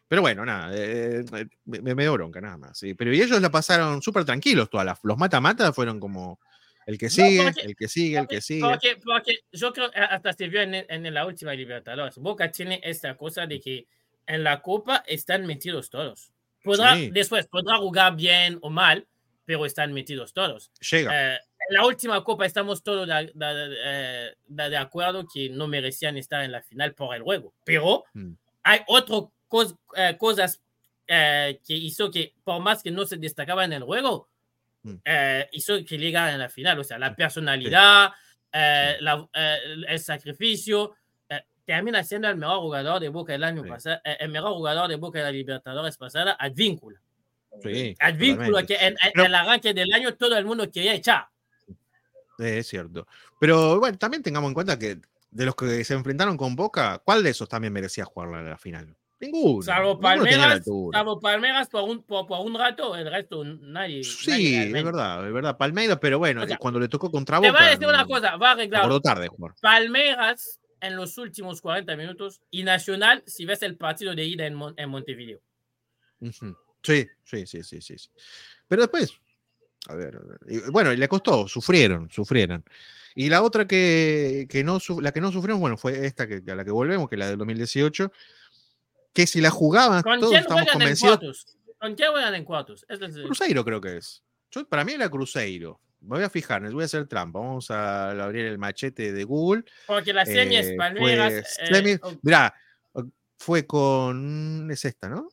Pero 0.08 0.22
bueno, 0.22 0.44
nada, 0.46 0.76
eh, 0.76 1.24
eh, 1.34 1.46
me, 1.64 1.96
me 1.96 2.04
dio 2.04 2.12
bronca, 2.12 2.42
nada 2.42 2.58
más. 2.58 2.78
sí. 2.78 2.94
Pero 2.94 3.12
ellos 3.12 3.42
la 3.42 3.50
pasaron 3.50 4.02
súper 4.02 4.26
tranquilos, 4.26 4.70
todas 4.70 4.86
las, 4.86 5.00
los 5.04 5.18
mata-mata 5.18 5.72
fueron 5.72 6.02
como 6.02 6.40
el 6.86 6.98
que 6.98 7.10
sigue, 7.10 7.44
porque- 7.44 7.62
el 7.62 7.76
que 7.76 7.88
sigue, 7.88 8.18
el 8.18 8.28
que 8.28 8.42
sigue. 8.42 8.62
Porque, 8.62 8.98
porque 9.04 9.34
yo 9.52 9.72
creo 9.74 9.92
que 9.92 10.00
hasta 10.00 10.34
se 10.34 10.48
vio 10.48 10.62
en, 10.62 10.74
en 10.76 11.14
la 11.14 11.26
última 11.26 11.54
Libertadores. 11.54 12.18
Boca 12.18 12.52
tiene 12.52 12.80
esta 12.84 13.16
cosa 13.16 13.46
de 13.46 13.60
que 13.60 13.86
en 14.28 14.44
la 14.44 14.62
Copa 14.62 15.04
están 15.08 15.46
metidos 15.46 15.90
todos. 15.90 16.32
Podrá, 16.64 16.96
Sí. 16.96 17.10
Después 17.12 17.48
podrá 17.48 17.78
jugar 17.78 18.16
bien 18.16 18.60
o 18.62 18.70
mal, 18.70 19.08
pero 19.46 19.66
están 19.66 19.92
metidos 19.94 20.32
todos. 20.34 20.72
Llega. 20.92 21.36
Eh, 21.36 21.40
en 21.70 21.76
la 21.76 21.86
última 21.86 22.24
Copa 22.24 22.46
estamos 22.46 22.84
todos 22.84 23.08
de, 23.08 23.32
de- 23.34 23.78
eh, 23.84 24.36
de- 24.48 24.70
de 24.70 24.78
acuerdo 24.78 25.26
que 25.32 25.50
no 25.50 25.68
merecían 25.68 26.18
estar 26.18 26.44
en 26.44 26.52
la 26.52 26.62
final 26.62 26.94
por 26.94 27.16
el 27.16 27.22
juego. 27.24 27.54
Pero 27.66 28.04
Mm. 28.14 28.34
hay 28.64 28.80
otras 28.88 29.24
cosas 30.18 30.62
eh, 31.14 31.60
que 31.68 31.74
hizo 31.74 32.10
que, 32.10 32.34
por 32.44 32.62
más 32.62 32.82
que 32.82 32.90
no 32.92 33.06
se 33.06 33.18
destacaba 33.18 33.66
en 33.66 33.74
el 33.74 33.84
juego. 33.84 34.30
Eh, 35.06 35.48
hizo 35.52 35.76
que 35.86 35.98
llegara 35.98 36.32
en 36.34 36.40
la 36.40 36.50
final. 36.50 36.80
O 36.80 36.84
sea, 36.84 36.98
la 36.98 37.16
personalidad, 37.16 38.12
eh, 38.52 38.98
la- 39.02 39.28
eh, 39.34 39.58
el 39.88 40.00
sacrificio. 40.00 40.96
eh, 41.30 41.42
termina 41.66 42.04
siendo 42.04 42.28
el 42.28 42.36
mejor 42.38 42.60
jugador 42.60 43.00
de 43.00 43.10
Boca 43.10 43.34
el 43.34 43.44
año 43.44 43.62
pasado, 43.64 44.02
eh, 44.04 44.18
el 44.20 44.30
mejor 44.30 44.54
jugador 44.54 44.90
de 44.90 44.96
Boca 44.98 45.20
de 45.20 45.26
la 45.26 45.32
Libertadores 45.32 45.96
pasada, 45.98 46.36
Advíncula. 46.40 47.00
Sí, 47.62 47.96
Advíncula 48.00 48.66
que 48.66 48.76
en, 48.76 48.96
en 49.02 49.26
el 49.26 49.36
arranque 49.36 49.74
del 49.74 49.92
año 49.94 50.16
todo 50.16 50.38
el 50.38 50.46
mundo 50.46 50.70
quería 50.72 50.94
echar. 50.94 51.28
Es 52.40 52.68
cierto. 52.68 53.08
Pero 53.40 53.80
bueno, 53.80 53.98
también 53.98 54.24
tengamos 54.24 54.48
en 54.50 54.54
cuenta 54.54 54.80
que 54.80 55.00
de 55.30 55.46
los 55.46 55.56
que 55.56 55.84
se 55.84 55.94
enfrentaron 55.94 56.36
con 56.38 56.56
Boca, 56.56 57.02
¿cuál 57.06 57.24
de 57.24 57.30
esos 57.30 57.48
también 57.48 57.72
merecía 57.72 58.04
jugar 58.04 58.30
la, 58.30 58.42
la 58.42 58.58
final? 58.58 58.96
Ninguno. 59.22 59.62
Salvo 59.62 60.00
Palmeras, 60.00 60.64
salvo 60.92 61.20
Palmeras 61.20 61.70
por 61.70 61.84
un, 61.84 62.04
por, 62.04 62.26
por 62.28 62.46
un 62.46 62.58
rato, 62.58 62.96
el 62.96 63.10
resto 63.10 63.44
nadie. 63.44 63.62
nadie 63.62 64.04
Sí, 64.04 64.56
es 64.56 64.62
realmente. 64.64 64.84
verdad, 64.84 65.28
es 65.28 65.34
verdad. 65.34 65.58
Palmeiras, 65.58 65.98
pero 66.02 66.18
bueno, 66.20 66.44
O 66.44 66.48
sea, 66.48 66.58
cuando 66.58 66.80
le 66.80 66.88
tocó 66.88 67.10
contra 67.12 67.40
Te 67.40 67.48
Boca. 67.50 67.60
voy 67.60 67.68
a 67.68 67.72
decir 67.72 67.88
una 67.88 68.02
no- 68.02 68.08
cosa, 68.08 68.36
va 68.38 68.50
a 68.50 68.52
arreglar. 68.54 69.02
tarde 69.02 69.24
de 69.24 69.28
jugar. 69.30 69.54
Palmeras 69.62 70.60
en 70.82 70.96
los 70.96 71.18
últimos 71.20 71.62
40 71.62 71.96
minutos 71.96 72.42
y 72.50 72.64
Nacional 72.64 73.24
si 73.28 73.46
ves 73.46 73.62
el 73.62 73.78
partido 73.78 74.16
de 74.16 74.26
ida 74.26 74.46
en, 74.48 74.56
Mon- 74.56 74.74
en 74.78 74.90
Montevideo. 74.90 75.40
Sí, 76.84 77.08
sí, 77.24 77.46
sí, 77.46 77.64
sí, 77.64 77.82
sí. 77.82 77.98
sí. 77.98 78.10
Pero 78.68 78.82
después, 78.84 79.14
a 79.88 79.96
ver, 79.96 80.20
bueno, 80.72 80.92
y 80.94 80.98
le 80.98 81.08
costó, 81.08 81.48
sufrieron, 81.48 82.10
sufrieron. 82.10 82.64
Y 83.14 83.30
la 83.30 83.42
otra 83.44 83.68
que, 83.68 84.48
que 84.50 84.64
no, 84.64 84.80
la 85.02 85.12
que 85.12 85.20
no 85.22 85.32
sufrieron, 85.32 85.60
bueno, 85.60 85.78
fue 85.78 86.06
esta 86.06 86.28
que, 86.28 86.42
a 86.50 86.56
la 86.56 86.64
que 86.64 86.72
volvemos, 86.72 87.10
que 87.10 87.16
es 87.16 87.20
la 87.20 87.28
del 87.28 87.38
2018, 87.38 88.12
que 89.14 89.28
si 89.28 89.42
la 89.42 89.50
jugaban, 89.50 90.02
¿Con 90.04 90.20
todos 90.20 90.32
quién 90.32 90.42
estamos 90.44 90.72
convencidos. 90.72 91.46
¿Con 91.80 91.96
quién 91.96 92.12
juegan 92.12 92.36
en 92.36 92.46
cuartos? 92.46 92.86
Es 92.88 93.02
el- 93.02 93.24
Cruzeiro 93.24 93.66
creo 93.66 93.82
que 93.82 93.98
es. 93.98 94.24
Yo, 94.52 94.66
para 94.68 94.84
mí 94.84 94.94
era 94.94 95.10
Cruzeiro. 95.10 95.80
Me 96.02 96.16
voy 96.16 96.24
a 96.24 96.30
fijar, 96.30 96.62
les 96.62 96.74
voy 96.74 96.84
a 96.84 96.86
hacer 96.86 97.08
trampa. 97.08 97.40
Vamos 97.40 97.70
a 97.72 98.12
abrir 98.12 98.46
el 98.46 98.58
machete 98.58 99.12
de 99.14 99.24
Google. 99.24 99.64
Porque 99.86 100.14
la 100.14 100.26
semi 100.26 100.56
Eh, 100.56 100.60
es 100.60 100.74
Palmeras. 100.78 101.32
fue 101.58 101.66
eh, 101.66 101.74
semi- 101.74 102.00
oh, 102.02 102.14
Mirá, 102.24 102.54
fue 103.38 103.66
con. 103.68 104.68
Es 104.72 104.86
esta, 104.86 105.10
¿no? 105.10 105.28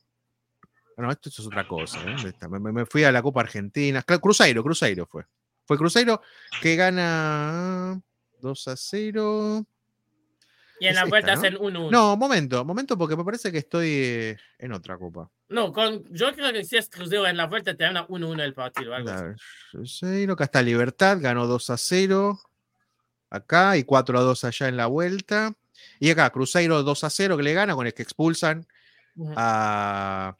Bueno, 0.95 1.11
esto 1.11 1.29
es 1.29 1.39
otra 1.39 1.67
cosa. 1.67 1.99
¿eh? 2.03 2.15
Me, 2.49 2.59
me- 2.71 2.85
fui 2.85 3.03
a 3.03 3.11
la 3.11 3.21
Copa 3.21 3.41
Argentina. 3.41 4.03
Cruzeiro, 4.03 4.61
Cruzeiro 4.63 5.05
fue. 5.05 5.25
Fue 5.65 5.77
Cruzeiro 5.77 6.21
que 6.61 6.75
gana 6.75 7.99
2 8.41 8.67
a 8.67 8.75
0. 8.75 9.65
Y 10.79 10.85
en 10.85 10.91
es 10.91 10.95
la 10.95 11.01
esta, 11.01 11.09
vuelta 11.09 11.33
¿no? 11.33 11.39
hacen 11.39 11.55
1-1. 11.55 11.91
No, 11.91 12.17
momento, 12.17 12.63
momento, 12.65 12.97
porque 12.97 13.15
me 13.15 13.23
parece 13.23 13.51
que 13.51 13.59
estoy 13.59 13.89
eh, 13.89 14.37
en 14.57 14.73
otra 14.73 14.97
copa. 14.97 15.29
No, 15.49 15.73
con, 15.73 16.03
yo 16.13 16.33
creo 16.33 16.53
que 16.53 16.63
si 16.63 16.77
es 16.77 16.89
Cruzeiro 16.89 17.27
en 17.27 17.37
la 17.37 17.47
vuelta 17.47 17.75
termina 17.75 18.07
1-1 18.07 18.41
el 18.41 18.53
partido. 18.53 18.93
Algo 18.93 19.09
acá 19.09 20.43
está 20.43 20.61
Libertad, 20.61 21.17
ganó 21.19 21.47
2 21.47 21.69
a 21.69 21.77
0. 21.77 22.39
Acá 23.31 23.77
y 23.77 23.83
4 23.83 24.17
a 24.17 24.21
2 24.21 24.43
allá 24.43 24.67
en 24.67 24.77
la 24.77 24.87
vuelta. 24.87 25.53
Y 25.99 26.09
acá, 26.09 26.29
Cruzeiro 26.29 26.83
2 26.83 27.03
a 27.03 27.09
0 27.09 27.37
que 27.37 27.43
le 27.43 27.53
gana 27.53 27.75
con 27.75 27.85
el 27.85 27.93
que 27.93 28.01
expulsan 28.03 28.67
Ujú. 29.15 29.33
a, 29.35 30.35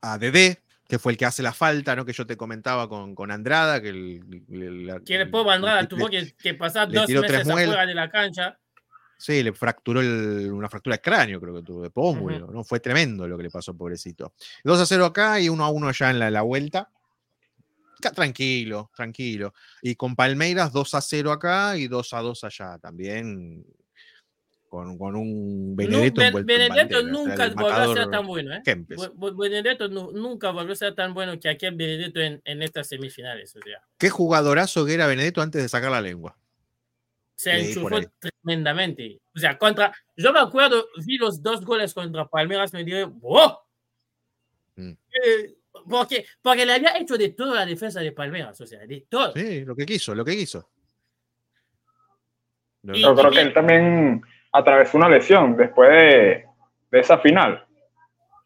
a 0.00 0.18
Dedé, 0.18 0.62
que 0.88 0.98
fue 0.98 1.12
el 1.12 1.18
que 1.18 1.24
hace 1.26 1.42
la 1.42 1.52
falta, 1.52 1.96
¿no? 1.96 2.04
Que 2.04 2.12
yo 2.12 2.26
te 2.26 2.36
comentaba 2.36 2.88
con, 2.88 3.14
con 3.14 3.30
Andrada, 3.30 3.80
que 3.82 3.88
el, 3.88 4.20
el- 4.50 5.02
Que 5.04 5.26
Andrada 5.56 5.82
le- 5.82 5.88
tuvo 5.88 6.08
que, 6.08 6.34
que 6.36 6.54
pasar 6.54 6.88
dos 6.88 7.08
meses 7.22 7.46
afuera 7.64 7.86
de 7.86 7.94
la 7.94 8.10
cancha. 8.10 8.58
Sí, 9.18 9.42
le 9.42 9.52
fracturó 9.52 10.00
el- 10.00 10.52
una 10.52 10.68
fractura 10.68 10.96
de 10.96 11.02
cráneo, 11.02 11.40
creo 11.40 11.54
que 11.54 11.62
tuvo, 11.62 11.82
de 11.82 11.90
pómulo, 11.90 12.46
¿no? 12.52 12.62
Fue 12.64 12.80
tremendo 12.80 13.26
lo 13.26 13.36
que 13.36 13.44
le 13.44 13.50
pasó, 13.50 13.74
pobrecito. 13.76 14.34
2 14.62 14.80
a 14.80 14.86
0 14.86 15.06
acá 15.06 15.40
y 15.40 15.48
1 15.48 15.64
a 15.64 15.70
1 15.70 15.88
allá 15.88 16.10
en 16.10 16.18
la, 16.18 16.30
la 16.30 16.42
vuelta. 16.42 16.90
Tranquilo, 18.14 18.90
tranquilo. 18.94 19.54
Y 19.82 19.94
con 19.96 20.14
Palmeiras 20.14 20.70
2 20.72 20.94
a 20.94 21.00
0 21.00 21.32
acá 21.32 21.76
y 21.78 21.88
2 21.88 22.12
a 22.12 22.20
2 22.20 22.44
allá 22.44 22.78
también. 22.78 23.64
Con, 24.76 24.98
con 24.98 25.16
un 25.16 25.74
Benedetto 25.74 26.20
Ben- 26.20 26.26
envuelto 26.26 26.52
en 26.52 26.58
Benedetto 26.58 26.76
bandera, 26.76 26.98
o 26.98 27.02
sea, 27.02 27.10
nunca 27.10 27.48
volvió 27.62 27.76
a 27.76 27.94
ser 27.94 28.10
tan 28.10 28.26
bueno. 28.26 28.54
¿eh? 28.54 28.62
Benedetto 29.38 29.88
nu- 29.88 30.12
nunca 30.12 30.50
volvió 30.50 30.72
a 30.74 30.76
ser 30.76 30.94
tan 30.94 31.14
bueno 31.14 31.40
que 31.40 31.48
aquel 31.48 31.74
Benedetto 31.74 32.20
en, 32.20 32.42
en 32.44 32.62
estas 32.62 32.86
semifinales. 32.86 33.56
O 33.56 33.60
sea, 33.62 33.80
Qué 33.96 34.10
jugadorazo 34.10 34.84
que 34.84 34.92
era 34.92 35.06
Benedetto 35.06 35.40
antes 35.40 35.62
de 35.62 35.68
sacar 35.70 35.90
la 35.90 36.02
lengua. 36.02 36.36
se 37.36 37.52
enchufó 37.58 38.00
tremendamente. 38.18 39.18
O 39.34 39.38
sea, 39.38 39.56
contra. 39.56 39.94
Yo 40.14 40.30
me 40.34 40.40
acuerdo, 40.40 40.86
vi 41.06 41.16
los 41.16 41.42
dos 41.42 41.64
goles 41.64 41.94
contra 41.94 42.26
Palmeiras, 42.28 42.70
me 42.74 42.84
dije, 42.84 43.04
¡wow! 43.04 43.52
Mm. 44.74 44.90
Eh, 44.90 45.54
porque, 45.88 46.26
porque 46.42 46.66
le 46.66 46.74
había 46.74 46.98
hecho 46.98 47.16
de 47.16 47.30
todo 47.30 47.54
la 47.54 47.64
defensa 47.64 48.00
de 48.00 48.12
Palmeiras, 48.12 48.60
o 48.60 48.66
sea, 48.66 48.80
de 48.86 49.06
todo. 49.08 49.32
Sí, 49.32 49.64
lo 49.64 49.74
que 49.74 49.86
quiso, 49.86 50.14
lo 50.14 50.22
que 50.22 50.36
quiso. 50.36 50.68
Yo 52.82 53.14
creo 53.16 53.30
que 53.32 53.40
él 53.40 53.52
también 53.52 54.22
atravesó 54.52 54.96
una 54.96 55.08
lesión 55.08 55.56
después 55.56 55.88
de, 55.90 56.44
de 56.90 57.00
esa 57.00 57.18
final. 57.18 57.64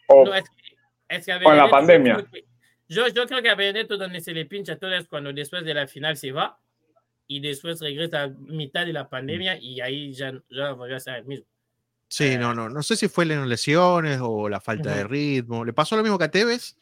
O 0.09 0.25
No, 0.25 0.35
es 0.35 0.45
que- 0.45 0.77
es 1.17 1.27
que 1.27 1.41
Con 1.43 1.57
la 1.57 1.69
pandemia. 1.69 2.17
Yo, 2.19 2.25
creo 2.27 3.05
que- 3.07 3.13
yo, 3.13 3.27
creo 3.27 3.43
que 3.43 3.51
a 3.51 3.55
Benedetto 3.55 3.97
donde 3.97 4.21
se 4.21 4.33
le 4.33 4.47
pincha 4.47 4.77
todo 4.77 4.95
es 4.95 5.07
cuando 5.07 5.33
después 5.33 5.65
de 5.65 5.75
la 5.75 5.87
final 5.87 6.17
se 6.17 6.33
va 6.33 6.59
y 7.27 7.41
después 7.41 7.81
regresa 7.81 8.25
a 8.25 8.29
mitad 8.29 8.85
de 8.87 8.93
la 8.93 9.09
pandemia 9.09 9.57
y 9.61 9.81
ahí 9.81 10.13
ya, 10.13 10.33
ya 10.51 10.73
volvió 10.73 10.97
a 10.97 11.01
ser 11.01 11.17
el 11.17 11.25
mismo. 11.27 11.47
Sí, 12.09 12.37
no, 12.37 12.53
no, 12.55 12.69
no 12.69 12.83
sé 12.83 12.97
si 12.97 13.07
fue 13.07 13.25
las 13.25 13.47
lesiones 13.47 14.19
o 14.21 14.49
la 14.49 14.61
falta 14.61 14.93
de 14.95 15.03
Ujú. 15.05 15.13
ritmo. 15.13 15.65
Le 15.65 15.73
pasó 15.73 15.97
lo 15.97 16.03
mismo 16.03 16.19
que 16.19 16.25
a 16.25 16.31
Tevez, 16.31 16.77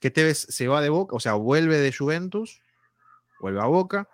que 0.00 0.12
Tevez 0.12 0.38
se 0.48 0.68
va 0.68 0.80
de 0.80 0.88
Boca, 0.90 1.16
o 1.16 1.20
sea, 1.20 1.32
vuelve 1.34 1.76
de 1.78 1.92
Juventus, 1.92 2.60
vuelve 3.40 3.60
a 3.60 3.64
Boca, 3.66 4.08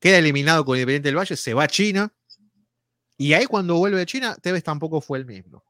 queda 0.00 0.18
eliminado 0.18 0.66
con 0.66 0.76
Independiente 0.76 1.08
del 1.08 1.16
Valle, 1.16 1.34
se 1.36 1.54
va 1.54 1.64
a 1.64 1.68
China, 1.68 2.12
y 3.16 3.32
ahí 3.34 3.46
cuando 3.46 3.76
vuelve 3.76 3.98
de 3.98 4.06
China, 4.06 4.36
Tevez 4.40 4.62
tampoco 4.64 5.00
fue 5.00 5.18
el 5.18 5.26
mismo. 5.26 5.62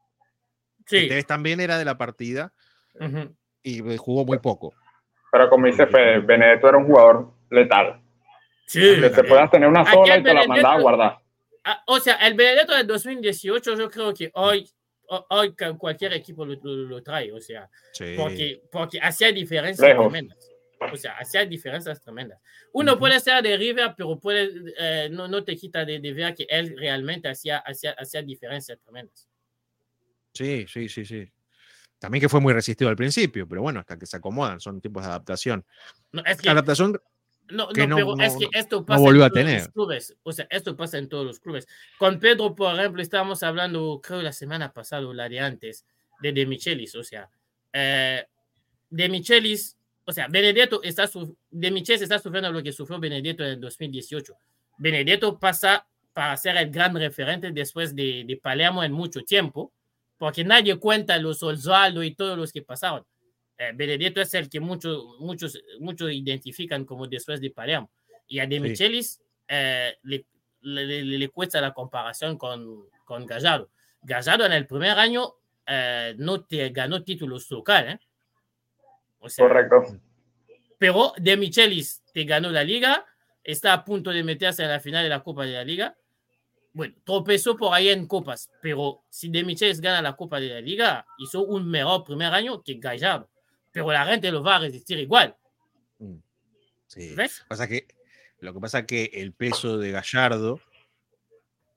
Sí. 0.87 1.07
Tevez 1.07 1.25
también 1.25 1.59
era 1.59 1.77
de 1.77 1.85
la 1.85 1.97
partida 1.97 2.53
ujú. 2.99 3.35
y 3.63 3.87
eh, 3.91 3.97
jugó 3.97 4.25
muy 4.25 4.39
poco. 4.39 4.73
Pero 5.31 5.49
como 5.49 5.65
dice 5.67 5.87
Fede, 5.87 6.19
Benedetto 6.19 6.69
era 6.69 6.77
un 6.77 6.85
jugador 6.85 7.31
letal. 7.49 8.01
Sí. 8.67 8.99
Que 9.01 9.09
te 9.09 9.23
puedas 9.23 9.49
tener 9.51 9.67
una 9.69 9.85
sola 9.91 10.15
el 10.15 10.21
y 10.21 10.23
te 10.23 10.33
la 10.33 10.41
Benedetto- 10.41 10.47
mandaba 10.49 10.75
a 10.75 10.81
guardar. 10.81 11.19
Ah, 11.63 11.83
o 11.87 11.99
sea, 11.99 12.15
el 12.27 12.35
Benedetto 12.35 12.75
del 12.75 12.85
2018 12.87 13.75
yo 13.75 13.89
creo 13.89 14.13
que 14.13 14.29
hoy, 14.35 14.69
ho- 15.09 15.25
hoy 15.29 15.55
cualquier 15.77 16.13
equipo 16.13 16.45
lo, 16.45 16.55
lo- 16.61 16.87
lo 16.87 17.03
trae, 17.03 17.31
o 17.31 17.41
sea, 17.41 17.69
Sí. 17.91 18.13
porque, 18.17 18.61
porque 18.71 18.99
hacía 18.99 19.31
diferencias 19.31 19.87
Lejos. 19.89 20.05
tremendas. 20.11 20.37
O 20.91 20.97
sea, 20.97 21.13
hacía 21.17 21.45
diferencias 21.45 22.01
tremendas. 22.01 22.39
Uno 22.73 22.91
Ujú. 22.93 22.99
puede 22.99 23.19
ser 23.19 23.41
de 23.41 23.57
River, 23.57 23.93
pero 23.97 24.19
puede, 24.19 24.73
eh, 24.77 25.09
no, 25.11 25.27
no 25.27 25.43
te 25.43 25.55
quita 25.55 25.85
de, 25.85 25.99
de 25.99 26.13
ver 26.13 26.35
que 26.35 26.45
él 26.49 26.75
realmente 26.77 27.27
hacía, 27.29 27.57
hacía, 27.59 27.91
hacía 27.97 28.21
diferencias 28.21 28.79
tremendas. 28.79 29.27
Sí, 30.33 30.65
sí, 30.67 30.89
sí, 30.89 31.05
sí. 31.05 31.31
También 31.97 32.21
que 32.21 32.29
fue 32.29 32.41
muy 32.41 32.53
resistido 32.53 32.89
al 32.89 32.95
principio, 32.97 33.47
pero 33.47 33.61
bueno, 33.61 33.79
hasta 33.79 33.97
que 33.97 34.05
se 34.05 34.17
acomodan, 34.17 34.59
son 34.59 34.81
tipos 34.81 35.03
de 35.03 35.09
adaptación. 35.09 35.65
No, 36.11 36.23
es 36.25 36.41
que, 36.41 36.49
Adaptación, 36.49 36.99
no, 37.49 37.69
que 37.69 37.87
no, 37.87 37.87
no- 37.87 37.95
pero 37.95 38.19
es 38.19 38.33
no- 38.33 38.39
que 38.39 38.45
no- 38.45 38.51
esto 38.53 38.85
pasa 38.85 38.99
volvió 38.99 39.21
en 39.21 39.25
a 39.25 39.29
todos 39.29 39.45
tener. 39.45 39.59
los 39.61 39.67
clubes. 39.69 40.15
O 40.23 40.31
sea, 40.33 40.47
esto 40.49 40.75
pasa 40.75 40.97
en 40.97 41.07
todos 41.07 41.25
los 41.25 41.39
clubes. 41.39 41.67
Con 41.97 42.19
Pedro, 42.19 42.53
por 42.53 42.77
ejemplo, 42.77 43.01
estábamos 43.01 43.43
hablando, 43.43 44.01
creo 44.03 44.21
la 44.21 44.33
semana 44.33 44.73
pasada 44.73 45.07
o 45.07 45.13
la 45.13 45.29
de 45.29 45.39
antes, 45.39 45.85
de 46.21 46.33
De 46.33 46.45
Michelis. 46.45 46.95
O 46.95 47.03
sea, 47.03 47.29
eh, 47.71 48.25
De 48.89 49.09
Michelis, 49.09 49.77
o 50.05 50.11
sea, 50.11 50.27
Benedetto 50.27 50.81
está, 50.83 51.09
De 51.49 51.71
Michelis 51.71 52.01
está 52.01 52.19
sufriendo 52.19 52.51
lo 52.51 52.61
que 52.63 52.71
sufrió 52.71 52.99
Benedetto 52.99 53.43
en 53.43 53.51
el 53.51 53.59
2018. 53.59 54.33
Benedetto 54.77 55.39
pasa 55.39 55.87
para 56.13 56.35
ser 56.37 56.57
el 56.57 56.69
gran 56.69 56.95
referente 56.95 57.51
después 57.51 57.95
de, 57.95 58.23
de 58.25 58.37
Palermo 58.37 58.83
en 58.83 58.91
mucho 58.91 59.21
tiempo, 59.23 59.71
porque 60.17 60.43
nadie 60.43 60.77
cuenta 60.77 61.17
los 61.17 61.41
Osvaldo 61.43 62.03
y 62.03 62.15
todos 62.15 62.37
los 62.37 62.51
que 62.51 62.61
pasaron. 62.61 63.03
Eh, 63.57 63.71
Benedetto 63.73 64.21
es 64.21 64.33
el 64.33 64.49
que 64.49 64.59
muchos 64.59 65.03
muchos 65.19 65.57
muchos 65.79 66.11
identifican 66.11 66.85
como 66.85 67.07
después 67.07 67.39
de 67.41 67.51
Palermo. 67.51 67.89
Y 68.27 68.39
a 68.39 68.47
De 68.47 68.55
Sí. 68.57 68.61
Michelis 68.61 69.21
eh, 69.47 69.95
le, 70.03 70.25
le, 70.61 70.85
le- 70.85 71.17
le 71.19 71.29
cuesta 71.29 71.61
la 71.61 71.73
comparación 71.73 72.37
con, 72.37 72.85
con 73.05 73.25
Gallardo. 73.25 73.69
Gallardo 74.01 74.45
en 74.45 74.51
el 74.53 74.67
primer 74.67 74.97
año 74.99 75.33
eh, 75.67 76.15
no 76.17 76.43
te 76.43 76.69
ganó 76.69 77.03
títulos 77.03 77.49
locales. 77.51 77.99
O 79.25 79.29
sea, 79.29 79.47
Correcto. 79.47 79.99
pero 80.77 81.13
De 81.17 81.35
Michelis 81.35 82.03
te 82.13 82.23
ganó 82.23 82.49
la 82.49 82.63
liga, 82.63 83.05
está 83.43 83.73
a 83.73 83.83
punto 83.83 84.11
de 84.11 84.23
meterse 84.23 84.63
en 84.63 84.69
la 84.69 84.79
final 84.79 85.03
de 85.03 85.09
la 85.09 85.23
Copa 85.23 85.45
de 85.45 85.53
la 85.53 85.63
Liga. 85.63 85.97
Bueno, 86.73 86.93
tropezó 87.05 87.55
por 87.55 87.73
ahí 87.73 87.89
en 87.89 88.05
copas, 88.05 88.49
pero 88.61 89.03
si 89.09 89.29
De 89.29 89.43
Michelis 89.43 89.79
gana 89.79 90.01
la 90.01 90.15
Copa 90.15 90.39
de 90.39 90.49
la 90.49 90.61
Liga, 90.61 91.05
hizo 91.17 91.43
un 91.43 91.69
mejor 91.69 92.03
primer 92.03 92.33
año 92.33 92.61
que 92.61 92.75
Gallardo. 92.75 93.29
Pero 93.71 93.91
la 93.91 94.05
gente 94.05 94.31
lo 94.31 94.43
va 94.43 94.57
a 94.57 94.59
resistir 94.59 94.99
igual. 94.99 95.35
mm, 95.99 96.15
sí. 96.87 97.13
¿Ves? 97.15 97.45
Pasa 97.47 97.67
que, 97.67 97.87
lo 98.39 98.53
que 98.53 98.59
pasa 98.59 98.79
es 98.79 98.85
que 98.85 99.09
el 99.13 99.33
peso 99.33 99.77
de 99.77 99.91
Gallardo, 99.91 100.59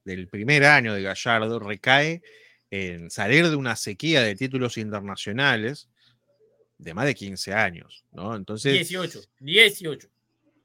del 0.04 0.26
primer 0.28 0.64
año 0.64 0.94
de 0.94 1.02
Gallardo, 1.02 1.58
recae 1.58 2.22
en 2.70 3.10
salir 3.10 3.48
de 3.48 3.56
una 3.56 3.76
sequía 3.76 4.22
de 4.22 4.34
títulos 4.34 4.78
internacionales 4.78 5.88
de 6.78 6.94
más 6.94 7.06
de 7.06 7.14
15 7.14 7.52
años, 7.52 8.04
¿no? 8.12 8.34
Entonces, 8.34 8.72
18, 8.72 9.20
18. 9.40 10.08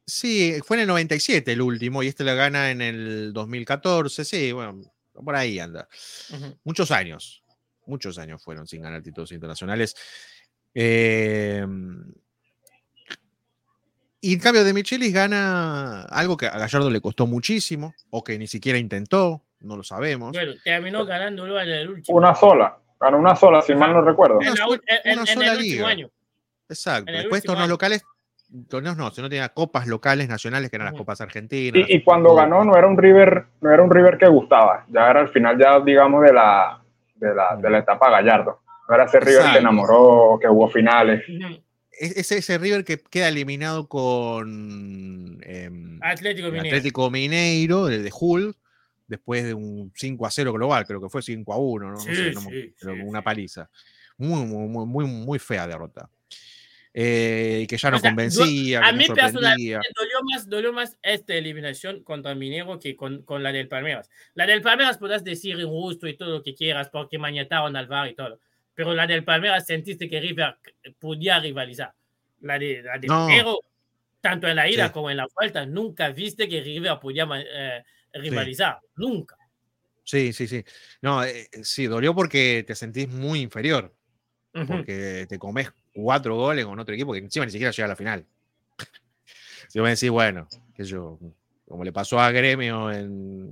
sí, 0.05 0.59
fue 0.63 0.77
en 0.77 0.81
el 0.81 0.87
97 0.87 1.51
el 1.51 1.61
último 1.61 2.03
y 2.03 2.07
este 2.07 2.23
la 2.23 2.35
gana 2.35 2.71
en 2.71 2.81
el 2.81 3.33
2014, 3.33 4.23
sí, 4.23 4.51
bueno, 4.51 4.81
por 5.13 5.35
ahí 5.35 5.59
anda. 5.59 5.87
Muchos 6.63 6.91
años, 6.91 7.43
muchos 7.85 8.17
años 8.17 8.43
fueron 8.43 8.67
sin 8.67 8.81
ganar 8.81 9.01
títulos 9.01 9.31
internacionales. 9.31 9.95
Eh, 10.75 11.65
y 14.25 14.33
en 14.33 14.39
cambio 14.39 14.63
de 14.63 14.73
Michelis 14.73 15.13
gana 15.13 16.03
algo 16.03 16.37
que 16.37 16.47
a 16.47 16.57
Gallardo 16.57 16.89
le 16.89 17.01
costó 17.01 17.27
muchísimo 17.27 17.93
o 18.09 18.23
que 18.23 18.39
ni 18.39 18.47
siquiera 18.47 18.79
intentó, 18.79 19.43
no 19.59 19.75
lo 19.75 19.83
sabemos. 19.83 20.31
Bueno, 20.31 20.53
terminó 20.63 21.05
ganándolo 21.05 21.59
en 21.59 21.69
el 21.69 21.89
último. 21.89 22.17
Una 22.17 22.33
sola. 22.33 22.77
Ganó 23.03 23.17
una 23.19 23.35
sola, 23.35 23.61
si 23.61 23.75
mal 23.75 23.93
no 23.93 24.01
recuerdo. 24.01 24.39
en, 24.41 24.47
la 24.55 24.65
en- 24.65 25.11
en- 25.11 25.19
una 25.19 25.21
en 25.21 25.27
sola 25.35 25.45
el 25.51 25.57
último 25.57 25.73
liga. 25.75 25.87
año. 25.89 26.09
Exacto. 26.69 27.11
Después 27.11 27.43
torneos 27.43 27.69
locales, 27.69 28.03
torneos 28.69 28.95
no, 28.97 29.11
sino 29.11 29.29
tenía 29.29 29.49
copas 29.49 29.87
locales 29.87 30.27
nacionales 30.29 30.69
que 30.69 30.77
eran 30.77 30.85
las 30.87 30.95
copas 30.95 31.19
argentinas. 31.21 31.87
Y, 31.89 31.95
y 31.97 32.03
cuando 32.03 32.33
ganó 32.35 32.63
no 32.63 32.75
era 32.77 32.87
un 32.87 32.97
River, 32.97 33.45
no 33.61 33.71
era 33.71 33.83
un 33.83 33.91
River 33.91 34.17
que 34.17 34.27
gustaba. 34.27 34.85
Ya 34.89 35.09
era 35.09 35.19
al 35.21 35.29
final 35.29 35.57
ya 35.59 35.79
digamos 35.79 36.23
de 36.23 36.33
la 36.33 36.79
de 37.15 37.33
la, 37.35 37.55
de 37.55 37.69
la 37.69 37.79
etapa 37.79 38.09
Gallardo. 38.09 38.61
No 38.89 38.95
era 38.95 39.05
ese 39.05 39.19
River 39.19 39.35
Exacto. 39.35 39.53
que 39.53 39.59
enamoró, 39.59 40.37
que 40.41 40.47
hubo 40.49 40.69
finales. 40.69 41.23
Es, 41.91 42.17
es 42.17 42.31
ese 42.31 42.57
River 42.57 42.83
que 42.83 42.97
queda 42.99 43.27
eliminado 43.29 43.87
con 43.87 45.39
em, 45.43 45.99
Atlético 46.01 46.47
Mineiro. 46.47 46.67
Atlético 46.67 47.09
Mineiro, 47.09 47.87
el 47.87 48.03
de 48.03 48.11
Hull, 48.19 48.55
después 49.07 49.43
de 49.43 49.53
un 49.53 49.91
5 49.95 50.25
a 50.25 50.31
0 50.31 50.53
global, 50.53 50.85
creo 50.85 51.01
que 51.01 51.09
fue 51.09 51.21
5 51.21 51.53
a 51.53 51.57
1, 51.57 51.85
¿no? 51.87 51.91
No 51.93 51.99
Sí, 51.99 52.15
sé, 52.15 52.31
no 52.31 52.41
me- 52.41 52.49
sí, 52.51 52.73
pero 52.79 52.93
sí, 52.95 53.01
una 53.01 53.23
paliza. 53.23 53.69
Muy, 54.17 54.45
muy, 54.45 54.85
muy, 54.85 55.05
muy, 55.05 55.39
fea 55.39 55.67
derrota. 55.67 56.09
Eh, 56.95 57.61
y 57.63 57.67
que 57.67 57.77
ya 57.77 57.89
no 57.89 57.97
O 57.97 57.99
sea, 57.99 58.11
convencía, 58.11 58.79
A 58.85 58.91
que 58.91 58.97
mí 58.97 59.05
no 59.07 59.15
personalmente 59.15 59.87
dolió 59.97 60.17
más, 60.31 60.47
dolió 60.47 60.73
más 60.73 60.97
esta 61.01 61.33
eliminación 61.33 62.03
contra 62.03 62.35
Minero 62.35 62.79
que 62.79 62.95
con, 62.95 63.23
con 63.23 63.41
la 63.41 63.51
del 63.51 63.67
Palmeiras. 63.67 64.11
La 64.35 64.45
del 64.45 64.61
Palmeiras 64.61 64.99
podrás 64.99 65.23
decir 65.23 65.59
injusto 65.59 66.07
y 66.07 66.15
todo 66.15 66.29
lo 66.37 66.43
que 66.43 66.53
quieras 66.53 66.89
porque 66.89 67.17
mañataron 67.17 67.75
al 67.75 67.87
VAR 67.87 68.09
y 68.09 68.13
todo. 68.15 68.39
Pero 68.75 68.93
la 68.93 69.07
del 69.07 69.23
Palmeiras 69.23 69.65
sentiste 69.65 70.07
que 70.07 70.19
River 70.19 70.55
podía 70.99 71.39
rivalizar. 71.39 71.93
La 72.41 72.59
de, 72.59 72.83
la 72.83 72.99
de 72.99 73.07
No. 73.07 73.25
Minero, 73.27 73.59
tanto 74.21 74.47
en 74.47 74.55
la 74.55 74.69
ida 74.69 74.87
Sí. 74.87 74.93
como 74.93 75.09
en 75.09 75.17
la 75.17 75.27
vuelta, 75.35 75.65
nunca 75.65 76.09
viste 76.09 76.47
que 76.47 76.61
River 76.61 76.99
podía 77.01 77.27
eh, 77.37 77.83
rivalizar. 78.13 78.79
Nunca. 78.95 79.37
Sí, 80.03 80.33
sí, 80.33 80.47
sí. 80.47 80.63
No, 81.01 81.23
eh, 81.23 81.49
sí, 81.63 81.87
dolió 81.87 82.13
porque 82.13 82.63
te 82.67 82.75
sentís 82.75 83.07
muy 83.09 83.39
inferior, 83.41 83.93
porque 84.67 85.25
te 85.29 85.39
comes 85.39 85.71
cuatro 85.93 86.35
goles 86.35 86.65
con 86.65 86.77
otro 86.79 86.93
equipo 86.93 87.13
que 87.13 87.19
encima 87.19 87.45
ni 87.45 87.51
siquiera 87.51 87.71
llega 87.71 87.85
a 87.85 87.89
la 87.89 87.95
final. 87.95 88.25
Si 89.69 89.79
vos 89.79 89.85
me 89.85 89.91
decís, 89.91 90.09
bueno, 90.09 90.47
que 90.75 90.83
yo, 90.83 91.17
como 91.67 91.83
le 91.83 91.91
pasó 91.93 92.19
a 92.19 92.29
Gremio 92.31 92.91
en, 92.91 93.51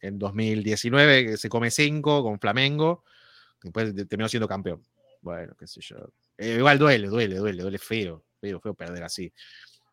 en 0.00 0.18
2019, 0.18 1.26
que 1.26 1.36
se 1.36 1.48
come 1.48 1.70
cinco 1.70 2.22
con 2.22 2.40
Flamengo, 2.40 3.04
después 3.62 3.94
de- 3.94 4.06
terminó 4.06 4.28
siendo 4.28 4.48
campeón. 4.48 4.82
Bueno, 5.20 5.54
qué 5.58 5.66
sé 5.66 5.80
yo. 5.82 5.96
Eh, 6.38 6.56
igual 6.58 6.78
duele, 6.78 7.06
duele, 7.08 7.36
duele, 7.36 7.62
duele 7.62 7.78
feo, 7.78 8.24
feo, 8.40 8.58
feo 8.58 8.74
perder 8.74 9.04
así. 9.04 9.30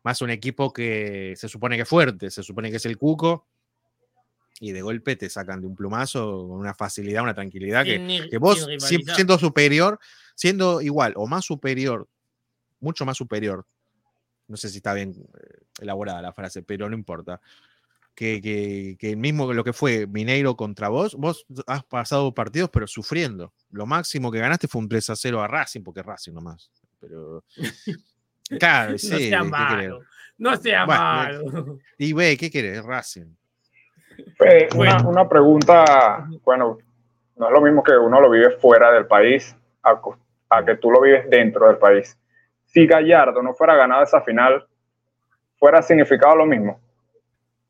Más 0.02 0.20
un 0.22 0.30
equipo 0.30 0.72
que 0.72 1.34
se 1.36 1.48
supone 1.48 1.76
que 1.76 1.82
es 1.82 1.88
fuerte, 1.88 2.30
se 2.30 2.42
supone 2.42 2.70
que 2.70 2.78
es 2.78 2.86
el 2.86 2.96
Cuco, 2.96 3.46
y 4.60 4.72
de 4.72 4.82
golpe 4.82 5.16
te 5.16 5.30
sacan 5.30 5.60
de 5.60 5.66
un 5.66 5.76
plumazo 5.76 6.48
con 6.48 6.58
una 6.58 6.74
facilidad, 6.74 7.22
una 7.22 7.34
tranquilidad 7.34 7.84
que, 7.84 8.26
que 8.30 8.38
vos, 8.38 8.66
siendo 8.78 9.38
superior, 9.38 9.98
siendo 10.34 10.80
igual 10.80 11.12
o 11.16 11.26
más 11.26 11.44
superior, 11.44 12.08
mucho 12.80 13.04
más 13.04 13.16
superior, 13.16 13.66
no 14.48 14.56
sé 14.56 14.68
si 14.68 14.78
está 14.78 14.94
bien 14.94 15.14
eh, 15.16 15.58
elaborada 15.80 16.22
la 16.22 16.32
frase, 16.32 16.62
pero 16.62 16.88
no 16.88 16.96
importa, 16.96 17.40
que, 18.18 18.40
que, 18.42 18.96
que 18.98 19.14
mismo 19.14 19.52
lo 19.52 19.62
que 19.62 19.72
fue 19.72 20.08
Mineiro 20.08 20.56
contra 20.56 20.88
vos, 20.88 21.14
vos 21.14 21.46
has 21.68 21.84
pasado 21.84 22.34
partidos 22.34 22.68
pero 22.72 22.88
sufriendo. 22.88 23.52
Lo 23.70 23.86
máximo 23.86 24.32
que 24.32 24.40
ganaste 24.40 24.66
fue 24.66 24.80
un 24.80 24.88
3 24.88 25.10
a 25.10 25.14
0 25.14 25.40
a 25.40 25.46
Racing, 25.46 25.82
porque 25.82 26.02
Racing 26.02 26.32
nomás. 26.32 26.70
Pero. 27.00 27.44
Claro, 28.58 28.92
no 28.92 28.98
sí. 28.98 29.08
sea 29.08 29.18
¿qué 29.18 29.28
querés? 29.28 29.50
malo. 29.50 30.00
No 30.38 30.56
sea 30.56 30.86
Bueno, 30.86 31.02
malo. 31.02 31.78
Y 31.98 32.14
ve, 32.14 32.34
¿qué 32.38 32.50
querés? 32.50 32.82
Racing. 32.82 33.36
Fe, 34.36 34.68
una, 34.74 34.94
Bueno. 34.94 35.08
una 35.10 35.28
pregunta, 35.28 36.26
bueno, 36.44 36.78
no 37.36 37.46
es 37.46 37.52
lo 37.52 37.60
mismo 37.60 37.82
que 37.82 37.96
uno 37.96 38.20
lo 38.20 38.30
vive 38.30 38.50
fuera 38.58 38.90
del 38.92 39.06
país 39.06 39.56
a, 39.82 40.64
que 40.64 40.76
tú 40.76 40.90
lo 40.90 41.00
vives 41.00 41.28
dentro 41.30 41.66
del 41.68 41.78
país. 41.78 42.18
Si 42.66 42.86
Gallardo 42.86 43.42
no 43.42 43.54
fuera 43.54 43.74
ganado 43.76 44.02
esa 44.02 44.20
final, 44.22 44.66
fuera 45.58 45.82
significado 45.82 46.36
lo 46.36 46.46
mismo. 46.46 46.80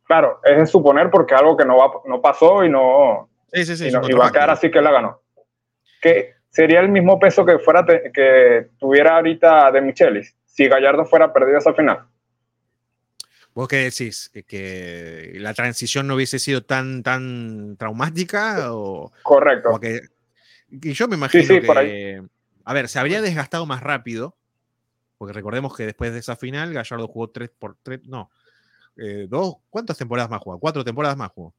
Claro, 0.07 0.41
es 0.43 0.57
de 0.57 0.67
suponer 0.67 1.11
porque 1.11 1.35
algo 1.35 1.57
que 1.57 1.65
no, 1.65 1.77
va, 1.77 1.91
no 2.07 2.21
pasó 2.21 2.65
y 2.65 2.71
no, 2.71 3.29
Sí, 3.53 3.65
sí, 3.65 3.77
sí. 3.77 3.85
y, 3.85 3.89
es 3.89 3.95
no- 3.95 4.01
un 4.01 4.11
y 4.11 4.15
va 4.15 4.29
a 4.29 4.33
quedar 4.33 4.51
así 4.51 4.71
que 4.71 4.81
la 4.81 4.91
ganó. 4.91 5.21
Que 6.01 6.35
sería 6.51 6.81
el 6.81 6.89
mismo 6.89 7.19
peso 7.19 7.45
que 7.45 7.59
fuera 7.59 7.85
te- 7.85 8.11
que 8.13 8.69
tuviera 8.79 9.17
ahorita 9.17 9.71
de 9.71 9.81
Michelis 9.83 10.35
si 10.47 10.67
Gallardo 10.67 11.05
fuera 11.05 11.33
perdido 11.33 11.59
esa 11.59 11.73
final. 11.75 12.07
¿Vos 13.59 13.67
qué 13.67 13.79
decís? 13.79 14.31
¿Que- 14.33 14.45
¿Que 14.45 15.33
la 15.41 15.53
transición 15.53 16.07
no 16.07 16.15
hubiese 16.15 16.39
sido 16.39 16.63
tan, 16.63 17.03
tan 17.03 17.77
traumática? 17.77 18.73
O, 18.73 19.11
Correcto. 19.25 19.71
o 19.71 19.81
que, 19.81 20.01
y 20.71 20.93
yo 20.93 21.09
me 21.09 21.17
imagino 21.17 21.43
sí, 21.43 21.61
que, 21.63 22.23
a 22.65 22.73
ver, 22.73 22.89
se 22.89 23.01
habría 23.01 23.21
desgastado 23.21 23.67
más 23.67 23.83
rápido, 23.83 24.37
porque 25.17 25.33
recordemos 25.33 25.77
que 25.77 25.87
después 25.87 26.13
de 26.13 26.21
esa 26.21 26.37
final, 26.37 26.73
Gallardo 26.73 27.09
jugó 27.09 27.31
tres 27.31 27.51
por 27.51 27.77
tres, 27.83 27.99
no, 28.05 28.31
eh, 28.97 29.27
dos, 29.29 29.57
¿cuántas 29.71 29.99
temporadas 29.99 30.31
más 30.31 30.41
jugó? 30.41 30.61
Cuatro 30.61 30.85
temporadas 30.85 31.17
más 31.17 31.33
jugó. 31.33 31.53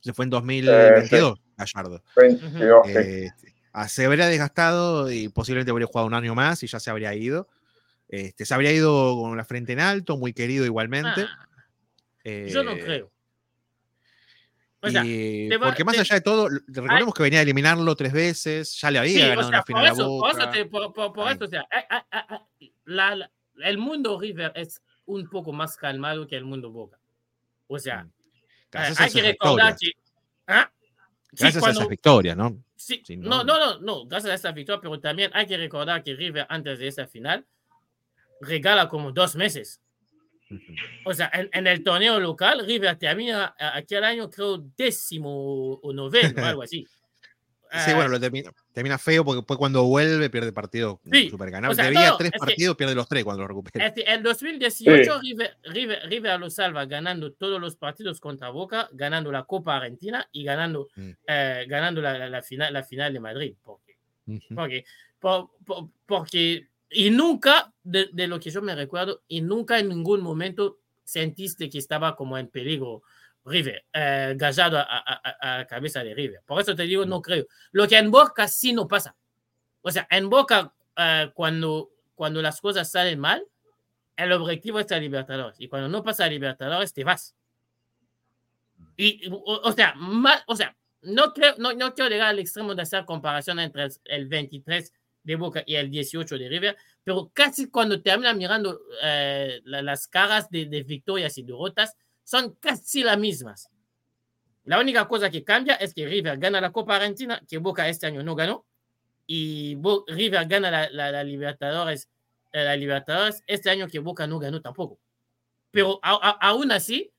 Se 0.00 0.12
fue 0.12 0.24
en 0.24 0.30
2022, 0.30 1.38
Gallardo. 1.56 2.02
22, 2.16 2.82
sí. 2.84 2.92
Eh, 2.96 3.30
se 3.86 4.04
habría 4.06 4.26
desgastado 4.26 5.08
y 5.12 5.28
posiblemente 5.28 5.70
habría 5.70 5.86
jugado 5.86 6.08
un 6.08 6.14
año 6.14 6.34
más 6.34 6.64
y 6.64 6.66
ya 6.66 6.80
se 6.80 6.90
habría 6.90 7.14
ido. 7.14 7.46
Este, 8.08 8.46
se 8.46 8.54
habría 8.54 8.72
ido 8.72 9.16
con 9.20 9.36
la 9.36 9.44
frente 9.44 9.72
en 9.72 9.80
alto, 9.80 10.16
muy 10.16 10.32
querido 10.32 10.64
igualmente. 10.64 11.26
Ah, 11.28 11.48
yo 12.24 12.62
no 12.64 12.72
Eh, 12.72 12.80
creo. 12.84 13.12
O 14.80 14.88
sea, 14.90 15.04
y 15.04 15.48
va- 15.50 15.66
porque 15.68 15.84
más 15.84 15.94
te- 15.96 16.00
allá 16.02 16.14
de 16.14 16.20
todo, 16.20 16.48
recordemos 16.68 17.12
que 17.12 17.22
venía 17.24 17.40
a 17.40 17.42
eliminarlo 17.42 17.96
tres 17.96 18.12
veces, 18.12 18.80
ya 18.80 18.90
le 18.92 19.00
había 19.00 19.12
Sí, 19.12 19.18
o 19.22 19.28
ganado 19.28 19.40
sea, 19.42 19.48
una 19.48 19.62
final 19.64 19.84
a 19.86 19.88
eso, 19.92 20.06
por, 20.06 20.32
Boca. 20.32 20.52
por- 20.70 20.92
por- 20.94 21.12
por 21.12 21.32
eso, 21.32 21.44
o 21.44 21.48
sea, 21.48 21.66
la- 22.84 23.16
la- 23.16 23.30
el 23.64 23.78
mundo 23.78 24.18
River 24.20 24.52
es 24.54 24.80
un 25.06 25.28
poco 25.28 25.52
más 25.52 25.76
calmado 25.76 26.26
que 26.28 26.36
el 26.36 26.44
mundo 26.44 26.70
Boca. 26.70 26.98
O 27.66 27.78
sea, 27.78 28.04
Mm. 28.04 28.06
eh, 28.08 28.42
Gracias 28.70 29.00
a 29.00 29.04
hay 29.04 29.10
que 29.10 29.22
recordar 29.22 29.76
que. 29.76 29.90
¿ah? 30.46 30.70
Sí, 31.30 31.36
Gracias 31.40 31.56
a 31.56 31.60
cuando- 31.60 31.80
esas 31.80 31.88
victorias, 31.90 32.36
¿no? 32.36 32.62
sí, 32.76 33.02
Sí, 33.04 33.16
no, 33.16 33.42
no. 33.42 33.58
no, 33.58 33.80
no, 33.80 34.06
gracias 34.06 34.30
a 34.30 34.34
esta 34.34 34.52
victoria, 34.52 34.80
pero 34.80 35.00
también 35.00 35.30
hay 35.34 35.46
que 35.46 35.56
recordar 35.56 36.02
que 36.04 36.14
River 36.14 36.46
antes 36.48 36.78
de 36.78 36.86
esa 36.88 37.06
final 37.08 37.44
regala 38.40 38.88
como 38.88 39.12
dos 39.12 39.36
meses. 39.36 39.80
O 41.04 41.12
sea, 41.12 41.30
en, 41.34 41.50
en 41.52 41.66
el 41.66 41.82
torneo 41.82 42.18
local, 42.18 42.64
River 42.66 42.96
termina 42.96 43.54
a- 43.58 43.76
aquel 43.76 44.02
año, 44.04 44.30
creo, 44.30 44.58
décimo 44.76 45.74
o 45.74 45.92
noveno, 45.92 46.44
algo 46.44 46.62
así. 46.62 46.86
Sí, 47.70 47.90
Eh, 47.90 47.94
bueno, 47.94 48.08
lo 48.08 48.18
termina, 48.18 48.50
termina 48.72 48.96
feo 48.96 49.22
porque 49.22 49.40
después 49.40 49.58
cuando 49.58 49.84
vuelve 49.84 50.30
pierde 50.30 50.54
partidos 50.54 51.00
Sí, 51.12 51.28
super 51.28 51.50
ganados. 51.50 51.74
o 51.74 51.76
sea, 51.76 51.84
Debía 51.84 52.08
no, 52.08 52.16
tres 52.16 52.28
es 52.28 52.32
que- 52.32 52.38
partidos, 52.38 52.76
pierde 52.78 52.94
los 52.94 53.06
tres 53.06 53.24
cuando 53.24 53.42
lo 53.42 53.48
recupera. 53.48 53.86
Este, 53.86 54.10
el 54.10 54.22
2018 54.22 55.20
Sí. 55.20 55.28
River, 55.32 55.58
River, 55.64 56.00
River 56.08 56.40
lo 56.40 56.48
salva 56.48 56.86
ganando 56.86 57.30
todos 57.34 57.60
los 57.60 57.76
partidos 57.76 58.20
contra 58.20 58.48
Boca, 58.48 58.88
ganando 58.92 59.30
la 59.30 59.44
Copa 59.44 59.76
Argentina 59.76 60.26
y 60.32 60.44
ganando, 60.44 60.88
Mm. 60.96 61.10
eh, 61.26 61.66
ganando 61.68 62.00
la, 62.00 62.16
la- 62.16 62.30
la 62.30 62.40
final, 62.42 62.72
la 62.72 62.82
final 62.84 63.12
de 63.12 63.20
Madrid. 63.20 63.54
Porque, 63.62 63.98
Ujú. 64.26 64.54
porque, 64.54 64.86
por- 65.18 65.50
por- 65.66 65.90
porque 66.06 66.67
y 66.90 67.10
nunca, 67.10 67.72
de, 67.82 68.08
de 68.12 68.26
lo 68.26 68.40
que 68.40 68.50
yo 68.50 68.62
me 68.62 68.74
recuerdo, 68.74 69.22
y 69.28 69.40
nunca 69.40 69.78
en 69.78 69.88
ningún 69.88 70.20
momento 70.20 70.78
sentiste 71.04 71.68
que 71.70 71.78
estaba 71.78 72.14
como 72.16 72.36
en 72.38 72.48
peligro 72.48 73.02
River, 73.44 73.84
eh, 73.92 74.34
Gallardo 74.36 74.78
a, 74.78 74.82
a- 74.82 75.20
a- 75.24 75.54
a 75.54 75.58
la 75.58 75.66
cabeza 75.66 76.02
de 76.04 76.14
River. 76.14 76.40
Por 76.44 76.60
eso 76.60 76.74
te 76.74 76.82
digo, 76.82 77.06
no 77.06 77.22
creo. 77.22 77.46
Lo 77.72 77.88
que 77.88 77.96
en 77.96 78.10
Boca 78.10 78.46
sí 78.48 78.72
no 78.72 78.86
pasa. 78.86 79.16
O 79.80 79.90
sea, 79.90 80.06
en 80.10 80.28
Boca, 80.28 80.74
eh, 80.96 81.30
cuando, 81.34 81.90
cuando 82.14 82.42
las 82.42 82.60
cosas 82.60 82.90
salen 82.90 83.18
mal, 83.20 83.42
el 84.16 84.32
objetivo 84.32 84.80
es 84.80 84.90
la 84.90 84.98
Libertadores. 84.98 85.58
Y 85.60 85.68
cuando 85.68 85.88
no 85.88 86.02
pasa 86.02 86.24
a 86.24 86.28
Libertadores, 86.28 86.92
te 86.92 87.04
vas. 87.04 87.34
Y, 88.96 89.28
o, 89.30 89.60
o 89.64 89.72
sea, 89.72 89.94
o 90.46 90.56
sea 90.56 90.76
no, 91.02 91.32
creo, 91.32 91.54
no, 91.58 91.72
no 91.72 91.94
quiero 91.94 92.10
llegar 92.10 92.28
al 92.28 92.38
extremo 92.40 92.74
de 92.74 92.82
hacer 92.82 93.04
comparación 93.04 93.60
entre 93.60 93.84
el, 93.84 93.92
el 94.04 94.26
23 94.26 94.92
de 95.28 95.36
Boca 95.36 95.62
y 95.66 95.74
el 95.76 95.90
18 95.90 96.38
de 96.38 96.48
River, 96.48 96.76
pero 97.04 97.30
casi 97.34 97.68
cuando 97.68 98.00
terminan 98.00 98.38
mirando 98.38 98.80
eh, 99.02 99.60
la- 99.64 99.82
las 99.82 100.08
caras 100.08 100.48
de, 100.48 100.64
de 100.64 100.82
victorias 100.82 101.36
y 101.36 101.42
derrotas, 101.42 101.94
son 102.24 102.54
casi 102.54 103.02
las 103.04 103.18
mismas. 103.18 103.68
La 104.64 104.80
única 104.80 105.06
cosa 105.06 105.30
que 105.30 105.44
cambia 105.44 105.74
es 105.74 105.92
que 105.92 106.06
River 106.06 106.38
gana 106.38 106.60
la 106.62 106.72
Copa 106.72 106.96
Argentina, 106.96 107.40
que 107.46 107.58
Boca 107.58 107.86
este 107.88 108.06
año 108.06 108.22
no 108.22 108.34
ganó, 108.34 108.64
y 109.26 109.74
Bo- 109.74 110.04
River 110.08 110.46
gana 110.46 110.70
la, 110.70 110.88
la- 110.90 111.12
la 111.12 111.22
Libertadores, 111.24 112.08
eh, 112.52 112.64
la 112.64 112.74
Libertadores 112.74 113.42
este 113.46 113.68
año 113.68 113.86
que 113.86 113.98
Boca 113.98 114.26
no 114.26 114.38
ganó 114.38 114.62
tampoco. 114.62 114.98
Pero 115.70 116.00
a- 116.02 116.14
a- 116.40 116.48
aún 116.48 116.72
así, 116.72 117.10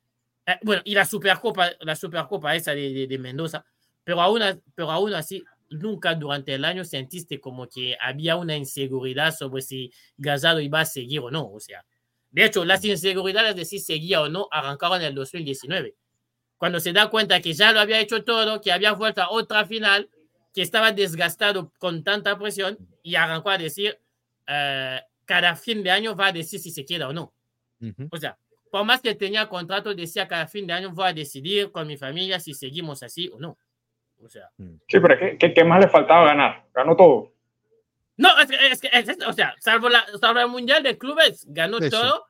eh, 0.48 0.58
bueno, 0.64 0.82
y 0.84 0.96
la 0.96 1.06
Supercopa, 1.06 1.70
la 1.82 1.96
Supercopa 1.96 2.56
esa 2.56 2.72
de, 2.74 2.92
de- 2.92 3.06
de 3.08 3.18
Mendoza, 3.20 3.64
pero 4.04 4.20
aún, 4.20 4.42
pero 4.74 4.90
aún 4.90 5.14
así, 5.14 5.44
nunca 5.70 6.16
durante 6.16 6.54
el 6.54 6.66
año 6.66 6.84
sentiste 6.84 7.40
como 7.40 7.68
que 7.68 7.98
había 8.00 8.36
una 8.36 8.58
inseguridad 8.58 9.36
sobre 9.36 9.62
si 9.62 9.92
Gallardo 10.18 10.60
iba 10.60 10.82
a 10.82 10.86
seguir 10.86 11.20
o 11.20 11.32
no. 11.32 11.50
O 11.52 11.60
sea, 11.60 11.86
de 12.32 12.46
hecho, 12.46 12.66
las 12.66 12.84
inseguridades 12.86 13.56
de 13.56 13.66
si 13.66 13.80
seguía 13.80 14.22
o 14.22 14.30
no 14.30 14.48
arrancaron 14.52 15.02
en 15.02 15.08
el 15.08 15.16
2019. 15.16 15.96
Cuando 16.58 16.80
se 16.80 16.94
da 16.94 17.10
cuenta 17.10 17.42
que 17.42 17.54
ya 17.54 17.72
lo 17.72 17.80
había 17.80 18.00
hecho 18.00 18.24
todo, 18.24 18.62
que 18.62 18.72
había 18.72 18.92
vuelto 18.94 19.22
a 19.22 19.30
otra 19.30 19.66
final, 19.66 20.10
que 20.54 20.62
estaba 20.62 20.92
desgastado 20.92 21.72
con 21.78 22.04
tanta 22.04 22.38
presión 22.38 22.78
y 23.02 23.16
arrancó 23.16 23.50
a 23.50 23.58
decir, 23.58 23.98
eh, 24.48 25.02
cada 25.26 25.56
fin 25.56 25.84
de 25.84 25.92
año 25.92 26.16
va 26.16 26.28
a 26.28 26.32
decir 26.32 26.60
si 26.60 26.72
se 26.72 26.86
queda 26.86 27.08
o 27.08 27.14
no. 27.14 27.34
Ujú. 27.82 28.10
O 28.12 28.18
sea, 28.18 28.38
por 28.72 28.84
más 28.84 29.02
que 29.02 29.16
tenía 29.16 29.48
contrato, 29.48 29.94
decía 29.96 30.28
cada 30.28 30.48
fin 30.48 30.68
de 30.68 30.74
año 30.74 30.92
voy 30.92 31.08
a 31.08 31.14
decidir 31.14 31.72
con 31.72 31.88
mi 31.88 31.98
familia 31.98 32.40
si 32.40 32.54
seguimos 32.54 33.04
así 33.04 33.30
o 33.30 33.40
no. 33.40 33.58
O 34.24 34.30
sea, 34.30 34.50
Sí, 34.88 35.00
pero 35.00 35.18
¿qué, 35.18 35.38
qué, 35.38 35.54
qué 35.54 35.64
más 35.64 35.80
le 35.82 35.88
faltaba 35.90 36.26
ganar? 36.26 36.66
Ganó 36.74 36.96
todo. 36.96 37.34
no, 38.18 38.30
es 38.40 38.48
que, 38.48 38.68
es 38.68 38.82
que- 38.82 38.90
es- 38.92 39.10
es- 39.10 39.26
o 39.28 39.34
sea, 39.34 39.56
salvo, 39.60 39.88
la, 39.90 40.06
salvo 40.20 40.40
el 40.42 40.48
Mundial 40.50 40.84
de 40.84 40.98
Clubes, 40.98 41.46
ganó 41.48 41.78
Eso. 41.78 41.90
todo, 41.90 42.26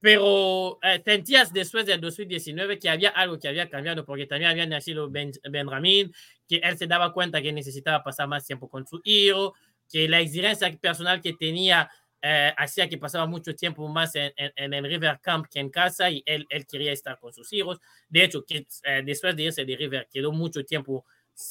pero 0.00 0.78
eh, 0.82 1.00
sentías 1.04 1.52
después 1.52 1.86
del 1.86 2.00
2019 2.00 2.78
que 2.78 2.88
había 2.90 3.10
algo 3.10 3.38
que 3.38 3.46
había 3.48 3.68
cambiado, 3.70 4.04
porque 4.04 4.26
también 4.26 4.50
había 4.50 4.66
nacido 4.66 5.08
ben, 5.08 5.30
Benjamín, 5.48 6.12
que 6.48 6.56
él 6.56 6.76
se 6.76 6.86
daba 6.88 7.12
cuenta 7.12 7.40
que 7.40 7.52
necesitaba 7.52 8.02
pasar 8.02 8.26
más 8.26 8.44
tiempo 8.44 8.68
con 8.68 8.84
su 8.86 9.00
hijo, 9.04 9.54
que 9.88 10.08
la 10.08 10.18
exigencia 10.20 10.76
personal 10.80 11.20
que 11.20 11.34
tenía 11.34 11.88
eh, 12.22 12.52
hacía 12.56 12.88
que 12.88 12.98
pasaba 12.98 13.26
mucho 13.26 13.54
tiempo 13.56 13.86
más 13.88 14.14
en, 14.14 14.32
en- 14.36 14.52
en 14.56 14.74
el 14.74 14.84
River 14.84 15.20
Camp 15.20 15.46
que 15.50 15.60
en 15.60 15.70
casa 15.70 16.10
y 16.10 16.22
él, 16.26 16.46
él 16.50 16.66
quería 16.66 16.92
estar 16.92 17.18
con 17.18 17.32
sus 17.32 17.52
hijos. 17.52 17.80
De 18.08 18.24
hecho, 18.24 18.44
eh, 18.48 19.02
después 19.04 19.36
de 19.36 19.42
irse 19.44 19.64
de 19.64 19.76
River, 19.76 20.08
quedó 20.12 20.32
mucho 20.32 20.64
tiempo 20.64 21.04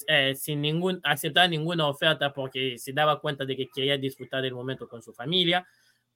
eh, 0.07 0.33
sin 0.35 0.61
ningún, 0.61 0.99
aceptar 1.03 1.49
ninguna 1.49 1.87
oferta 1.87 2.31
porque 2.33 2.77
se 2.77 2.93
daba 2.93 3.19
cuenta 3.19 3.45
de 3.45 3.55
que 3.57 3.67
quería 3.67 3.97
disfrutar 3.97 4.41
del 4.41 4.53
momento 4.53 4.87
con 4.87 5.01
su 5.01 5.13
familia. 5.13 5.67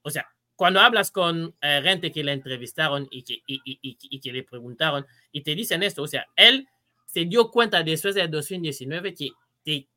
O 0.03 0.09
sea, 0.09 0.27
cuando 0.55 0.79
hablas 0.79 1.11
con 1.11 1.55
eh, 1.61 1.81
gente 1.83 2.11
que 2.11 2.23
le 2.23 2.31
entrevistaron 2.31 3.07
y 3.11 3.23
que, 3.23 3.35
y, 3.47 3.61
y- 3.65 3.79
y- 3.81 3.97
y 4.01 4.19
que 4.19 4.31
le 4.31 4.43
preguntaron 4.43 5.05
y 5.31 5.41
te 5.41 5.55
dicen 5.55 5.83
esto, 5.83 6.03
o 6.03 6.07
sea, 6.07 6.25
él 6.35 6.67
se 7.07 7.25
dio 7.25 7.49
cuenta 7.51 7.83
después 7.83 8.15
del 8.15 8.29
2019 8.31 9.13
que, 9.13 9.29
que 9.65 9.87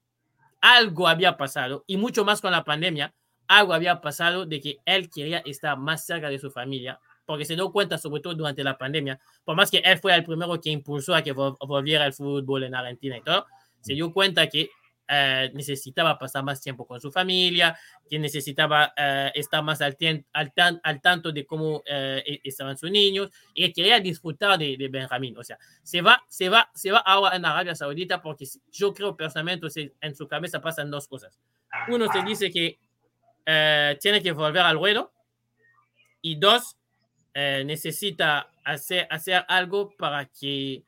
algo 0.61 1.09
había 1.09 1.37
pasado 1.37 1.85
y 1.87 1.97
mucho 1.97 2.25
más 2.25 2.41
con 2.41 2.53
la 2.53 2.65
pandemia, 2.65 3.15
algo 3.49 3.75
había 3.75 4.01
pasado 4.01 4.47
de 4.47 4.61
que 4.61 4.77
él 4.85 5.11
quería 5.11 5.39
estar 5.39 5.77
más 5.77 6.05
cerca 6.07 6.29
de 6.29 6.39
su 6.39 6.51
familia 6.51 7.01
porque 7.27 7.45
se 7.45 7.55
dio 7.57 7.71
cuenta, 7.71 7.99
sobre 7.99 8.23
todo 8.23 8.35
durante 8.35 8.65
la 8.65 8.79
pandemia, 8.79 9.21
por 9.45 9.55
más 9.55 9.71
que 9.71 9.79
él 9.79 9.99
fue 9.99 10.15
el 10.15 10.25
primero 10.25 10.59
que 10.61 10.71
impulsó 10.71 11.15
a 11.15 11.21
que 11.23 11.35
vol- 11.35 11.59
volviera 11.67 12.07
el 12.07 12.15
fútbol 12.15 12.65
en 12.65 12.75
Argentina 12.75 13.19
y 13.19 13.21
todo, 13.23 13.45
se 13.83 13.93
dio 13.93 14.11
cuenta 14.13 14.47
que 14.47 14.71
eh, 15.11 15.51
necesitaba 15.55 16.19
pasar 16.19 16.43
más 16.45 16.61
tiempo 16.61 16.87
con 16.87 17.01
su 17.03 17.11
familia, 17.13 17.79
que 18.09 18.19
necesitaba 18.19 18.93
eh, 18.97 19.31
estar 19.35 19.63
más 19.63 19.81
al, 19.83 19.95
al, 20.33 20.53
tan- 20.55 20.81
al 20.83 21.01
tanto 21.03 21.31
de 21.33 21.45
cómo 21.45 21.83
eh, 21.87 22.23
e- 22.27 22.41
estaban 22.45 22.77
sus 22.79 22.91
niños 22.91 23.31
y 23.55 23.67
que 23.67 23.73
quería 23.75 24.01
disfrutar 24.01 24.59
de, 24.59 24.77
de 24.79 24.89
Benjamín. 24.89 25.37
O 25.37 25.45
sea, 25.45 25.59
se 25.83 26.01
va, 26.01 26.23
se, 26.29 26.49
va, 26.49 26.71
se 26.75 26.93
va 26.93 26.99
ahora 26.99 27.37
en 27.37 27.45
Arabia 27.45 27.75
Saudita 27.75 28.23
porque 28.23 28.47
yo 28.71 28.95
creo 28.95 29.15
personalmente 29.17 29.67
en 30.01 30.15
su 30.15 30.27
cabeza 30.29 30.61
pasan 30.63 30.91
dos 30.91 31.07
cosas. 31.09 31.39
Uno 31.95 32.07
se 32.13 32.23
dice 32.23 32.51
que 32.51 32.79
eh, 33.51 33.97
tiene 33.99 34.23
que 34.23 34.33
volver 34.33 34.61
al 34.61 34.77
ruedo 34.77 35.11
y 36.21 36.37
dos, 36.37 36.77
eh, 37.33 37.63
necesita 37.65 38.51
hacer, 38.63 39.07
hacer 39.09 39.43
algo 39.49 39.97
para 39.97 40.27
que 40.27 40.85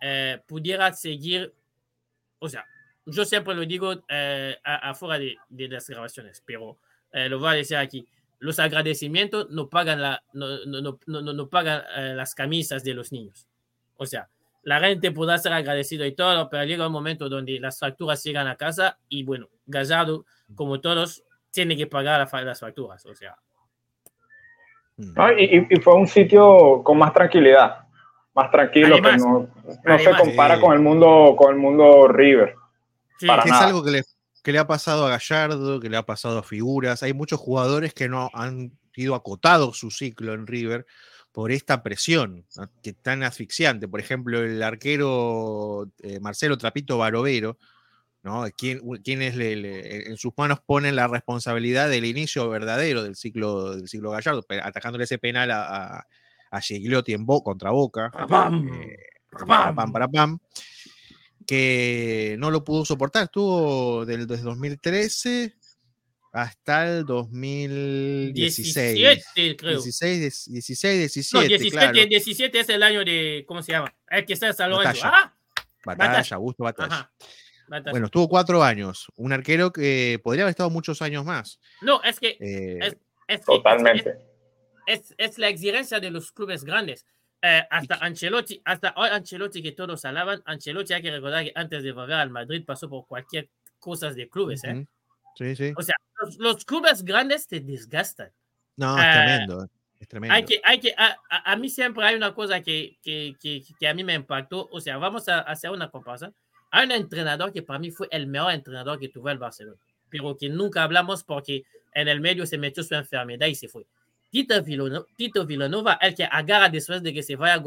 eh, 0.00 0.40
pudiera 0.46 0.90
seguir, 0.94 1.52
o 2.38 2.48
sea, 2.48 2.64
yo 3.04 3.26
siempre 3.26 3.54
lo 3.54 3.66
digo 3.66 4.04
eh, 4.08 4.56
afuera 4.64 5.18
de, 5.18 5.36
de 5.50 5.68
las 5.68 5.86
grabaciones, 5.86 6.42
pero 6.46 6.78
eh, 7.12 7.28
lo 7.28 7.38
voy 7.38 7.48
a 7.50 7.52
decir 7.52 7.76
aquí. 7.76 8.06
Los 8.38 8.58
agradecimientos 8.58 9.50
no 9.50 9.68
pagan, 9.68 10.00
la, 10.00 10.22
no, 10.32 10.64
no, 10.64 10.98
no, 11.06 11.20
no, 11.20 11.48
pagan 11.50 11.82
las 12.16 12.34
camisas 12.34 12.84
de 12.84 12.94
los 12.94 13.12
niños. 13.12 13.46
O 13.96 14.06
sea, 14.06 14.30
la 14.62 14.80
gente 14.80 15.10
podrá 15.10 15.36
ser 15.36 15.52
agradecido 15.52 16.06
y 16.06 16.12
todo, 16.12 16.48
pero 16.48 16.64
llega 16.64 16.86
un 16.86 16.92
momento 16.92 17.28
donde 17.28 17.58
las 17.58 17.78
facturas 17.78 18.22
llegan 18.22 18.46
a 18.46 18.56
casa 18.56 18.98
y 19.08 19.24
bueno, 19.24 19.50
Gallardo, 19.66 20.24
como 20.54 20.80
todos, 20.80 21.24
tiene 21.50 21.76
que 21.76 21.86
pagar 21.86 22.28
las 22.44 22.60
facturas. 22.60 23.04
O 23.06 23.14
sea, 23.14 23.36
Mm. 24.96 25.12
¿no? 25.14 25.32
Y, 25.38 25.80
fue 25.80 25.94
un 25.94 26.08
sitio 26.08 26.82
con 26.82 26.98
más 26.98 27.12
tranquilidad, 27.12 27.86
más 28.34 28.50
tranquilo, 28.50 28.94
Además- 28.96 29.22
que 29.22 29.28
no, 29.28 29.48
no 29.84 29.98
se 29.98 30.10
compara 30.16 30.56
Sí. 30.56 30.60
con 30.60 30.72
el 30.74 30.80
mundo, 30.80 31.34
con 31.36 31.54
el 31.54 31.60
mundo 31.60 32.08
River. 32.08 32.54
sí, 33.18 33.26
Para 33.26 33.42
que 33.44 33.48
es 33.50 33.54
algo 33.54 33.84
que 33.84 33.90
le, 33.92 34.02
que 34.42 34.52
le 34.52 34.58
ha 34.58 34.66
pasado 34.66 35.06
a 35.06 35.10
Gallardo, 35.10 35.80
que 35.80 35.88
le 35.90 35.96
ha 35.96 36.04
pasado 36.06 36.38
a 36.38 36.42
figuras. 36.42 37.02
Hay 37.02 37.12
muchos 37.14 37.38
jugadores 37.40 37.94
que 37.94 38.08
no 38.08 38.30
han 38.32 38.72
ido 38.96 39.14
acotado 39.14 39.72
su 39.72 39.90
ciclo 39.90 40.34
en 40.34 40.46
River 40.46 40.86
por 41.32 41.52
esta 41.52 41.82
presión 41.82 42.44
¿no? 42.56 42.68
que 42.82 42.92
tan 42.92 43.22
asfixiante. 43.22 43.86
Por 43.88 44.00
ejemplo, 44.00 44.40
el 44.40 44.62
arquero 44.62 45.88
eh, 46.02 46.18
Marcelo 46.20 46.56
Trapito 46.58 46.98
Barovero, 46.98 47.56
¿no? 48.28 48.44
Quien, 48.56 48.80
quienes 49.02 49.36
le, 49.36 49.56
le, 49.56 50.08
en 50.08 50.16
sus 50.18 50.32
manos 50.36 50.60
ponen 50.64 50.94
la 50.96 51.08
responsabilidad 51.08 51.88
del 51.88 52.04
inicio 52.04 52.48
verdadero 52.50 53.02
del 53.02 53.16
ciclo, 53.16 53.74
del 53.74 53.88
ciclo 53.88 54.10
Gallardo, 54.10 54.44
atacándole 54.62 55.04
ese 55.04 55.18
penal 55.18 55.50
a, 55.50 55.96
a, 55.98 56.06
a 56.50 56.60
Gigliotti 56.60 57.14
en 57.14 57.24
Bo, 57.24 57.42
contra 57.42 57.70
Boca. 57.70 58.10
¡Pam! 58.28 58.68
Eh, 58.68 58.96
para 59.30 59.74
pam, 59.74 59.92
para 59.92 60.08
pam, 60.08 60.38
que 61.46 62.36
no 62.38 62.50
lo 62.50 62.64
pudo 62.64 62.84
soportar. 62.84 63.24
Estuvo 63.24 64.04
del, 64.04 64.26
desde 64.26 64.42
2013 64.42 65.54
hasta 66.32 66.86
el 66.86 67.06
2016. 67.06 68.94
17, 68.94 69.56
creo. 69.56 69.80
16, 69.80 70.44
16 70.50 70.98
17. 70.98 71.36
No, 71.36 71.48
17, 71.48 71.70
claro. 71.70 72.08
17 72.08 72.60
es 72.60 72.68
el 72.68 72.82
año 72.82 73.04
de, 73.04 73.44
¿cómo 73.48 73.62
se 73.62 73.72
llama? 73.72 73.94
El 74.10 74.26
que 74.26 74.36
San 74.36 74.70
Lorenzo. 74.70 75.02
Batalla. 75.02 75.12
¡Ah! 75.14 75.34
Batalla, 75.84 76.10
Batalla. 76.10 76.36
Augusto 76.36 76.64
Batalla. 76.64 76.94
Ajá. 76.94 77.12
Bueno, 77.90 78.06
estuvo 78.06 78.28
cuatro 78.28 78.62
años. 78.62 79.06
Un 79.16 79.32
arquero 79.32 79.72
que 79.72 80.20
podría 80.22 80.44
haber 80.44 80.50
estado 80.50 80.70
muchos 80.70 81.02
años 81.02 81.24
más. 81.24 81.60
no, 81.82 82.02
es 82.02 82.18
que, 82.18 82.36
Eh, 82.40 82.78
es, 82.80 82.96
es 83.28 83.38
que- 83.40 83.44
Totalmente. 83.46 84.18
es, 84.86 85.14
es 85.18 85.38
la 85.38 85.48
exigencia 85.48 86.00
de 86.00 86.10
los 86.10 86.32
clubes 86.32 86.64
grandes. 86.64 87.04
Eh, 87.42 87.62
hasta 87.70 87.94
Ancelotti, 87.96 88.60
hasta 88.64 88.92
hoy 88.96 89.10
Ancelotti 89.10 89.62
que 89.62 89.72
todos 89.72 90.04
alaban, 90.04 90.42
Ancelotti 90.44 90.92
hay 90.94 91.02
que 91.02 91.10
recordar 91.12 91.44
que 91.44 91.52
antes 91.54 91.82
de 91.84 91.92
volver 91.92 92.16
al 92.16 92.30
Madrid 92.30 92.64
pasó 92.66 92.88
por 92.88 93.06
cualquier 93.06 93.48
cosa 93.78 94.10
de 94.12 94.28
clubes. 94.28 94.64
¿eh? 94.64 94.86
Sí, 95.36 95.54
sí. 95.54 95.72
O 95.76 95.82
sea, 95.82 95.94
los, 96.20 96.36
los 96.38 96.64
clubes 96.64 97.04
grandes 97.04 97.46
te 97.46 97.60
desgastan. 97.60 98.32
No, 98.76 98.98
es 98.98 99.04
eh, 99.04 99.08
tremendo. 99.12 99.68
Es 100.00 100.08
tremendo. 100.08 100.34
Hay 100.34 100.44
que, 100.44 100.60
hay 100.64 100.80
que, 100.80 100.94
a, 100.96 101.16
a- 101.30 101.52
a 101.52 101.56
mí 101.56 101.68
siempre 101.68 102.04
hay 102.04 102.16
una 102.16 102.34
cosa 102.34 102.60
que, 102.60 102.98
que, 103.02 103.36
que, 103.40 103.62
que 103.78 103.86
a 103.88 103.94
mí 103.94 104.02
me 104.02 104.14
impactó. 104.14 104.68
O 104.72 104.80
sea, 104.80 104.96
vamos 104.98 105.28
a 105.28 105.40
hacer 105.40 105.70
una 105.70 105.90
comparación. 105.90 106.34
Un 106.72 106.92
entrenador 106.92 107.52
que 107.52 107.62
para 107.62 107.78
mí 107.78 107.90
fue 107.90 108.08
el 108.10 108.26
mejor 108.26 108.52
entrenador 108.52 108.98
que 108.98 109.08
tuvo 109.08 109.30
el 109.30 109.38
Barcelona, 109.38 109.78
pero 110.10 110.36
que 110.36 110.48
nunca 110.48 110.82
hablamos 110.82 111.24
porque 111.24 111.64
en 111.94 112.08
el 112.08 112.20
medio 112.20 112.46
se 112.46 112.58
metió 112.58 112.82
su 112.82 112.94
enfermedad 112.94 113.46
y 113.46 113.54
se 113.54 113.68
fue. 113.68 113.86
Tito 114.30 114.62
Villanova, 114.62 115.06
Tito 115.16 115.46
Villanova 115.46 115.98
el 116.02 116.14
que 116.14 116.24
agarra 116.24 116.68
después 116.68 117.02
de 117.02 117.14
que 117.14 117.22
se 117.22 117.36
vaya 117.36 117.62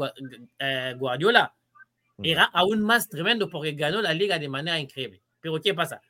eh, 0.58 0.94
Guardiola, 0.96 1.52
era 2.22 2.44
aún 2.44 2.80
más 2.82 3.08
tremendo 3.08 3.48
porque 3.50 3.72
ganó 3.72 4.00
la 4.00 4.14
liga 4.14 4.38
de 4.38 4.48
manera 4.48 4.78
increíble. 4.78 5.20
Pero 5.40 5.60
¿qué 5.60 5.74
pasa? 5.74 6.00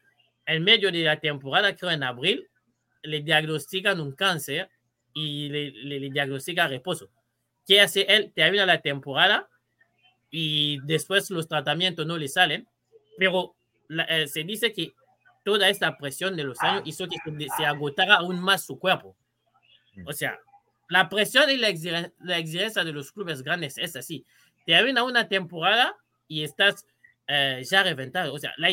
En 0.44 0.62
medio 0.62 0.92
de 0.92 1.04
la 1.04 1.18
temporada, 1.18 1.74
creo 1.74 1.90
en 1.90 2.02
abril, 2.02 2.46
le 3.02 3.22
diagnostican 3.22 3.98
un 4.00 4.12
cáncer 4.12 4.68
y 5.14 5.48
le, 5.48 5.70
le, 5.70 6.00
le 6.00 6.10
diagnostican 6.10 6.68
reposo. 6.68 7.08
¿Qué 7.66 7.80
hace 7.80 8.02
él? 8.02 8.32
Termina 8.34 8.66
la 8.66 8.80
temporada 8.82 9.48
y 10.30 10.80
después 10.84 11.30
los 11.30 11.48
tratamientos 11.48 12.06
no 12.06 12.18
le 12.18 12.28
salen, 12.28 12.66
pero 13.18 13.54
la- 13.88 14.04
eh, 14.04 14.26
se 14.26 14.44
dice 14.44 14.72
que 14.72 14.92
toda 15.44 15.68
esta 15.68 15.96
presión 15.98 16.36
de 16.36 16.44
los 16.44 16.60
años 16.60 16.82
hizo 16.86 17.06
que 17.08 17.16
se, 17.24 17.46
se 17.56 17.66
agotara 17.66 18.16
aún 18.16 18.40
más 18.40 18.64
su 18.64 18.78
cuerpo. 18.78 19.16
O 20.06 20.12
sea, 20.12 20.38
la 20.88 21.08
presión 21.08 21.50
y 21.50 21.56
la 21.56 21.68
exigen- 21.68 22.12
la 22.20 22.38
exigencia 22.38 22.84
de 22.84 22.92
los 22.92 23.12
clubes 23.12 23.42
grandes 23.42 23.76
es 23.78 23.96
así. 23.96 24.24
Termina 24.66 25.02
una 25.02 25.28
temporada 25.28 25.96
y 26.28 26.44
estás 26.44 26.86
eh, 27.28 27.62
ya 27.68 27.82
reventado. 27.82 28.34
O 28.34 28.38
sea, 28.38 28.52
la- 28.56 28.70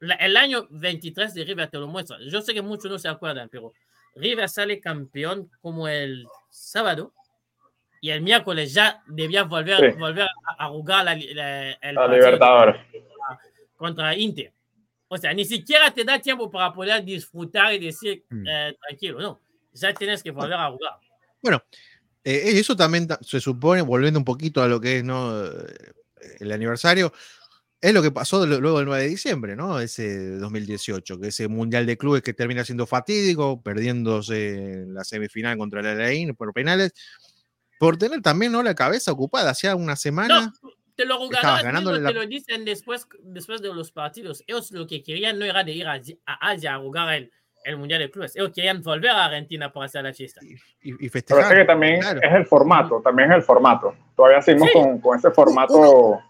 la- 0.00 0.14
el 0.16 0.36
año 0.36 0.66
23 0.70 1.32
de 1.34 1.44
River 1.44 1.68
te 1.70 1.78
lo 1.78 1.86
muestra. 1.88 2.16
Yo 2.28 2.40
sé 2.42 2.52
que 2.52 2.60
muchos 2.62 2.90
no 2.90 2.98
se 2.98 3.08
acuerdan, 3.08 3.48
pero 3.48 3.72
River 4.16 4.48
sale 4.48 4.80
campeón 4.80 5.50
como 5.60 5.88
el 5.88 6.26
sábado 6.50 7.12
y 8.00 8.10
el 8.10 8.20
miércoles 8.20 8.74
ya 8.74 9.02
debía 9.06 9.44
volver, 9.44 9.92
Sí. 9.92 9.98
volver 9.98 10.26
a, 10.58 10.64
a 10.66 10.68
jugar 10.68 11.04
la, 11.04 11.12
el 11.14 11.94
partido 11.94 12.08
Libertadores. 12.08 12.76
Contra 13.76 14.16
Inter. 14.16 14.52
O 15.08 15.18
sea, 15.18 15.32
ni 15.32 15.44
siquiera 15.44 15.92
te 15.92 16.04
da 16.04 16.18
tiempo 16.20 16.50
para 16.50 16.72
poder 16.72 17.04
disfrutar 17.04 17.72
y 17.74 17.78
decir 17.78 18.24
Mm. 18.30 18.46
eh, 18.48 18.76
tranquilo, 18.88 19.20
no. 19.20 19.40
Ya 19.72 19.92
tienes 19.94 20.22
que 20.22 20.30
volver 20.30 20.54
a 20.54 20.70
jugar. 20.70 20.92
Bueno, 21.42 21.62
eh, 22.24 22.42
eso 22.58 22.74
también 22.76 23.06
ta- 23.06 23.18
se 23.22 23.40
supone, 23.40 23.82
volviendo 23.82 24.18
un 24.18 24.24
poquito 24.24 24.62
a 24.62 24.68
lo 24.68 24.80
que 24.80 24.98
es 24.98 25.04
¿no? 25.04 25.44
Eh, 25.44 25.50
el 26.40 26.52
aniversario, 26.52 27.12
es 27.80 27.92
lo 27.92 28.00
que 28.00 28.10
pasó 28.10 28.46
luego 28.46 28.78
del 28.78 28.86
9 28.86 29.02
de 29.02 29.08
diciembre, 29.10 29.54
¿no? 29.56 29.78
Ese 29.78 30.38
2018, 30.38 31.20
que 31.20 31.28
ese 31.28 31.48
Mundial 31.48 31.84
de 31.84 31.98
Clubes 31.98 32.22
que 32.22 32.32
termina 32.32 32.64
siendo 32.64 32.86
fatídico, 32.86 33.62
perdiéndose 33.62 34.84
la 34.88 35.04
semifinal 35.04 35.58
contra 35.58 35.80
el 35.80 35.86
Alain 35.88 36.34
por 36.34 36.52
penales, 36.54 36.92
por 37.78 37.98
tener 37.98 38.22
también 38.22 38.52
¿no? 38.52 38.62
la 38.62 38.74
cabeza 38.74 39.12
ocupada. 39.12 39.50
Hacía 39.50 39.76
una 39.76 39.96
semana. 39.96 40.54
No, 40.62 40.70
te 40.96 41.04
lo 41.04 41.14
Estabas 41.14 41.40
jugadores 41.40 41.64
ganándole 41.64 41.98
te 41.98 42.02
la- 42.04 42.10
lo 42.12 42.26
dicen 42.26 42.64
después, 42.64 43.06
después 43.22 43.60
de 43.62 43.74
los 43.74 43.90
partidos. 43.92 44.42
Ellos 44.46 44.70
lo 44.72 44.86
que 44.86 45.02
querían 45.02 45.38
no 45.38 45.44
era 45.44 45.64
de 45.64 45.72
ir 45.72 45.86
a, 45.86 46.00
a 46.26 46.50
Asia 46.50 46.74
a 46.74 46.78
jugar 46.78 47.14
el, 47.14 47.32
el 47.64 47.76
Mundial 47.76 48.00
de 48.00 48.10
Clubes. 48.10 48.36
Ellos 48.36 48.52
querían 48.54 48.82
volver 48.82 49.10
a 49.10 49.24
Argentina 49.24 49.72
para 49.72 49.86
hacer 49.86 50.04
la 50.04 50.12
fiesta. 50.12 50.40
y, 50.44 50.54
y 50.82 50.92
Pero 50.96 51.10
festejar. 51.10 51.52
es 51.52 51.58
que 51.60 51.64
también 51.64 52.00
claro. 52.00 52.20
es 52.22 52.32
el 52.32 52.46
formato, 52.46 53.00
también 53.02 53.30
es 53.32 53.36
el 53.38 53.42
formato. 53.42 53.94
Todavía 54.14 54.40
seguimos 54.42 54.68
Sí. 54.68 54.74
con, 54.78 55.00
con 55.00 55.18
ese 55.18 55.30
formato. 55.30 56.20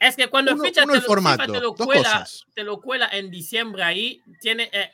Es 0.00 0.16
que 0.16 0.26
cuando 0.28 0.52
Uno- 0.54 0.64
fichas 0.64 0.84
uno 0.84 0.94
te, 0.94 0.98
el 0.98 1.02
lo, 1.04 1.08
formato, 1.08 1.42
FIFA 1.42 1.52
te 1.52 1.60
lo 1.60 1.70
dos 1.72 1.86
cuela, 1.86 2.26
te 2.54 2.64
lo 2.64 2.80
cuela 2.80 3.08
en 3.12 3.30
diciembre 3.30 3.82
ahí, 3.84 4.20
tiene, 4.40 4.68
eh, 4.72 4.90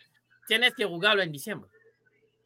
tienes 0.46 0.74
que 0.74 0.84
jugarlo 0.84 1.22
en 1.22 1.32
diciembre. 1.32 1.70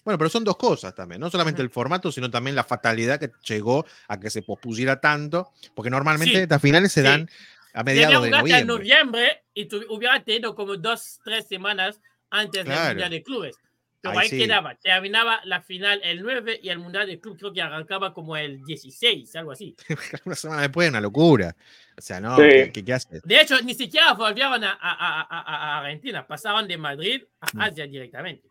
Bueno, 0.04 0.18
pero 0.18 0.28
son 0.30 0.42
dos 0.44 0.56
cosas 0.56 0.94
también, 0.94 1.20
no 1.20 1.30
solamente 1.30 1.62
el 1.62 1.70
formato, 1.70 2.10
sino 2.10 2.30
también 2.30 2.56
la 2.56 2.64
fatalidad 2.64 3.20
que 3.20 3.30
llegó 3.46 3.86
a 4.08 4.18
que 4.18 4.30
se 4.30 4.42
pospusiera 4.42 5.00
tanto, 5.00 5.52
porque 5.74 5.90
normalmente 5.90 6.34
Sí, 6.36 6.40
estas 6.42 6.60
finales 6.60 6.92
se 6.92 7.02
sí. 7.02 7.06
dan 7.06 7.28
a 7.74 7.82
mediados 7.84 8.22
de 8.24 8.28
jugarte 8.30 8.58
en 8.58 8.66
noviembre. 8.66 9.20
noviembre 9.22 9.42
y 9.54 9.66
tú 9.66 9.80
hubiera 9.90 10.22
tenido 10.22 10.54
como 10.54 10.76
dos, 10.76 11.20
tres 11.24 11.46
semanas 11.46 12.00
antes 12.30 12.64
del 12.64 12.72
Claro. 12.72 12.88
Mundial 12.88 13.10
de 13.10 13.22
Clubes. 13.22 13.56
Pero 14.00 14.18
Ahí 14.18 14.24
ahí 14.24 14.28
sí. 14.30 14.38
quedaba, 14.38 14.74
terminaba 14.74 15.40
la 15.44 15.62
final 15.62 16.00
el 16.02 16.22
9 16.22 16.58
y 16.60 16.70
el 16.70 16.80
Mundial 16.80 17.06
de 17.06 17.20
Club 17.20 17.38
creo 17.38 17.52
que 17.52 17.62
arrancaba 17.62 18.12
como 18.12 18.36
el 18.36 18.60
16, 18.64 19.36
algo 19.36 19.52
así. 19.52 19.76
Una 20.24 20.34
semana 20.34 20.62
después, 20.62 20.88
una 20.90 21.00
locura. 21.00 21.54
O 21.96 22.00
sea, 22.00 22.20
no, 22.20 22.34
Sí. 22.34 22.42
¿qué, 22.42 22.70
qué, 22.72 22.84
qué 22.84 22.92
haces? 22.94 23.22
De 23.22 23.40
hecho, 23.40 23.62
ni 23.62 23.74
siquiera 23.74 24.12
volvieron 24.14 24.64
a, 24.64 24.72
a- 24.72 25.20
a- 25.22 25.26
a- 25.42 25.78
Argentina, 25.78 26.26
pasaron 26.26 26.66
de 26.66 26.76
Madrid 26.78 27.22
Mm. 27.52 27.60
a 27.60 27.64
Asia 27.66 27.86
directamente. 27.86 28.48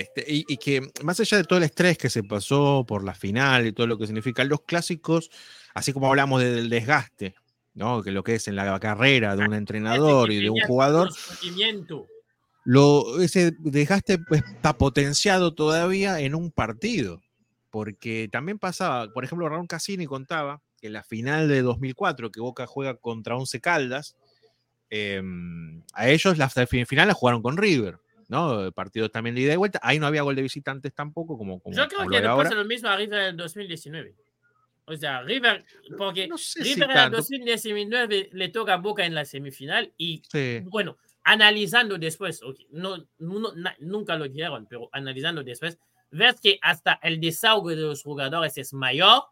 Este, 0.00 0.24
y, 0.26 0.44
y 0.46 0.58
que 0.58 0.82
más 1.02 1.18
allá 1.20 1.38
de 1.38 1.44
todo 1.44 1.58
el 1.58 1.64
estrés 1.64 1.96
que 1.96 2.10
se 2.10 2.22
pasó 2.22 2.84
por 2.86 3.02
la 3.02 3.14
final 3.14 3.66
y 3.66 3.72
todo 3.72 3.86
lo 3.86 3.96
que 3.96 4.06
significan 4.06 4.48
los 4.48 4.60
clásicos, 4.62 5.30
así 5.74 5.92
como 5.92 6.08
hablamos 6.08 6.42
del 6.42 6.68
desgaste, 6.68 7.34
¿no? 7.72 8.02
Que 8.02 8.10
lo 8.10 8.22
que 8.22 8.34
es 8.34 8.46
en 8.48 8.56
la 8.56 8.78
carrera 8.78 9.36
de 9.36 9.46
un 9.46 9.54
entrenador 9.54 10.30
y 10.30 10.42
de 10.42 10.50
un 10.50 10.60
jugador, 10.66 11.10
lo, 12.64 13.20
ese 13.20 13.52
desgaste 13.58 14.18
pues, 14.18 14.42
está 14.54 14.76
potenciado 14.76 15.54
todavía 15.54 16.20
en 16.20 16.34
un 16.34 16.50
partido. 16.50 17.22
Porque 17.70 18.28
también 18.30 18.58
pasaba, 18.58 19.12
por 19.12 19.24
ejemplo, 19.24 19.48
Raúl 19.48 19.68
Cassini 19.68 20.06
contaba 20.06 20.62
que 20.80 20.88
en 20.88 20.94
la 20.94 21.04
final 21.04 21.48
de 21.48 21.62
2004, 21.62 22.30
que 22.30 22.40
Boca 22.40 22.66
juega 22.66 22.96
contra 22.96 23.36
Once 23.36 23.60
Caldas, 23.60 24.16
em, 24.90 25.82
a 25.92 26.08
ellos 26.08 26.38
la 26.38 26.48
final 26.48 27.08
la 27.08 27.14
jugaron 27.14 27.42
con 27.42 27.56
River, 27.56 27.98
¿no? 28.28 28.72
Partidos 28.72 29.10
también 29.10 29.34
de 29.34 29.42
ida 29.42 29.52
y 29.52 29.56
vuelta. 29.56 29.80
Ahí 29.82 29.98
no 29.98 30.06
había 30.06 30.22
gol 30.22 30.36
de 30.36 30.42
visitantes 30.42 30.94
tampoco, 30.94 31.38
como, 31.38 31.60
como, 31.60 31.76
Yo 31.76 31.86
creo 31.88 32.00
como 32.00 32.10
que 32.10 32.20
le 32.20 32.28
pasa 32.28 32.54
lo 32.54 32.64
mismo 32.64 32.88
a 32.88 32.96
River 32.96 33.20
en 33.20 33.26
el 33.26 33.36
2019. 33.36 34.14
O 34.88 34.96
sea, 34.96 35.22
River, 35.22 35.64
porque 35.98 36.28
No 36.28 36.38
sé 36.38 36.62
si 36.62 36.74
River 36.74 36.84
en 36.84 36.90
el 36.90 36.96
tanto. 36.96 37.16
2019 37.18 38.30
le 38.32 38.48
toca 38.50 38.74
a 38.74 38.76
Boca 38.76 39.04
en 39.04 39.14
la 39.14 39.24
semifinal 39.24 39.92
y 39.96 40.22
Sí. 40.30 40.60
bueno, 40.66 40.96
analizando 41.24 41.98
después, 41.98 42.40
ok, 42.42 42.56
no, 42.70 43.04
nunca 43.18 44.16
lo 44.16 44.28
dijeron, 44.28 44.66
pero 44.70 44.88
analizando 44.92 45.42
después, 45.42 45.78
ves 46.12 46.40
que 46.40 46.58
hasta 46.62 47.00
el 47.02 47.20
desahogo 47.20 47.70
de 47.70 47.76
los 47.76 48.02
jugadores 48.04 48.56
es 48.58 48.72
mayor 48.72 49.24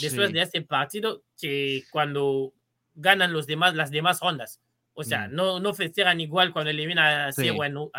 después 0.00 0.28
sí. 0.28 0.34
de 0.34 0.42
este 0.42 0.62
partido 0.62 1.24
que 1.38 1.82
cuando 1.90 2.54
ganan 2.94 3.32
los 3.32 3.46
demás, 3.46 3.74
las 3.74 3.90
demás 3.90 4.20
rondas. 4.20 4.60
O 4.94 5.04
sea, 5.04 5.28
Mm. 5.28 5.34
no, 5.34 5.60
no 5.60 5.74
festejan 5.74 6.20
igual 6.20 6.52
cuando 6.52 6.70
eliminan 6.70 7.28
a 7.28 7.32
Sí. 7.32 7.42
Ciego 7.42 7.64
en, 7.64 7.76
o- 7.76 7.90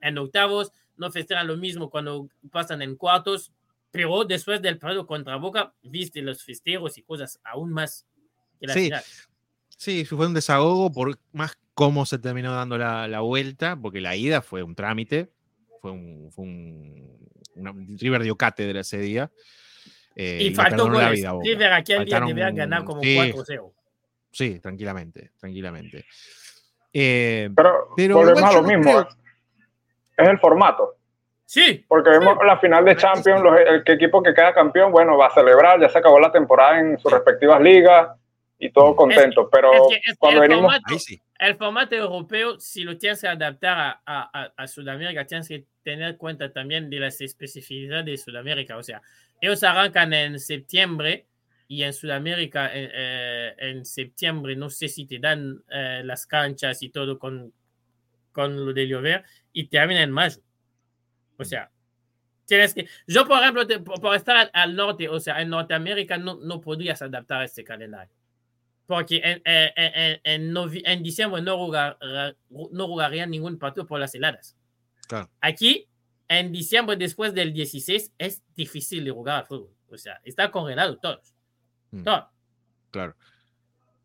en 0.00 0.18
octavos, 0.18 0.72
no 0.96 1.10
festejan 1.10 1.46
lo 1.46 1.56
mismo 1.56 1.88
cuando 1.90 2.28
pasan 2.50 2.82
en 2.82 2.96
cuartos, 2.96 3.52
pero 3.90 4.24
después 4.24 4.60
del 4.62 4.78
partido 4.78 5.06
contra 5.06 5.36
Boca, 5.36 5.74
viste 5.82 6.20
los 6.22 6.42
festejos 6.44 6.98
y 6.98 7.02
cosas 7.02 7.40
aún 7.44 7.72
más 7.72 8.06
que 8.60 8.66
la 8.66 8.74
Sí, 8.74 8.84
final. 8.84 9.02
Sí, 9.76 10.04
fue 10.04 10.26
un 10.26 10.34
desahogo 10.34 10.92
por 10.92 11.18
más 11.32 11.58
cómo 11.74 12.04
se 12.06 12.18
terminó 12.18 12.52
dando 12.54 12.76
la, 12.78 13.08
la 13.08 13.20
vuelta, 13.20 13.76
porque 13.76 14.00
la 14.00 14.14
ida 14.14 14.42
fue 14.42 14.62
un 14.62 14.74
trámite, 14.74 15.32
fue 15.80 15.90
un, 15.90 16.30
fue 16.30 16.44
un 16.44 17.18
una- 17.54 17.72
River 17.98 18.22
dio 18.22 18.36
cátedra 18.36 18.80
ese 18.80 18.98
día. 18.98 19.30
eh, 20.14 20.38
y 20.42 20.48
le 20.50 20.54
faltó 20.54 20.70
perdonó 20.76 20.98
la 20.98 21.04
goles. 21.06 21.20
vida. 21.20 21.32
River 21.42 21.72
aquel 21.72 21.96
Faltaron- 22.00 22.26
día 22.34 22.44
debía 22.46 22.50
ganar 22.50 22.84
como 22.84 23.02
sí. 23.02 23.16
4-0. 23.16 23.72
Sí, 24.30 24.60
tranquilamente, 24.60 25.30
tranquilamente. 25.38 26.04
Eh, 26.92 27.48
Pero, 27.54 27.88
Pero 27.96 28.16
volvemos 28.16 28.38
igual 28.40 28.52
a 28.52 28.56
lo 28.56 28.62
no 28.62 28.68
mismo. 28.68 28.92
creo- 28.92 29.08
Es 30.16 30.28
el 30.28 30.38
formato. 30.38 30.96
Sí. 31.44 31.84
Porque 31.88 32.10
vemos 32.10 32.36
la 32.44 32.58
final 32.58 32.84
de 32.84 32.96
Champions, 32.96 33.42
los- 33.42 33.58
el, 33.58 33.82
equipo 33.86 34.22
que 34.22 34.32
queda 34.34 34.54
campeón, 34.54 34.92
bueno, 34.92 35.16
va 35.18 35.26
a 35.26 35.34
celebrar, 35.34 35.80
ya 35.80 35.88
se 35.88 35.98
acabó 35.98 36.18
la 36.20 36.30
temporada 36.32 36.78
en 36.80 36.98
sus 36.98 37.10
respectivas 37.12 37.60
ligas 37.60 38.08
y 38.58 38.70
todo 38.70 38.94
contento. 38.96 39.48
Pero 39.50 39.72
es 39.72 39.80
que- 39.88 39.94
es 39.96 40.02
que 40.12 40.16
cuando 40.18 40.42
el 40.42 40.48
venimos, 40.48 40.72
formato- 40.74 40.98
sí. 40.98 41.20
El 41.38 41.56
formato 41.56 41.94
europeo, 41.96 42.60
si 42.60 42.84
lo 42.84 42.96
tienes 42.96 43.20
que 43.20 43.26
adaptar 43.28 43.98
a- 44.06 44.52
a 44.56 44.66
Sudamérica, 44.68 45.26
tienes 45.26 45.48
que 45.48 45.64
tener 45.82 46.16
cuenta 46.16 46.52
también 46.52 46.88
de 46.88 47.00
las 47.00 47.20
especificidades 47.20 48.04
de 48.06 48.16
Sudamérica. 48.16 48.76
O 48.76 48.82
sea, 48.82 49.02
ellos 49.40 49.62
arrancan 49.64 50.12
en 50.12 50.38
septiembre 50.38 51.26
y 51.68 51.82
en 51.82 51.92
Sudamérica 51.92 52.66
eh, 52.74 52.90
eh, 52.92 53.54
en 53.58 53.84
septiembre 53.84 54.56
no 54.56 54.68
sé 54.70 54.88
si 54.88 55.06
te 55.06 55.18
dan 55.18 55.62
eh, 55.70 56.02
las 56.04 56.26
canchas 56.26 56.82
y 56.82 56.90
todo 56.90 57.18
con, 57.18 57.52
con 58.32 58.64
lo 58.66 58.72
de 58.72 58.86
llover 58.88 59.24
y 59.52 59.68
termina 59.68 60.02
en 60.02 60.10
mayo. 60.10 60.40
O 61.38 61.44
sea, 61.44 61.70
tienes 62.46 62.74
que... 62.74 62.86
Yo, 63.06 63.26
por 63.26 63.40
ejemplo, 63.40 63.66
te- 63.66 63.78
por, 63.80 64.00
por 64.00 64.14
estar 64.14 64.36
al, 64.36 64.50
al 64.52 64.76
norte, 64.76 65.08
o 65.08 65.18
sea, 65.20 65.40
en 65.40 65.48
Norteamérica 65.48 66.18
no, 66.18 66.36
no 66.36 66.60
podrías 66.60 67.00
adaptar 67.02 67.42
a 67.42 67.44
este 67.44 67.64
calendario. 67.64 68.14
Porque 68.86 69.20
en, 69.24 69.40
en, 69.44 69.70
en, 70.24 70.56
en 70.56 70.82
en 70.84 71.02
diciembre 71.02 71.40
no, 71.40 71.56
jugar- 71.56 71.96
no 72.50 72.86
jugarían 72.86 73.30
ningún 73.30 73.58
partido 73.58 73.86
por 73.86 73.98
las 74.00 74.14
heladas. 74.14 74.56
Claro. 75.08 75.30
Aquí, 75.40 75.88
en 76.28 76.52
diciembre, 76.52 76.96
después 76.96 77.32
del 77.34 77.52
16, 77.52 78.12
es 78.18 78.42
difícil 78.54 79.04
de 79.04 79.10
jugar 79.10 79.40
al 79.40 79.46
fútbol. 79.46 79.74
O 79.88 79.96
sea, 79.96 80.20
está 80.24 80.50
congelado 80.50 80.98
todos. 80.98 81.34
Mm. 81.92 82.02
Todo. 82.02 82.28
Claro. 82.90 83.16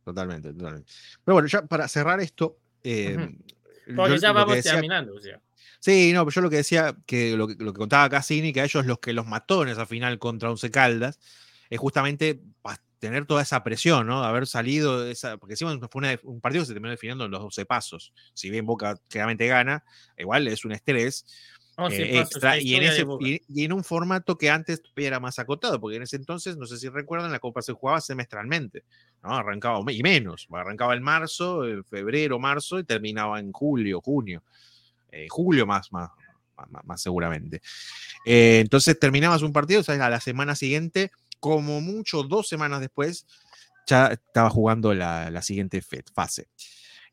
Totalmente, 0.06 0.54
totalmente. 0.54 0.90
Pero 1.26 1.34
bueno, 1.34 1.48
ya 1.48 1.64
para 1.66 1.88
cerrar 1.88 2.20
esto. 2.22 2.58
eh, 2.84 3.18
Porque 3.96 4.20
ya 4.20 4.32
vamos 4.32 4.56
decía- 4.56 4.74
terminando. 4.74 5.16
O 5.16 5.20
sea. 5.20 5.42
Sí, 5.80 6.12
no, 6.14 6.26
pero 6.26 6.36
yo 6.36 6.42
lo 6.42 6.50
que 6.50 6.56
decía, 6.58 6.96
que 7.06 7.36
lo, 7.38 7.48
que 7.48 7.56
lo 7.60 7.74
que 7.74 7.78
contaba 7.80 8.10
Cassini, 8.10 8.52
que 8.54 8.62
a 8.62 8.66
ellos 8.66 8.86
los 8.86 9.00
que 9.00 9.14
los 9.14 9.28
mató 9.28 9.64
en 9.64 9.70
esa 9.70 9.86
final 9.86 10.18
contra 10.20 10.50
Once 10.50 10.70
Caldas, 10.72 11.20
es 11.70 11.80
justamente 11.80 12.42
tener 13.00 13.26
toda 13.28 13.44
esa 13.44 13.64
presión, 13.64 14.08
¿no? 14.08 14.24
Haber 14.24 14.48
salido 14.48 15.02
de 15.02 15.12
esa. 15.12 15.38
Porque 15.38 15.54
encima 15.54 15.78
fue 15.92 16.00
una- 16.00 16.20
un 16.24 16.42
partido 16.42 16.64
que 16.64 16.68
se 16.68 16.74
terminó 16.74 16.90
definiendo 16.92 17.26
en 17.26 17.32
los 17.32 17.42
12 17.42 17.66
pasos. 17.66 18.12
Si 18.34 18.50
bien 18.50 18.66
Boca 18.66 19.00
claramente 19.08 19.46
gana, 19.48 19.84
igual 20.18 20.48
es 20.48 20.66
un 20.66 20.72
estrés. 20.72 21.26
11 21.78 21.96
eh, 22.02 22.20
pasos, 22.20 22.32
extra 22.32 22.50
la 22.50 22.58
y 22.58 22.60
en, 22.60 22.66
historia 22.66 22.90
de 22.90 22.96
ese, 22.96 23.04
Boca. 23.04 23.28
y, 23.28 23.42
y 23.48 23.66
en 23.66 23.74
un 23.74 23.84
formato 23.84 24.38
que 24.38 24.50
antes 24.50 24.82
era 24.96 25.20
más 25.20 25.38
acotado, 25.38 25.80
porque 25.80 25.98
en 25.98 26.04
ese 26.04 26.16
entonces, 26.16 26.58
no 26.58 26.66
sé 26.66 26.78
si 26.78 26.90
recuerdan, 26.90 27.32
la 27.32 27.40
Copa 27.40 27.62
se 27.62 27.74
jugaba 27.74 28.02
semestralmente, 28.02 28.84
¿no? 29.24 29.36
Arrancaba, 29.36 29.80
y 29.92 30.02
menos, 30.02 30.48
arrancaba 30.52 30.96
en 30.96 31.04
marzo, 31.04 31.66
en 31.66 31.84
febrero, 31.86 32.40
marzo, 32.40 32.80
y 32.80 32.84
terminaba 32.84 33.40
en 33.40 33.52
julio, 33.52 34.02
junio, 34.02 34.44
eh, 35.12 35.28
julio 35.30 35.68
más, 35.68 35.92
más, 35.92 36.10
más, 36.70 36.84
más 36.84 37.02
seguramente. 37.02 37.62
Eh, 38.26 38.60
entonces 38.62 39.00
terminabas 39.00 39.44
un 39.44 39.54
partido, 39.54 39.84
sea, 39.84 40.04
a 40.04 40.10
la 40.10 40.20
semana 40.20 40.56
siguiente, 40.56 41.12
como 41.40 41.80
mucho, 41.80 42.24
dos 42.24 42.48
semanas 42.48 42.82
después, 42.82 43.28
ya 43.86 44.08
estaba 44.08 44.50
jugando 44.50 44.96
la, 44.96 45.30
la 45.30 45.44
siguiente 45.44 45.82
fase. 46.14 46.50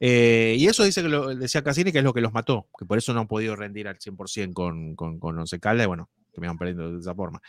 Eh, 0.00 0.56
y 0.58 0.66
eso 0.66 0.84
dice 0.84 1.02
que 1.02 1.08
lo, 1.08 1.34
decía 1.34 1.62
Cassini 1.62 1.92
que 1.92 1.98
es 1.98 2.04
lo 2.04 2.12
que 2.12 2.20
los 2.20 2.32
mató, 2.32 2.68
que 2.78 2.84
por 2.84 2.98
eso 2.98 3.12
no 3.14 3.20
han 3.20 3.28
podido 3.28 3.54
rendir 3.56 3.88
al 3.88 3.98
100% 3.98 4.52
con, 4.52 4.96
con, 4.96 5.18
con 5.18 5.38
Once 5.38 5.58
Caldas, 5.60 5.84
y 5.84 5.88
bueno, 5.88 6.08
terminaron 6.32 6.58
perdiendo 6.58 6.92
de 6.92 7.00
esa 7.00 7.14
forma. 7.14 7.40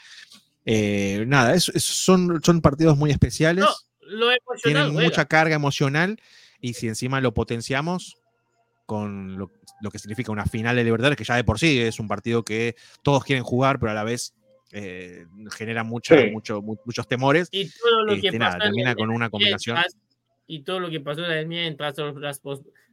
Eh, 0.65 1.23
nada, 1.27 1.53
es- 1.53 1.69
es- 1.69 1.83
son, 1.83 2.41
son 2.43 2.61
partidos 2.61 2.97
muy 2.97 3.11
especiales, 3.11 3.63
No, 3.65 3.71
lo 4.01 4.31
emocional, 4.31 4.61
tienen 4.63 4.93
juega. 4.93 5.09
mucha 5.09 5.25
carga 5.25 5.55
emocional, 5.55 6.19
y 6.59 6.73
si 6.73 6.87
encima 6.87 7.21
lo 7.21 7.33
potenciamos 7.33 8.17
con 8.85 9.37
lo, 9.37 9.51
lo 9.81 9.91
que 9.91 9.99
significa 9.99 10.31
una 10.31 10.45
final 10.45 10.75
de 10.75 10.83
Libertadores, 10.83 11.17
que 11.17 11.23
ya 11.23 11.35
de 11.35 11.43
por 11.43 11.59
sí 11.59 11.79
es 11.79 11.99
un 11.99 12.07
partido 12.07 12.43
que 12.43 12.75
todos 13.03 13.23
quieren 13.23 13.43
jugar, 13.43 13.79
pero 13.79 13.91
a 13.91 13.95
la 13.95 14.03
vez 14.03 14.33
eh, 14.71 15.25
genera 15.55 15.83
mucha- 15.83 16.17
Sí. 16.19 16.31
mucho, 16.31 16.61
mu- 16.61 16.75
muchos 16.85 17.07
temores. 17.07 17.47
Y 17.51 17.69
todo 17.69 18.03
lo 18.03 18.13
que 18.19 18.27
Este, 18.27 18.37
nada, 18.39 18.53
pasa 18.53 18.63
termina 18.65 18.93
con 18.95 19.09
una 19.09 19.29
combinación. 19.29 19.77
Y 20.47 20.63
todo 20.63 20.79
lo 20.79 20.89
que 20.89 20.99
pasó 21.01 21.25
en 21.29 21.47
mientras 21.47 21.97
las, 21.97 22.41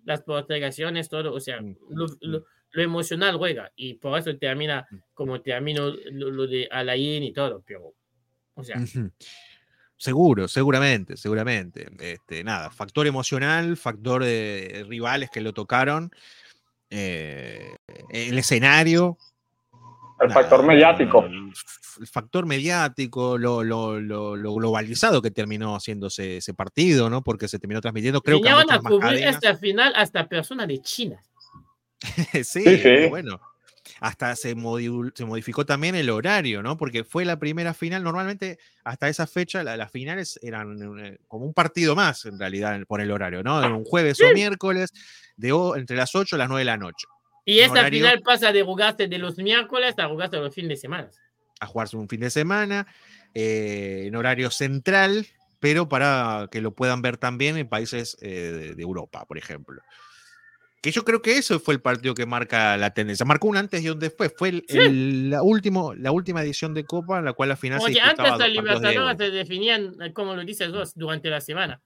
las 0.04 0.22
postergaciones, 0.22 1.08
todo, 1.08 1.32
o 1.34 1.40
sea, 1.40 1.60
lo, 1.90 2.06
lo- 2.20 2.44
lo 2.74 2.82
emocional 2.82 3.36
juega 3.36 3.70
y 3.76 3.94
por 3.94 4.18
eso 4.18 4.34
termina 4.38 4.88
como 5.12 5.42
terminó 5.42 5.90
lo, 5.90 6.30
lo 6.30 6.46
de 6.46 6.66
Alain 6.70 7.22
y 7.22 7.32
todo, 7.32 7.62
pero, 7.66 7.92
o 8.54 8.64
sea. 8.64 8.76
Seguro, 9.98 10.48
seguramente, 10.48 11.16
seguramente. 11.16 11.86
Este, 12.00 12.42
nada, 12.42 12.70
factor 12.70 13.06
emocional, 13.06 13.76
factor 13.76 14.24
de 14.24 14.84
rivales 14.88 15.30
que 15.30 15.40
lo 15.42 15.52
tocaron, 15.52 16.10
eh, 16.90 17.76
el 18.10 18.36
escenario. 18.38 19.16
El 20.22 20.28
nada, 20.28 20.40
factor 20.40 20.64
mediático. 20.64 21.24
El, 21.24 21.52
el 22.00 22.06
factor 22.06 22.46
mediático, 22.46 23.36
lo, 23.38 23.62
lo- 23.62 24.00
lo- 24.00 24.36
lo 24.36 24.54
globalizado 24.54 25.20
que 25.20 25.30
terminó 25.30 25.74
haciéndose 25.76 26.38
ese 26.38 26.54
partido, 26.54 27.10
¿no? 27.10 27.22
Porque 27.22 27.48
se 27.48 27.58
terminó 27.58 27.80
transmitiendo, 27.80 28.20
creo 28.22 28.40
que 28.40 28.48
a 28.48 28.56
vinieron 28.56 28.86
a 28.86 28.88
cubrir 28.88 29.24
esta 29.26 29.56
final 29.56 29.92
hasta 29.96 30.28
personas 30.28 30.68
de 30.68 30.80
China. 30.80 31.22
sí, 32.32 32.42
Sí, 32.44 32.78
sí. 32.78 33.08
bueno. 33.10 33.40
Hasta 34.00 34.34
se, 34.34 34.56
modi- 34.56 35.12
se 35.14 35.24
modificó 35.24 35.64
también 35.64 35.94
el 35.94 36.10
horario, 36.10 36.60
¿no? 36.62 36.76
Porque 36.76 37.04
fue 37.04 37.24
la 37.24 37.38
primera 37.38 37.72
final. 37.74 38.02
Normalmente, 38.02 38.58
hasta 38.84 39.08
esa 39.08 39.26
fecha, 39.28 39.62
la- 39.62 39.76
las 39.76 39.92
finales 39.92 40.40
eran 40.42 40.98
eh, 40.98 41.18
como 41.28 41.44
un 41.46 41.54
partido 41.54 41.94
más, 41.94 42.24
en 42.24 42.38
realidad, 42.38 42.80
por 42.88 43.00
el 43.00 43.10
horario, 43.12 43.42
¿no? 43.44 43.60
Era 43.62 43.72
un 43.74 43.84
jueves 43.84 44.20
o 44.20 44.32
miércoles, 44.34 44.92
de, 45.36 45.50
entre 45.76 45.96
las 45.96 46.14
8 46.16 46.34
y 46.34 46.38
las 46.38 46.48
9 46.48 46.60
de 46.60 46.64
la 46.64 46.76
noche, 46.76 47.06
Y 47.44 47.58
esta 47.60 47.80
horario- 47.80 48.00
final 48.00 48.20
pasa 48.22 48.52
de 48.52 48.62
jugarse 48.62 49.08
de 49.08 49.18
los 49.18 49.36
miércoles 49.38 49.94
a 49.98 50.08
jugarse 50.08 50.36
los 50.36 50.54
fines 50.54 50.68
de 50.70 50.76
semana. 50.76 51.10
a 51.60 51.66
jugarse 51.66 51.96
un 51.96 52.08
fin 52.08 52.18
de 52.20 52.30
semana, 52.30 52.88
eh, 53.34 54.04
en 54.06 54.16
horario 54.16 54.50
central, 54.50 55.26
pero 55.60 55.88
para 55.88 56.48
que 56.50 56.60
lo 56.60 56.74
puedan 56.74 57.02
ver 57.02 57.18
también 57.18 57.56
en 57.56 57.68
países 57.68 58.16
eh, 58.20 58.72
de, 58.76 58.82
Europa, 58.82 59.24
por 59.26 59.38
ejemplo. 59.38 59.80
Que 60.82 60.90
yo 60.90 61.04
creo 61.04 61.22
que 61.22 61.38
eso 61.38 61.60
fue 61.60 61.74
el 61.74 61.80
partido 61.80 62.14
que 62.14 62.26
marca 62.26 62.76
la 62.76 62.90
tendencia. 62.92 63.24
Marcó 63.24 63.46
un 63.46 63.56
antes 63.56 63.80
y 63.84 63.88
un 63.90 64.00
después. 64.00 64.32
Fue 64.36 64.48
el- 64.48 64.64
Sí. 64.68 64.76
el- 64.78 65.30
la, 65.30 65.44
último, 65.44 65.94
la 65.94 66.10
última 66.10 66.42
edición 66.42 66.74
de 66.74 66.82
Copa 66.84 67.20
en 67.20 67.26
la 67.26 67.32
cual 67.32 67.50
la 67.50 67.56
final 67.56 67.78
se 67.78 67.84
Porque 67.84 67.92
disputaba 68.00 68.28
antes 68.32 68.44
de 68.44 68.52
Libertadores 68.52 69.16
se 69.18 69.30
definían, 69.30 69.94
eh, 70.02 70.12
como 70.12 70.34
lo 70.34 70.44
dices 70.44 70.72
vos, 70.72 70.92
durante 70.96 71.30
la 71.30 71.40
semana. 71.40 71.80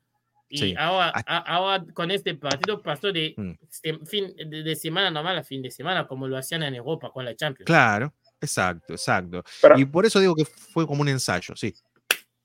Y 0.48 0.58
Sí. 0.58 0.74
ahora, 0.78 1.12
Ah. 1.14 1.22
a- 1.26 1.54
ahora 1.56 1.84
con 1.92 2.10
este 2.10 2.34
partido 2.36 2.80
pasó 2.80 3.10
de, 3.12 3.34
Mm. 3.36 3.50
sem- 3.68 4.06
fin, 4.06 4.32
de, 4.36 4.62
de 4.62 4.76
semana 4.76 5.10
normal 5.10 5.38
a 5.38 5.42
fin 5.44 5.60
de 5.62 5.70
semana, 5.70 6.06
como 6.06 6.28
lo 6.28 6.36
hacían 6.36 6.62
en 6.62 6.74
Europa 6.74 7.10
con 7.10 7.24
la 7.24 7.34
Champions. 7.34 7.66
Claro, 7.66 8.12
exacto, 8.40 8.92
exacto. 8.92 9.42
Pero- 9.60 9.78
y 9.78 9.84
por 9.84 10.06
eso 10.06 10.20
digo 10.20 10.34
que 10.36 10.44
fue 10.44 10.86
como 10.86 11.02
un 11.02 11.08
ensayo, 11.08 11.54
sí. 11.56 11.74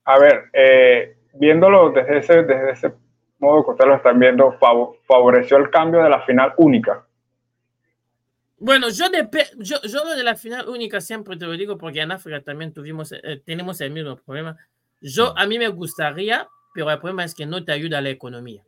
A 0.04 0.18
ver, 0.18 0.50
eh, 0.52 1.16
viéndolo 1.34 1.90
desde 1.92 2.18
ese, 2.18 2.42
desde 2.42 2.72
ese 2.72 2.92
modo 3.38 3.64
que 3.64 3.70
ustedes 3.70 3.88
lo 3.88 3.96
están 3.96 4.18
viendo, 4.18 4.52
fav- 4.58 4.96
favoreció 5.06 5.56
el 5.58 5.70
cambio 5.70 6.02
de 6.02 6.10
la 6.10 6.22
final 6.26 6.54
única. 6.56 7.06
Bueno, 8.58 8.88
yo, 8.90 9.08
de, 9.10 9.28
yo, 9.58 9.80
yo 9.82 10.04
lo 10.04 10.14
de 10.14 10.22
la 10.22 10.36
final 10.36 10.68
única 10.68 11.00
siempre 11.00 11.36
te 11.36 11.46
lo 11.46 11.52
digo 11.52 11.76
porque 11.78 12.00
en 12.00 12.12
África 12.12 12.40
también 12.42 12.72
tuvimos, 12.72 13.12
eh, 13.12 13.42
tenemos 13.44 13.80
el 13.80 13.90
mismo 13.90 14.16
problema. 14.16 14.56
Yo, 15.00 15.32
Mm. 15.34 15.38
a 15.38 15.46
mí 15.46 15.58
me 15.58 15.68
gustaría, 15.68 16.46
pero 16.74 16.90
el 16.90 16.98
problema 16.98 17.24
es 17.24 17.34
que 17.34 17.46
no 17.46 17.64
te 17.64 17.72
ayuda 17.72 18.00
la 18.00 18.10
economía. 18.10 18.62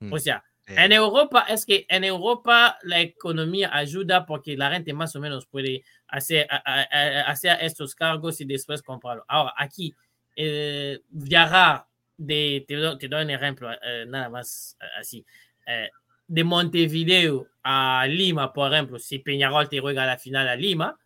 Mm. 0.00 0.12
O 0.12 0.18
sea, 0.18 0.44
Eh, 0.66 0.74
En 0.84 0.92
Europa 0.92 1.46
es 1.48 1.66
que 1.66 1.84
en 1.88 2.04
Europa 2.04 2.78
la 2.84 3.00
economía 3.00 3.74
ayuda 3.74 4.24
porque 4.24 4.56
la 4.56 4.70
gente 4.70 4.92
más 4.92 5.16
o 5.16 5.20
menos 5.20 5.46
puede 5.46 5.82
hacer, 6.06 6.46
a- 6.48 6.62
a- 6.64 6.82
a- 6.82 7.22
hacer 7.30 7.58
estos 7.62 7.94
cargos 7.94 8.40
y 8.40 8.44
después 8.44 8.80
comprarlo. 8.82 9.24
Ahora, 9.26 9.52
aquí, 9.56 9.92
eh, 10.36 11.00
viajar 11.08 11.86
de, 12.16 12.64
te, 12.68 12.74
do- 12.76 12.96
te 12.98 13.08
doy 13.08 13.24
un 13.24 13.30
ejemplo, 13.30 13.68
eh, 13.82 14.04
nada 14.06 14.28
más 14.28 14.76
eh, 14.80 14.84
así, 15.00 15.26
eh, 15.66 15.90
de 16.28 16.44
Montevideo 16.44 17.48
a 17.64 18.06
Lima, 18.08 18.52
por 18.52 18.72
ejemplo, 18.72 18.98
si 19.00 19.18
Peñarol 19.18 19.68
te 19.68 19.80
juega 19.80 20.06
la 20.06 20.18
final 20.18 20.46
a 20.46 20.54
Lima, 20.54 20.96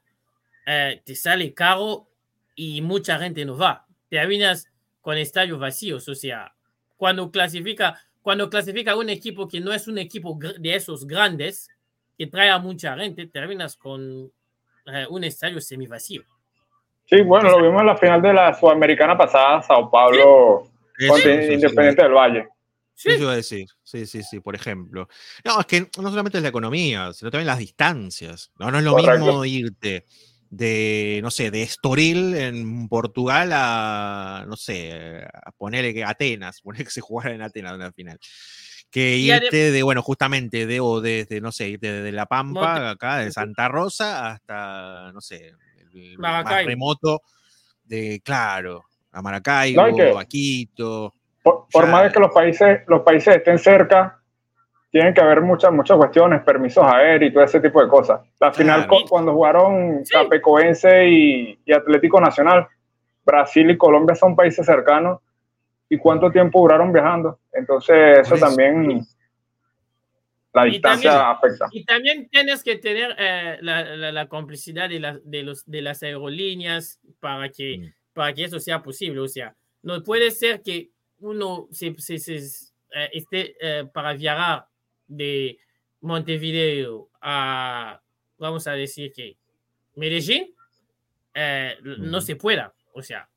eh, 0.66 1.00
te 1.06 1.14
sale 1.14 1.54
caro 1.54 2.06
y 2.54 2.82
mucha 2.82 3.18
gente 3.18 3.44
no 3.46 3.56
va. 3.56 3.86
Terminas 4.10 4.68
con 5.04 5.18
estadios 5.18 5.60
vacíos, 5.60 6.08
o 6.08 6.14
sea, 6.14 6.54
cuando 6.96 7.30
clasifica, 7.30 8.00
cuando 8.22 8.48
clasifica 8.48 8.96
un 8.96 9.10
equipo 9.10 9.46
que 9.46 9.60
no 9.60 9.70
es 9.74 9.86
un 9.86 9.98
equipo 9.98 10.38
de 10.58 10.74
esos 10.74 11.06
grandes, 11.06 11.68
que 12.16 12.26
trae 12.26 12.48
a 12.48 12.58
mucha 12.58 12.96
gente, 12.96 13.26
terminas 13.26 13.76
con 13.76 14.32
eh, 14.86 15.06
un 15.10 15.24
estadio 15.24 15.60
semivacío. 15.60 16.22
Sí, 17.04 17.20
bueno, 17.20 17.50
lo 17.50 17.62
vimos 17.62 17.82
en 17.82 17.86
la 17.86 17.98
final 17.98 18.22
de 18.22 18.32
la 18.32 18.54
Sudamericana 18.58 19.18
pasada, 19.18 19.60
Sao 19.60 19.90
Paulo 19.90 20.70
contra 21.06 21.34
eso, 21.34 21.48
sí, 21.48 21.52
Independiente 21.52 22.02
del 22.02 22.12
Valle. 22.12 22.48
Sí, 22.94 23.10
Eso 23.10 23.24
iba 23.24 23.32
a 23.32 23.36
decir, 23.36 23.66
sí, 23.82 24.06
sí, 24.06 24.22
sí, 24.22 24.40
por 24.40 24.54
ejemplo. 24.54 25.06
No, 25.44 25.60
es 25.60 25.66
que 25.66 25.80
no 25.98 26.08
solamente 26.08 26.38
es 26.38 26.42
la 26.42 26.48
economía, 26.48 27.12
sino 27.12 27.30
también 27.30 27.48
las 27.48 27.58
distancias. 27.58 28.52
No, 28.58 28.70
no 28.70 28.78
es 28.78 28.84
lo 28.84 28.92
Correcto. 28.92 29.22
mismo 29.22 29.44
irte 29.44 30.06
de, 30.56 31.20
no 31.22 31.30
sé, 31.30 31.50
de 31.50 31.62
Estoril 31.62 32.34
en 32.36 32.88
Portugal 32.88 33.50
a, 33.52 34.44
no 34.46 34.56
sé, 34.56 35.24
a 35.32 35.50
ponerle 35.52 35.92
que 35.94 36.04
Atenas, 36.04 36.60
poner 36.62 36.84
que 36.84 36.90
se 36.90 37.00
jugara 37.00 37.34
en 37.34 37.42
Atenas 37.42 37.72
en 37.74 37.78
la 37.80 37.92
final. 37.92 38.18
que 38.90 39.16
irte 39.16 39.72
de, 39.72 39.82
bueno, 39.82 40.02
justamente 40.02 40.66
de, 40.66 40.80
o 40.80 41.00
desde, 41.00 41.40
no 41.40 41.50
sé, 41.50 41.68
irte 41.70 41.90
de 41.92 42.12
La 42.12 42.26
Pampa, 42.26 42.74
Monte- 42.74 42.86
acá, 42.88 43.18
de 43.18 43.32
Santa 43.32 43.68
Rosa, 43.68 44.30
hasta, 44.32 45.10
no 45.12 45.20
sé, 45.20 45.52
el 45.94 46.18
más 46.18 46.44
Maracaibo. 46.44 46.68
remoto 46.68 47.22
de, 47.84 48.20
claro, 48.24 48.82
a 49.12 49.22
Maracaibo, 49.22 49.88
No, 49.90 50.18
a 50.18 50.24
Quito. 50.24 51.14
Por, 51.42 51.66
por 51.70 51.88
más 51.88 52.04
de 52.04 52.12
que 52.12 52.20
los 52.20 52.32
países, 52.32 52.80
los 52.86 53.02
países 53.02 53.36
estén 53.36 53.58
cerca, 53.58 54.20
tienen 54.94 55.12
que 55.12 55.20
haber 55.20 55.40
muchas, 55.40 55.72
muchas 55.72 55.96
cuestiones, 55.96 56.40
permisos 56.44 56.84
aéreos 56.84 57.28
y 57.32 57.34
todo 57.34 57.42
ese 57.42 57.58
tipo 57.60 57.82
de 57.82 57.88
cosas. 57.88 58.20
La 58.38 58.52
final, 58.52 58.86
Claro. 58.86 59.04
cuando 59.08 59.32
jugaron 59.32 60.06
Sí. 60.06 60.12
Capecoense 60.14 61.08
y, 61.08 61.58
y 61.66 61.72
Atlético 61.72 62.20
Nacional, 62.20 62.68
Brasil 63.26 63.68
y 63.70 63.76
Colombia 63.76 64.14
son 64.14 64.36
países 64.36 64.64
cercanos. 64.64 65.18
¿Y 65.88 65.98
cuánto 65.98 66.30
tiempo 66.30 66.60
duraron 66.60 66.92
viajando? 66.92 67.40
Entonces, 67.52 68.20
eso, 68.20 68.36
eso. 68.36 68.46
también, 68.46 69.00
la 70.52 70.68
Y 70.68 70.70
distancia 70.72 71.10
también- 71.10 71.36
afecta. 71.36 71.66
Y 71.72 71.84
también 71.84 72.28
tienes 72.28 72.62
que 72.62 72.76
tener 72.76 73.16
eh, 73.18 73.58
la, 73.62 73.82
la- 73.96 74.12
la 74.12 74.28
complicidad 74.28 74.88
de, 74.88 75.00
la- 75.00 75.18
de, 75.24 75.42
los, 75.42 75.68
de 75.68 75.82
las 75.82 76.04
aerolíneas 76.04 77.00
para 77.18 77.48
que, 77.48 77.78
Mm. 77.78 77.92
para 78.12 78.32
que 78.32 78.44
eso 78.44 78.60
sea 78.60 78.80
posible. 78.80 79.18
O 79.20 79.26
sea, 79.28 79.56
no 79.82 80.00
puede 80.04 80.30
ser 80.30 80.62
que 80.62 80.90
uno 81.18 81.66
se, 81.72 81.92
se- 81.98 82.18
se- 82.18 82.36
eh, 82.94 83.10
esté 83.12 83.56
eh, 83.60 83.84
para 83.92 84.12
viajar 84.12 84.66
de 85.06 85.58
Montevideo 86.00 87.08
a, 87.20 88.00
vamos 88.38 88.66
a 88.66 88.72
decir 88.72 89.12
que 89.12 89.36
Medellín, 89.96 90.54
eh, 91.34 91.76
no 91.82 92.20
se 92.20 92.36
pueda. 92.36 92.72
O 92.92 93.02
sea, 93.02 93.28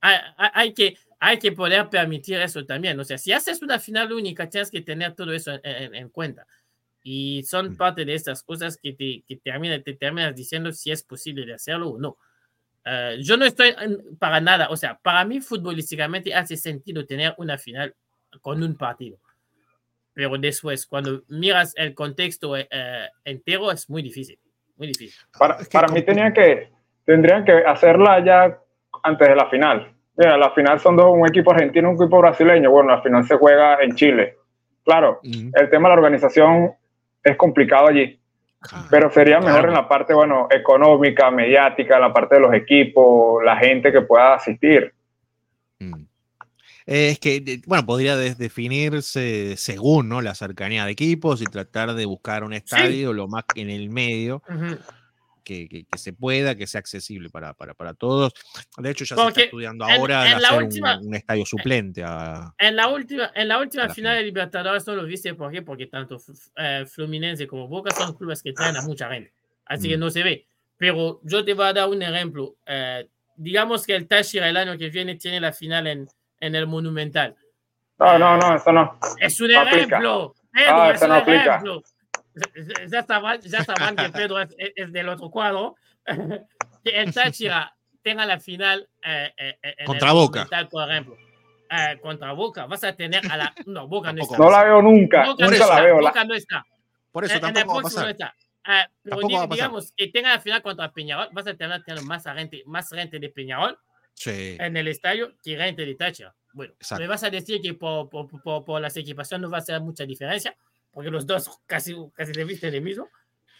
hay, 0.00 0.72
que, 0.74 0.96
hay 1.18 1.38
que 1.38 1.52
poder 1.52 1.88
permitir 1.88 2.40
eso 2.40 2.64
también. 2.64 2.98
O 3.00 3.04
sea, 3.04 3.18
si 3.18 3.32
haces 3.32 3.62
una 3.62 3.78
final 3.78 4.12
única, 4.12 4.48
tienes 4.48 4.70
que 4.70 4.80
tener 4.82 5.14
todo 5.14 5.32
eso 5.32 5.52
en- 5.52 5.60
en- 5.64 5.94
en 5.94 6.08
cuenta. 6.08 6.46
Y 7.02 7.42
son 7.44 7.70
Mm. 7.70 7.76
parte 7.76 8.04
de 8.04 8.14
estas 8.14 8.42
cosas 8.42 8.76
que 8.76 8.92
te, 8.92 9.22
que 9.26 9.36
termina- 9.36 9.80
te 9.82 9.94
terminas 9.94 10.34
diciendo 10.34 10.72
si 10.72 10.90
es 10.90 11.02
posible 11.02 11.46
de 11.46 11.54
hacerlo 11.54 11.90
o 11.90 11.98
no. 11.98 12.16
Eh, 12.84 13.18
yo 13.22 13.36
no 13.36 13.44
estoy 13.44 13.74
para 14.18 14.40
nada, 14.40 14.68
o 14.70 14.76
sea, 14.76 14.98
para 14.98 15.24
mí 15.24 15.40
futbolísticamente 15.40 16.34
hace 16.34 16.56
sentido 16.56 17.04
tener 17.06 17.34
una 17.38 17.58
final 17.58 17.94
con 18.40 18.62
un 18.62 18.74
partido. 18.74 19.18
Pero 20.12 20.36
después, 20.38 20.86
cuando 20.86 21.22
miras 21.28 21.72
el 21.76 21.94
contexto 21.94 22.56
eh, 22.56 22.68
eh, 22.70 23.08
entero, 23.24 23.70
es 23.70 23.88
muy 23.88 24.02
difícil. 24.02 24.38
Muy 24.76 24.88
difícil. 24.88 25.20
Para, 25.38 25.58
para 25.72 25.88
mí 25.88 26.02
tenía 26.02 26.32
que, 26.32 26.70
tendrían 27.04 27.44
que 27.44 27.52
hacerla 27.52 28.24
ya 28.24 28.58
antes 29.02 29.28
de 29.28 29.36
la 29.36 29.48
final. 29.48 29.92
Mira, 30.16 30.36
la 30.36 30.50
final 30.50 30.80
son 30.80 30.96
dos, 30.96 31.06
un 31.10 31.26
equipo 31.28 31.52
argentino 31.52 31.88
y 31.88 31.94
un 31.94 32.02
equipo 32.02 32.18
brasileño. 32.18 32.70
Bueno, 32.70 32.90
la 32.90 33.02
final 33.02 33.24
se 33.24 33.36
juega 33.36 33.80
en 33.82 33.94
Chile. 33.94 34.36
Claro, 34.84 35.20
Mm. 35.22 35.50
el 35.54 35.70
tema 35.70 35.88
de 35.88 35.94
la 35.94 36.00
organización 36.00 36.72
es 37.22 37.36
complicado 37.36 37.88
allí, 37.88 38.20
Ah, 38.72 38.86
pero 38.90 39.10
sería 39.10 39.40
mejor 39.40 39.66
en 39.66 39.72
la 39.74 39.88
parte, 39.88 40.12
bueno, 40.12 40.46
económica, 40.50 41.30
mediática, 41.30 41.98
la 41.98 42.12
parte 42.12 42.34
de 42.34 42.42
los 42.42 42.52
equipos, 42.52 43.42
la 43.42 43.56
gente 43.56 43.90
que 43.90 44.02
pueda 44.02 44.34
asistir. 44.34 44.92
Mm. 45.78 46.02
Es 46.92 47.20
que, 47.20 47.62
bueno, 47.66 47.86
podría 47.86 48.16
definirse 48.16 49.56
según 49.56 50.08
¿no? 50.08 50.20
la 50.20 50.34
cercanía 50.34 50.84
de 50.84 50.90
equipos 50.90 51.40
y 51.40 51.44
tratar 51.44 51.94
de 51.94 52.04
buscar 52.04 52.42
un 52.42 52.52
estadio 52.52 53.12
lo 53.12 53.28
más 53.28 53.44
en 53.54 53.70
el 53.70 53.90
medio 53.90 54.42
Ujú. 54.48 54.76
que, 55.44 55.68
que- 55.68 55.84
que 55.84 55.98
se 55.98 56.12
pueda, 56.12 56.56
que 56.56 56.66
sea 56.66 56.80
accesible 56.80 57.30
para, 57.30 57.54
para, 57.54 57.74
para 57.74 57.94
todos. 57.94 58.32
De 58.76 58.90
hecho, 58.90 59.04
ya 59.04 59.14
se 59.14 59.22
Porque 59.22 59.28
está 59.28 59.42
estudiando 59.44 59.84
en- 59.88 59.90
ahora 60.00 60.26
en 60.32 60.34
hacer 60.38 60.58
un- 60.58 60.64
última- 60.64 60.98
un, 61.00 61.14
estadio 61.14 61.46
suplente 61.46 62.02
a, 62.04 62.52
En 62.58 62.74
la 62.74 62.88
última, 62.88 63.30
en 63.36 63.46
la 63.46 63.58
última 63.60 63.86
la 63.86 63.94
final 63.94 64.12
final. 64.12 64.16
de 64.18 64.24
Libertadores 64.24 64.86
no 64.88 64.96
lo 64.96 65.04
viste, 65.04 65.32
¿por 65.34 65.52
qué? 65.52 65.62
Porque 65.62 65.86
tanto 65.86 66.20
eh, 66.56 66.84
Fluminense 66.88 67.46
como 67.46 67.68
Boca 67.68 67.94
son 67.94 68.14
clubes 68.16 68.42
que 68.42 68.52
traen 68.52 68.76
a 68.76 68.82
mucha 68.82 69.08
gente. 69.12 69.32
Así 69.64 69.88
que 69.88 69.96
Mm. 69.96 70.00
no 70.00 70.10
se 70.10 70.24
ve. 70.24 70.44
Pero 70.76 71.20
yo 71.22 71.44
te 71.44 71.54
voy 71.54 71.66
a 71.66 71.72
dar 71.72 71.88
un 71.88 72.02
ejemplo. 72.02 72.56
Eh, 72.66 73.06
digamos 73.36 73.86
que 73.86 73.94
el 73.94 74.08
Táchira 74.08 74.48
el 74.48 74.56
año 74.56 74.76
que 74.76 74.88
viene 74.90 75.14
tiene 75.14 75.40
la 75.40 75.52
final 75.52 75.86
en, 75.86 76.08
en 76.40 76.54
el 76.54 76.66
Monumental. 76.66 77.36
No, 77.98 78.18
no, 78.18 78.36
no, 78.38 78.56
eso 78.56 78.72
no. 78.72 78.98
Es 79.18 79.40
un 79.40 79.52
No 79.52 79.62
ejemplo. 79.62 80.34
Pedro, 80.52 80.72
Ah, 80.82 80.90
es 80.92 81.02
un 81.02 81.08
no 81.08 81.14
aplica. 81.14 81.44
ejemplo. 81.44 81.82
Ya- 82.34 82.86
Ya 82.86 83.02
sabrán, 83.02 83.40
ya 83.42 83.64
sabrán 83.64 83.96
que 83.96 84.08
Pedro 84.10 84.40
es, 84.40 84.54
es- 84.74 84.92
del 84.92 85.08
otro 85.08 85.30
cuadro. 85.30 85.76
Que 86.82 86.98
el 86.98 87.12
Táchira 87.12 87.76
tenga 88.02 88.24
la 88.24 88.40
final 88.40 88.88
eh, 89.04 89.30
eh, 89.36 89.58
eh, 89.62 89.74
en 89.80 89.86
Contra 89.86 90.08
el 90.08 90.14
Boca. 90.14 90.38
Monumental, 90.40 90.68
por 90.68 90.90
ejemplo. 90.90 91.16
Eh, 91.70 91.98
contra 92.00 92.32
Boca. 92.32 92.64
Vas 92.66 92.82
a 92.84 92.94
tener 92.96 93.20
a 93.30 93.36
la. 93.36 93.54
No, 93.66 93.86
Boca 93.86 94.12
no 94.14 94.22
está. 94.22 94.38
No 94.38 94.50
la 94.50 94.64
veo 94.64 94.80
nunca, 94.82 95.26
Boca 95.26 95.36
Por 95.36 95.40
no 95.44 95.50
nunca 95.50 95.56
eso, 95.56 95.66
la 95.68 95.74
está. 95.74 95.82
veo. 95.84 96.00
La- 96.00 96.08
Boca 96.10 96.24
no 96.24 96.34
está. 96.34 96.66
Por 97.12 97.24
eso 97.24 97.34
En- 97.34 97.40
en 97.40 97.48
el 97.48 97.54
tampoco 97.54 97.74
va 97.74 97.78
a 97.80 97.82
próximo 97.82 98.00
no 98.06 98.12
pasar. 98.14 98.28
está. 98.30 98.34
Ah, 98.64 98.88
pero 99.02 99.20
pasar. 99.20 99.48
digamos 99.50 99.92
que 99.96 100.06
tenga 100.08 100.30
la 100.30 100.40
final 100.40 100.62
contra 100.62 100.90
Peñarol, 100.90 101.28
vas 101.32 101.46
a 101.46 101.54
tener, 101.54 101.82
tener 101.84 102.02
más 102.04 102.24
gente, 102.24 102.62
más 102.66 102.88
gente 102.88 103.18
de 103.18 103.28
Peñarol 103.28 103.78
Sí. 104.14 104.56
en 104.60 104.76
el 104.76 104.88
estadio 104.88 105.34
que 105.42 105.56
gente 105.56 105.84
de 105.86 105.94
Táchira. 105.94 106.34
Bueno, 106.52 106.72
Exacto. 106.74 107.02
me 107.02 107.08
vas 107.08 107.22
a 107.22 107.30
decir 107.30 107.60
que 107.62 107.74
por, 107.74 108.08
por, 108.10 108.28
por, 108.42 108.64
por 108.64 108.80
las 108.80 108.96
equipaciones 108.96 109.42
no 109.42 109.50
va 109.50 109.58
a 109.58 109.62
ser 109.62 109.80
mucha 109.80 110.04
diferencia, 110.04 110.56
porque 110.92 111.10
los 111.10 111.26
dos 111.26 111.48
casi, 111.66 111.94
casi 112.14 112.34
se 112.34 112.44
visten 112.44 112.72
de 112.72 112.80
mismo, 112.80 113.08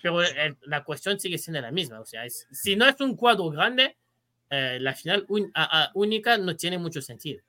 pero 0.02 0.22
el- 0.22 0.56
la 0.62 0.82
cuestión 0.84 1.18
sigue 1.20 1.38
siendo 1.38 1.60
la 1.60 1.70
misma. 1.70 2.00
O 2.00 2.04
sea, 2.06 2.24
es- 2.24 2.46
si 2.50 2.76
no 2.76 2.86
es 2.86 3.00
un 3.00 3.16
cuadro 3.16 3.48
grande, 3.50 3.96
eh, 4.50 4.78
la 4.80 4.94
final 4.94 5.24
un- 5.28 5.50
a- 5.54 5.84
a- 5.84 5.90
única 5.94 6.36
no 6.36 6.56
tiene 6.56 6.78
mucho 6.78 7.00
sentido. 7.00 7.40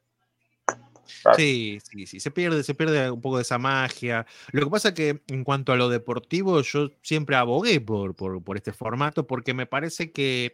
Sí, 1.36 1.80
sí, 1.84 2.06
sí, 2.08 2.20
se 2.20 2.32
pierde, 2.32 2.64
se 2.64 2.74
pierde 2.74 3.12
un 3.12 3.20
poco 3.22 3.38
de 3.38 3.42
esa 3.42 3.58
magia. 3.58 4.26
Lo 4.52 4.64
que 4.64 4.70
pasa 4.72 4.90
es 4.90 4.94
que 4.94 5.22
en 5.28 5.44
cuanto 5.44 5.74
a 5.74 5.76
lo 5.76 5.90
deportivo, 5.90 6.62
yo 6.62 6.92
siempre 7.02 7.36
abogué 7.36 7.82
por, 7.82 8.16
por, 8.16 8.42
por 8.44 8.56
este 8.58 8.72
formato 8.72 9.28
porque 9.28 9.54
me 9.54 9.66
parece 9.66 10.12
que, 10.12 10.54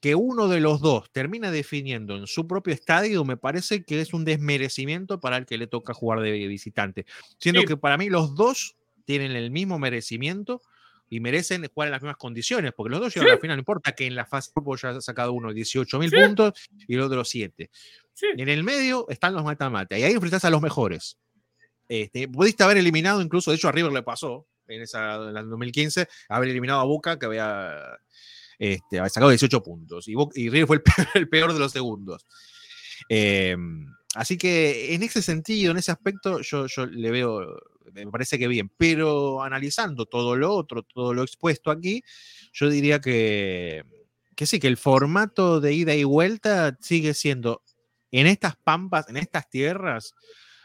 que 0.00 0.14
uno 0.14 0.48
de 0.48 0.60
los 0.60 0.80
dos 0.80 1.10
termina 1.12 1.50
definiendo 1.50 2.16
en 2.16 2.26
su 2.26 2.46
propio 2.46 2.72
estadio, 2.72 3.24
me 3.24 3.36
parece 3.36 3.84
que 3.84 4.00
es 4.00 4.14
un 4.14 4.24
desmerecimiento 4.24 5.20
para 5.20 5.36
el 5.36 5.46
que 5.46 5.58
le 5.58 5.66
toca 5.66 5.92
jugar 5.94 6.20
de 6.20 6.32
visitante. 6.48 7.04
Siendo 7.38 7.60
Sí. 7.62 7.66
que 7.66 7.76
para 7.76 7.98
mí 7.98 8.08
los 8.08 8.34
dos 8.34 8.76
tienen 9.04 9.32
el 9.32 9.50
mismo 9.50 9.78
merecimiento 9.78 10.62
y 11.10 11.20
merecen 11.20 11.66
jugar 11.74 11.88
en 11.88 11.92
las 11.92 12.02
mismas 12.02 12.16
condiciones, 12.16 12.72
porque 12.74 12.90
los 12.92 13.00
dos 13.00 13.14
llegan 13.14 13.30
a 13.30 13.34
la 13.34 13.40
final, 13.40 13.56
no 13.56 13.60
importa 13.60 13.92
que 13.92 14.06
en 14.06 14.14
la 14.14 14.24
fase 14.26 14.50
de 14.50 14.52
grupo 14.54 14.76
ya 14.76 14.90
ha 14.90 15.00
sacado 15.00 15.32
uno 15.32 15.52
18 15.52 15.98
mil 15.98 16.08
Sí. 16.08 16.16
puntos 16.16 16.52
y 16.86 16.94
el 16.94 17.00
otro 17.00 17.24
7. 17.24 17.68
Sí. 18.14 18.26
En 18.36 18.48
el 18.48 18.62
medio 18.64 19.06
están 19.08 19.34
los 19.34 19.44
mata-mata 19.44 19.98
y 19.98 20.04
ahí 20.04 20.12
enfrentás 20.12 20.44
a 20.44 20.50
los 20.50 20.62
mejores. 20.62 21.18
Este, 21.88 22.28
pudiste 22.28 22.62
haber 22.62 22.76
eliminado, 22.78 23.20
incluso, 23.20 23.50
de 23.50 23.56
hecho 23.56 23.68
a 23.68 23.72
River 23.72 23.92
le 23.92 24.02
pasó 24.04 24.46
en 24.68 24.82
esa 24.82 25.16
en 25.16 25.34
la 25.34 25.42
2015, 25.42 26.06
haber 26.28 26.48
eliminado 26.50 26.80
a 26.80 26.84
Boca 26.84 27.18
que 27.18 27.26
había, 27.26 27.98
este, 28.60 28.98
sacado 29.08 29.30
18 29.30 29.62
puntos 29.62 30.06
y, 30.06 30.12
y 30.34 30.66
fue 30.66 30.82
el 31.14 31.28
peor, 31.30 31.54
de 31.54 31.58
los 31.58 31.72
segundos. 31.72 32.26
Eh, 33.08 33.56
así 34.14 34.36
que 34.36 34.94
en 34.94 35.02
ese 35.02 35.22
sentido, 35.22 35.70
en 35.70 35.78
ese 35.78 35.90
aspecto, 35.90 36.42
yo, 36.42 36.66
yo 36.66 36.84
le 36.84 37.10
veo, 37.10 37.58
me 37.94 38.06
parece 38.08 38.38
que 38.38 38.48
bien, 38.48 38.70
pero 38.76 39.42
analizando 39.42 40.04
todo 40.04 40.36
lo 40.36 40.54
otro, 40.54 40.82
todo 40.82 41.14
lo 41.14 41.22
expuesto 41.22 41.70
aquí, 41.70 42.02
yo 42.52 42.68
diría 42.68 43.00
que, 43.00 43.82
que 44.36 44.44
sí, 44.44 44.60
que 44.60 44.68
el 44.68 44.76
formato 44.76 45.60
de 45.60 45.72
ida 45.72 45.94
y 45.94 46.04
vuelta 46.04 46.76
sigue 46.82 47.14
siendo 47.14 47.62
en 48.10 48.26
estas 48.26 48.56
pampas, 48.56 49.08
en 49.08 49.16
estas 49.16 49.48
tierras, 49.48 50.14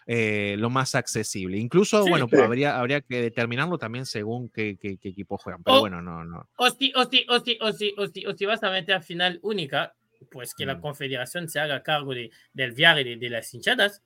eh, 0.07 0.56
lo 0.57 0.69
más 0.69 0.95
accesible. 0.95 1.57
Incluso, 1.57 2.03
Sí, 2.03 2.10
bueno, 2.10 2.27
sí. 2.30 2.36
habría, 2.38 2.77
habría 2.77 3.02
que 3.02 3.22
determinarlo 3.22 3.77
también 3.77 4.06
según 4.06 4.49
qué, 4.49 4.77
qué- 4.80 4.98
qué 4.98 5.10
equipo 5.10 5.38
juegan. 5.38 5.64
Pero 5.64 5.77
O- 5.77 5.80
bueno, 5.82 6.02
no, 6.02 6.23
no. 6.23 6.48
O 6.57 6.69
si, 6.69 6.91
o 6.95 7.06
si, 7.06 7.26
o 7.30 7.40
si, 7.40 7.57
o 7.61 7.72
si, 7.72 7.94
o 7.98 8.07
si, 8.07 8.26
o 8.26 8.34
si 8.38 8.45
vas 8.45 8.64
a 8.64 8.69
meter 8.72 9.02
final 9.02 9.40
única, 9.41 9.95
pues 10.32 10.53
que 10.56 10.65
la 10.65 10.76
Mm. 10.76 10.82
confederación 10.82 11.49
se 11.49 11.60
haga 11.60 11.84
cargo 11.84 12.14
de, 12.14 12.30
del 12.53 12.72
viaje 12.72 13.03
de, 13.03 13.18
de 13.18 13.30
las 13.30 13.53
hinchadas. 13.53 14.02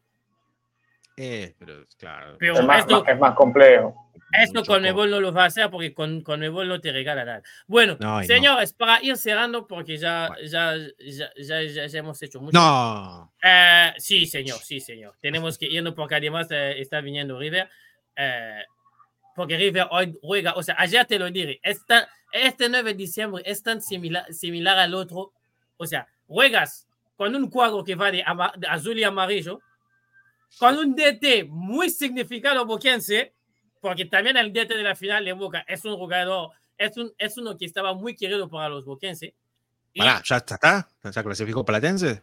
Eh, 1.21 1.53
pero 1.59 1.85
claro. 1.97 2.37
Pero 2.39 2.53
Es 2.53 2.63
más, 2.65 2.79
esto- 2.79 3.05
es 3.05 3.19
más 3.19 3.35
complejo. 3.35 3.95
Esto 4.31 4.59
mucho 4.59 4.71
con 4.73 4.81
co- 4.83 4.87
Ebol 4.87 5.09
no 5.09 5.19
lo 5.19 5.33
va 5.33 5.43
a 5.43 5.47
hacer 5.47 5.69
porque 5.71 5.91
con, 5.93 6.21
con 6.21 6.43
Ebol 6.43 6.67
no 6.67 6.79
te 6.79 6.91
regala 6.91 7.25
nada. 7.25 7.41
Bueno, 7.67 7.97
No, 7.99 8.19
y 8.19 8.21
no. 8.21 8.27
señores, 8.27 8.73
para 8.73 9.03
ir 9.03 9.17
cerrando, 9.17 9.65
porque 9.65 9.97
ya, 9.97 10.27
Bueno. 10.27 10.43
ya, 10.47 10.75
ya, 10.99 11.29
ya, 11.35 11.63
ya- 11.63 11.87
ya 11.87 11.99
hemos 11.99 12.21
hecho 12.21 12.39
mucho. 12.39 12.57
No. 12.57 13.33
Eh, 13.43 13.93
sí, 13.97 14.25
señor, 14.27 14.59
sí, 14.59 14.79
señor. 14.79 15.15
Tenemos 15.19 15.57
que 15.57 15.65
irnos 15.65 15.93
porque 15.95 16.15
además 16.15 16.47
eh, 16.51 16.79
está 16.79 17.01
viniendo 17.01 17.37
River. 17.39 17.67
eh, 18.15 18.63
porque 19.35 19.57
River 19.57 19.87
hoy 19.91 20.17
juega, 20.21 20.53
o 20.55 20.61
sea, 20.63 20.75
ayer 20.77 21.05
te 21.05 21.17
lo 21.17 21.29
dije, 21.31 21.59
esta, 21.63 22.09
este 22.33 22.67
9 22.67 22.91
de 22.91 22.97
diciembre 22.97 23.41
es 23.45 23.63
tan 23.63 23.81
similar, 23.81 24.31
similar 24.33 24.77
al 24.77 24.93
otro. 24.93 25.31
O 25.77 25.85
sea, 25.85 26.07
juegas 26.27 26.85
con 27.15 27.33
un 27.35 27.49
cuadro 27.49 27.83
que 27.83 27.95
va 27.95 28.11
de, 28.11 28.21
ama- 28.25 28.51
de 28.57 28.67
azul 28.67 28.99
y 28.99 29.03
amarillo, 29.03 29.61
con 30.57 30.77
un 30.77 30.95
DT 30.95 31.45
muy 31.47 31.89
significado 31.89 32.65
boquense, 32.65 33.33
porque 33.81 34.05
también 34.05 34.37
el 34.37 34.51
DT 34.51 34.69
de 34.75 34.83
la 34.83 34.95
final 34.95 35.23
de 35.25 35.33
Boca 35.33 35.63
es 35.67 35.85
un 35.85 35.95
jugador, 35.95 36.51
es, 36.77 36.97
un, 36.97 37.13
es 37.17 37.37
uno 37.37 37.55
que 37.57 37.65
estaba 37.65 37.93
muy 37.93 38.15
querido 38.15 38.49
para 38.49 38.69
los 38.69 38.85
boquenses. 38.85 39.33
Pará, 39.95 40.21
¿ya 40.25 40.37
está? 40.37 40.87
¿Ya 41.03 41.23
clasificó 41.23 41.63
Platense? 41.65 42.21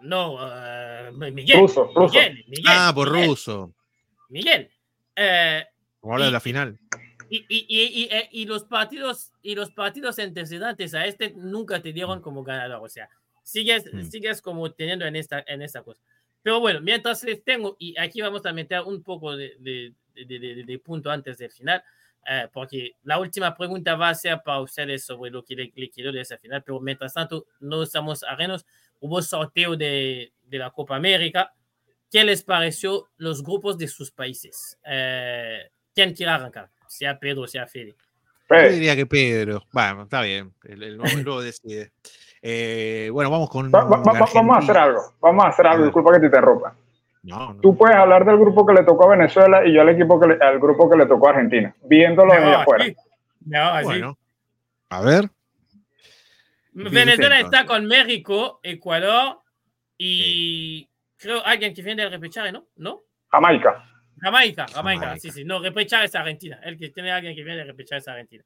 No, 0.00 0.36
eh, 0.42 1.10
Miguel. 1.32 1.60
Ruso, 1.60 1.90
ruso. 1.94 2.14
Miguel, 2.14 2.44
Miguel, 2.46 2.64
Ah, 2.68 2.92
por 2.94 3.10
Miguel. 3.10 3.28
ruso. 3.28 3.74
Miguel, 4.28 4.70
eh, 5.16 5.64
Como 6.00 6.14
habla 6.14 6.26
de 6.26 6.32
la 6.32 6.40
final. 6.40 6.78
y, 7.30 7.38
y, 7.48 7.66
y, 7.68 8.02
y, 8.02 8.08
eh, 8.10 8.28
y 8.32 8.44
los 8.46 8.64
partidos 8.64 9.32
y 9.42 9.54
los 9.54 9.70
partidos 9.70 10.18
antecedentes 10.18 10.94
a 10.94 11.06
este 11.06 11.32
nunca 11.36 11.80
te 11.80 11.92
dieron 11.92 12.20
como 12.20 12.42
ganador, 12.44 12.84
o 12.84 12.88
sea, 12.88 13.08
sigues, 13.42 13.84
Mm. 13.92 14.02
sigues 14.02 14.42
como 14.42 14.70
teniendo 14.72 15.06
en 15.06 15.16
esta, 15.16 15.42
en 15.46 15.62
esta 15.62 15.82
cosa. 15.82 16.02
Pero 16.44 16.60
bueno, 16.60 16.80
mientras 16.82 17.24
les 17.24 17.42
tengo, 17.42 17.74
y 17.80 17.98
aquí 17.98 18.20
vamos 18.20 18.44
a 18.46 18.52
meter 18.52 18.82
un 18.82 19.02
poco 19.02 19.34
de, 19.34 19.56
de, 19.58 19.94
de, 20.14 20.64
de- 20.64 20.78
punto 20.78 21.10
antes 21.10 21.38
del 21.38 21.50
final, 21.50 21.82
eh, 22.28 22.48
porque 22.52 22.92
la 23.02 23.18
última 23.18 23.56
pregunta 23.56 23.96
va 23.96 24.10
a 24.10 24.14
ser 24.14 24.40
para 24.44 24.60
ustedes 24.60 25.04
sobre 25.04 25.30
lo 25.30 25.42
que 25.42 25.56
le, 25.56 25.72
le 25.74 25.90
quedó 25.90 26.12
de 26.12 26.20
esa 26.20 26.36
final, 26.36 26.62
pero 26.62 26.78
mientras 26.80 27.14
tanto 27.14 27.46
no 27.60 27.82
estamos 27.82 28.22
ajenos, 28.22 28.66
hubo 29.00 29.22
sorteo 29.22 29.74
de, 29.74 30.32
de 30.44 30.58
la 30.58 30.70
Copa 30.70 30.96
América. 30.96 31.52
¿Qué 32.10 32.22
les 32.22 32.42
pareció 32.44 33.08
los 33.16 33.42
grupos 33.42 33.76
de 33.78 33.88
sus 33.88 34.10
países? 34.12 34.78
Eh, 34.84 35.70
¿Quién 35.94 36.14
quiere 36.14 36.30
arrancar? 36.32 36.70
Sea 36.86 37.18
Pedro, 37.18 37.46
sea 37.46 37.66
Fede. 37.66 37.94
Yo 37.96 38.56
Fede, 38.56 38.70
diría 38.72 38.94
que 38.94 39.06
Pedro. 39.06 39.66
Bueno, 39.72 40.02
está 40.02 40.20
bien. 40.20 40.52
El, 40.62 40.82
el 40.82 40.90
el 40.92 40.98
nuevo 41.24 41.40
decide. 41.42 41.92
Eh, 42.46 43.08
bueno, 43.10 43.30
vamos 43.30 43.48
con. 43.48 43.72
va- 43.72 43.84
va- 43.84 44.02
va- 44.02 44.26
vamos 44.34 44.56
a 44.56 44.58
hacer 44.58 44.76
algo. 44.76 45.00
Vamos 45.18 45.44
a 45.46 45.48
hacer 45.48 45.66
algo. 45.66 45.84
Disculpa 45.84 46.12
que 46.12 46.20
te 46.20 46.26
interrumpa. 46.26 46.74
No, 47.22 47.54
no. 47.54 47.60
Tú 47.62 47.74
puedes 47.74 47.96
hablar 47.96 48.26
del 48.26 48.36
grupo 48.36 48.66
que 48.66 48.74
le 48.74 48.84
tocó 48.84 49.06
a 49.10 49.16
Venezuela 49.16 49.66
y 49.66 49.72
yo 49.72 49.80
al 49.80 49.88
equipo 49.88 50.20
que 50.20 50.26
le- 50.28 50.44
al 50.44 50.58
grupo 50.60 50.90
que 50.90 50.96
le 50.98 51.06
tocó 51.06 51.28
a 51.28 51.30
Argentina, 51.30 51.74
viéndolo 51.84 52.34
desde 52.34 52.50
No, 52.50 52.58
afuera. 52.58 52.84
No, 53.46 53.62
así. 53.70 53.84
Bueno, 53.86 54.18
a 54.90 55.00
ver. 55.00 55.30
Venezuela 56.72 57.40
está 57.40 57.64
con 57.64 57.86
México, 57.86 58.60
Ecuador 58.62 59.40
y 59.96 60.86
creo 61.16 61.42
alguien 61.46 61.72
que 61.72 61.82
viene 61.82 62.02
del 62.02 62.10
repechaje, 62.12 62.52
¿no? 62.52 62.66
¿No? 62.76 63.00
Jamaica. 63.30 63.84
Jamaica, 64.20 64.66
Jamaica, 64.72 65.00
Jamaica. 65.06 65.20
sí, 65.20 65.30
sí. 65.30 65.44
No, 65.44 65.60
repechaje 65.60 66.04
es 66.06 66.14
Argentina. 66.14 66.58
El 66.62 66.76
que 66.78 66.90
tiene 66.90 67.10
alguien 67.10 67.34
que 67.34 67.42
viene 67.42 67.58
del 67.60 67.68
repechaje 67.68 68.00
es 68.00 68.08
Argentina. 68.08 68.44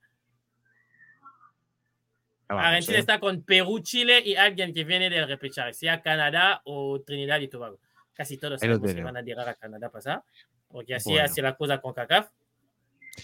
Ya 2.48 2.54
vamos, 2.54 2.64
Argentina 2.64 2.96
eh. 2.96 3.00
está 3.00 3.20
con 3.20 3.42
Perú, 3.42 3.80
Chile 3.80 4.22
y 4.24 4.34
alguien 4.36 4.72
que 4.72 4.84
viene 4.84 5.10
del 5.10 5.26
repechaje, 5.28 5.74
sea 5.74 6.00
Canadá 6.00 6.62
o 6.64 7.00
Trinidad 7.02 7.40
y 7.40 7.48
Tobago. 7.48 7.78
Casi 8.14 8.36
todos 8.38 8.60
tenemos. 8.60 8.94
van 9.04 9.16
a 9.16 9.22
llegar 9.22 9.48
a 9.48 9.54
Canadá 9.54 9.90
pasar, 9.90 10.22
porque 10.68 10.94
así 10.94 11.10
Bueno. 11.10 11.24
hace 11.26 11.42
la 11.42 11.54
cosa 11.56 11.80
con 11.80 11.92
CACAF. 11.94 12.28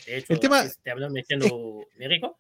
De 0.06 0.18
hecho, 0.18 0.32
El 0.32 0.40
tema- 0.40 0.64
te 0.82 0.90
habló 0.90 1.09
metiendo 1.10 1.80
México. 1.98 2.38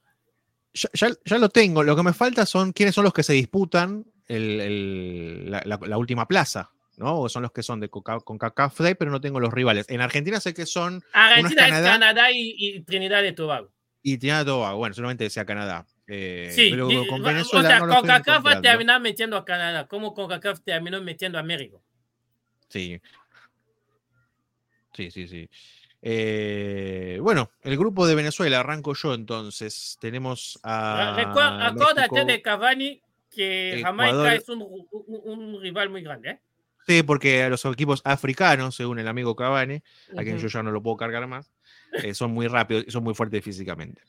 Ya, 0.74 0.88
ya- 0.92 1.14
ya 1.24 1.38
lo 1.38 1.48
tengo. 1.48 1.82
Lo 1.82 1.94
que 1.96 2.02
me 2.02 2.12
falta 2.12 2.44
son 2.46 2.72
quiénes 2.72 2.94
son 2.94 3.04
los 3.04 3.12
que 3.12 3.22
se 3.22 3.32
disputan 3.32 4.04
el- 4.28 4.60
el- 4.60 5.50
la, 5.50 5.62
la- 5.64 5.80
la 5.86 5.98
última 5.98 6.26
plaza. 6.28 6.70
¿no? 6.96 7.18
O 7.22 7.28
son 7.28 7.42
los 7.42 7.50
que 7.50 7.64
son 7.64 7.80
de 7.80 7.88
Coca- 7.88 8.20
con 8.20 8.38
CACAF 8.38 8.78
Day, 8.78 8.94
pero 8.94 9.10
no 9.10 9.20
tengo 9.20 9.40
los 9.40 9.52
rivales. 9.52 9.86
En 9.88 10.00
Argentina 10.00 10.38
sé 10.38 10.54
que 10.54 10.64
son 10.64 11.02
Argentina 11.12 11.64
es 11.64 11.70
Canadá. 11.72 11.90
Canadá 11.90 12.30
y, 12.30 12.54
y 12.56 12.80
Trinidad 12.82 13.24
y 13.24 13.32
Tobago. 13.32 13.68
y 14.00 14.16
Trinidad 14.16 14.42
y 14.42 14.44
Tobago. 14.44 14.78
Bueno, 14.78 14.94
solamente 14.94 15.28
sea 15.28 15.44
Canadá. 15.44 15.84
Eh, 16.06 16.50
Sí, 16.52 16.68
pero 16.70 16.88
con 17.08 17.22
Venezuela 17.22 17.68
o 17.68 17.70
sea, 17.70 17.78
no 17.80 17.94
CONCACAF 17.94 18.26
va 18.28 18.32
a 18.32 18.38
encontrando. 18.38 18.62
terminar 18.62 19.00
metiendo 19.00 19.36
a 19.36 19.44
Canadá, 19.44 19.86
como 19.88 20.12
CONCACAF 20.14 20.60
terminó 20.62 21.00
metiendo 21.02 21.38
a 21.38 21.42
México. 21.42 21.82
Sí. 22.68 23.00
Sí, 24.92 25.10
sí, 25.10 25.26
sí. 25.28 25.48
Eh, 26.02 27.18
bueno, 27.22 27.50
el 27.62 27.76
grupo 27.78 28.06
de 28.06 28.14
Venezuela, 28.14 28.60
arranco 28.60 28.94
yo 28.94 29.14
entonces. 29.14 29.96
Tenemos 30.00 30.58
a. 30.62 31.16
Recuer- 31.16 31.62
acuérdate 31.72 32.10
México. 32.12 32.24
de 32.26 32.42
Cavani 32.42 33.02
que 33.30 33.80
Jamaica 33.82 34.10
Ecuador. 34.10 34.32
es 34.34 34.48
un, 34.48 34.62
un- 34.62 35.22
un 35.56 35.62
rival 35.62 35.90
muy 35.90 36.02
grande. 36.02 36.30
¿eh? 36.30 36.40
Sí, 36.86 37.02
porque 37.02 37.42
a 37.42 37.48
los 37.48 37.64
equipos 37.64 38.02
africanos, 38.04 38.74
según 38.76 38.98
el 38.98 39.08
amigo 39.08 39.34
Cavani, 39.34 39.82
a 40.16 40.22
quien 40.22 40.38
yo 40.38 40.48
ya 40.48 40.62
no 40.62 40.70
lo 40.70 40.82
puedo 40.82 40.98
cargar 40.98 41.26
más, 41.26 41.50
eh, 41.94 42.12
son 42.14 42.32
muy 42.32 42.46
rápidos 42.46 42.84
y 42.86 42.90
son 42.90 43.02
muy 43.02 43.14
fuertes 43.14 43.42
físicamente. 43.42 44.02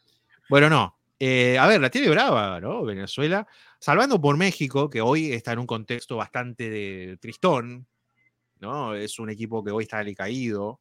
Bueno, 0.50 0.70
no. 0.70 0.98
Eh, 1.20 1.58
a 1.58 1.68
ver, 1.68 1.82
la 1.82 1.90
tiene 1.90 2.10
brava, 2.10 2.60
¿no? 2.60 2.84
Venezuela, 2.84 3.48
salvando 3.80 4.20
por 4.20 4.38
México, 4.38 4.90
que 4.90 5.02
hoy 5.02 5.32
está 5.34 5.54
en 5.54 5.60
un 5.60 5.68
contexto 5.68 6.18
bastante 6.18 6.70
de 6.70 7.18
tristón, 7.20 7.88
¿no? 8.60 8.96
Es 8.96 9.20
un 9.20 9.30
equipo 9.30 9.64
que 9.64 9.72
hoy 9.72 9.84
está 9.84 10.00
alicaído. 10.00 10.80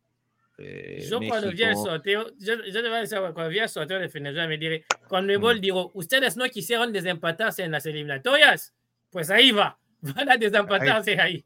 eh, 0.58 1.06
Yo 1.10 1.20
cuando 1.26 1.50
vi 1.50 1.62
el 1.62 1.76
sorteo, 1.76 2.30
yo, 2.38 2.54
yo 2.64 2.72
te 2.82 2.88
voy 2.88 2.98
a 2.98 3.00
decir, 3.00 3.18
cuando 3.18 3.48
vi 3.48 3.58
el 3.58 3.68
sorteo 3.68 3.98
de 3.98 4.08
Venezuela, 4.08 4.48
me 4.48 4.58
diré, 4.58 4.84
con 5.08 5.26
mi 5.26 5.34
gol 5.36 5.60
digo, 5.60 5.90
ustedes 5.94 6.36
no 6.36 6.44
quisieron 6.48 6.92
desempatarse 6.92 7.62
en 7.64 7.72
las 7.72 7.86
eliminatorias, 7.86 8.72
pues 9.10 9.30
ahí 9.30 9.50
va, 9.50 9.78
van 10.00 10.30
a 10.30 10.36
desempatarse 10.36 11.20
ahí. 11.20 11.44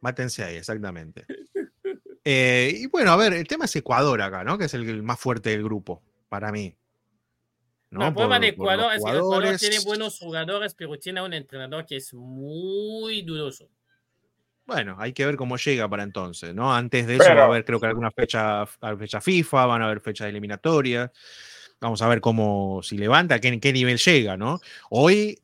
Mátense 0.00 0.44
ahí, 0.44 0.56
exactamente. 0.56 1.24
Eh, 2.24 2.72
y 2.74 2.86
bueno, 2.86 3.12
a 3.12 3.16
ver, 3.16 3.32
el 3.32 3.46
tema 3.46 3.64
es 3.66 3.76
Ecuador 3.76 4.20
acá, 4.22 4.44
¿no? 4.44 4.56
Que 4.58 4.64
es 4.66 4.74
el, 4.74 4.88
el 4.88 5.02
más 5.02 5.18
fuerte 5.18 5.50
del 5.50 5.62
grupo, 5.62 6.02
para 6.28 6.52
mí. 6.52 6.74
No, 7.98 8.08
el 8.08 8.14
problema 8.14 8.40
de 8.40 8.52
Por- 8.52 8.66
Ecuador 8.66 8.92
es 8.94 9.02
que 9.04 9.10
Ecuador 9.10 9.56
tiene 9.58 9.78
buenos 9.84 10.18
jugadores, 10.18 10.74
pero 10.74 10.98
tiene 10.98 11.22
un 11.22 11.32
entrenador 11.32 11.86
que 11.86 11.96
es 11.96 12.12
muy 12.12 13.22
dudoso. 13.22 13.68
Bueno, 14.66 14.96
hay 14.98 15.12
que 15.12 15.26
ver 15.26 15.36
cómo 15.36 15.56
llega 15.56 15.88
para 15.88 16.02
entonces, 16.02 16.54
¿no? 16.54 16.74
Antes 16.74 17.06
de 17.06 17.16
eso 17.16 17.34
va 17.34 17.42
a 17.42 17.44
haber, 17.44 17.64
creo 17.64 17.78
que 17.78 17.86
alguna 17.86 18.10
fecha, 18.10 18.64
fecha 18.98 19.20
FIFA, 19.20 19.66
van 19.66 19.82
a 19.82 19.86
haber 19.86 20.00
fechas 20.00 20.28
eliminatorias. 20.28 21.10
Vamos 21.80 22.00
a 22.00 22.08
ver 22.08 22.20
cómo, 22.20 22.80
si 22.82 22.96
levanta, 22.96 23.40
qué, 23.40 23.60
qué 23.60 23.72
nivel 23.74 23.98
llega, 23.98 24.38
¿no? 24.38 24.60
Hoy, 24.88 25.38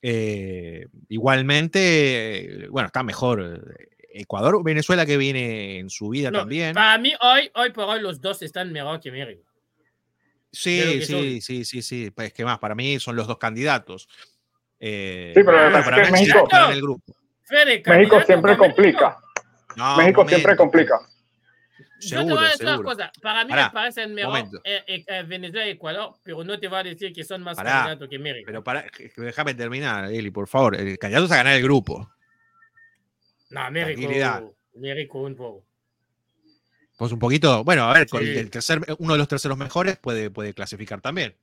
eh, 0.00 0.86
igualmente, 1.08 2.66
bueno, 2.70 2.86
está 2.86 3.02
mejor 3.02 3.62
eh, 3.78 3.88
Ecuador, 4.14 4.62
Venezuela 4.64 5.04
que 5.04 5.18
viene 5.18 5.78
en 5.78 5.90
su 5.90 6.08
vida 6.08 6.30
No, 6.30 6.38
también. 6.40 6.74
Para 6.74 6.96
mí, 6.98 7.12
hoy, 7.20 7.50
hoy 7.54 7.70
por 7.70 7.84
hoy, 7.84 8.00
los 8.00 8.20
dos 8.20 8.40
están 8.42 8.72
mejor 8.72 9.00
que 9.00 9.10
México. 9.10 9.42
Sí, 10.54 11.02
sí, 11.02 11.40
sí, 11.40 11.64
sí, 11.64 11.82
sí. 11.82 12.10
Pues 12.10 12.32
que 12.32 12.44
más, 12.44 12.58
para 12.58 12.74
mí 12.74 12.98
son 13.00 13.16
los 13.16 13.26
dos 13.26 13.38
candidatos. 13.38 14.08
Eh, 14.80 15.32
Sí, 15.34 15.42
pero 15.44 15.70
pasa 15.72 15.84
para 15.84 16.02
es 16.02 16.08
que 16.08 16.12
mí 16.12 16.20
México- 16.20 16.48
en 16.52 16.72
el 16.72 16.82
grupo. 16.82 17.14
Fede, 17.44 17.82
México 17.86 18.20
siempre 18.22 18.56
complica. 18.56 19.18
No, 19.76 19.96
México 19.96 20.20
momento. 20.22 20.28
siempre 20.28 20.56
complica. 20.56 20.98
Yo 22.00 22.00
te 22.00 22.06
Seguro, 22.08 22.34
voy 22.36 22.44
a 22.44 22.48
decir 22.48 22.62
una 22.66 22.72
seguro. 22.72 22.88
cosa. 22.90 23.12
Para 23.22 23.44
mí 23.44 23.50
Pará, 23.50 23.66
me 23.66 23.70
parecen 23.72 24.14
mejor 24.14 24.38
eh, 24.64 25.04
eh, 25.06 25.22
Venezuela 25.26 25.66
y 25.66 25.70
Ecuador, 25.70 26.14
pero 26.22 26.44
no 26.44 26.58
te 26.60 26.68
va 26.68 26.80
a 26.80 26.82
decir 26.82 27.12
que 27.12 27.24
son 27.24 27.42
más 27.42 27.56
Pará, 27.56 27.70
candidatos 27.70 28.08
que 28.08 28.18
México. 28.18 28.44
Pero 28.46 28.62
para, 28.62 28.84
déjame 29.16 29.54
terminar, 29.54 30.12
Eli, 30.12 30.30
por 30.30 30.48
favor. 30.48 30.76
El 30.76 30.98
candidato 30.98 31.26
es 31.26 31.32
a 31.32 31.36
ganar 31.36 31.54
el 31.56 31.62
grupo. 31.62 32.10
no, 33.50 33.70
México. 33.70 34.54
México 34.74 35.20
un 35.22 35.34
poco. 35.36 35.64
Pues 36.96 37.10
un 37.12 37.18
poquito, 37.18 37.64
bueno, 37.64 37.84
a 37.84 37.92
ver, 37.94 38.08
con 38.08 38.22
Sí. 38.22 38.28
el 38.36 38.50
tercer, 38.50 38.80
uno 38.98 39.12
de 39.14 39.18
los 39.18 39.28
terceros 39.28 39.58
mejores 39.58 39.98
puede, 39.98 40.30
puede 40.30 40.54
clasificar 40.54 41.00
también. 41.00 41.34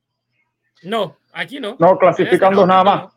No, 0.84 1.18
aquí 1.34 1.60
no. 1.60 1.76
No, 1.80 1.98
clasificando 1.98 2.62
Este 2.62 2.68
no, 2.68 2.68
nada 2.68 2.84
más. 2.84 3.14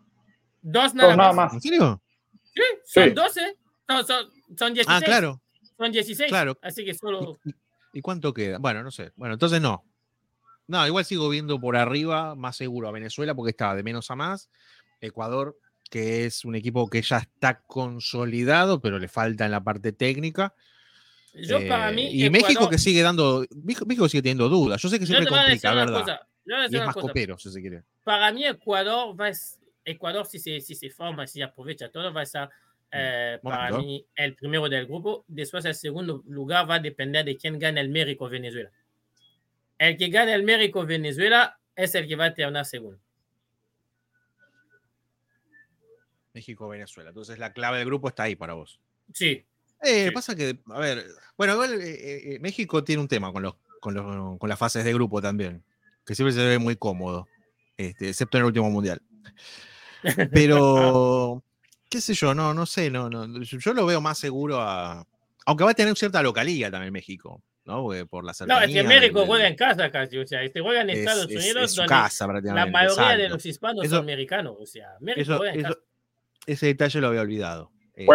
Dos 0.60 0.94
nada, 0.94 1.08
Dos 1.10 1.16
nada 1.16 1.32
más. 1.32 1.36
más. 1.46 1.54
¿En 1.54 1.60
serio? 1.60 2.02
Sí, 2.42 2.62
son 2.84 3.04
Sí. 3.04 3.10
12. 3.10 3.56
No, 3.88 4.02
son, 4.04 4.26
son 4.56 4.74
16. 4.74 4.86
Ah, 4.88 5.00
claro. 5.04 5.40
Son 5.78 5.92
16. 5.92 6.28
Claro. 6.28 6.58
Así 6.62 6.84
que 6.84 6.94
solo. 6.94 7.38
¿Y, 7.44 7.50
y- 7.50 7.54
y 7.94 8.00
cuánto 8.00 8.32
queda? 8.34 8.58
Bueno, 8.58 8.82
no 8.82 8.90
sé. 8.90 9.12
Bueno, 9.16 9.34
entonces 9.34 9.60
no. 9.60 9.84
No, 10.66 10.86
igual 10.86 11.04
sigo 11.04 11.28
viendo 11.28 11.60
por 11.60 11.76
arriba, 11.76 12.34
más 12.34 12.56
seguro 12.56 12.88
a 12.88 12.92
Venezuela, 12.92 13.34
porque 13.34 13.50
está 13.50 13.74
de 13.74 13.82
menos 13.82 14.10
a 14.10 14.16
más. 14.16 14.48
Ecuador, 15.00 15.56
que 15.90 16.24
es 16.24 16.44
un 16.44 16.54
equipo 16.56 16.88
que 16.88 17.02
ya 17.02 17.18
está 17.18 17.60
consolidado, 17.60 18.80
pero 18.80 18.98
le 18.98 19.08
falta 19.08 19.44
en 19.44 19.50
la 19.52 19.62
parte 19.62 19.92
técnica. 19.92 20.54
Yo, 21.34 21.58
para 21.68 21.90
Eh, 21.90 21.94
mí. 21.94 22.10
y 22.12 22.30
México 22.30 22.68
que 22.68 22.78
sigue 22.78 23.02
dando. 23.02 23.44
México, 23.62 23.84
México 23.86 24.08
sigue 24.08 24.22
teniendo 24.22 24.48
dudas. 24.48 24.80
Yo 24.80 24.88
sé 24.88 24.98
que 24.98 25.06
siempre 25.06 25.26
complica, 25.28 25.72
una 25.72 25.84
¿verdad? 25.84 26.00
cosa. 26.00 26.28
Y 26.70 26.76
es 26.76 26.84
más 26.84 26.94
cosa. 26.94 27.06
copero, 27.08 27.38
si 27.38 27.50
se 27.50 27.60
quiere. 27.60 27.82
Para 28.04 28.30
mí, 28.32 28.44
Ecuador 28.46 29.18
va 29.18 29.28
a 29.28 29.32
Ecuador, 29.84 30.26
si 30.26 30.38
se, 30.38 30.60
si 30.60 30.74
se 30.74 30.90
forma, 30.90 31.26
si 31.26 31.42
aprovecha 31.42 31.90
todo, 31.90 32.12
va 32.12 32.20
a 32.22 32.26
ser 32.26 32.48
eh, 32.92 33.38
para 33.42 33.76
mí 33.76 34.06
el 34.14 34.34
primero 34.36 34.68
del 34.68 34.86
grupo. 34.86 35.24
Después, 35.26 35.64
el 35.64 35.74
segundo 35.74 36.22
lugar 36.26 36.70
va 36.70 36.76
a 36.76 36.80
depender 36.80 37.24
de 37.24 37.36
quién 37.36 37.58
gane 37.58 37.80
el 37.80 37.88
México-Venezuela. 37.88 38.70
El 39.78 39.96
que 39.96 40.08
gane 40.08 40.32
el 40.34 40.44
México-Venezuela 40.44 41.58
es 41.74 41.94
el 41.96 42.06
que 42.06 42.14
va 42.16 42.26
a 42.26 42.34
terminar 42.34 42.64
segundo. 42.64 43.00
México, 46.32 46.68
Venezuela. 46.68 47.10
Entonces 47.10 47.38
la 47.38 47.52
clave 47.52 47.78
del 47.78 47.86
grupo 47.86 48.08
está 48.08 48.24
ahí 48.24 48.36
para 48.36 48.54
vos. 48.54 48.80
Sí. 49.12 49.44
Eh, 49.84 50.06
Sí. 50.06 50.10
pasa 50.12 50.34
que, 50.34 50.58
a 50.70 50.78
ver, 50.78 51.04
bueno, 51.36 51.54
igual, 51.54 51.80
eh, 51.80 52.34
eh, 52.34 52.38
México 52.40 52.82
tiene 52.84 53.02
un 53.02 53.08
tema 53.08 53.32
con, 53.32 53.42
los, 53.42 53.54
con, 53.80 53.94
los- 53.94 54.38
con 54.38 54.48
las 54.48 54.58
fases 54.58 54.84
de 54.84 54.92
grupo 54.94 55.20
también, 55.22 55.62
que 56.06 56.14
siempre 56.14 56.32
se 56.32 56.44
ve 56.44 56.58
muy 56.58 56.76
cómodo, 56.76 57.26
este, 57.76 58.08
excepto 58.08 58.38
en 58.38 58.42
el 58.42 58.46
último 58.46 58.70
mundial. 58.70 59.00
Pero, 60.32 61.42
qué 61.88 62.00
sé 62.00 62.14
yo, 62.14 62.34
no, 62.34 62.54
no 62.54 62.66
sé, 62.66 62.90
no, 62.90 63.08
no, 63.10 63.42
yo 63.42 63.72
lo 63.74 63.86
veo 63.86 64.00
más 64.00 64.18
seguro 64.18 64.60
a, 64.60 65.06
aunque 65.46 65.64
va 65.64 65.70
a 65.70 65.74
tener 65.74 65.96
cierta 65.96 66.22
localía 66.22 66.70
también 66.70 66.92
México, 66.92 67.42
¿no? 67.64 67.82
Porque 67.82 68.04
por 68.06 68.24
la 68.24 68.28
No, 68.28 68.32
es 68.32 68.36
cercanía. 68.38 68.82
que 68.82 68.88
México 68.88 69.24
juega 69.26 69.48
en 69.48 69.56
casa 69.56 69.90
casi. 69.90 70.18
O 70.18 70.26
sea, 70.26 70.42
este 70.42 70.60
juega 70.60 70.82
en 70.82 70.90
es- 70.90 70.98
Estados 70.98 71.30
es- 71.30 71.36
Unidos, 71.36 71.64
es 71.64 71.70
su 71.72 71.76
donde 71.78 71.88
casa 71.88 72.26
la 72.26 72.66
mayoría 72.66 73.16
de 73.16 73.28
los 73.30 73.44
hispanos 73.46 73.84
Eso- 73.84 73.96
son 73.96 74.04
americanos. 74.04 74.56
O 74.58 74.66
sea, 74.66 74.88
México 75.00 75.22
Eso- 75.22 75.36
juega 75.38 75.52
en 75.54 75.60
eso- 75.60 75.68
casa. 75.68 75.80
ese 76.46 76.66
detalle 76.66 77.00
lo 77.00 77.06
había 77.08 77.20
olvidado. 77.22 77.70
Eh, 77.96 78.06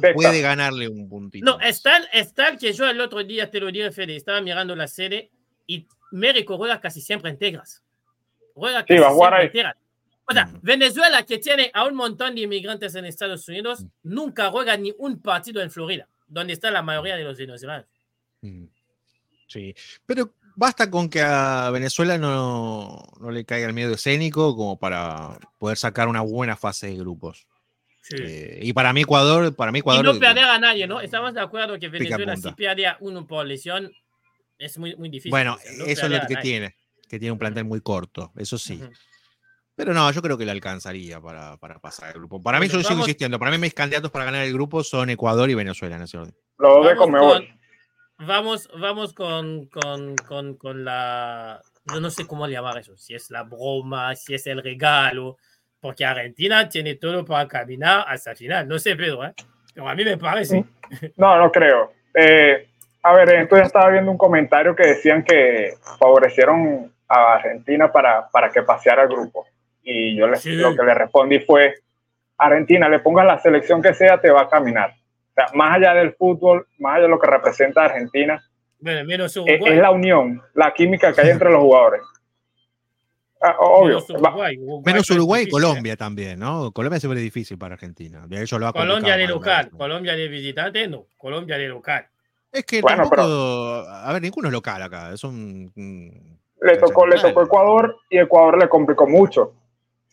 Texas. 0.00 0.12
puede 0.14 0.40
ganarle 0.40 0.88
un 0.88 1.08
puntito. 1.08 1.44
No, 1.44 1.60
está 1.60 1.98
el 2.48 2.58
que 2.58 2.72
yo 2.72 2.88
el 2.88 3.00
otro 3.00 3.22
día, 3.22 3.50
te 3.50 3.60
lo 3.60 3.70
dije, 3.70 3.92
Fede, 3.92 4.16
estaba 4.16 4.40
mirando 4.40 4.74
la 4.74 4.88
serie 4.88 5.30
y 5.66 5.86
México 6.10 6.56
juega 6.56 6.80
casi 6.80 7.00
siempre 7.00 7.30
en 7.30 7.38
Texas. 7.38 7.82
Juega 8.54 8.80
Sí, 8.80 8.86
casi 8.88 9.00
va 9.00 9.06
a 9.08 9.10
jugar 9.10 9.32
siempre 9.40 9.62
Texas. 9.62 9.76
O 10.30 10.32
sea, 10.32 10.44
Mm. 10.46 10.58
Venezuela, 10.62 11.22
que 11.24 11.38
tiene 11.38 11.70
a 11.72 11.86
un 11.86 11.94
montón 11.94 12.34
de 12.34 12.42
inmigrantes 12.42 12.94
en 12.94 13.06
Estados 13.06 13.48
Unidos, 13.48 13.82
Mm. 13.82 13.88
nunca 14.02 14.50
juega 14.50 14.76
ni 14.76 14.92
un 14.98 15.20
partido 15.22 15.62
en 15.62 15.70
Florida, 15.70 16.06
donde 16.26 16.52
está 16.52 16.70
la 16.70 16.82
mayoría 16.82 17.16
de 17.16 17.24
los 17.24 17.38
venezolanos. 17.38 17.86
Mm. 18.42 18.64
Sí, 19.46 19.74
pero 20.04 20.34
basta 20.56 20.90
con 20.90 21.08
que 21.08 21.22
a 21.22 21.70
Venezuela 21.70 22.18
no, 22.18 23.02
no 23.18 23.30
le 23.30 23.46
caiga 23.46 23.66
el 23.68 23.72
miedo 23.72 23.94
escénico 23.94 24.54
como 24.54 24.78
para 24.78 25.38
poder 25.56 25.78
sacar 25.78 26.08
una 26.08 26.20
buena 26.20 26.54
fase 26.56 26.88
de 26.88 26.96
grupos. 26.96 27.46
Sí. 28.08 28.16
Eh, 28.18 28.60
y 28.62 28.72
para 28.72 28.92
mí 28.92 29.02
Ecuador, 29.02 29.54
para 29.54 29.70
mí 29.70 29.78
y 29.78 29.80
Ecuador 29.80 30.04
no 30.04 30.18
perder 30.18 30.44
a 30.44 30.58
nadie, 30.58 30.86
¿no? 30.86 31.00
Estamos 31.00 31.34
de 31.34 31.40
acuerdo 31.40 31.78
que 31.78 31.88
Venezuela, 31.88 32.36
si 32.36 32.50
pierde 32.52 32.86
a 32.86 32.96
uno 33.00 33.26
por 33.26 33.44
lesión, 33.46 33.92
es 34.58 34.78
muy, 34.78 34.96
muy 34.96 35.08
difícil. 35.10 35.30
bueno, 35.30 35.58
no 35.76 35.84
eso 35.84 36.06
es 36.06 36.12
lo 36.12 36.26
que 36.26 36.36
tiene, 36.36 36.74
que 37.08 37.18
tiene 37.18 37.32
un 37.32 37.38
plantel 37.38 37.64
muy 37.64 37.80
corto, 37.82 38.32
eso 38.36 38.56
sí. 38.56 38.80
Ujú. 38.82 38.90
Pero 39.74 39.94
no, 39.94 40.10
yo 40.10 40.20
creo 40.22 40.36
que 40.36 40.44
le 40.44 40.50
alcanzaría 40.50 41.20
para, 41.20 41.56
para 41.58 41.78
pasar 41.78 42.08
el 42.08 42.14
grupo. 42.14 42.42
Para 42.42 42.58
mí, 42.58 42.66
Bueno, 42.66 42.78
yo 42.78 42.82
sigo 42.82 42.90
vamos- 42.96 43.06
insistiendo, 43.08 43.38
para 43.38 43.50
mí 43.52 43.58
mis 43.58 43.74
candidatos 43.74 44.10
para 44.10 44.24
ganar 44.24 44.44
el 44.44 44.52
grupo 44.52 44.82
son 44.82 45.10
Ecuador 45.10 45.48
y 45.50 45.54
Venezuela 45.54 45.96
en 45.96 46.02
ese 46.02 46.18
orden. 46.18 46.32
De 46.32 46.66
Vamos 46.66 46.94
Comebol. 46.96 47.48
Vamos, 48.18 48.68
vamos 48.76 49.12
con, 49.14 49.66
con, 49.66 50.16
con, 50.16 50.54
con 50.56 50.84
la. 50.84 51.62
Yo 51.84 52.00
no 52.00 52.10
sé 52.10 52.26
cómo 52.26 52.48
llamar 52.48 52.78
eso, 52.78 52.96
si 52.96 53.14
es 53.14 53.30
la 53.30 53.44
broma, 53.44 54.16
si 54.16 54.34
es 54.34 54.46
el 54.48 54.60
regalo, 54.62 55.36
porque 55.80 56.04
Argentina 56.04 56.68
tiene 56.68 56.94
todo 56.96 57.24
para 57.24 57.46
caminar 57.48 58.04
hasta 58.08 58.34
final. 58.34 58.66
No 58.66 58.78
sé, 58.78 58.96
Pedro, 58.96 59.24
¿eh? 59.24 59.32
Pero 59.74 59.88
a 59.88 59.94
mí 59.94 60.04
me 60.04 60.16
parece. 60.18 60.64
No, 61.16 61.38
no 61.38 61.52
creo. 61.52 61.92
Eh, 62.14 62.68
a 63.02 63.12
ver, 63.14 63.48
ya 63.50 63.58
estaba 63.62 63.90
viendo 63.90 64.10
un 64.10 64.18
comentario 64.18 64.74
que 64.74 64.86
decían 64.88 65.22
que 65.22 65.74
favorecieron 65.98 66.92
a 67.08 67.34
Argentina 67.34 67.90
para, 67.92 68.28
para 68.28 68.50
que 68.50 68.62
paseara 68.62 69.02
el 69.02 69.08
grupo. 69.08 69.46
Y 69.82 70.16
yo 70.16 70.26
les, 70.26 70.40
Sí. 70.40 70.52
lo 70.56 70.74
que 70.76 70.82
le 70.82 70.94
respondí 70.94 71.38
fue, 71.40 71.74
Argentina, 72.36 72.88
le 72.88 72.98
pongas 72.98 73.24
la 73.26 73.38
selección 73.38 73.80
que 73.80 73.94
sea, 73.94 74.20
te 74.20 74.30
va 74.30 74.42
a 74.42 74.48
caminar. 74.48 74.90
O 74.90 75.34
sea, 75.34 75.46
más 75.54 75.76
allá 75.76 75.94
del 75.94 76.12
fútbol, 76.14 76.66
más 76.78 76.94
allá 76.94 77.02
de 77.04 77.08
lo 77.08 77.18
que 77.20 77.30
representa 77.30 77.84
Argentina, 77.84 78.42
Bueno, 78.80 79.04
menos 79.04 79.30
es, 79.32 79.36
Uruguay. 79.36 79.72
es 79.74 79.78
la 79.80 79.90
unión, 79.90 80.42
la 80.54 80.72
química 80.74 81.12
que 81.12 81.20
hay 81.20 81.30
entre 81.30 81.50
los 81.50 81.60
jugadores. 81.60 82.02
Ah, 83.40 83.54
obvio. 83.60 83.96
Menos 83.96 84.10
Uruguay. 84.10 84.56
Uruguay 84.58 84.82
Menos 84.84 85.10
Uruguay 85.10 85.44
y. 85.46 85.50
Colombia 85.50 85.96
también, 85.96 86.38
¿no? 86.40 86.72
Colombia 86.72 86.98
siempre 86.98 87.20
es 87.20 87.24
difícil 87.24 87.56
para 87.56 87.74
Argentina. 87.74 88.26
De 88.26 88.42
hecho, 88.42 88.58
lo 88.58 88.66
ha 88.66 88.72
Colombia 88.72 89.16
de 89.16 89.26
local, 89.28 89.68
más. 89.70 89.78
Colombia 89.78 90.16
de 90.16 90.28
visitante, 90.28 90.88
no. 90.88 91.06
Colombia 91.16 91.56
de 91.56 91.68
local. 91.68 92.06
Es 92.50 92.64
que 92.64 92.80
Bueno, 92.80 93.02
tampoco, 93.02 93.22
a 93.22 94.12
ver, 94.12 94.22
ninguno 94.22 94.48
es 94.48 94.52
local 94.52 94.82
acá. 94.82 95.12
Es 95.12 95.22
un, 95.22 95.70
un- 95.76 96.38
le 96.60 96.76
tocó, 96.78 97.06
le 97.06 97.20
tocó 97.20 97.42
Ecuador 97.44 97.96
y 98.10 98.18
Ecuador 98.18 98.58
le 98.58 98.68
complicó 98.68 99.06
mucho. 99.06 99.52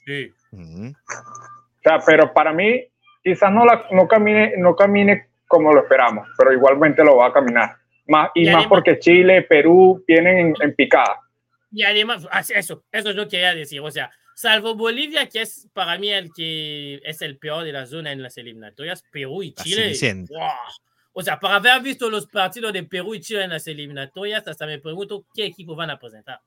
Sí. 0.05 0.31
Ujú. 0.51 0.87
O 0.89 1.81
sea, 1.83 1.99
pero 2.05 2.31
para 2.33 2.53
mí, 2.53 2.83
quizás 3.23 3.51
no, 3.51 3.65
la, 3.65 3.85
no, 3.91 4.07
camine, 4.07 4.53
no 4.57 4.75
camine 4.75 5.27
como 5.47 5.73
lo 5.73 5.81
esperamos, 5.81 6.27
pero 6.37 6.53
igualmente 6.53 7.03
lo 7.03 7.15
va 7.17 7.27
a 7.27 7.33
caminar. 7.33 7.77
Más, 8.07 8.29
y 8.35 8.47
Y 8.47 8.53
más 8.53 8.67
porque 8.67 8.99
Chile, 8.99 9.41
Perú 9.43 10.03
tienen 10.05 10.37
en, 10.37 10.53
en 10.61 10.75
picada. 10.75 11.21
Y 11.75 11.83
además, 11.83 12.25
ah, 12.31 12.39
eso, 12.39 12.85
eso 12.89 13.11
yo 13.11 13.27
quería 13.27 13.53
decir. 13.53 13.81
O 13.81 13.91
sea, 13.91 14.09
salvo 14.33 14.75
Bolivia, 14.75 15.27
que 15.27 15.41
es 15.41 15.67
para 15.73 15.97
mí 15.97 16.09
el 16.09 16.31
que 16.31 17.01
es 17.03 17.21
el 17.21 17.37
peor 17.37 17.65
de 17.65 17.73
la 17.73 17.85
zona 17.85 18.13
en 18.13 18.23
las 18.23 18.37
eliminatorias, 18.37 19.03
Perú 19.11 19.43
y 19.43 19.53
Chile. 19.53 19.93
O 21.11 21.21
sea, 21.21 21.37
para 21.37 21.55
haber 21.55 21.81
visto 21.81 22.09
los 22.09 22.27
partidos 22.27 22.71
de 22.71 22.83
Perú 22.83 23.13
y 23.13 23.19
Chile 23.19 23.43
en 23.43 23.49
las 23.49 23.67
eliminatorias, 23.67 24.47
hasta 24.47 24.65
me 24.65 24.79
pregunto 24.79 25.25
qué 25.33 25.47
equipo 25.47 25.75
van 25.75 25.89
a 25.89 25.99
presentar. 25.99 26.39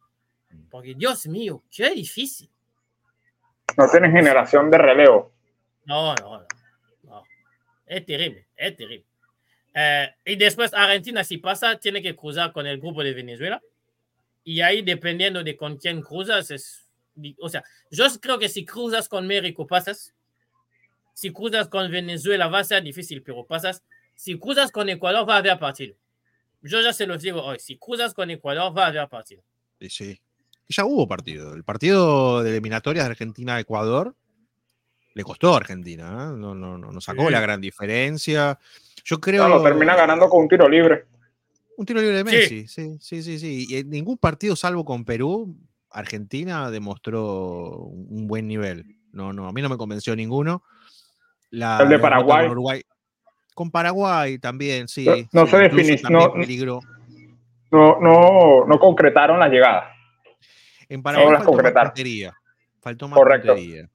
Porque, 0.71 0.95
Dios 0.95 1.27
mío, 1.27 1.63
qué 1.71 1.91
difícil. 1.91 2.49
No 3.77 3.87
tienen 3.91 4.11
generación 4.13 4.71
de 4.71 4.79
relevo. 4.79 5.35
No, 5.85 6.15
no, 6.15 6.39
no. 6.39 6.47
no. 7.03 7.23
Es 7.85 8.07
terrible, 8.07 8.47
es 8.57 8.75
terrible. 8.75 9.05
Eh, 9.75 10.09
y 10.25 10.37
después 10.37 10.73
Argentina, 10.73 11.23
si 11.23 11.37
pasa, 11.37 11.79
tiene 11.79 12.01
que 12.01 12.17
cruzar 12.17 12.51
con 12.51 12.67
el 12.67 12.79
grupo 12.79 13.03
de 13.05 13.13
Venezuela. 13.13 13.61
Y 14.49 14.63
ahí, 14.63 14.81
dependiendo 14.81 15.45
de 15.45 15.59
con 15.59 15.77
quién 15.77 16.01
cruzas, 16.01 16.51
es. 16.51 16.87
O 17.39 17.51
sea, 17.51 17.63
yo 17.91 18.07
creo 18.19 18.39
que 18.39 18.49
si 18.49 18.65
cruzas 18.65 19.07
con 19.07 19.27
México, 19.27 19.67
pasas. 19.67 20.15
Si 21.13 21.31
cruzas 21.31 21.69
con 21.69 21.91
Venezuela, 21.91 22.49
va 22.49 22.61
a 22.61 22.65
ser 22.65 22.83
difícil, 22.83 23.23
pero 23.23 23.45
pasas. 23.45 23.85
Si 24.15 24.39
cruzas 24.39 24.73
con 24.73 24.89
Ecuador, 24.89 25.29
va 25.29 25.35
a 25.35 25.39
haber 25.41 25.59
partido. 25.59 25.97
Yo 26.63 26.81
ya 26.81 26.95
se 26.95 27.07
los 27.07 27.21
digo 27.21 27.43
hoy. 27.43 27.59
Si 27.59 27.77
cruzas 27.77 28.15
con 28.15 28.31
Ecuador, 28.31 28.75
va 28.75 28.85
a 28.85 28.87
haber 28.87 29.07
partido. 29.11 29.43
Sí. 29.87 30.19
Y 30.67 30.73
ya 30.75 30.87
hubo 30.87 31.07
partido. 31.07 31.53
El 31.53 31.63
partido 31.63 32.43
de 32.43 32.53
eliminatorias 32.53 33.05
de 33.05 33.11
Argentina-Ecuador 33.11 34.15
le 35.13 35.25
costó 35.25 35.53
a 35.53 35.59
Argentina. 35.59 36.07
¿eh? 36.07 36.39
No, 36.39 36.55
no, 36.55 36.79
no, 36.79 36.91
no 36.91 37.01
sacó 37.03 37.27
Sí. 37.27 37.33
la 37.33 37.41
gran 37.43 37.61
diferencia. 37.61 38.59
Yo 39.05 39.21
creo. 39.21 39.47
No, 39.47 39.57
lo 39.57 39.63
termina 39.63 39.95
ganando 39.95 40.27
con 40.31 40.41
un 40.41 40.49
tiro 40.49 40.67
libre. 40.67 41.05
Un 41.79 41.87
tiro 41.87 42.01
libre 42.01 42.17
de. 42.17 42.25
Messi, 42.25 42.67
sí, 42.67 42.97
sí, 43.01 43.23
sí, 43.23 43.39
sí. 43.39 43.67
Y 43.69 43.77
en 43.77 43.91
ningún 43.91 44.19
partido, 44.19 44.57
salvo 44.57 44.85
con 44.85 45.05
Perú, 45.05 45.57
Argentina 45.91 46.71
demostró 46.73 47.77
un 47.77 48.27
buen 48.27 48.49
nivel. 48.49 48.85
No, 49.13 49.33
no, 49.33 49.47
a 49.47 49.53
mí 49.53 49.63
no 49.63 49.69
me 49.69 49.77
convenció 49.77 50.17
ninguno. 50.17 50.65
La 51.51 51.79
El 51.81 51.89
de 51.89 51.95
con 51.95 52.03
Paraguay. 52.03 52.49
Uruguay. 52.49 52.83
Con 53.55 53.71
Paraguay 53.71 54.39
también, 54.41 54.89
sí. 54.89 55.07
No- 55.07 55.15
no 55.43 55.47
sí, 55.47 55.53
se 55.53 55.65
incluso 55.67 55.77
defini- 55.89 56.03
también 56.03 56.25
no- 56.25 56.33
peligró. 56.33 56.81
No, 57.71 58.01
no, 58.01 58.65
no 58.67 58.79
concretaron 58.81 59.39
la 59.39 59.49
llegada. 59.49 59.91
En 60.89 61.01
Paraguay 61.03 61.31
las 61.33 61.45
faltó 61.45 61.63
más 61.63 61.73
puntería. 61.85 62.35
Faltó 62.81 63.09
más 63.09 63.19
Correcto. 63.19 63.49
puntería. 63.55 63.89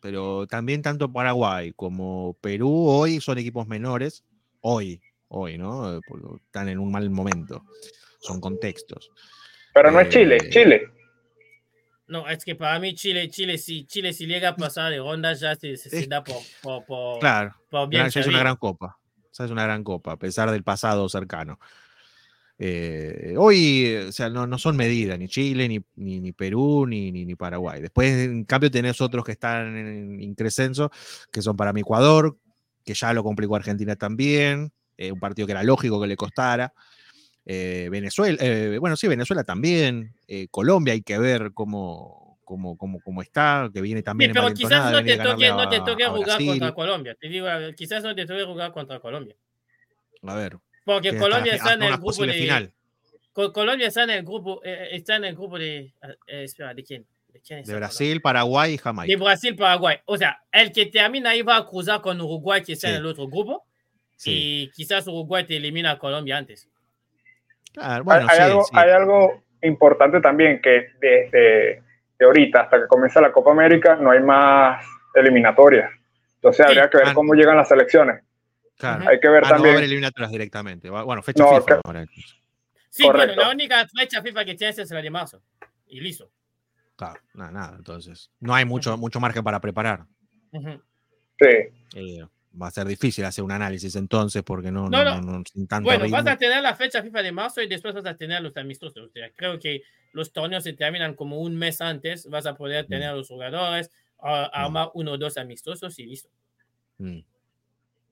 Pero 0.00 0.48
también 0.48 0.82
tanto 0.82 1.12
Paraguay 1.12 1.72
como 1.76 2.36
Perú 2.40 2.86
hoy 2.88 3.20
son 3.20 3.38
equipos 3.38 3.68
menores. 3.68 4.24
Hoy, 4.60 5.00
hoy, 5.32 5.58
¿no? 5.58 5.98
Están 6.46 6.68
en 6.68 6.78
un 6.78 6.90
mal 6.90 7.08
momento. 7.10 7.64
Son 8.20 8.40
contextos. 8.40 9.10
Pero 9.74 9.90
no 9.90 10.00
es 10.00 10.06
Eh, 10.06 10.10
Chile, 10.10 10.38
Chile. 10.50 10.82
No, 12.06 12.28
es 12.28 12.44
que 12.44 12.54
para 12.54 12.78
mí 12.78 12.94
Chile, 12.94 13.28
Chile, 13.30 13.56
si 13.58 13.84
Chile 13.86 14.12
si 14.12 14.26
llega 14.26 14.50
a 14.50 14.56
pasar 14.56 14.90
de 14.92 14.98
ronda, 14.98 15.32
ya 15.32 15.54
se, 15.56 15.76
se, 15.76 15.88
se 15.88 15.98
Es- 16.00 16.08
da 16.08 16.22
por, 16.22 16.36
por, 16.62 16.84
por, 16.84 17.18
Claro. 17.20 17.54
por 17.70 17.88
bien 17.88 18.08
ya 18.08 18.20
es 18.20 18.26
una 18.26 18.38
gran 18.40 18.56
copa. 18.56 18.98
Esa 19.32 19.46
es 19.46 19.50
una 19.50 19.64
gran 19.64 19.82
copa, 19.82 20.12
a 20.12 20.16
pesar 20.18 20.50
del 20.50 20.62
pasado 20.62 21.08
cercano. 21.08 21.58
Eh, 22.58 23.34
hoy, 23.38 23.86
eh, 23.86 24.04
o 24.08 24.12
sea, 24.12 24.28
no, 24.28 24.46
no 24.46 24.58
son 24.58 24.76
medidas, 24.76 25.18
ni 25.18 25.26
Chile, 25.26 25.66
ni, 25.68 25.80
ni, 25.96 26.20
ni 26.20 26.32
Perú, 26.32 26.86
ni, 26.86 27.10
ni, 27.10 27.24
ni 27.24 27.34
Paraguay. 27.34 27.80
Después, 27.80 28.12
en 28.12 28.44
cambio, 28.44 28.70
tenés 28.70 29.00
otros 29.00 29.24
que 29.24 29.32
están 29.32 29.76
en 29.76 30.20
increscenso, 30.20 30.90
que 31.32 31.40
son 31.42 31.56
para 31.56 31.72
mí 31.72 31.80
Ecuador, 31.80 32.36
que 32.84 32.94
ya 32.94 33.12
lo 33.14 33.24
complicó 33.24 33.56
Argentina 33.56 33.96
también, 33.96 34.66
eh, 34.66 34.70
un 34.98 35.18
partido 35.20 35.46
que 35.46 35.52
era 35.52 35.62
lógico 35.62 36.00
que 36.00 36.06
le 36.06 36.16
costara. 36.16 36.72
Eh, 37.44 37.88
Venezuela, 37.90 38.38
eh, 38.40 38.76
bueno, 38.78 38.96
sí, 38.96 39.08
Venezuela 39.08 39.42
también. 39.44 40.14
eh, 40.28 40.46
Colombia 40.50 40.92
hay 40.94 41.02
que 41.02 41.18
ver 41.18 41.50
cómo, 41.54 42.38
cómo, 42.44 42.76
cómo, 42.76 43.00
cómo 43.00 43.20
está, 43.22 43.68
que 43.74 43.80
viene 43.80 44.00
Sí, 44.00 44.04
también 44.04 44.32
pero 44.32 44.52
quizás 44.54 44.92
no 44.92 44.98
te 44.98 45.04
de 45.04 45.16
toque, 45.16 45.46
ganarle 45.48 45.48
no 45.50 45.68
te 45.68 45.76
a- 45.76 45.84
toque 45.84 46.04
a 46.04 46.10
jugar 46.10 46.24
Brasil. 46.26 46.46
contra 46.48 46.72
Colombia. 46.72 47.14
Te 47.20 47.28
digo, 47.28 47.46
quizás 47.76 48.02
no 48.04 48.14
te 48.14 48.26
toque 48.26 48.44
jugar 48.44 48.72
contra 48.72 49.00
Colombia. 49.00 49.34
A 50.22 50.34
ver, 50.36 50.56
Porque 50.84 51.10
que 51.10 51.18
Colombia 51.18 51.54
está 51.54 51.74
en 51.74 51.82
el 51.82 51.96
grupo 51.96 52.24
de. 52.26 52.32
final. 52.34 52.72
Co- 53.32 53.52
Colombia 53.52 53.88
está 53.88 54.04
en 54.04 54.10
el 54.10 54.22
grupo, 54.24 54.60
eh, 54.64 54.88
está 54.92 55.16
en 55.16 55.24
el 55.24 55.34
grupo 55.34 55.58
de. 55.58 55.92
eh, 56.28 56.44
espera, 56.44 56.74
¿de 56.74 56.84
quién? 56.84 57.06
¿De 57.28 57.40
quién 57.40 57.60
está 57.60 57.72
De? 57.72 57.78
Brasil, 57.78 58.20
Paraguay 58.20 58.74
y 58.74 58.76
De 58.76 58.82
Jamaica. 58.82 59.18
Brasil, 59.24 59.56
Paraguay. 59.56 59.96
O 60.04 60.16
sea, 60.16 60.38
el 60.52 60.70
que 60.70 60.86
termina 60.86 61.30
ahí 61.30 61.42
va 61.42 61.56
a 61.56 61.66
cruzar 61.66 62.00
con 62.02 62.20
Uruguay, 62.20 62.62
que 62.62 62.74
está 62.74 62.88
Sí. 62.88 62.92
en 62.94 63.00
el 63.00 63.06
otro 63.06 63.26
grupo. 63.26 63.64
Sí. 64.22 64.30
Y 64.64 64.70
quizás 64.70 65.06
Uruguay 65.08 65.44
te 65.44 65.56
elimina 65.56 65.90
a 65.92 65.98
Colombia 65.98 66.36
antes. 66.38 66.68
Claro, 67.72 68.04
bueno, 68.04 68.26
hay, 68.30 68.36
sí, 68.36 68.42
algo, 68.42 68.64
sí. 68.64 68.70
hay 68.74 68.90
algo 68.90 69.42
importante 69.62 70.20
también 70.20 70.60
que 70.62 70.88
desde 71.00 71.82
de 72.18 72.24
ahorita 72.26 72.60
hasta 72.62 72.78
que 72.82 72.86
comienza 72.86 73.20
la 73.20 73.32
Copa 73.32 73.50
América 73.50 73.96
no 73.96 74.12
hay 74.12 74.20
más 74.20 74.84
eliminatorias. 75.14 75.90
Entonces 76.36 76.64
Sí. 76.66 76.70
habría 76.70 76.88
que 76.88 76.98
ver 76.98 77.08
Ah, 77.08 77.14
cómo 77.14 77.34
llegan 77.34 77.56
las 77.56 77.68
selecciones. 77.68 78.22
Claro. 78.78 79.08
Hay 79.08 79.18
que 79.18 79.28
ver 79.28 79.42
Ah, 79.44 79.48
no 79.48 79.50
va 79.50 79.54
a 79.54 79.56
también. 79.56 79.74
haber 79.76 79.84
eliminatorias 79.86 80.30
directamente. 80.30 80.88
Bueno, 80.90 81.22
fecha 81.22 81.42
No, 81.42 81.50
FIFA 81.60 81.80
que-. 81.82 82.06
Sí, 82.90 83.04
bueno, 83.04 83.18
Correcto. 83.20 83.40
la 83.42 83.50
única 83.50 83.88
fecha 83.88 84.22
FIFA 84.22 84.44
que 84.44 84.54
tienes 84.54 84.78
es 84.78 84.90
la 84.90 85.02
de 85.02 85.10
marzo. 85.10 85.42
Y 85.86 86.00
listo. 86.00 86.30
Claro, 86.96 87.20
nada, 87.34 87.50
nada. 87.50 87.74
Entonces, 87.76 88.30
no 88.38 88.54
hay 88.54 88.64
mucho, 88.66 88.96
mucho 88.98 89.18
margen 89.18 89.42
para 89.42 89.60
preparar. 89.60 90.04
Ujú. 90.52 90.80
Sí. 91.40 91.46
Eh, 91.96 92.24
va 92.60 92.68
a 92.68 92.70
ser 92.70 92.86
difícil 92.86 93.24
hacer 93.24 93.42
un 93.44 93.52
análisis 93.52 93.94
entonces 93.96 94.42
porque 94.42 94.70
no, 94.70 94.88
No, 94.88 95.04
no, 95.04 95.20
no. 95.20 95.42
sin 95.52 95.66
tanto 95.66 95.86
Bueno, 95.86 96.04
ritmo. 96.04 96.16
vas 96.18 96.26
a 96.26 96.36
tener 96.36 96.62
la 96.62 96.74
fecha 96.76 97.02
FIFA 97.02 97.22
de 97.22 97.32
marzo 97.32 97.62
y 97.62 97.68
después 97.68 97.94
vas 97.94 98.06
a 98.06 98.16
tener 98.16 98.42
los 98.42 98.56
amistosos. 98.56 99.08
O 99.08 99.10
sea, 99.10 99.30
creo 99.34 99.58
que 99.58 99.82
los 100.12 100.32
torneos 100.32 100.64
se 100.64 100.72
terminan 100.74 101.14
como 101.14 101.40
un 101.40 101.56
mes 101.56 101.80
antes. 101.80 102.26
Vas 102.28 102.46
a 102.46 102.54
poder 102.54 102.86
tener 102.86 103.08
a 103.08 103.14
los 103.14 103.28
jugadores, 103.28 103.90
a- 104.18 104.44
armar 104.46 104.90
uno 104.94 105.12
o 105.12 105.18
dos 105.18 105.36
amistosos 105.38 105.98
y 105.98 106.06
listo. 106.06 106.28
Mm. 106.98 107.20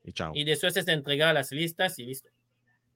Y 0.04 0.12
chao. 0.12 0.32
Y 0.34 0.44
después 0.44 0.76
es 0.76 0.88
entregar 0.88 1.34
las 1.34 1.52
listas 1.52 1.98
y 1.98 2.06
listo. 2.06 2.30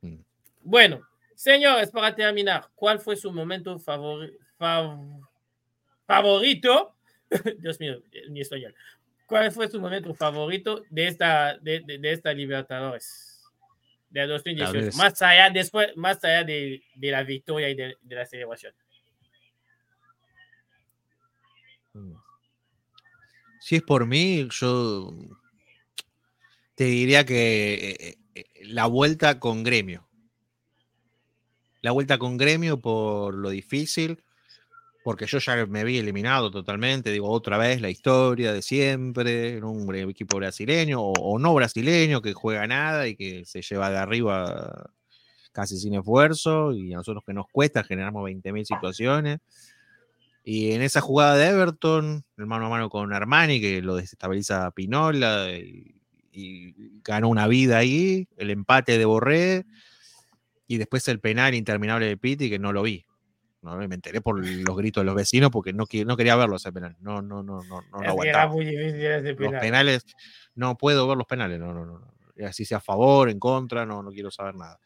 Mm. 0.00 0.16
Bueno, 0.62 1.02
señores, 1.34 1.90
para 1.90 2.14
terminar, 2.14 2.68
¿cuál 2.74 2.98
fue 2.98 3.16
su 3.16 3.30
momento 3.30 3.78
favori- 3.78 4.34
fav- 4.58 5.20
favorito? 6.06 6.94
Dios 7.58 7.78
mío, 7.80 8.00
mi 8.30 8.40
español. 8.40 8.74
¿Cuál 9.26 9.50
fue 9.52 9.68
su 9.68 9.80
momento 9.80 10.14
favorito 10.14 10.82
de 10.90 11.06
esta, 11.08 11.56
de, 11.58 11.80
de- 11.80 11.98
de 11.98 12.12
esta 12.12 12.32
Libertadores? 12.32 13.42
De 14.10 14.26
2018. 14.26 14.72
Tal 14.72 14.82
vez. 14.84 14.96
Más 14.96 15.20
allá, 15.22 15.50
después, 15.50 15.96
más 15.96 16.22
allá 16.22 16.44
de, 16.44 16.82
de 16.94 17.10
la 17.10 17.22
victoria 17.24 17.68
y 17.70 17.74
de, 17.74 17.96
de 18.00 18.14
la 18.14 18.26
celebración. 18.26 18.72
Si 23.60 23.76
es 23.76 23.82
por 23.82 24.06
mí, 24.06 24.46
yo 24.50 25.14
te 26.74 26.84
diría 26.84 27.24
que 27.24 27.74
eh, 27.98 28.18
eh, 28.34 28.44
la 28.64 28.86
vuelta 28.86 29.38
con 29.40 29.62
gremio. 29.62 30.06
La 31.80 31.92
vuelta 31.92 32.18
con 32.18 32.36
gremio 32.36 32.80
por 32.80 33.34
lo 33.34 33.50
difícil, 33.50 34.22
porque 35.04 35.26
yo 35.26 35.38
ya 35.38 35.66
me 35.66 35.84
vi 35.84 35.98
eliminado 35.98 36.50
totalmente, 36.50 37.10
digo, 37.10 37.28
otra 37.28 37.58
vez 37.58 37.82
la 37.82 37.90
historia 37.90 38.54
de 38.54 38.62
siempre, 38.62 39.62
un 39.62 39.94
equipo 39.94 40.38
brasileño 40.38 41.02
o, 41.02 41.12
o 41.12 41.38
no 41.38 41.52
brasileño 41.52 42.22
que 42.22 42.32
juega 42.32 42.66
nada 42.66 43.06
y 43.06 43.14
que 43.14 43.44
se 43.44 43.60
lleva 43.60 43.90
de 43.90 43.98
arriba 43.98 44.90
casi 45.52 45.76
sin 45.76 45.94
esfuerzo 45.94 46.72
y 46.72 46.94
a 46.94 46.96
nosotros 46.96 47.22
que 47.26 47.34
nos 47.34 47.46
cuesta 47.52 47.84
generamos 47.84 48.24
20.000 48.24 48.64
situaciones. 48.64 49.40
Y 50.42 50.72
en 50.72 50.80
esa 50.80 51.02
jugada 51.02 51.36
de 51.36 51.48
Everton, 51.48 52.24
el 52.38 52.46
mano 52.46 52.66
a 52.66 52.70
mano 52.70 52.88
con 52.88 53.12
Armani, 53.12 53.60
que 53.60 53.82
lo 53.82 53.96
desestabiliza 53.96 54.70
Pinola 54.70 55.50
y, 55.52 55.94
y 56.32 56.74
ganó 57.04 57.28
una 57.28 57.46
vida 57.46 57.76
ahí, 57.76 58.26
el 58.38 58.48
empate 58.48 58.96
de 58.96 59.04
Borré 59.04 59.66
y 60.66 60.78
después 60.78 61.06
el 61.08 61.20
penal 61.20 61.54
interminable 61.54 62.06
de 62.06 62.16
Pitti 62.16 62.48
que 62.48 62.58
no 62.58 62.72
lo 62.72 62.82
vi. 62.82 63.04
No, 63.64 63.76
me 63.76 63.94
enteré 63.94 64.20
por 64.20 64.38
los 64.46 64.76
gritos 64.76 65.00
de 65.00 65.06
los 65.06 65.14
vecinos 65.14 65.50
porque 65.50 65.72
no, 65.72 65.86
quería 65.86 66.36
verlo 66.36 66.56
ese 66.56 66.70
penal. 66.72 66.96
No, 67.00 67.22
no, 67.22 67.42
no, 67.42 67.62
no, 67.64 67.80
no 67.80 67.98
lo 68.02 68.08
aguantaba. 68.10 68.44
Los 69.30 69.36
penal. 69.48 69.60
penales, 69.60 70.04
no 70.54 70.76
puedo 70.76 71.08
ver 71.08 71.16
los 71.16 71.26
penales, 71.26 71.58
no, 71.58 71.72
no, 71.74 71.84
no. 71.86 72.14
Así 72.46 72.64
sea 72.64 72.78
a 72.78 72.80
favor, 72.80 73.30
en 73.30 73.38
contra, 73.38 73.86
no, 73.86 74.02
no 74.02 74.10
quiero 74.10 74.30
saber 74.30 74.54
nada. 74.56 74.78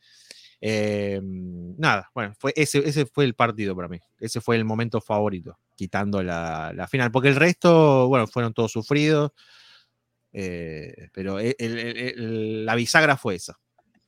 Eh, 0.60 1.20
nada, 1.22 2.10
bueno, 2.14 2.34
fue 2.38 2.52
ese, 2.56 2.78
ese 2.80 3.06
fue 3.06 3.24
el 3.24 3.34
partido 3.34 3.74
para 3.76 3.88
mí. 3.88 3.98
Ese 4.20 4.40
fue 4.40 4.56
el 4.56 4.64
momento 4.64 5.00
favorito, 5.00 5.58
quitando 5.76 6.22
la, 6.22 6.72
la 6.74 6.86
final. 6.88 7.10
Porque 7.10 7.28
el 7.28 7.36
resto, 7.36 8.06
bueno, 8.08 8.26
fueron 8.26 8.52
todos 8.54 8.72
sufridos. 8.72 9.32
eh, 10.32 11.08
pero 11.14 11.38
el- 11.38 11.56
el- 11.58 11.78
el- 11.78 11.96
el- 11.96 12.66
la 12.66 12.74
bisagra 12.74 13.16
fue 13.16 13.36
esa. 13.36 13.58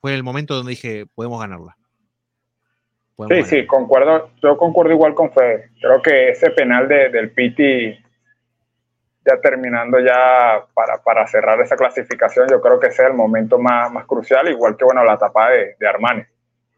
Fue 0.01 0.15
el 0.15 0.23
momento 0.23 0.55
donde 0.55 0.71
dije, 0.71 1.07
podemos 1.07 1.41
ganarla. 1.41 1.77
Podemos 3.29 3.49
Sí, 3.49 3.61
sí, 3.61 3.67
concuerdo, 3.67 4.31
yo 4.43 4.57
concuerdo 4.57 4.93
igual 4.93 5.15
con 5.15 5.31
Fede. 5.33 5.71
Creo 5.81 6.01
que 6.03 6.31
ese 6.31 6.51
penal 6.51 6.89
de- 6.89 7.09
del 7.11 7.31
Piti, 7.33 7.93
ya 9.27 9.41
terminando 9.41 10.01
ya 10.01 10.65
para, 10.75 11.03
para 11.03 11.27
cerrar 11.27 11.61
esa 11.61 11.77
clasificación, 11.77 12.49
yo 12.49 12.61
creo 12.61 12.81
que 12.81 12.87
ese 12.89 13.03
es 13.03 13.09
el 13.09 13.15
momento 13.15 13.59
más, 13.59 13.93
más 13.93 14.07
crucial, 14.07 14.49
igual 14.49 14.77
que 14.77 14.85
bueno, 14.85 15.05
la 15.05 15.19
tapa 15.19 15.51
de, 15.51 15.77
de 15.79 15.89
Armani, 15.89 16.23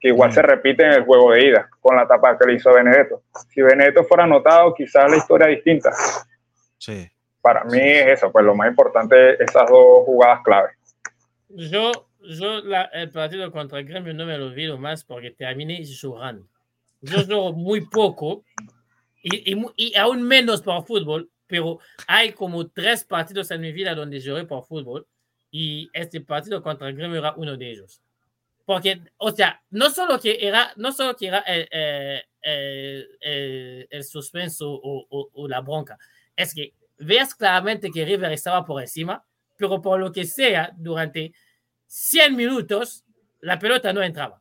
que 0.01 0.09
igual 0.09 0.31
Mm. 0.31 0.33
se 0.33 0.43
repite 0.43 0.85
en 0.85 0.93
el 0.93 1.05
juego 1.05 1.31
de 1.33 1.47
ida, 1.47 1.69
con 1.81 1.95
la 1.97 2.07
tapa 2.09 2.37
que 2.37 2.47
le 2.47 2.55
hizo 2.55 2.73
Benedetto. 2.73 3.23
Si 3.51 3.63
Benedetto 3.63 4.03
fuera 4.05 4.25
anotado, 4.25 4.75
quizás 4.75 5.09
la 5.11 5.17
historia 5.19 5.49
es 5.49 5.57
distinta. 5.57 5.93
Sí. 6.79 7.09
Para 7.41 7.63
mí 7.65 7.79
es 7.81 8.07
eso, 8.09 8.31
pues 8.33 8.45
lo 8.45 8.55
más 8.57 8.69
importante, 8.69 9.35
esas 9.43 9.69
dos 9.69 10.05
jugadas 10.05 10.41
clave. 10.45 10.71
Yo, 11.49 11.93
yo 12.25 12.61
la- 12.63 12.85
el 12.93 13.11
partido 13.11 13.51
contra 13.51 13.79
el 13.79 13.87
Gremio 13.87 14.15
no 14.15 14.27
me 14.27 14.37
lo 14.39 14.47
olvido 14.47 14.79
más 14.79 15.05
porque 15.05 15.31
terminé 15.31 15.83
llorando. 15.85 16.47
Yo 17.01 17.23
lloro 17.23 17.53
muy 17.53 17.83
poco 17.87 18.45
y, 19.23 19.53
y 19.55 19.67
y 19.77 19.97
aún 19.97 20.23
menos 20.23 20.63
por 20.63 20.85
fútbol, 20.85 21.31
pero 21.47 21.79
hay 22.07 22.33
como 22.33 22.69
tres 22.69 23.05
partidos 23.05 23.51
en 23.51 23.61
mi 23.61 23.73
vida 23.73 23.95
donde 23.95 24.21
lloré 24.21 24.45
por 24.45 24.65
fútbol 24.65 25.07
y 25.51 25.91
este 25.93 26.21
partido 26.21 26.63
contra 26.63 26.89
el 26.89 26.97
Gremio 26.97 27.19
era 27.19 27.35
uno 27.37 27.57
de 27.57 27.71
ellos. 27.71 28.01
Porque, 28.65 29.01
o 29.19 29.33
sea, 29.33 29.61
no 29.71 29.91
solo 29.91 30.19
que 30.21 30.39
era, 30.41 30.73
no 30.77 30.93
solo 30.93 31.17
que 31.17 31.27
era 31.27 31.41
el, 31.41 31.69
eh, 31.73 32.23
el- 32.43 33.09
el- 33.21 33.89
el 33.91 34.05
suspenso 34.05 34.71
o, 34.73 35.07
o- 35.11 35.31
o 35.35 35.49
la 35.49 35.61
bronca, 35.61 35.99
es 36.37 36.55
que 36.55 36.73
veas 36.99 37.35
claramente 37.35 37.91
que 37.91 38.05
River 38.05 38.31
estaba 38.33 38.65
por 38.65 38.81
encima, 38.81 39.25
pero 39.59 39.83
por 39.83 39.99
lo 40.01 40.13
que 40.13 40.25
sea, 40.25 40.73
durante 40.77 41.33
100 41.97 42.35
minutos, 42.37 43.05
la 43.41 43.59
pelota 43.59 43.93
no 43.93 44.03
entraba. 44.03 44.41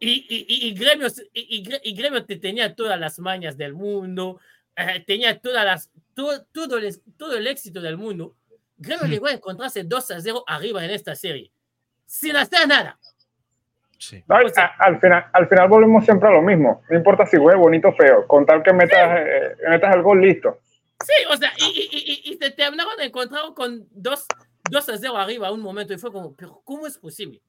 Y, 0.00 0.26
y, 0.28 0.68
y- 0.68 0.74
Gremio, 0.74 1.06
y, 1.32 1.56
y 1.58 1.64
Gre- 1.64 1.80
y 1.84 1.94
Gremio 1.94 2.24
te 2.24 2.36
tenía 2.36 2.74
todas 2.74 2.98
las 2.98 3.18
mañas 3.20 3.56
del 3.56 3.74
mundo, 3.74 4.40
eh, 4.76 5.04
tenía 5.06 5.38
todas 5.40 5.64
las, 5.64 5.90
todo, 6.14 6.44
todo, 6.52 6.78
el, 6.78 7.00
todo 7.16 7.36
el 7.36 7.46
éxito 7.46 7.80
del 7.80 7.96
mundo. 7.96 8.34
Gremio 8.76 9.06
Hmm. 9.06 9.10
llegó 9.10 9.26
a 9.28 9.32
encontrarse 9.32 9.84
2 9.84 10.10
a 10.10 10.20
0 10.20 10.42
arriba 10.48 10.84
en 10.84 10.90
esta 10.90 11.14
serie, 11.14 11.52
sin 12.06 12.34
hacer 12.36 12.66
nada. 12.66 12.98
sí. 13.98 14.22
No, 14.28 14.36
O 14.44 14.48
sea- 14.48 14.74
a- 14.78 14.84
al, 14.86 15.00
final, 15.00 15.26
al 15.32 15.48
final 15.48 15.68
volvemos 15.68 16.04
siempre 16.04 16.28
a 16.28 16.32
lo 16.32 16.42
mismo. 16.42 16.82
No 16.90 16.96
importa 16.96 17.24
si 17.24 17.36
juegue 17.36 17.56
bonito 17.58 17.88
o 17.88 17.92
feo, 17.94 18.26
con 18.26 18.44
tal 18.46 18.64
que 18.64 18.72
metas, 18.72 19.20
eh, 19.20 19.56
metas 19.68 19.94
el 19.94 20.02
gol 20.02 20.20
listo. 20.22 20.58
Sí, 21.04 21.24
o 21.30 21.36
sea, 21.36 21.52
y, 21.56 21.64
y, 21.64 22.30
y, 22.30 22.32
y 22.32 22.36
se 22.36 22.50
terminaron 22.50 22.96
de 22.96 23.04
encontrar 23.04 23.42
con 23.54 23.86
2 23.92 24.26
2 24.70 24.88
a 24.88 24.98
0 24.98 25.16
arriba 25.16 25.48
a 25.48 25.52
un 25.52 25.60
momento 25.60 25.92
y 25.94 25.98
fue 25.98 26.12
como, 26.12 26.34
pero 26.34 26.60
¿cómo 26.64 26.86
es 26.86 26.98
posible? 26.98 27.40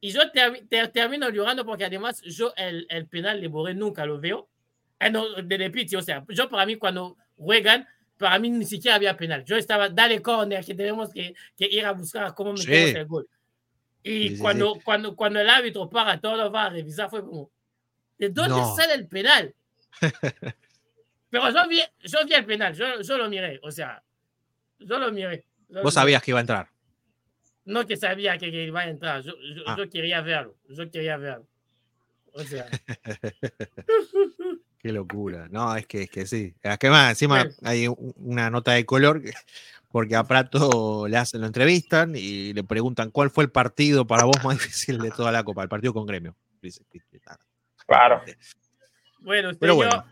Y 0.00 0.10
yo 0.10 0.20
termi- 0.32 0.68
ter- 0.68 0.88
termino 0.88 1.28
llorando 1.30 1.64
porque 1.64 1.84
además 1.84 2.20
yo 2.22 2.52
el, 2.56 2.86
el 2.88 3.06
penal 3.06 3.40
de 3.40 3.48
Boré 3.48 3.74
nunca 3.74 4.04
lo 4.04 4.18
veo. 4.20 4.48
Eh, 4.98 5.10
no, 5.10 5.28
de 5.42 5.70
Pitti, 5.70 5.96
o 5.96 6.02
sea, 6.02 6.24
yo 6.28 6.48
para 6.48 6.66
mí 6.66 6.76
cuando 6.76 7.16
juegan, 7.36 7.86
para 8.18 8.38
mí 8.38 8.50
ni 8.50 8.64
siquiera 8.64 8.96
había 8.96 9.16
penal. 9.16 9.44
Yo 9.44 9.56
estaba, 9.56 9.88
dale 9.88 10.20
corner, 10.22 10.64
que 10.64 10.74
tenemos 10.74 11.12
que, 11.12 11.34
que 11.56 11.66
ir 11.66 11.84
a 11.86 11.92
buscar 11.92 12.34
cómo 12.34 12.52
metemos 12.52 12.90
Sí. 12.90 12.96
el 12.96 13.06
gol. 13.06 13.28
Y 14.04 14.28
Sí, 14.30 14.36
sí, 14.36 14.38
cuando, 14.42 14.78
Cuando, 14.84 15.14
cuando 15.16 15.40
el 15.40 15.48
árbitro 15.48 15.88
para, 15.88 16.20
todo 16.20 16.50
va 16.50 16.64
a 16.64 16.70
revisar, 16.70 17.08
fue 17.08 17.20
como, 17.24 17.50
¿de 18.18 18.28
dónde 18.30 18.56
No. 18.56 18.74
sale 18.76 18.94
el 18.94 19.06
penal? 19.08 19.54
Pero 21.30 21.50
yo 21.50 21.68
vi, 21.68 21.80
yo 22.04 22.18
vi 22.26 22.34
el 22.34 22.44
penal, 22.44 22.74
yo, 22.74 23.00
yo 23.00 23.16
lo 23.18 23.28
miré, 23.28 23.58
o 23.62 23.70
sea, 23.70 24.02
yo 24.78 24.98
lo 24.98 25.10
miré. 25.12 25.44
Lo 25.72 25.82
Vos 25.82 25.94
sabías 25.94 26.22
que 26.22 26.30
iba 26.30 26.38
a 26.38 26.42
entrar. 26.42 26.68
No 27.64 27.86
que 27.86 27.96
sabía 27.96 28.36
que, 28.38 28.50
que 28.50 28.64
iba 28.64 28.80
a 28.80 28.88
entrar, 28.88 29.22
yo, 29.22 29.32
yo, 29.56 29.62
Ah. 29.66 29.76
yo 29.78 29.88
quería 29.88 30.20
verlo, 30.20 30.56
yo 30.68 30.90
quería 30.90 31.16
verlo. 31.16 31.46
O 32.34 32.42
sea, 32.42 32.66
Qué 34.78 34.92
locura. 34.92 35.46
No, 35.50 35.74
es 35.76 35.86
que, 35.86 36.02
es 36.02 36.10
que 36.10 36.26
sí. 36.26 36.54
Es 36.60 36.78
que 36.78 36.90
más, 36.90 37.10
encima 37.10 37.46
hay 37.62 37.86
una 38.16 38.50
nota 38.50 38.72
de 38.72 38.84
color 38.84 39.22
que- 39.22 39.32
porque 39.90 40.16
a 40.16 40.24
Prato 40.24 41.06
le 41.06 41.18
hacen, 41.18 41.42
lo 41.42 41.46
entrevistan 41.46 42.14
y 42.16 42.54
le 42.54 42.64
preguntan 42.64 43.10
cuál 43.10 43.30
fue 43.30 43.44
el 43.44 43.50
partido 43.50 44.06
para 44.06 44.24
vos 44.24 44.42
más 44.42 44.56
difícil 44.58 44.98
de 44.98 45.10
toda 45.10 45.30
la 45.30 45.44
Copa, 45.44 45.62
el 45.62 45.68
partido 45.68 45.92
con 45.92 46.06
Gremio. 46.06 46.34
"Ah". 47.26 47.36
Claro. 47.86 48.22
bueno, 49.20 49.50
Pero 49.60 49.74
señor, 49.74 49.88
bueno, 49.90 50.04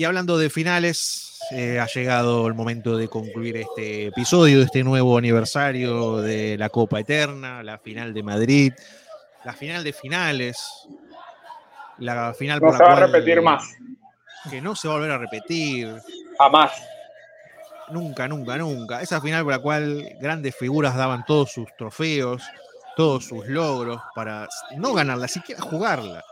y 0.00 0.04
hablando 0.04 0.38
de 0.38 0.48
finales, 0.48 1.38
eh, 1.50 1.78
ha 1.78 1.84
llegado 1.84 2.46
el 2.46 2.54
momento 2.54 2.96
de 2.96 3.06
concluir 3.06 3.58
este 3.58 4.06
episodio, 4.06 4.60
de 4.60 4.64
este 4.64 4.82
nuevo 4.82 5.18
aniversario 5.18 6.22
de 6.22 6.56
la 6.56 6.70
Copa 6.70 7.00
Eterna, 7.00 7.62
la 7.62 7.76
final 7.76 8.14
de 8.14 8.22
Madrid, 8.22 8.72
la 9.44 9.52
final 9.52 9.84
de 9.84 9.92
finales, 9.92 10.88
la 11.98 12.32
final 12.32 12.60
No 12.60 12.68
por 12.68 12.78
se 12.78 12.82
la 12.82 12.88
va 12.88 12.96
a 12.96 13.06
repetir 13.08 13.42
más. 13.42 13.62
Que 14.48 14.62
no 14.62 14.74
se 14.74 14.88
va 14.88 14.94
a 14.94 14.96
volver 14.96 15.10
a 15.10 15.18
repetir, 15.18 15.94
Jamás. 16.38 16.82
Nunca, 17.90 18.26
nunca, 18.26 18.56
nunca. 18.56 19.02
Esa 19.02 19.20
final 19.20 19.44
por 19.44 19.52
la 19.52 19.58
cual 19.58 20.16
grandes 20.18 20.56
figuras 20.56 20.96
daban 20.96 21.26
todos 21.26 21.52
sus 21.52 21.68
trofeos, 21.76 22.42
todos 22.96 23.26
sus 23.26 23.46
logros 23.48 24.00
para 24.14 24.48
no 24.78 24.94
ganarla, 24.94 25.28
siquiera 25.28 25.60
jugarla. 25.60 26.24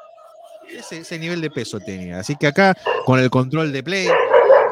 Ese, 0.70 0.98
ese 0.98 1.18
nivel 1.18 1.40
de 1.40 1.50
peso 1.50 1.80
tenía. 1.80 2.18
Así 2.20 2.36
que 2.36 2.46
acá, 2.46 2.74
con 3.04 3.18
el 3.18 3.30
control 3.30 3.72
de 3.72 3.82
play, 3.82 4.08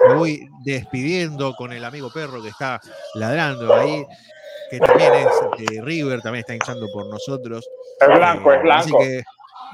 me 0.09 0.15
voy 0.15 0.49
despidiendo 0.65 1.55
con 1.55 1.73
el 1.73 1.85
amigo 1.85 2.11
perro 2.13 2.43
que 2.43 2.49
está 2.51 2.81
ladrando 3.15 3.75
ahí, 3.75 4.05
que 4.71 4.79
también 4.79 5.13
es 5.15 5.71
de 5.71 5.81
River, 5.83 6.21
también 6.21 6.41
está 6.41 6.55
hinchando 6.55 6.87
por 6.93 7.07
nosotros. 7.07 7.67
Es 8.01 8.09
blanco, 8.09 8.53
Eh, 8.53 8.57
es 8.57 8.71
así 8.71 8.91
blanco. 8.91 8.99
que- 8.99 9.23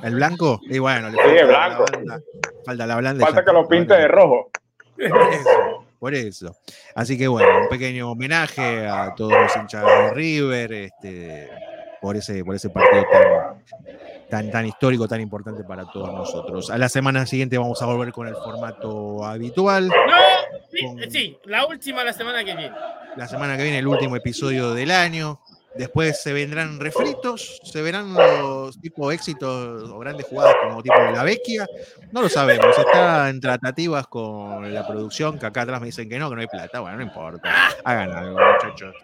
¿El 0.02 0.14
blanco? 0.14 0.60
Y 0.70 0.78
bueno, 0.78 1.10
le 1.10 1.16
Sí, 1.16 1.18
falta 1.22 1.34
es 1.42 1.46
la 1.48 1.66
blanco. 1.68 1.84
banda- 1.92 2.20
falta 2.64 2.86
la 2.86 2.96
blanda. 2.96 3.26
Falta 3.26 3.44
que 3.44 3.52
lo 3.52 3.68
pinte 3.68 3.94
de 3.94 4.08
rojo. 4.08 4.50
por 4.96 5.32
eso, 5.32 5.84
por 5.98 6.14
eso. 6.14 6.56
Así 6.94 7.18
que 7.18 7.28
bueno, 7.28 7.60
un 7.62 7.68
pequeño 7.68 8.10
homenaje 8.10 8.86
a 8.86 9.14
todos 9.14 9.32
los 9.32 9.54
hinchas 9.56 9.84
de 9.84 10.10
River, 10.14 10.72
este, 10.72 11.50
por 12.00 12.16
ese, 12.16 12.42
por 12.44 12.54
ese 12.54 12.70
partido 12.70 13.04
tan, 13.12 13.62
tan, 14.32 14.50
tan 14.50 14.64
histórico, 14.64 15.06
tan 15.06 15.20
importante 15.20 15.62
para 15.62 15.84
todos 15.84 16.10
nosotros. 16.10 16.70
A 16.70 16.78
la 16.78 16.88
semana 16.88 17.26
siguiente 17.26 17.58
vamos 17.58 17.82
a 17.82 17.84
volver 17.86 18.12
con 18.12 18.26
el 18.26 18.34
formato 18.34 19.22
habitual. 19.26 19.88
no, 19.88 19.94
sí, 20.70 20.86
con- 20.86 21.10
sí, 21.10 21.38
la 21.44 21.66
última 21.66 22.02
la 22.02 22.14
semana 22.14 22.42
que 22.42 22.56
viene. 22.56 22.74
La 23.14 23.28
semana 23.28 23.58
que 23.58 23.62
viene 23.64 23.78
el 23.80 23.86
último 23.86 24.16
episodio 24.16 24.72
del 24.72 24.90
año. 24.90 25.38
Después 25.74 26.22
se 26.22 26.32
vendrán 26.32 26.80
refritos, 26.80 27.60
se 27.62 27.82
verán 27.82 28.14
los 28.14 28.78
tipo 28.80 29.10
éxitos 29.12 29.88
o 29.90 29.98
grandes 29.98 30.26
jugadas 30.26 30.54
como 30.62 30.82
tipo 30.82 30.96
la 30.98 31.24
Vecchia. 31.24 31.66
No 32.10 32.22
lo 32.22 32.28
sabemos, 32.30 32.76
está 32.78 33.28
en 33.28 33.38
tratativas 33.40 34.06
con 34.06 34.72
la 34.72 34.86
producción, 34.86 35.38
que 35.38 35.44
acá 35.46 35.62
atrás 35.62 35.80
me 35.80 35.86
dicen 35.86 36.08
que 36.08 36.18
no, 36.18 36.30
que 36.30 36.36
no 36.36 36.40
hay 36.42 36.46
plata. 36.46 36.80
Bueno, 36.80 36.96
no 36.98 37.02
importa. 37.02 37.50
Hagan 37.84 38.12
algo, 38.12 38.38
muchachos. 38.38 38.94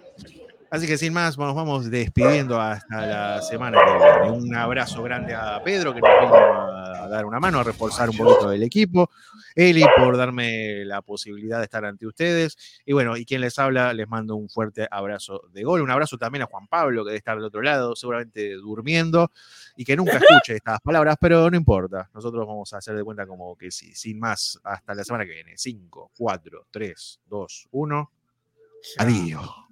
Así 0.70 0.86
que 0.86 0.98
sin 0.98 1.14
más, 1.14 1.38
nos 1.38 1.54
vamos 1.54 1.90
despidiendo 1.90 2.60
hasta 2.60 3.06
la 3.06 3.42
semana 3.42 3.78
que 3.78 3.92
viene. 3.92 4.30
Un 4.30 4.54
abrazo 4.54 5.02
grande 5.02 5.34
a 5.34 5.62
Pedro, 5.64 5.94
que 5.94 6.00
nos 6.00 6.10
vino 6.20 6.34
a 6.34 7.08
dar 7.08 7.24
una 7.24 7.40
mano, 7.40 7.60
a 7.60 7.64
reforzar 7.64 8.10
un 8.10 8.18
poquito 8.18 8.52
el 8.52 8.62
equipo. 8.62 9.10
Eli, 9.54 9.82
por 9.96 10.18
darme 10.18 10.84
la 10.84 11.00
posibilidad 11.00 11.56
de 11.58 11.64
estar 11.64 11.86
ante 11.86 12.06
ustedes. 12.06 12.82
Y 12.84 12.92
bueno, 12.92 13.16
y 13.16 13.24
quien 13.24 13.40
les 13.40 13.58
habla, 13.58 13.94
les 13.94 14.06
mando 14.08 14.36
un 14.36 14.50
fuerte 14.50 14.86
abrazo 14.90 15.42
de 15.54 15.64
gol. 15.64 15.80
Un 15.80 15.90
abrazo 15.90 16.18
también 16.18 16.42
a 16.42 16.46
Juan 16.46 16.66
Pablo, 16.66 17.02
que 17.02 17.08
debe 17.08 17.18
estar 17.18 17.36
del 17.36 17.46
otro 17.46 17.62
lado, 17.62 17.96
seguramente 17.96 18.52
durmiendo, 18.56 19.32
y 19.74 19.86
que 19.86 19.96
nunca 19.96 20.18
escuche 20.18 20.56
estas 20.56 20.80
palabras, 20.80 21.16
pero 21.18 21.50
no 21.50 21.56
importa. 21.56 22.10
Nosotros 22.12 22.46
vamos 22.46 22.74
a 22.74 22.76
hacer 22.76 22.94
de 22.94 23.04
cuenta 23.04 23.26
como 23.26 23.56
que 23.56 23.70
sí. 23.70 23.94
Sin 23.94 24.18
más, 24.18 24.60
hasta 24.62 24.94
la 24.94 25.02
semana 25.02 25.24
que 25.24 25.32
viene. 25.32 25.54
5, 25.56 26.10
4, 26.14 26.66
3, 26.70 27.20
2, 27.26 27.68
1. 27.70 28.10
Adiós. 28.98 29.67